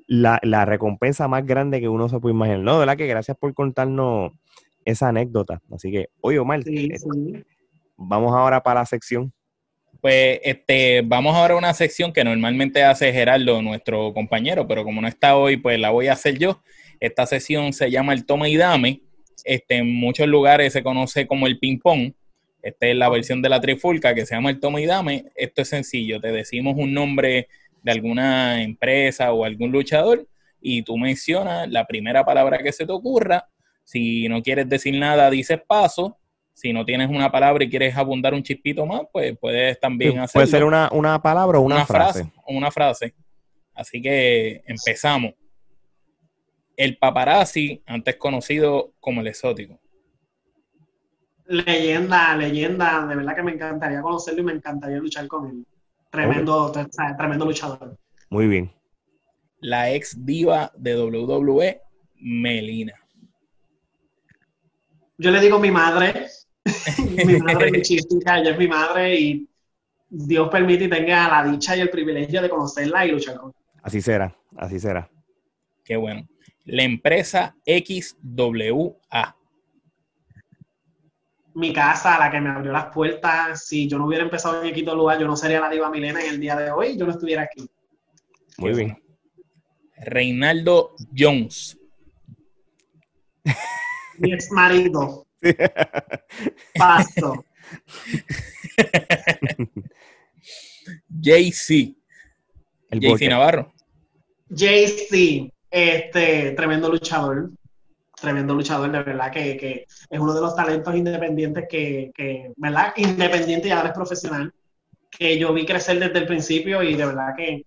la, 0.08 0.66
recompensa 0.66 1.30
más 1.30 1.46
grande 1.46 1.80
que 1.80 1.88
uno 1.88 2.10
se 2.10 2.20
puede 2.20 2.36
imaginar. 2.36 2.60
No, 2.60 2.74
de 2.74 2.80
verdad 2.80 2.98
que 2.98 3.08
gracias 3.08 3.38
por 3.38 3.54
contarnos 3.54 4.34
esa 4.84 5.08
anécdota. 5.08 5.62
Así 5.72 5.92
que, 5.92 6.10
oye, 6.20 6.40
Omar, 6.40 6.60
eh, 6.66 6.90
vamos 7.96 8.36
ahora 8.36 8.64
para 8.64 8.82
la 8.82 8.86
sección 8.86 9.32
pues 10.02 10.40
este, 10.44 11.02
vamos 11.04 11.36
ahora 11.36 11.54
a 11.54 11.58
una 11.58 11.74
sección 11.74 12.14
que 12.14 12.24
normalmente 12.24 12.84
hace 12.84 13.12
Gerardo, 13.12 13.62
nuestro 13.62 14.14
compañero, 14.14 14.68
pero 14.68 14.84
como 14.84 15.02
no 15.02 15.08
está 15.08 15.36
hoy, 15.36 15.58
pues 15.58 15.80
la 15.80 15.90
voy 15.90 16.08
a 16.08 16.14
hacer 16.14 16.38
yo. 16.38 16.62
Esta 17.00 17.26
sesión 17.26 17.74
se 17.74 17.90
llama 17.92 18.14
el 18.14 18.26
toma 18.26 18.50
y 18.50 18.58
dame. 18.58 19.02
Este, 19.44 19.78
en 19.78 19.94
muchos 19.94 20.28
lugares 20.28 20.74
se 20.74 20.84
conoce 20.84 21.28
como 21.28 21.48
el 21.48 21.60
ping-pong. 21.60 22.14
Esta 22.62 22.88
es 22.88 22.96
la 22.96 23.10
versión 23.10 23.42
de 23.42 23.50
la 23.50 23.62
trifulca 23.62 24.14
que 24.14 24.26
se 24.26 24.36
llama 24.36 24.50
el 24.50 24.60
toma 24.60 24.82
y 24.82 24.86
dame. 24.86 25.26
Esto 25.36 25.62
es 25.62 25.70
sencillo. 25.70 26.20
Te 26.20 26.32
decimos 26.32 26.76
un 26.78 26.94
nombre 26.94 27.48
de 27.82 27.92
alguna 27.92 28.62
empresa 28.62 29.32
o 29.32 29.46
algún 29.46 29.72
luchador 29.72 30.28
y 30.60 30.82
tú 30.82 30.98
mencionas 30.98 31.70
la 31.70 31.86
primera 31.86 32.26
palabra 32.26 32.58
que 32.58 32.72
se 32.72 32.86
te 32.86 32.92
ocurra. 32.92 33.48
Si 33.84 34.28
no 34.28 34.42
quieres 34.42 34.68
decir 34.68 34.96
nada, 34.96 35.30
dices 35.30 35.60
paso 35.66 36.18
si 36.58 36.74
no 36.74 36.84
tienes 36.84 37.08
una 37.12 37.32
palabra 37.32 37.64
y 37.64 37.70
quieres 37.70 37.96
abundar 37.96 38.34
un 38.34 38.42
chispito 38.42 38.84
más, 38.84 39.02
pues 39.14 39.38
puedes 39.38 39.80
también 39.80 40.18
hacer. 40.18 40.40
Puede 40.40 40.48
ser 40.48 40.64
una, 40.64 41.22
palabra 41.22 41.60
o 41.60 41.62
una, 41.62 41.86
frase. 41.86 42.32
Una 42.48 42.72
frase. 42.72 43.14
Así 43.76 44.02
que 44.02 44.64
empezamos. 44.66 45.36
El 46.76 46.98
paparazzi, 46.98 47.84
antes 47.86 48.16
conocido 48.16 48.96
como 49.00 49.22
el 49.22 49.28
exótico. 49.28 49.80
Leyenda, 51.46 52.36
leyenda, 52.36 53.06
de 53.06 53.16
verdad 53.18 53.36
que 53.36 53.44
me 53.44 53.52
encantaría 53.52 54.02
conocerlo 54.02 54.42
y 54.42 54.46
me 54.46 54.54
encantaría 54.54 54.98
luchar 54.98 55.28
con 55.28 55.46
él. 55.46 55.68
Tremendo, 56.10 56.72
tremendo 56.72 57.46
luchador. 57.46 58.00
Muy 58.32 58.48
bien. 58.48 58.74
La 59.60 59.92
ex 59.92 60.26
diva 60.26 60.72
de 60.76 61.00
WWE, 61.00 61.82
Melina. 62.16 62.96
Yo 65.20 65.30
le 65.30 65.40
digo 65.40 65.60
mi 65.60 65.70
madre, 65.70 66.28
mi 67.26 67.40
madre 67.40 67.82
es 67.82 67.92
ella 67.92 68.50
es 68.50 68.58
mi 68.58 68.68
madre 68.68 69.20
y 69.20 69.50
Dios 70.10 70.50
permite 70.50 70.86
y 70.86 70.90
tenga 70.90 71.28
la 71.28 71.50
dicha 71.50 71.76
y 71.76 71.82
el 71.82 71.90
privilegio 71.90 72.42
de 72.42 72.50
conocerla 72.50 73.06
y 73.06 73.12
luchar 73.12 73.38
con 73.38 73.50
ella. 73.50 73.82
Así 73.84 74.02
será, 74.02 74.36
así 74.58 74.80
será. 74.80 75.10
Qué 75.84 75.96
bueno. 75.96 76.28
La 76.66 76.84
empresa 76.84 77.56
XWA. 77.66 79.36
Mi 81.54 81.74
casa, 81.74 82.20
la 82.20 82.30
que 82.30 82.40
me 82.40 82.50
abrió 82.50 82.72
las 82.72 82.94
puertas. 82.94 83.66
Si 83.66 83.88
yo 83.88 83.98
no 83.98 84.06
hubiera 84.06 84.24
empezado 84.24 84.62
en 84.62 84.68
Equito 84.68 84.94
Lugar, 84.96 85.20
yo 85.20 85.28
no 85.28 85.36
sería 85.36 85.60
la 85.60 85.70
diva 85.70 85.90
Milena 85.90 86.22
en 86.22 86.30
el 86.32 86.40
día 86.40 86.56
de 86.56 86.72
hoy, 86.72 86.98
yo 86.98 87.06
no 87.06 87.12
estuviera 87.12 87.44
aquí. 87.44 87.68
Muy 88.58 88.74
bien. 88.74 89.02
Reinaldo 89.98 90.96
Jones. 91.18 91.78
Mi 94.20 94.34
ex 94.34 94.52
marido. 94.52 95.27
Paso. 96.76 97.46
JC. 101.10 101.96
JC 102.92 103.30
Navarro. 103.30 103.74
JC, 104.50 105.52
este 105.70 106.52
tremendo 106.52 106.90
luchador. 106.90 107.52
Tremendo 108.20 108.56
luchador, 108.56 108.92
de 108.92 109.04
verdad 109.04 109.32
que, 109.32 109.86
es 110.10 110.20
uno 110.20 110.34
de 110.34 110.42
los 110.42 110.56
talentos 110.56 110.96
independientes 110.96 111.66
que, 111.70 112.12
que, 112.16 112.52
¿verdad? 112.56 112.94
Independiente 112.96 113.68
y 113.68 113.72
ahora 113.72 113.90
es 113.90 113.96
profesional. 113.96 114.52
Que 115.12 115.38
yo 115.38 115.54
vi 115.54 115.66
crecer 115.66 116.00
desde 116.00 116.18
el 116.18 116.26
principio 116.26 116.82
y 116.82 116.96
de 116.96 117.06
verdad 117.06 117.36
que 117.38 117.64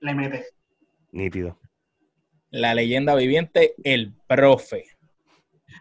le 0.00 0.14
mete. 0.14 0.46
Nítido. 1.12 1.56
La 2.50 2.74
leyenda 2.74 3.14
viviente, 3.14 3.74
el 3.84 4.12
profe 4.26 4.91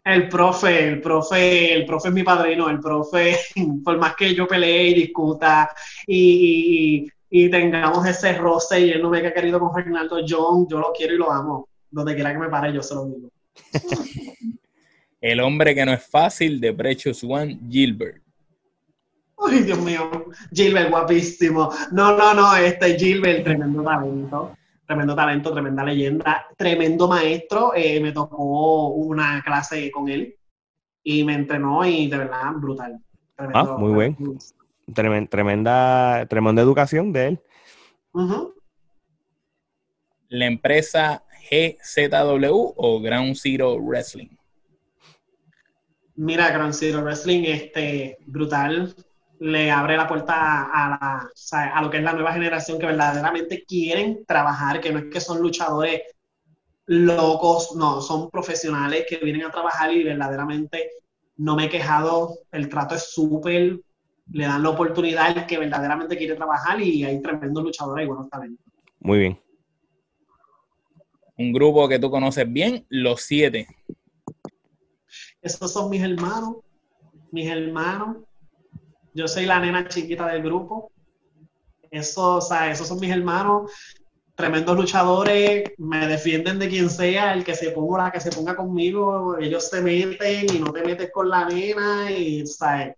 el 0.04 0.28
profe, 0.28 0.88
el 0.88 1.02
profe, 1.02 1.74
el 1.74 1.86
profe 1.86 2.08
es 2.08 2.14
mi 2.14 2.24
padrino, 2.24 2.70
el 2.70 2.80
profe, 2.80 3.38
por 3.84 3.98
más 3.98 4.16
que 4.16 4.34
yo 4.34 4.48
pelee 4.48 4.90
y 4.90 4.94
discuta 4.94 5.70
y, 6.08 7.08
tengamos 7.50 8.06
ese 8.06 8.34
roce 8.34 8.80
y 8.82 8.92
él 8.92 9.02
no 9.02 9.10
me 9.10 9.20
haya 9.20 9.34
querido 9.34 9.60
con 9.60 9.74
Fernando 9.74 10.18
John, 10.28 10.68
yo 10.68 10.80
lo 10.80 10.92
quiero 10.92 11.16
y 11.16 11.18
lo 11.18 11.32
amo. 11.32 11.68
Donde 11.90 12.14
quiera 12.14 12.34
que 12.34 12.40
me 12.40 12.50
pare, 12.50 12.74
yo 12.74 12.84
se 12.84 12.94
lo 12.94 13.06
digo. 13.06 13.30
el 15.22 15.40
hombre 15.40 15.74
que 15.74 15.86
no 15.86 15.94
es 15.94 16.06
fácil 16.06 16.60
de 16.60 16.74
Precious 16.74 17.24
One, 17.24 17.58
Gilbert. 17.70 18.22
Ay, 19.38 19.64
Dios 19.64 19.80
mío, 19.80 20.26
Gilbert, 20.54 20.90
guapísimo. 20.90 21.72
No, 21.92 22.18
no, 22.18 22.34
no, 22.34 22.56
este 22.58 22.98
Gilbert, 22.98 23.46
tremendo 23.46 23.82
talento 23.82 24.58
tremendo 24.92 25.16
talento, 25.16 25.54
tremenda 25.54 25.86
leyenda, 25.86 26.46
tremendo 26.58 27.08
maestro. 27.08 27.72
Eh, 27.74 28.02
me 28.02 28.12
tocó 28.12 28.90
una 28.90 29.42
clase 29.42 29.90
con 29.90 30.10
él 30.10 30.36
y 31.02 31.24
me 31.24 31.34
entrenó 31.34 31.86
y 31.86 32.10
de 32.10 32.18
verdad 32.18 32.52
brutal. 32.58 33.00
ah, 33.38 33.78
muy 33.80 33.94
bien. 33.94 34.38
Tremenda, 34.94 36.26
tremenda, 36.28 36.62
educación 36.62 37.14
de 37.14 37.28
él. 37.28 37.42
La 40.28 40.46
empresa 40.46 41.24
GZW 41.50 42.74
o 42.76 43.00
Ground 43.02 43.36
Zero 43.36 43.78
Wrestling. 43.80 44.36
Mira, 46.16 46.52
Ground 46.52 46.74
Zero 46.74 47.02
Wrestling, 47.02 47.44
este, 47.46 48.18
brutal 48.26 48.94
le 49.42 49.72
abre 49.72 49.98
la 49.98 50.08
puerta 50.08 50.36
a, 50.72 51.28
a 51.52 51.82
lo 51.82 51.90
que 51.90 51.98
es 51.98 52.04
la 52.04 52.14
nueva 52.14 52.32
generación 52.32 52.78
que 52.78 52.86
verdaderamente 52.86 53.66
quieren 53.68 54.24
trabajar, 54.28 54.80
que 54.80 54.92
no 54.92 55.00
es 55.00 55.06
que 55.06 55.20
son 55.20 55.42
luchadores 55.42 56.04
locos, 56.86 57.76
no, 57.76 58.02
son 58.02 58.30
profesionales 58.30 59.06
que 59.10 59.18
vienen 59.18 59.44
a 59.44 59.52
trabajar 59.52 59.92
y 59.92 60.04
verdaderamente 60.04 60.92
no 61.38 61.56
me 61.56 61.66
he 61.66 61.70
quejado, 61.70 62.38
el 62.52 62.70
trato 62.70 62.94
es 62.94 63.12
súper, 63.12 63.80
le 64.32 64.46
dan 64.46 64.62
la 64.62 64.70
oportunidad 64.70 65.36
al 65.36 65.48
que 65.48 65.58
verdaderamente 65.58 66.18
quiere 66.18 66.36
trabajar 66.36 66.80
y 66.80 67.04
hay 67.04 67.20
tremendos 67.20 67.64
luchadores 67.64 68.06
y 68.06 68.08
buenos 68.08 68.30
talentos. 68.30 68.64
Muy 69.00 69.18
bien. 69.18 69.42
Un 71.36 71.52
grupo 71.52 71.90
que 71.90 71.98
tú 71.98 72.12
conoces 72.12 72.46
bien, 72.48 72.86
los 72.90 73.24
siete. 73.24 73.66
Estos 75.42 75.74
son 75.74 75.90
mis 75.90 76.04
hermanos, 76.04 76.58
mis 77.32 77.50
hermanos. 77.50 78.18
Yo 79.14 79.28
soy 79.28 79.46
la 79.46 79.60
nena 79.60 79.88
chiquita 79.88 80.28
del 80.28 80.44
grupo. 80.44 80.92
Eso, 81.90 82.38
o 82.38 82.42
sea, 82.42 82.72
esos 82.72 82.88
son 82.88 83.00
mis 83.00 83.12
hermanos 83.12 83.72
tremendos 84.42 84.76
luchadores, 84.76 85.72
me 85.78 86.08
defienden 86.08 86.58
de 86.58 86.68
quien 86.68 86.90
sea, 86.90 87.34
el 87.34 87.44
que 87.44 87.54
se 87.54 87.72
ponga, 87.72 88.06
la 88.06 88.12
que 88.12 88.20
se 88.20 88.32
ponga 88.32 88.56
conmigo, 88.56 89.38
ellos 89.38 89.70
se 89.70 89.82
meten 89.82 90.48
y 90.56 90.60
no 90.60 90.72
te 90.72 90.84
metes 90.84 91.12
con 91.12 91.30
la 91.30 91.46
nena 91.46 92.12
y, 92.12 92.46
¿sabes? 92.48 92.96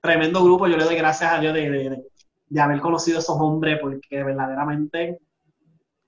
Tremendo 0.00 0.44
grupo, 0.44 0.66
yo 0.66 0.76
le 0.76 0.84
doy 0.84 0.96
gracias 0.96 1.32
a 1.32 1.40
Dios 1.40 1.54
de, 1.54 2.60
haber 2.60 2.80
conocido 2.80 3.16
a 3.16 3.20
esos 3.20 3.36
hombres 3.38 3.78
porque 3.80 4.22
verdaderamente 4.22 5.18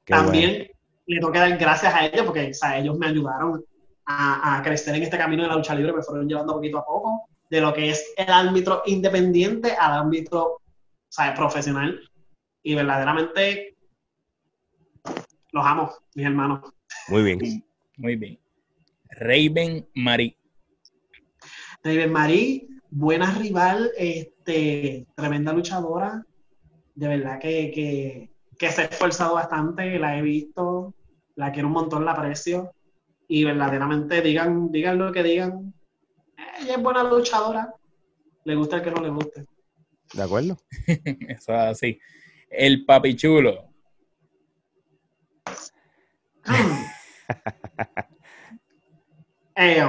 también 0.04 0.68
le 1.06 1.16
tengo 1.18 1.32
que 1.32 1.38
dar 1.38 1.56
gracias 1.56 1.94
a 1.94 2.06
ellos 2.06 2.26
porque, 2.26 2.52
¿sabes? 2.52 2.82
Ellos 2.82 2.98
me 2.98 3.06
ayudaron 3.06 3.64
a, 4.04 4.59
a, 4.59 4.62
crecer 4.62 4.94
en 4.94 5.04
este 5.04 5.16
camino 5.16 5.44
de 5.44 5.48
la 5.48 5.56
lucha 5.56 5.74
libre, 5.74 5.92
me 5.92 6.02
fueron 6.02 6.28
llevando 6.28 6.54
poquito 6.54 6.78
a 6.78 6.84
poco 6.84 7.28
de 7.52 7.60
lo 7.60 7.74
que 7.74 7.90
es 7.90 8.14
el 8.16 8.30
ámbito 8.30 8.82
independiente 8.86 9.72
al 9.72 9.92
ámbito, 9.92 10.62
¿sabes? 11.10 11.36
Profesional 11.36 12.00
y 12.62 12.74
verdaderamente 12.74 13.76
los 15.50 15.66
amo, 15.66 15.92
mis 16.14 16.24
hermanos. 16.24 16.72
Muy 17.08 17.22
bien. 17.22 17.64
Muy 17.98 18.16
bien. 18.16 18.38
Raven 19.10 19.86
Marie. 19.94 20.34
Raven 21.84 22.10
Marie, 22.10 22.68
buena 22.88 23.30
rival, 23.34 23.90
este, 23.98 25.06
tremenda 25.14 25.52
luchadora. 25.52 26.24
De 26.94 27.06
verdad 27.06 27.38
que, 27.38 28.30
se 28.58 28.80
ha 28.80 28.84
esforzado 28.84 29.34
bastante, 29.34 29.98
la 29.98 30.16
he 30.16 30.22
visto, 30.22 30.94
la 31.34 31.52
quiero 31.52 31.68
un 31.68 31.74
montón, 31.74 32.06
la 32.06 32.12
aprecio. 32.12 32.72
Y 33.28 33.44
verdaderamente 33.44 34.22
digan, 34.22 34.72
digan 34.72 34.96
lo 34.96 35.12
que 35.12 35.22
digan. 35.22 35.74
Ella 36.62 36.74
es 36.74 36.82
buena 36.82 37.02
luchadora. 37.02 37.74
Le 38.44 38.55
gusta 38.55 38.76
el 38.76 38.82
que 38.82 38.90
no 38.90 39.02
le 39.02 39.10
guste. 39.10 39.47
¿De 40.12 40.22
acuerdo? 40.22 40.56
Eso 40.86 41.52
es 41.52 41.59
así. 41.59 41.98
El 42.48 42.84
papi 42.84 43.16
chulo. 43.16 43.64
eh, 49.56 49.84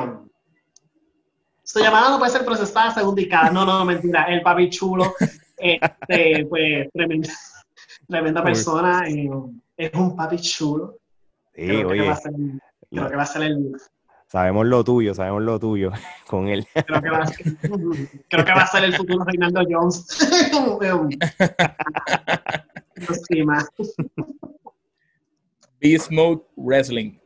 su 1.64 1.80
llamada 1.80 2.12
no 2.12 2.20
puede 2.20 2.32
ser 2.32 2.46
procesada 2.46 2.94
según 2.94 3.16
dicada. 3.16 3.50
No, 3.50 3.66
no, 3.66 3.84
mentira. 3.86 4.26
El 4.26 4.42
papi 4.42 4.70
chulo, 4.70 5.14
este, 5.58 6.46
pues, 6.50 6.90
tremenda, 6.94 7.34
tremenda 8.08 8.44
persona. 8.44 9.10
Eh, 9.10 9.30
es 9.78 9.94
un 9.94 10.16
papi 10.16 10.38
chulo. 10.38 10.98
Sí, 11.56 11.68
creo, 11.68 11.90
oye, 11.90 12.02
que 12.02 12.08
va 12.08 12.14
a 12.14 12.18
ser, 12.18 12.32
creo 12.90 13.10
que 13.10 13.16
va 13.16 13.24
a 13.24 13.28
ser 13.28 13.44
el. 13.44 13.76
Sabemos 14.34 14.66
lo 14.66 14.84
tuyo, 14.84 15.14
sabemos 15.14 15.44
lo 15.44 15.60
tuyo 15.60 15.92
con 16.28 16.48
él. 16.48 16.66
Creo 16.74 17.02
que 17.04 17.10
va 17.12 17.20
a 17.20 17.28
ser, 17.28 17.46
creo 18.30 18.44
que 18.44 18.52
va 18.52 18.62
a 18.62 18.68
ser 18.68 18.86
el 18.86 18.96
futuro 18.96 19.24
Reinaldo 19.26 19.62
Jones. 19.70 20.28
Beast 25.80 26.10
Mode 26.10 26.42
Wrestling. 26.56 27.20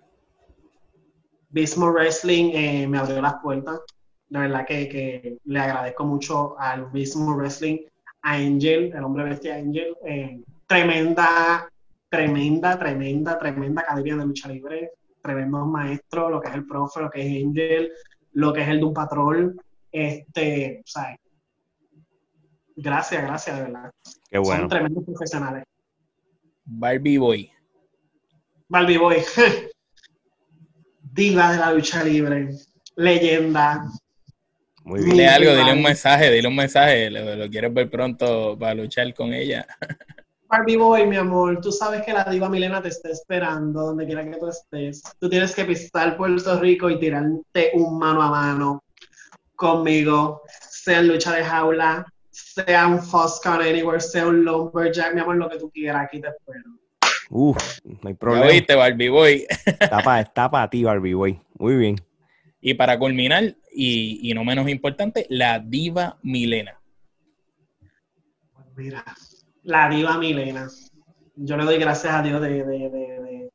Beast 1.52 1.78
Mode 1.78 1.94
Wrestling 1.94 2.52
eh, 2.54 2.86
me 2.86 2.98
abrió 2.98 3.22
las 3.22 3.36
puertas. 3.36 3.80
De 4.28 4.40
verdad 4.40 4.66
que, 4.68 5.38
le 5.46 5.60
agradezco 5.62 6.04
mucho 6.04 6.60
al 6.60 6.92
Beast 6.92 7.16
Mode 7.16 7.38
Wrestling, 7.38 7.78
a 8.24 8.34
Angel, 8.34 8.92
el 8.94 9.04
hombre 9.06 9.24
bestia 9.24 9.56
Angel. 9.56 9.96
Eh, 10.06 10.42
tremenda, 10.66 11.70
tremenda, 12.10 12.78
tremenda, 12.78 13.40
tremenda 13.40 13.82
academia 13.82 14.18
de 14.18 14.26
lucha 14.26 14.50
libre. 14.50 14.92
Tremendos 15.22 15.68
maestros, 15.68 16.32
lo 16.32 16.42
que 16.42 16.50
es 16.50 16.56
el 16.56 16.66
profe, 16.66 17.02
lo 17.02 17.10
que 17.10 17.22
es 17.22 17.46
Angel, 17.46 17.92
lo 18.34 18.54
que 18.54 18.62
es 18.62 18.68
el 18.70 18.80
de 18.80 18.86
un 18.86 18.94
patrón. 18.94 19.62
Este, 19.92 20.82
o 20.84 20.88
sea, 20.88 21.18
gracias, 22.76 23.24
gracias, 23.24 23.58
de 23.58 23.64
verdad. 23.64 23.92
Qué 24.30 24.38
bueno. 24.38 24.62
Son 24.62 24.70
tremendos 24.70 25.04
profesionales. 25.04 25.64
Barbie 26.66 27.18
Boy. 27.18 27.52
Barbie 28.68 28.98
Boy, 28.98 29.18
diva 31.02 31.52
de 31.54 31.58
la 31.58 31.74
lucha 31.74 32.04
libre, 32.04 32.50
leyenda. 32.96 33.86
Muy 34.84 35.00
bien. 35.00 35.12
Dile 35.12 35.28
algo, 35.28 35.56
dile 35.56 35.74
un 35.74 35.84
mensaje, 35.84 36.32
dile 36.32 36.48
un 36.48 36.56
mensaje, 36.56 37.10
lo, 37.10 37.50
quieres 37.50 37.74
ver 37.74 37.90
pronto 37.90 38.58
para 38.60 38.74
luchar 38.74 39.14
con 39.14 39.34
ella. 39.34 39.66
Barbie 40.50 40.78
Boy, 40.78 41.06
mi 41.06 41.18
amor, 41.18 41.60
tú 41.60 41.72
sabes 41.72 42.04
que 42.04 42.14
la 42.14 42.24
diva 42.24 42.50
Milena 42.50 42.82
te 42.82 42.88
está 42.88 43.10
esperando 43.10 43.88
donde 43.88 44.06
quiera 44.06 44.24
que 44.24 44.38
tú 44.38 44.48
estés. 44.48 45.04
Tú 45.20 45.30
tienes 45.30 45.54
que 45.54 45.66
pisar 45.66 46.16
Puerto 46.16 46.58
Rico 46.60 46.90
y 46.90 47.00
tirarte 47.00 47.72
un 47.74 48.00
mano 48.00 48.22
a 48.22 48.30
mano 48.30 48.84
conmigo, 49.56 50.44
sea 50.70 51.00
en 51.00 51.10
lucha 51.10 51.36
de 51.36 51.44
jaula, 51.44 52.06
sea 52.32 52.88
un 52.88 53.02
Foscon 53.02 53.62
Anywhere, 53.62 54.00
sea 54.00 54.28
un 54.28 54.46
Lumberjack, 54.46 55.14
mi 55.14 55.20
amor, 55.20 55.36
lo 55.36 55.50
que 55.50 55.58
tú 55.58 55.70
quieras, 55.70 56.06
aquí 56.06 56.22
te 56.22 56.30
espero. 56.30 56.78
Uf, 57.30 57.80
no 57.84 58.08
hay 58.08 58.14
problema. 58.14 58.48
viste, 58.48 58.76
Barbie 58.76 59.10
Boy. 59.10 59.46
está 59.66 60.50
para 60.50 60.70
ti, 60.70 60.84
Barbie 60.84 61.14
Boy. 61.14 61.42
Muy 61.58 61.76
bien. 61.76 61.96
Y 62.62 62.74
para 62.76 62.98
culminar, 62.98 63.56
y, 63.74 64.32
no 64.34 64.46
menos 64.46 64.70
importante, 64.70 65.26
la 65.30 65.60
diva 65.60 66.18
Milena. 66.24 66.80
Pues 68.54 68.66
mira, 68.76 69.04
la 69.68 69.90
diva 69.90 70.18
Milena. 70.18 70.68
Yo 71.36 71.58
le 71.58 71.66
doy 71.66 71.78
gracias 71.78 72.14
a 72.14 72.22
Dios 72.24 72.42
de, 72.42 72.64
de, 72.64 72.90
de, 72.90 73.50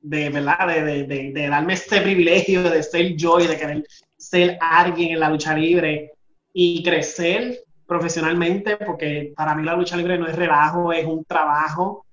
de 0.00 0.30
¿verdad? 0.30 0.66
De, 0.66 1.46
darme 1.48 1.74
este 1.74 2.00
privilegio 2.00 2.62
de 2.62 2.82
ser 2.82 3.14
yo 3.14 3.38
y 3.38 3.46
de 3.46 3.56
querer 3.56 3.84
ser 4.16 4.58
alguien 4.60 5.12
en 5.12 5.20
la 5.20 5.28
lucha 5.28 5.54
libre 5.54 6.12
y 6.52 6.82
crecer 6.82 7.60
profesionalmente, 7.86 8.78
porque 8.78 9.34
para 9.36 9.54
mí 9.54 9.62
la 9.62 9.76
lucha 9.76 9.96
libre 9.96 10.18
no 10.18 10.26
es 10.26 10.34
relajo, 10.34 10.92
es 10.92 11.04
un 11.04 11.22
trabajo 11.24 12.06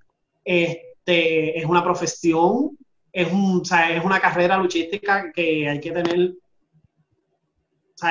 este, 0.44 1.58
es 1.58 1.64
una 1.64 1.82
profesión, 1.82 2.76
es, 3.10 3.32
un, 3.32 3.62
es 3.62 4.04
una 4.04 4.20
carrera 4.20 4.58
luchística 4.58 5.32
que 5.32 5.66
hay 5.66 5.80
que 5.80 5.92
tener. 5.92 6.34
O 8.02 8.06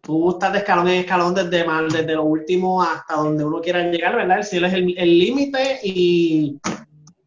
tú 0.00 0.30
estás 0.30 0.52
de 0.52 0.58
escalón 0.58 0.88
en 0.88 1.00
escalón 1.00 1.34
desde, 1.34 1.64
mal, 1.64 1.90
desde 1.90 2.14
lo 2.14 2.24
último 2.24 2.82
hasta 2.82 3.14
donde 3.14 3.44
uno 3.44 3.60
quiera 3.60 3.90
llegar, 3.90 4.16
¿verdad? 4.16 4.38
El 4.38 4.44
cielo 4.44 4.66
es 4.66 4.74
el 4.74 5.18
límite 5.18 5.80
y 5.82 6.60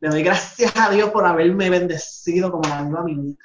le 0.06 0.10
doy 0.10 0.24
gracias 0.24 0.74
a 0.76 0.92
Dios 0.92 1.10
por 1.10 1.26
haberme 1.26 1.70
bendecido 1.70 2.52
como 2.52 2.68
la 2.70 2.84
nueva 2.84 3.04
mi 3.06 3.36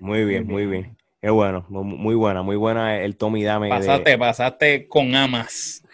Muy 0.00 0.24
bien, 0.24 0.46
muy 0.46 0.66
bien. 0.66 0.96
Qué 1.20 1.30
bueno, 1.30 1.64
muy 1.68 2.14
buena, 2.14 2.42
muy 2.42 2.56
buena 2.56 2.98
el 2.98 3.16
Tommy 3.16 3.44
Dame. 3.44 3.68
Pasaste, 3.68 4.18
pasaste 4.18 4.88
con 4.88 5.14
amas. 5.14 5.84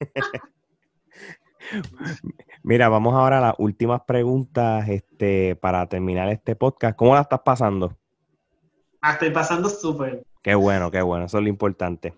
Mira, 2.62 2.88
vamos 2.88 3.14
ahora 3.14 3.38
a 3.38 3.40
las 3.40 3.54
últimas 3.58 4.02
preguntas 4.02 4.88
este, 4.88 5.56
para 5.56 5.88
terminar 5.88 6.28
este 6.28 6.56
podcast. 6.56 6.96
¿Cómo 6.96 7.14
la 7.14 7.22
estás 7.22 7.40
pasando? 7.40 7.96
Ah, 9.00 9.12
estoy 9.12 9.30
pasando 9.30 9.68
súper. 9.68 10.22
Qué 10.42 10.54
bueno, 10.54 10.90
qué 10.90 11.02
bueno, 11.02 11.26
eso 11.26 11.38
es 11.38 11.42
lo 11.42 11.50
importante. 11.50 12.14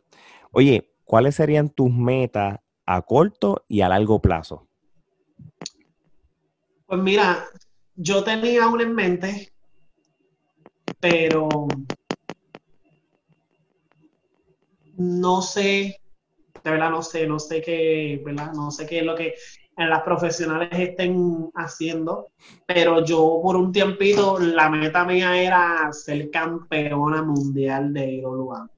Oye, 0.53 0.93
¿cuáles 1.05 1.35
serían 1.35 1.71
tus 1.71 1.91
metas 1.93 2.61
a 2.87 3.03
corto 3.03 3.65
y 3.69 3.81
a 3.81 3.89
largo 3.89 4.21
plazo? 4.21 4.69
Pues 6.87 7.01
mira, 7.01 7.45
yo 7.97 8.23
tenía 8.23 8.69
una 8.69 8.85
en 8.85 8.95
mente, 8.95 9.53
pero 11.01 11.67
no 14.97 15.43
sé, 15.43 16.01
de 16.63 16.71
verdad 16.71 16.91
no 16.91 17.03
sé, 17.03 17.27
no 17.27 17.41
sé 17.41 17.61
qué, 17.61 18.21
¿verdad? 18.25 18.53
No 18.53 18.71
sé 18.71 18.87
qué 18.87 19.01
es 19.01 19.05
lo 19.05 19.17
que 19.17 19.35
las 19.91 20.03
profesionales 20.03 20.71
estén 20.73 21.51
haciendo, 21.55 22.29
pero 22.67 23.05
yo 23.05 23.41
por 23.43 23.57
un 23.57 23.73
tiempito 23.73 24.39
la 24.39 24.69
meta 24.69 25.05
mía 25.05 25.37
era 25.37 25.93
ser 25.93 26.31
campeona 26.31 27.23
mundial 27.23 27.93
de 27.93 28.13
IWA. 28.15 28.69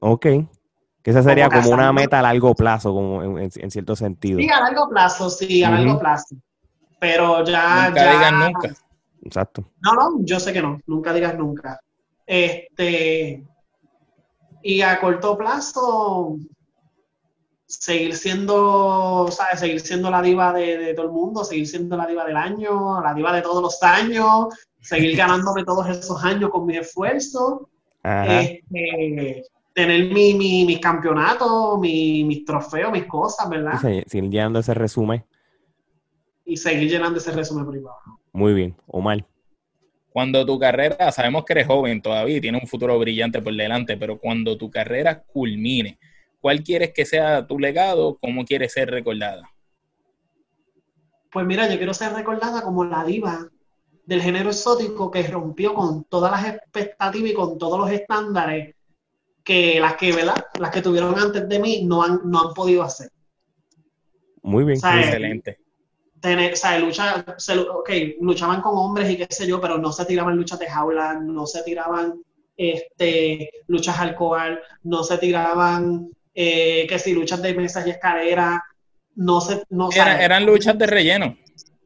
Ok. 0.00 0.26
Que 1.02 1.12
esa 1.12 1.22
sería 1.22 1.48
como, 1.48 1.70
una 1.70 1.92
meta 1.92 2.18
a 2.18 2.22
largo 2.22 2.54
plazo, 2.54 2.92
como 2.92 3.38
en, 3.38 3.50
cierto 3.70 3.96
sentido. 3.96 4.38
Sí, 4.38 4.48
a 4.50 4.60
largo 4.60 4.88
plazo, 4.88 5.30
sí, 5.30 5.64
a 5.64 5.70
largo 5.70 5.98
plazo. 5.98 6.36
Pero 6.98 7.42
ya. 7.44 7.88
Nunca 7.88 8.12
digas 8.12 8.32
nunca. 8.32 8.74
Exacto. 9.22 9.64
No, 9.82 9.92
no, 9.94 10.24
yo 10.24 10.38
sé 10.38 10.52
que 10.52 10.60
no, 10.60 10.78
nunca 10.86 11.12
digas 11.14 11.36
nunca. 11.38 11.80
Este. 12.26 13.42
Y 14.62 14.82
a 14.82 15.00
corto 15.00 15.38
plazo, 15.38 16.36
seguir 17.70 18.16
siendo, 18.16 19.28
¿sabes? 19.30 19.60
Seguir 19.60 19.80
siendo 19.80 20.10
la 20.10 20.20
diva 20.20 20.52
de, 20.52 20.92
todo 20.94 21.06
el 21.06 21.12
mundo, 21.12 21.44
seguir 21.44 21.66
siendo 21.66 21.96
la 21.96 22.06
diva 22.06 22.24
del 22.24 22.36
año, 22.36 23.00
la 23.00 23.14
diva 23.14 23.32
de 23.32 23.42
todos 23.42 23.62
los 23.62 23.82
años, 23.82 24.48
seguir 24.80 25.16
ganándome 25.16 25.64
todos 25.64 25.88
esos 25.88 26.22
años 26.24 26.50
con 26.50 26.66
mi 26.66 26.76
esfuerzo, 26.76 27.68
este, 28.02 29.44
tener 29.72 30.12
mi, 30.12 30.34
mi, 30.34 30.64
mis 30.64 30.80
campeonatos, 30.80 31.78
mi, 31.78 32.24
mis 32.24 32.44
trofeos, 32.44 32.90
mis 32.90 33.04
cosas, 33.04 33.48
¿verdad? 33.48 33.78
Sí, 33.80 34.02
seguir 34.06 34.30
llenando 34.30 34.58
ese 34.58 34.74
resumen. 34.74 35.24
Y 36.44 36.56
seguir 36.56 36.90
llenando 36.90 37.18
ese 37.18 37.30
resumen 37.30 37.70
privado. 37.70 37.98
Muy 38.32 38.52
bien, 38.52 38.76
Omar. 38.88 39.24
Cuando 40.10 40.44
tu 40.44 40.58
carrera, 40.58 41.12
sabemos 41.12 41.44
que 41.44 41.52
eres 41.52 41.68
joven 41.68 42.02
todavía 42.02 42.38
y 42.38 42.40
tienes 42.40 42.62
un 42.64 42.68
futuro 42.68 42.98
brillante 42.98 43.40
por 43.40 43.54
delante, 43.54 43.96
pero 43.96 44.18
cuando 44.18 44.58
tu 44.58 44.68
carrera 44.68 45.22
culmine, 45.22 46.00
¿cuál 46.40 46.62
quieres 46.62 46.92
que 46.92 47.04
sea 47.04 47.46
tu 47.46 47.58
legado? 47.58 48.18
¿Cómo 48.20 48.44
quieres 48.44 48.72
ser 48.72 48.90
recordada? 48.90 49.50
Pues 51.30 51.46
mira, 51.46 51.68
yo 51.68 51.76
quiero 51.76 51.94
ser 51.94 52.12
recordada 52.12 52.62
como 52.62 52.84
la 52.84 53.04
diva 53.04 53.48
del 54.04 54.22
género 54.22 54.50
exótico 54.50 55.10
que 55.10 55.22
rompió 55.22 55.74
con 55.74 56.04
todas 56.04 56.32
las 56.32 56.54
expectativas 56.54 57.30
y 57.30 57.34
con 57.34 57.58
todos 57.58 57.78
los 57.78 57.90
estándares 57.90 58.74
que 59.44 59.78
las 59.80 59.94
que, 59.94 60.12
¿verdad? 60.12 60.44
Las 60.58 60.70
que 60.70 60.82
tuvieron 60.82 61.18
antes 61.18 61.48
de 61.48 61.58
mí 61.58 61.84
no 61.84 62.02
han, 62.02 62.20
no 62.24 62.48
han 62.48 62.54
podido 62.54 62.82
hacer. 62.82 63.10
Muy 64.42 64.64
bien, 64.64 64.76
excelente 64.76 65.58
tener, 66.20 66.52
o 66.52 66.56
sea, 66.56 66.78
lucha, 66.78 67.24
okay, 67.74 68.16
luchaban 68.20 68.60
con 68.60 68.76
hombres 68.76 69.10
y 69.10 69.16
qué 69.16 69.26
sé 69.30 69.46
yo, 69.46 69.60
pero 69.60 69.78
no 69.78 69.92
se 69.92 70.04
tiraban 70.04 70.36
luchas 70.36 70.58
de 70.58 70.68
jaula, 70.68 71.14
no 71.14 71.46
se 71.46 71.62
tiraban 71.62 72.22
este, 72.56 73.50
luchas 73.68 73.98
alcohol, 73.98 74.60
no 74.82 75.02
se 75.02 75.18
tiraban, 75.18 76.10
eh, 76.42 76.86
que 76.86 76.98
si 76.98 77.12
luchas 77.12 77.42
de 77.42 77.52
mesas 77.52 77.86
y 77.86 77.90
escaleras, 77.90 78.62
no 79.16 79.42
se... 79.42 79.62
No, 79.68 79.90
eran 79.92 80.46
luchas 80.46 80.78
de 80.78 80.86
relleno. 80.86 81.36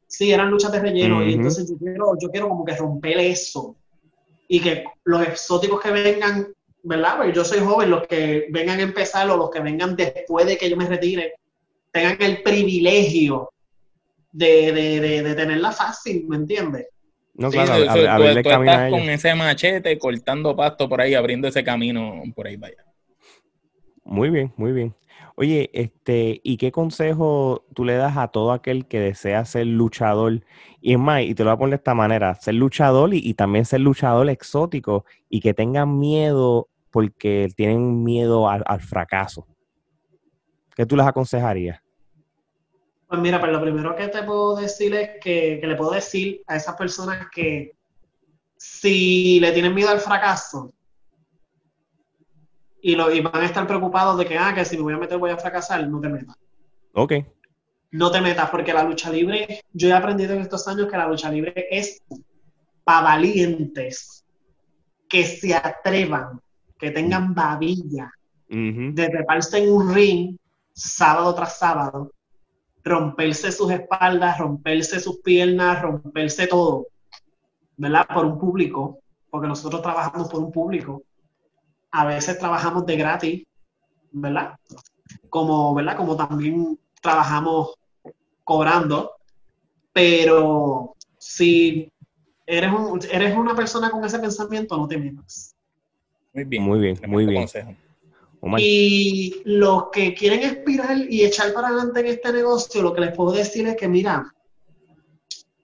Sí, 0.06 0.31
eran 0.31 0.48
luchas 0.48 0.70
de 0.70 0.78
relleno, 0.78 1.24
y 1.24 1.32
entonces 1.32 1.68
yo 1.68 1.76
quiero, 1.76 2.16
yo 2.20 2.31
quiero 2.31 2.48
como 2.48 2.64
que 2.64 2.76
romper 2.76 3.18
eso, 3.18 3.74
y 4.47 4.60
que 4.60 4.85
los 5.02 5.26
exóticos 5.26 5.81
que 5.81 5.90
vengan, 5.90 6.47
¿verdad? 6.85 7.16
Porque 7.16 7.32
yo 7.32 7.44
soy 7.44 7.59
joven, 7.59 7.90
los 7.90 8.06
que 8.06 8.47
vengan 8.51 8.78
a 8.78 8.82
empezar 8.82 9.28
o 9.28 9.36
los 9.36 9.51
que 9.51 9.59
vengan 9.59 9.97
después 9.97 10.47
de 10.47 10.56
que 10.56 10.70
yo 10.70 10.76
me 10.76 10.86
retire, 10.86 11.32
tengan 11.90 12.22
el 12.22 12.40
privilegio 12.44 13.51
de, 14.31 14.70
de, 14.70 15.22
de, 15.22 15.35
tenerla 15.35 15.72
fácil, 15.72 16.26
¿me 16.28 16.36
entiendes? 16.36 16.86
No, 17.35 17.51
claro, 17.51 17.72
a, 17.90 17.94
tú, 18.18 18.24
estás 18.24 18.90
con 18.90 19.10
ese 19.10 19.35
machete 19.35 19.98
cortando 19.98 20.55
pasto 20.55 20.89
por 20.89 21.01
ahí, 21.01 21.14
abriendo 21.14 21.48
ese 21.48 21.64
camino 21.64 22.22
por 22.36 22.47
ahí 22.47 22.55
vaya. 22.55 22.85
Muy 24.05 24.28
bien, 24.28 24.52
muy 24.56 24.72
bien. 24.72 24.94
Oye, 25.36 25.70
este, 25.72 26.40
¿y 26.44 26.59
qué 26.59 26.70
consejo 26.70 27.64
tú 27.74 27.85
le 27.85 27.94
das 27.94 28.16
a 28.16 28.28
todo 28.28 28.52
aquel 28.52 28.86
que 28.86 29.01
desea 29.01 29.44
ser 29.44 29.66
luchador? 29.66 30.43
Y 30.81 30.93
es 30.93 30.98
más, 30.98 31.22
y 31.22 31.35
te 31.35 31.43
lo 31.43 31.51
voy 31.51 31.55
a 31.55 31.59
poner 31.59 31.70
de 31.70 31.76
esta 31.76 31.94
manera, 31.94 32.35
ser 32.36 32.55
luchador 32.55 33.14
y, 33.14 33.35
también 33.35 33.64
ser 33.64 33.81
luchador 33.81 34.28
exótico 34.28 35.05
y 35.28 35.40
que 35.40 35.55
tengan 35.55 35.98
miedo 35.98 36.68
porque 36.90 37.48
tienen 37.56 38.05
miedo 38.05 38.48
al, 38.48 38.81
fracaso. 38.81 39.47
¿Qué 40.76 40.85
tú 40.86 40.97
les 40.97 41.06
aconsejarías? 41.06 41.81
Pues 43.09 43.20
mira, 43.20 43.40
pues 43.40 43.52
lo 43.52 43.60
primero 43.60 43.97
que 43.97 44.09
te 44.09 44.22
puedo 44.22 44.56
decir 44.56 44.94
es 44.94 45.10
que, 45.20 45.60
le 45.62 45.76
puedo 45.76 45.93
decir 45.93 46.43
a 46.47 46.56
esas 46.56 46.76
personas 46.76 47.26
que 47.35 47.74
si 48.56 49.40
le 49.40 49.52
tienen 49.52 49.74
miedo 49.74 49.90
al 49.90 50.01
fracaso 50.01 50.73
y, 52.86 52.97
lo, 52.97 53.06
van 53.23 53.43
a 53.43 53.47
estar 53.47 53.66
preocupados 53.66 54.19
de 54.19 54.27
que, 54.27 54.36
ah, 54.36 54.55
que 54.55 54.62
si 54.66 54.77
me 54.77 54.82
voy 54.82 54.93
a 54.93 54.98
meter 54.98 55.16
voy 55.16 55.31
a 55.31 55.39
fracasar, 55.39 55.89
no 55.89 56.02
te 56.02 56.11
metas. 56.11 56.36
Ok. 56.93 57.15
No 57.93 58.11
te 58.11 58.20
metas, 58.20 58.51
porque 58.51 58.74
la 58.74 58.85
lucha 58.85 59.11
libre, 59.11 59.62
yo 59.73 59.89
he 59.89 59.93
aprendido 59.94 60.35
en 60.35 60.43
estos 60.43 60.69
años 60.69 60.89
que 60.90 60.98
la 60.98 61.09
lucha 61.09 61.31
libre 61.31 61.66
es 61.70 62.02
para 62.85 63.01
valientes, 63.01 64.23
que 65.09 65.24
se 65.24 65.55
atrevan, 65.55 66.39
que 66.78 66.90
tengan 66.90 67.35
babilla, 67.35 68.12
de 68.48 69.09
treparse 69.09 69.65
en 69.65 69.73
un 69.73 69.94
ring 69.94 70.36
sábado 70.74 71.35
tras 71.35 71.59
sábado 71.59 72.12
romperse 72.85 73.51
sus 73.51 73.70
espaldas, 73.70 74.39
romperse 74.39 75.01
sus 75.01 75.20
piernas, 75.20 75.81
romperse 75.81 76.47
todo, 76.47 76.89
¿verdad? 77.78 78.06
Por 78.12 78.27
un 78.27 78.39
público, 78.39 78.98
porque 79.31 79.48
nosotros 79.48 79.81
trabajamos 79.81 80.28
por 80.28 80.40
un 80.40 80.52
público. 80.52 81.02
A 81.97 82.05
veces 82.05 82.41
trabajamos 82.41 82.85
de 82.87 82.97
gratis, 82.97 83.45
¿verdad? 84.11 84.57
Como, 85.29 85.73
¿verdad? 85.75 85.97
Como 85.97 86.16
también 86.16 86.77
trabajamos 87.01 87.77
cobrando, 88.43 89.12
pero 89.93 90.97
si 91.16 91.89
eres, 92.45 92.73
un, 92.73 93.01
eres 93.12 93.37
una 93.37 93.55
persona 93.55 93.91
con 93.91 94.05
ese 94.05 94.19
pensamiento, 94.19 94.77
no 94.77 94.89
te 94.89 94.99
metas. 94.99 95.55
Muy 96.33 96.43
bien, 96.43 96.65
muy 96.65 96.81
bien, 96.81 97.01
muy 97.07 97.27
bien. 97.27 97.49
Y 98.59 99.41
los 99.45 99.91
que 99.91 100.15
quieren 100.15 100.43
expirar 100.43 100.97
y 101.09 101.25
echar 101.25 101.53
para 101.53 101.69
adelante 101.69 102.01
en 102.01 102.07
este 102.07 102.33
negocio, 102.33 102.83
lo 102.83 102.93
que 102.93 103.03
les 103.03 103.15
puedo 103.15 103.31
decir 103.31 103.69
es 103.69 103.77
que, 103.77 103.87
mira, 103.87 104.35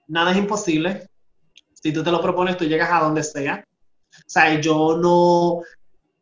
nada 0.07 0.31
es 0.31 0.37
imposible. 0.37 1.09
Si 1.73 1.91
tú 1.91 2.01
te 2.01 2.11
lo 2.11 2.21
propones, 2.21 2.55
tú 2.55 2.63
llegas 2.63 2.89
a 2.89 3.03
donde 3.03 3.21
sea. 3.21 3.67
O 4.17 4.29
sea, 4.29 4.61
yo 4.61 4.97
no, 4.97 5.61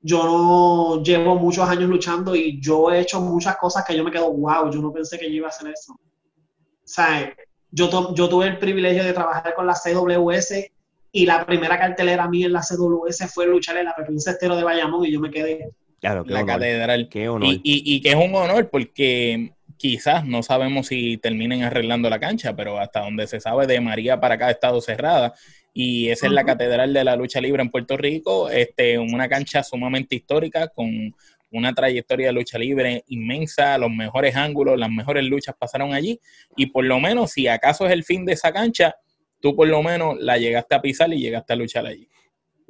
yo 0.01 0.23
no 0.23 1.03
llevo 1.03 1.35
muchos 1.35 1.67
años 1.67 1.89
luchando 1.89 2.35
y 2.35 2.59
yo 2.59 2.91
he 2.91 3.01
hecho 3.01 3.19
muchas 3.19 3.57
cosas 3.57 3.83
que 3.85 3.95
yo 3.95 4.03
me 4.03 4.11
quedo, 4.11 4.31
wow, 4.31 4.71
yo 4.71 4.81
no 4.81 4.93
pensé 4.93 5.17
que 5.17 5.29
yo 5.29 5.37
iba 5.37 5.47
a 5.47 5.49
hacer 5.49 5.71
eso. 5.71 5.93
O 5.93 6.91
sea, 6.91 7.33
yo, 7.71 8.13
yo 8.15 8.29
tuve 8.29 8.47
el 8.47 8.57
privilegio 8.57 9.03
de 9.03 9.13
trabajar 9.13 9.53
con 9.53 9.67
la 9.67 9.73
CWS 9.73 10.71
y 11.11 11.25
la 11.25 11.45
primera 11.45 11.77
cartelera 11.77 12.27
mía 12.27 12.47
en 12.47 12.53
la 12.53 12.61
CWS 12.61 13.31
fue 13.33 13.47
luchar 13.47 13.77
en 13.77 13.85
la 13.85 13.95
Pepín 13.95 14.19
Cestero 14.19 14.55
de 14.55 14.63
Bayamón 14.63 15.05
y 15.05 15.11
yo 15.11 15.19
me 15.19 15.31
quedé, 15.31 15.69
la 16.01 16.45
catedral. 16.45 17.09
Y, 17.43 18.01
que 18.01 18.09
es 18.09 18.15
un 18.15 18.35
honor 18.35 18.69
porque 18.69 19.53
quizás 19.77 20.25
no 20.25 20.43
sabemos 20.43 20.87
si 20.87 21.17
terminen 21.17 21.63
arreglando 21.63 22.09
la 22.09 22.19
cancha, 22.19 22.55
pero 22.55 22.79
hasta 22.79 23.01
donde 23.01 23.27
se 23.27 23.39
sabe 23.39 23.67
de 23.67 23.79
María 23.79 24.19
para 24.19 24.35
acá 24.35 24.47
ha 24.47 24.51
estado 24.51 24.81
cerrada. 24.81 25.33
Y 25.73 26.09
esa 26.09 26.27
es 26.27 26.31
la 26.31 26.43
catedral 26.43 26.93
de 26.93 27.03
la 27.03 27.15
lucha 27.15 27.39
libre 27.39 27.61
en 27.61 27.69
Puerto 27.69 27.95
Rico, 27.95 28.49
este, 28.49 28.97
una 28.97 29.29
cancha 29.29 29.63
sumamente 29.63 30.15
histórica 30.15 30.67
con 30.67 31.15
una 31.51 31.73
trayectoria 31.73 32.27
de 32.27 32.33
lucha 32.33 32.57
libre 32.57 33.03
inmensa, 33.07 33.77
los 33.77 33.91
mejores 33.91 34.35
ángulos, 34.35 34.77
las 34.77 34.89
mejores 34.89 35.23
luchas 35.25 35.55
pasaron 35.57 35.93
allí. 35.93 36.19
Y 36.55 36.67
por 36.67 36.85
lo 36.85 36.99
menos, 36.99 37.31
si 37.31 37.47
acaso 37.47 37.85
es 37.85 37.93
el 37.93 38.03
fin 38.03 38.25
de 38.25 38.33
esa 38.33 38.51
cancha, 38.51 38.95
tú 39.39 39.55
por 39.55 39.67
lo 39.67 39.81
menos 39.81 40.17
la 40.19 40.37
llegaste 40.37 40.75
a 40.75 40.81
pisar 40.81 41.13
y 41.13 41.19
llegaste 41.19 41.53
a 41.53 41.55
luchar 41.55 41.85
allí 41.85 42.09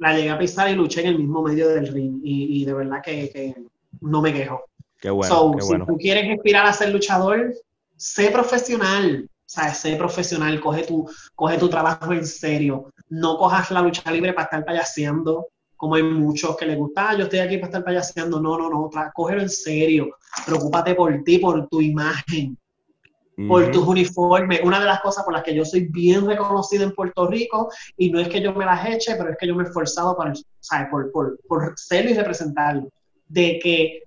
la 0.00 0.14
llegué 0.14 0.30
a 0.30 0.38
pisar 0.38 0.70
y 0.70 0.74
luché 0.74 1.02
en 1.02 1.08
el 1.08 1.18
mismo 1.18 1.42
medio 1.42 1.68
del 1.68 1.86
ring. 1.88 2.20
Y, 2.24 2.64
de 2.64 2.72
verdad 2.72 3.02
que, 3.04 3.54
no 4.00 4.22
me 4.22 4.32
quejo. 4.32 4.64
Qué 4.98 5.10
bueno, 5.10 5.54
qué 5.56 5.62
si 5.62 5.78
tú 5.86 5.96
quieres 5.98 6.24
inspirar 6.24 6.66
a 6.66 6.72
ser 6.72 6.90
luchador, 6.90 7.54
sé 7.96 8.30
profesional. 8.30 9.28
O 9.50 9.52
sea, 9.52 9.74
sé 9.74 9.96
profesional, 9.96 10.60
coge 10.60 10.84
tu, 10.84 11.10
coge 11.34 11.58
tu 11.58 11.68
trabajo 11.68 12.12
en 12.12 12.24
serio. 12.24 12.92
No 13.08 13.36
cojas 13.36 13.72
la 13.72 13.82
lucha 13.82 14.08
libre 14.12 14.32
para 14.32 14.44
estar 14.44 14.64
payaseando, 14.64 15.48
como 15.76 15.96
hay 15.96 16.04
muchos 16.04 16.56
que 16.56 16.66
les 16.66 16.78
gusta, 16.78 17.10
ah, 17.10 17.16
yo 17.16 17.24
estoy 17.24 17.40
aquí 17.40 17.56
para 17.56 17.66
estar 17.66 17.84
payaseando. 17.84 18.40
No, 18.40 18.56
no, 18.56 18.70
no, 18.70 18.88
cógelo 19.12 19.42
en 19.42 19.48
serio. 19.48 20.16
Preocúpate 20.46 20.94
por 20.94 21.24
ti, 21.24 21.38
por 21.38 21.66
tu 21.68 21.80
imagen 21.80 22.56
por 23.48 23.70
tus 23.70 23.86
uniformes. 23.86 24.60
Una 24.62 24.80
de 24.80 24.86
las 24.86 25.00
cosas 25.00 25.24
por 25.24 25.32
las 25.32 25.42
que 25.42 25.54
yo 25.54 25.64
soy 25.64 25.86
bien 25.88 26.26
reconocida 26.26 26.84
en 26.84 26.92
Puerto 26.92 27.26
Rico, 27.26 27.70
y 27.96 28.10
no 28.10 28.20
es 28.20 28.28
que 28.28 28.40
yo 28.40 28.52
me 28.52 28.64
las 28.64 28.86
eche, 28.86 29.16
pero 29.16 29.30
es 29.30 29.36
que 29.38 29.46
yo 29.46 29.54
me 29.54 29.64
he 29.64 29.66
esforzado 29.66 30.16
para, 30.16 30.32
Por, 30.90 31.10
por, 31.10 31.40
por 31.48 31.72
serlo 31.76 32.10
y 32.10 32.14
representarlo, 32.14 32.88
de 33.28 33.58
que 33.58 34.02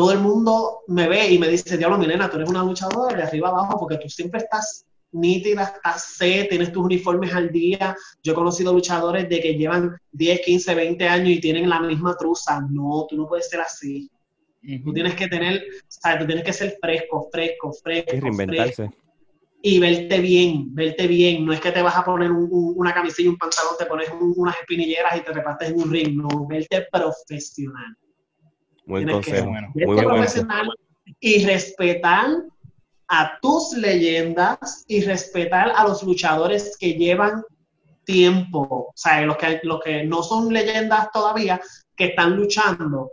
todo 0.00 0.12
el 0.12 0.20
mundo 0.20 0.80
me 0.86 1.06
ve 1.06 1.30
y 1.30 1.38
me 1.38 1.46
dice, 1.46 1.76
diablo, 1.76 1.98
Milena, 1.98 2.30
tú 2.30 2.38
eres 2.38 2.48
una 2.48 2.64
luchadora 2.64 3.14
de 3.14 3.22
arriba 3.22 3.50
abajo, 3.50 3.78
porque 3.78 3.98
tú 3.98 4.08
siempre 4.08 4.40
estás 4.40 4.86
nítida, 5.12 5.64
estás 5.64 6.14
C, 6.16 6.46
tienes 6.48 6.72
tus 6.72 6.82
uniformes 6.82 7.34
al 7.34 7.52
día. 7.52 7.94
Yo 8.22 8.32
he 8.32 8.34
conocido 8.34 8.72
luchadores 8.72 9.28
de 9.28 9.42
que 9.42 9.58
llevan 9.58 9.94
10, 10.12 10.40
15, 10.40 10.74
20 10.74 11.06
años 11.06 11.28
y 11.28 11.40
tienen 11.42 11.68
la 11.68 11.80
misma 11.80 12.16
truza. 12.16 12.62
No, 12.70 13.06
tú 13.10 13.18
no 13.18 13.28
puedes 13.28 13.50
ser 13.50 13.60
así. 13.60 14.10
Tú 14.82 14.90
tienes 14.94 15.14
que 15.16 15.28
tener, 15.28 15.62
¿sabes? 15.86 16.20
Tú 16.20 16.26
tienes 16.26 16.44
que 16.46 16.54
ser 16.54 16.78
fresco, 16.80 17.28
fresco, 17.30 17.70
fresco. 17.70 18.16
Y 18.16 18.20
reinventarse. 18.20 18.90
y 19.60 19.78
verte 19.80 20.18
bien, 20.18 20.74
verte 20.74 21.06
bien. 21.08 21.44
No 21.44 21.52
es 21.52 21.60
que 21.60 21.72
te 21.72 21.82
vas 21.82 21.96
a 21.96 22.04
poner 22.06 22.30
una 22.32 22.94
camisilla 22.94 23.26
y 23.26 23.32
un 23.32 23.36
pantalón, 23.36 23.74
te 23.78 23.84
pones 23.84 24.08
unas 24.18 24.56
espinilleras 24.60 25.18
y 25.18 25.20
te 25.20 25.30
repartes 25.30 25.68
en 25.68 25.78
un 25.78 25.90
ring. 25.90 26.16
No, 26.16 26.46
verte 26.46 26.86
profesional. 26.90 27.98
Buen 28.90 29.08
consejo. 29.08 29.48
bueno. 29.48 29.70
Muy 29.74 29.96
profesional 29.96 30.70
y 31.20 31.44
respetar 31.44 32.26
a 33.08 33.38
tus 33.40 33.72
leyendas 33.72 34.84
y 34.86 35.02
respetar 35.02 35.72
a 35.74 35.84
los 35.84 36.02
luchadores 36.02 36.76
que 36.78 36.94
llevan 36.94 37.42
tiempo, 38.04 38.88
o 38.88 38.92
sea, 38.94 39.20
los 39.22 39.36
que, 39.36 39.60
los 39.62 39.80
que 39.80 40.04
no 40.04 40.22
son 40.22 40.52
leyendas 40.52 41.10
todavía, 41.12 41.60
que 41.96 42.06
están 42.06 42.36
luchando 42.36 43.10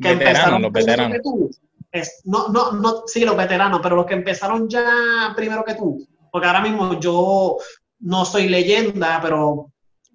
que 0.00 0.14
veteranos, 0.14 0.60
los 0.60 0.72
veteranos. 0.72 1.18
es, 1.92 2.20
no, 2.24 2.48
no, 2.48 2.72
no, 2.72 3.02
sí, 3.06 3.24
los 3.24 3.36
veteranos, 3.36 3.80
pero 3.82 3.96
los 3.96 4.06
que 4.06 4.14
empezaron 4.14 4.68
ya 4.68 5.32
primero 5.36 5.64
que 5.64 5.74
tú, 5.74 6.06
porque 6.30 6.46
ahora 6.46 6.62
mismo 6.62 6.98
yo 6.98 7.58
no 8.00 8.24
soy 8.24 8.48
leyenda, 8.48 9.18
pero 9.22 9.69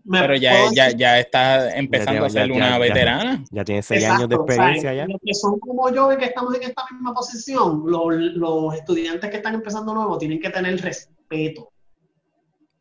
pero 0.10 0.36
ya, 0.36 0.70
ya, 0.72 0.92
ya 0.92 1.20
está 1.20 1.76
empezando 1.76 2.26
a 2.26 2.30
ser 2.30 2.52
una 2.52 2.78
veterana. 2.78 3.44
Ya, 3.50 3.64
tiene 3.64 3.82
seis 3.82 4.04
años 4.06 4.30
de 4.30 4.36
experiencia 4.36 4.94
ya. 4.94 5.08
que 5.08 5.34
son 5.34 5.60
como 5.60 5.92
yo 5.92 6.12
y 6.14 6.18
que 6.18 6.26
estamos 6.26 6.54
en 6.56 6.64
esta 6.64 6.86
misma 6.92 7.14
posición, 7.14 7.84
los, 7.86 8.14
los 8.14 8.76
estudiantes 8.76 9.30
que 9.30 9.38
están 9.38 9.56
empezando 9.56 9.94
nuevo 9.94 10.18
tienen 10.18 10.40
que 10.40 10.50
tener 10.50 10.80
respeto. 10.80 11.72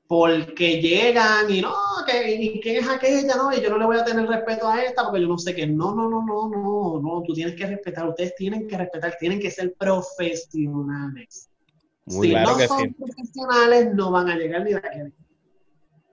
Porque 0.06 0.82
llegan 0.82 1.50
y 1.50 1.62
no, 1.62 1.74
que, 2.06 2.34
y 2.34 2.60
quién 2.60 2.84
es 2.84 2.88
aquella, 2.88 3.36
no, 3.36 3.50
y 3.52 3.62
yo 3.62 3.70
no 3.70 3.78
le 3.78 3.86
voy 3.86 3.96
a 3.96 4.04
tener 4.04 4.26
respeto 4.26 4.68
a 4.68 4.82
esta 4.82 5.04
porque 5.04 5.22
yo 5.22 5.28
no 5.28 5.38
sé 5.38 5.54
qué. 5.54 5.66
No, 5.66 5.94
no, 5.94 6.10
no, 6.10 6.22
no, 6.26 6.48
no, 6.50 7.00
no, 7.00 7.22
tú 7.26 7.32
tienes 7.32 7.54
que 7.54 7.66
respetar, 7.66 8.06
ustedes 8.06 8.34
tienen 8.36 8.68
que 8.68 8.76
respetar, 8.76 9.16
tienen 9.18 9.40
que 9.40 9.50
ser 9.50 9.72
profesionales. 9.74 11.48
si 12.06 12.34
no 12.34 12.58
son 12.58 12.92
profesionales, 12.92 13.94
no 13.94 14.10
van 14.10 14.28
a 14.28 14.36
llegar 14.36 14.62
ni 14.62 14.74
a 14.74 14.82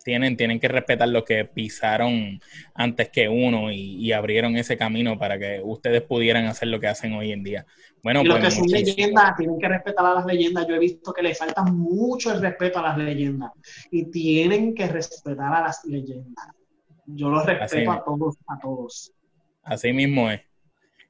tienen, 0.04 0.38
tienen 0.38 0.60
que 0.60 0.68
respetar 0.68 1.08
lo 1.08 1.24
que 1.24 1.46
pisaron 1.46 2.40
antes 2.74 3.10
que 3.10 3.30
uno 3.30 3.72
y, 3.72 4.12
abrieron 4.12 4.58
ese 4.58 4.78
camino 4.78 5.18
para 5.18 5.40
que 5.40 5.62
ustedes 5.64 6.02
pudieran 6.02 6.46
hacer 6.46 6.68
lo 6.68 6.80
que 6.80 6.88
hacen 6.88 7.14
hoy 7.14 7.32
en 7.32 7.44
día. 7.44 7.66
Bueno, 8.04 8.22
y 8.22 8.26
los 8.26 8.40
pues, 8.40 8.56
que 8.56 8.60
son 8.60 8.68
leyendas 8.68 9.36
tienen 9.38 9.58
que 9.58 9.68
respetar 9.70 10.06
a 10.06 10.14
las 10.16 10.26
leyendas. 10.26 10.68
Yo 10.68 10.76
he 10.76 10.80
visto 10.80 11.14
que 11.14 11.22
les 11.22 11.38
falta 11.38 11.64
mucho 11.64 12.34
el 12.34 12.42
respeto 12.42 12.80
a 12.80 12.82
las 12.82 12.98
leyendas 12.98 13.52
y 13.90 14.12
tienen 14.12 14.76
que 14.76 14.88
respetar 14.88 15.54
a 15.54 15.62
las 15.62 15.86
leyendas. 15.86 16.48
Yo 17.06 17.30
los 17.30 17.46
respeto 17.46 17.92
a 17.92 18.04
todos, 18.04 18.36
a 18.48 18.60
todos. 18.60 19.14
Así 19.64 19.94
mismo 19.94 20.30
es. 20.30 20.42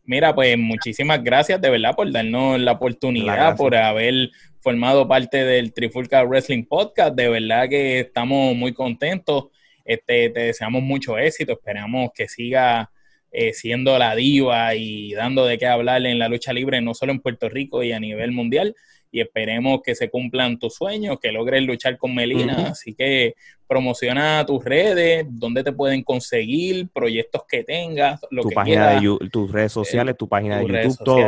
Mira, 0.04 0.34
pues 0.34 0.58
muchísimas 0.58 1.24
gracias 1.24 1.62
de 1.62 1.70
verdad 1.70 1.96
por 1.96 2.12
darnos 2.12 2.60
la 2.60 2.74
oportunidad, 2.74 3.56
por 3.56 3.76
haber 3.76 4.32
formado 4.60 5.08
parte 5.08 5.46
del 5.46 5.74
Trifulca 5.74 6.24
Wrestling 6.24 6.66
Podcast. 6.66 7.16
De 7.16 7.30
verdad 7.30 7.70
que 7.70 8.02
estamos 8.02 8.56
muy 8.56 8.74
contentos. 8.74 9.46
Este, 9.86 10.30
te 10.30 10.40
deseamos 10.40 10.82
mucho 10.82 11.18
éxito. 11.18 11.54
Esperamos 11.54 12.10
que 12.14 12.28
siga 12.28 12.92
eh, 13.32 13.54
siendo 13.54 13.98
la 13.98 14.16
diva 14.16 14.76
y 14.76 15.14
dando 15.14 15.46
de 15.46 15.58
qué 15.58 15.68
hablar 15.68 16.06
en 16.06 16.20
la 16.20 16.28
lucha 16.28 16.52
libre, 16.52 16.82
no 16.82 16.94
solo 16.94 17.12
en 17.12 17.22
Puerto 17.22 17.48
Rico 17.48 17.84
y 17.84 17.92
a 17.92 18.00
nivel 18.00 18.32
mundial. 18.32 18.76
Y 19.12 19.22
esperemos 19.22 19.82
que 19.84 19.94
se 19.94 20.10
cumplan 20.10 20.58
tus 20.58 20.76
sueños, 20.76 21.20
que 21.22 21.32
logres 21.32 21.64
luchar 21.64 21.98
con 21.98 22.16
Melina. 22.16 22.70
Así 22.70 22.94
que 22.94 23.36
promociona 23.68 24.46
tus 24.46 24.64
redes, 24.64 25.26
dónde 25.30 25.64
te 25.64 25.72
pueden 25.72 26.04
conseguir, 26.04 26.90
proyectos 26.90 27.44
que 27.48 27.64
tengas, 27.64 28.20
lo 28.30 28.42
tu 28.44 28.50
página 28.50 29.00
de 29.00 29.18
tus 29.32 29.50
redes 29.50 29.72
sociales, 29.72 30.18
tu 30.18 30.28
página 30.28 30.60
de 30.60 30.66
YouTube, 30.66 30.98
todo, 31.06 31.22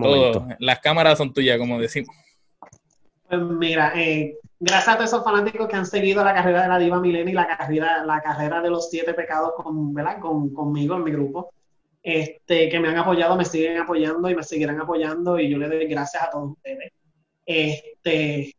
todo. 0.00 0.48
Las 0.60 0.78
cámaras 0.78 1.18
son 1.18 1.32
tuyas, 1.32 1.58
como 1.58 1.80
decimos. 1.80 2.14
Pues 3.28 3.40
mira, 3.42 3.92
eh, 3.96 4.36
gracias 4.60 4.88
a 4.88 4.96
todos 4.96 5.10
esos 5.10 5.24
fanáticos 5.24 5.66
que 5.66 5.76
han 5.76 5.86
seguido 5.86 6.22
la 6.22 6.34
carrera 6.34 6.62
de 6.62 6.68
la 6.68 6.78
Diva 6.78 7.00
Milena 7.00 7.30
y 7.30 7.34
la 7.34 7.46
carrera, 7.46 8.04
la 8.04 8.20
carrera 8.20 8.60
de 8.60 8.70
los 8.70 8.90
siete 8.90 9.14
pecados 9.14 9.54
con, 9.56 9.94
¿verdad? 9.94 10.20
Con, 10.20 10.52
conmigo 10.52 10.94
en 10.96 11.04
mi 11.04 11.10
grupo, 11.10 11.52
este, 12.02 12.68
que 12.68 12.78
me 12.78 12.88
han 12.88 12.98
apoyado, 12.98 13.36
me 13.36 13.44
siguen 13.44 13.78
apoyando 13.78 14.30
y 14.30 14.34
me 14.34 14.42
seguirán 14.42 14.80
apoyando 14.80 15.38
y 15.38 15.48
yo 15.48 15.58
le 15.58 15.68
doy 15.68 15.86
gracias 15.86 16.22
a 16.22 16.30
todos 16.30 16.52
ustedes. 16.52 16.92
Este, 17.50 18.54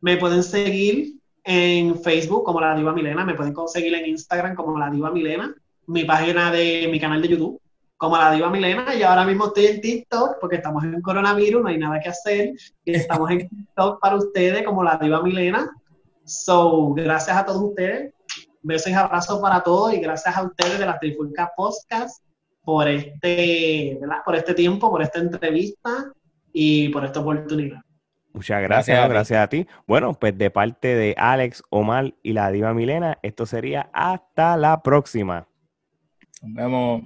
me 0.00 0.16
pueden 0.16 0.42
seguir 0.42 1.14
en 1.44 2.00
Facebook 2.00 2.44
como 2.44 2.60
la 2.60 2.74
Diva 2.74 2.92
Milena, 2.92 3.24
me 3.24 3.34
pueden 3.34 3.52
conseguir 3.52 3.94
en 3.94 4.06
Instagram 4.06 4.56
como 4.56 4.76
la 4.78 4.90
Diva 4.90 5.12
Milena, 5.12 5.54
mi 5.86 6.04
página 6.04 6.50
de 6.50 6.88
mi 6.90 6.98
canal 6.98 7.22
de 7.22 7.28
YouTube 7.28 7.60
como 7.96 8.16
la 8.16 8.32
diva 8.32 8.50
Milena, 8.50 8.94
y 8.94 9.02
ahora 9.02 9.24
mismo 9.24 9.46
estoy 9.46 9.66
en 9.66 9.80
TikTok 9.80 10.36
porque 10.40 10.56
estamos 10.56 10.84
en 10.84 11.00
coronavirus, 11.00 11.62
no 11.62 11.68
hay 11.68 11.78
nada 11.78 12.00
que 12.00 12.10
hacer, 12.10 12.52
y 12.84 12.94
estamos 12.94 13.30
en 13.30 13.48
TikTok 13.48 14.00
para 14.00 14.16
ustedes 14.16 14.64
como 14.64 14.84
la 14.84 14.98
diva 14.98 15.22
Milena. 15.22 15.70
So, 16.24 16.92
gracias 16.92 17.36
a 17.36 17.46
todos 17.46 17.62
ustedes, 17.62 18.12
besos 18.62 18.92
y 18.92 18.94
abrazos 18.94 19.40
para 19.40 19.62
todos, 19.62 19.94
y 19.94 20.00
gracias 20.00 20.36
a 20.36 20.42
ustedes 20.42 20.78
de 20.78 20.86
la 20.86 20.98
Trifulca 20.98 21.52
Podcast 21.56 22.22
por 22.62 22.88
este, 22.88 23.96
¿verdad? 24.00 24.18
por 24.24 24.34
este 24.34 24.52
tiempo, 24.52 24.90
por 24.90 25.00
esta 25.00 25.20
entrevista 25.20 26.12
y 26.52 26.88
por 26.88 27.04
esta 27.04 27.20
oportunidad. 27.20 27.85
Muchas 28.36 28.62
gracias, 28.62 29.08
gracias 29.08 29.42
a, 29.42 29.48
ti. 29.48 29.66
Bueno, 29.86 30.12
pues 30.12 30.36
de 30.36 30.50
parte 30.50 30.94
de 30.94 31.14
Alex, 31.16 31.62
Omar 31.70 32.12
y 32.22 32.34
la 32.34 32.50
diva 32.50 32.74
Milena, 32.74 33.18
esto 33.22 33.46
sería 33.46 33.88
hasta 33.94 34.58
la 34.58 34.82
próxima. 34.82 35.48
Nos 36.42 36.52
vemos. 36.52 37.02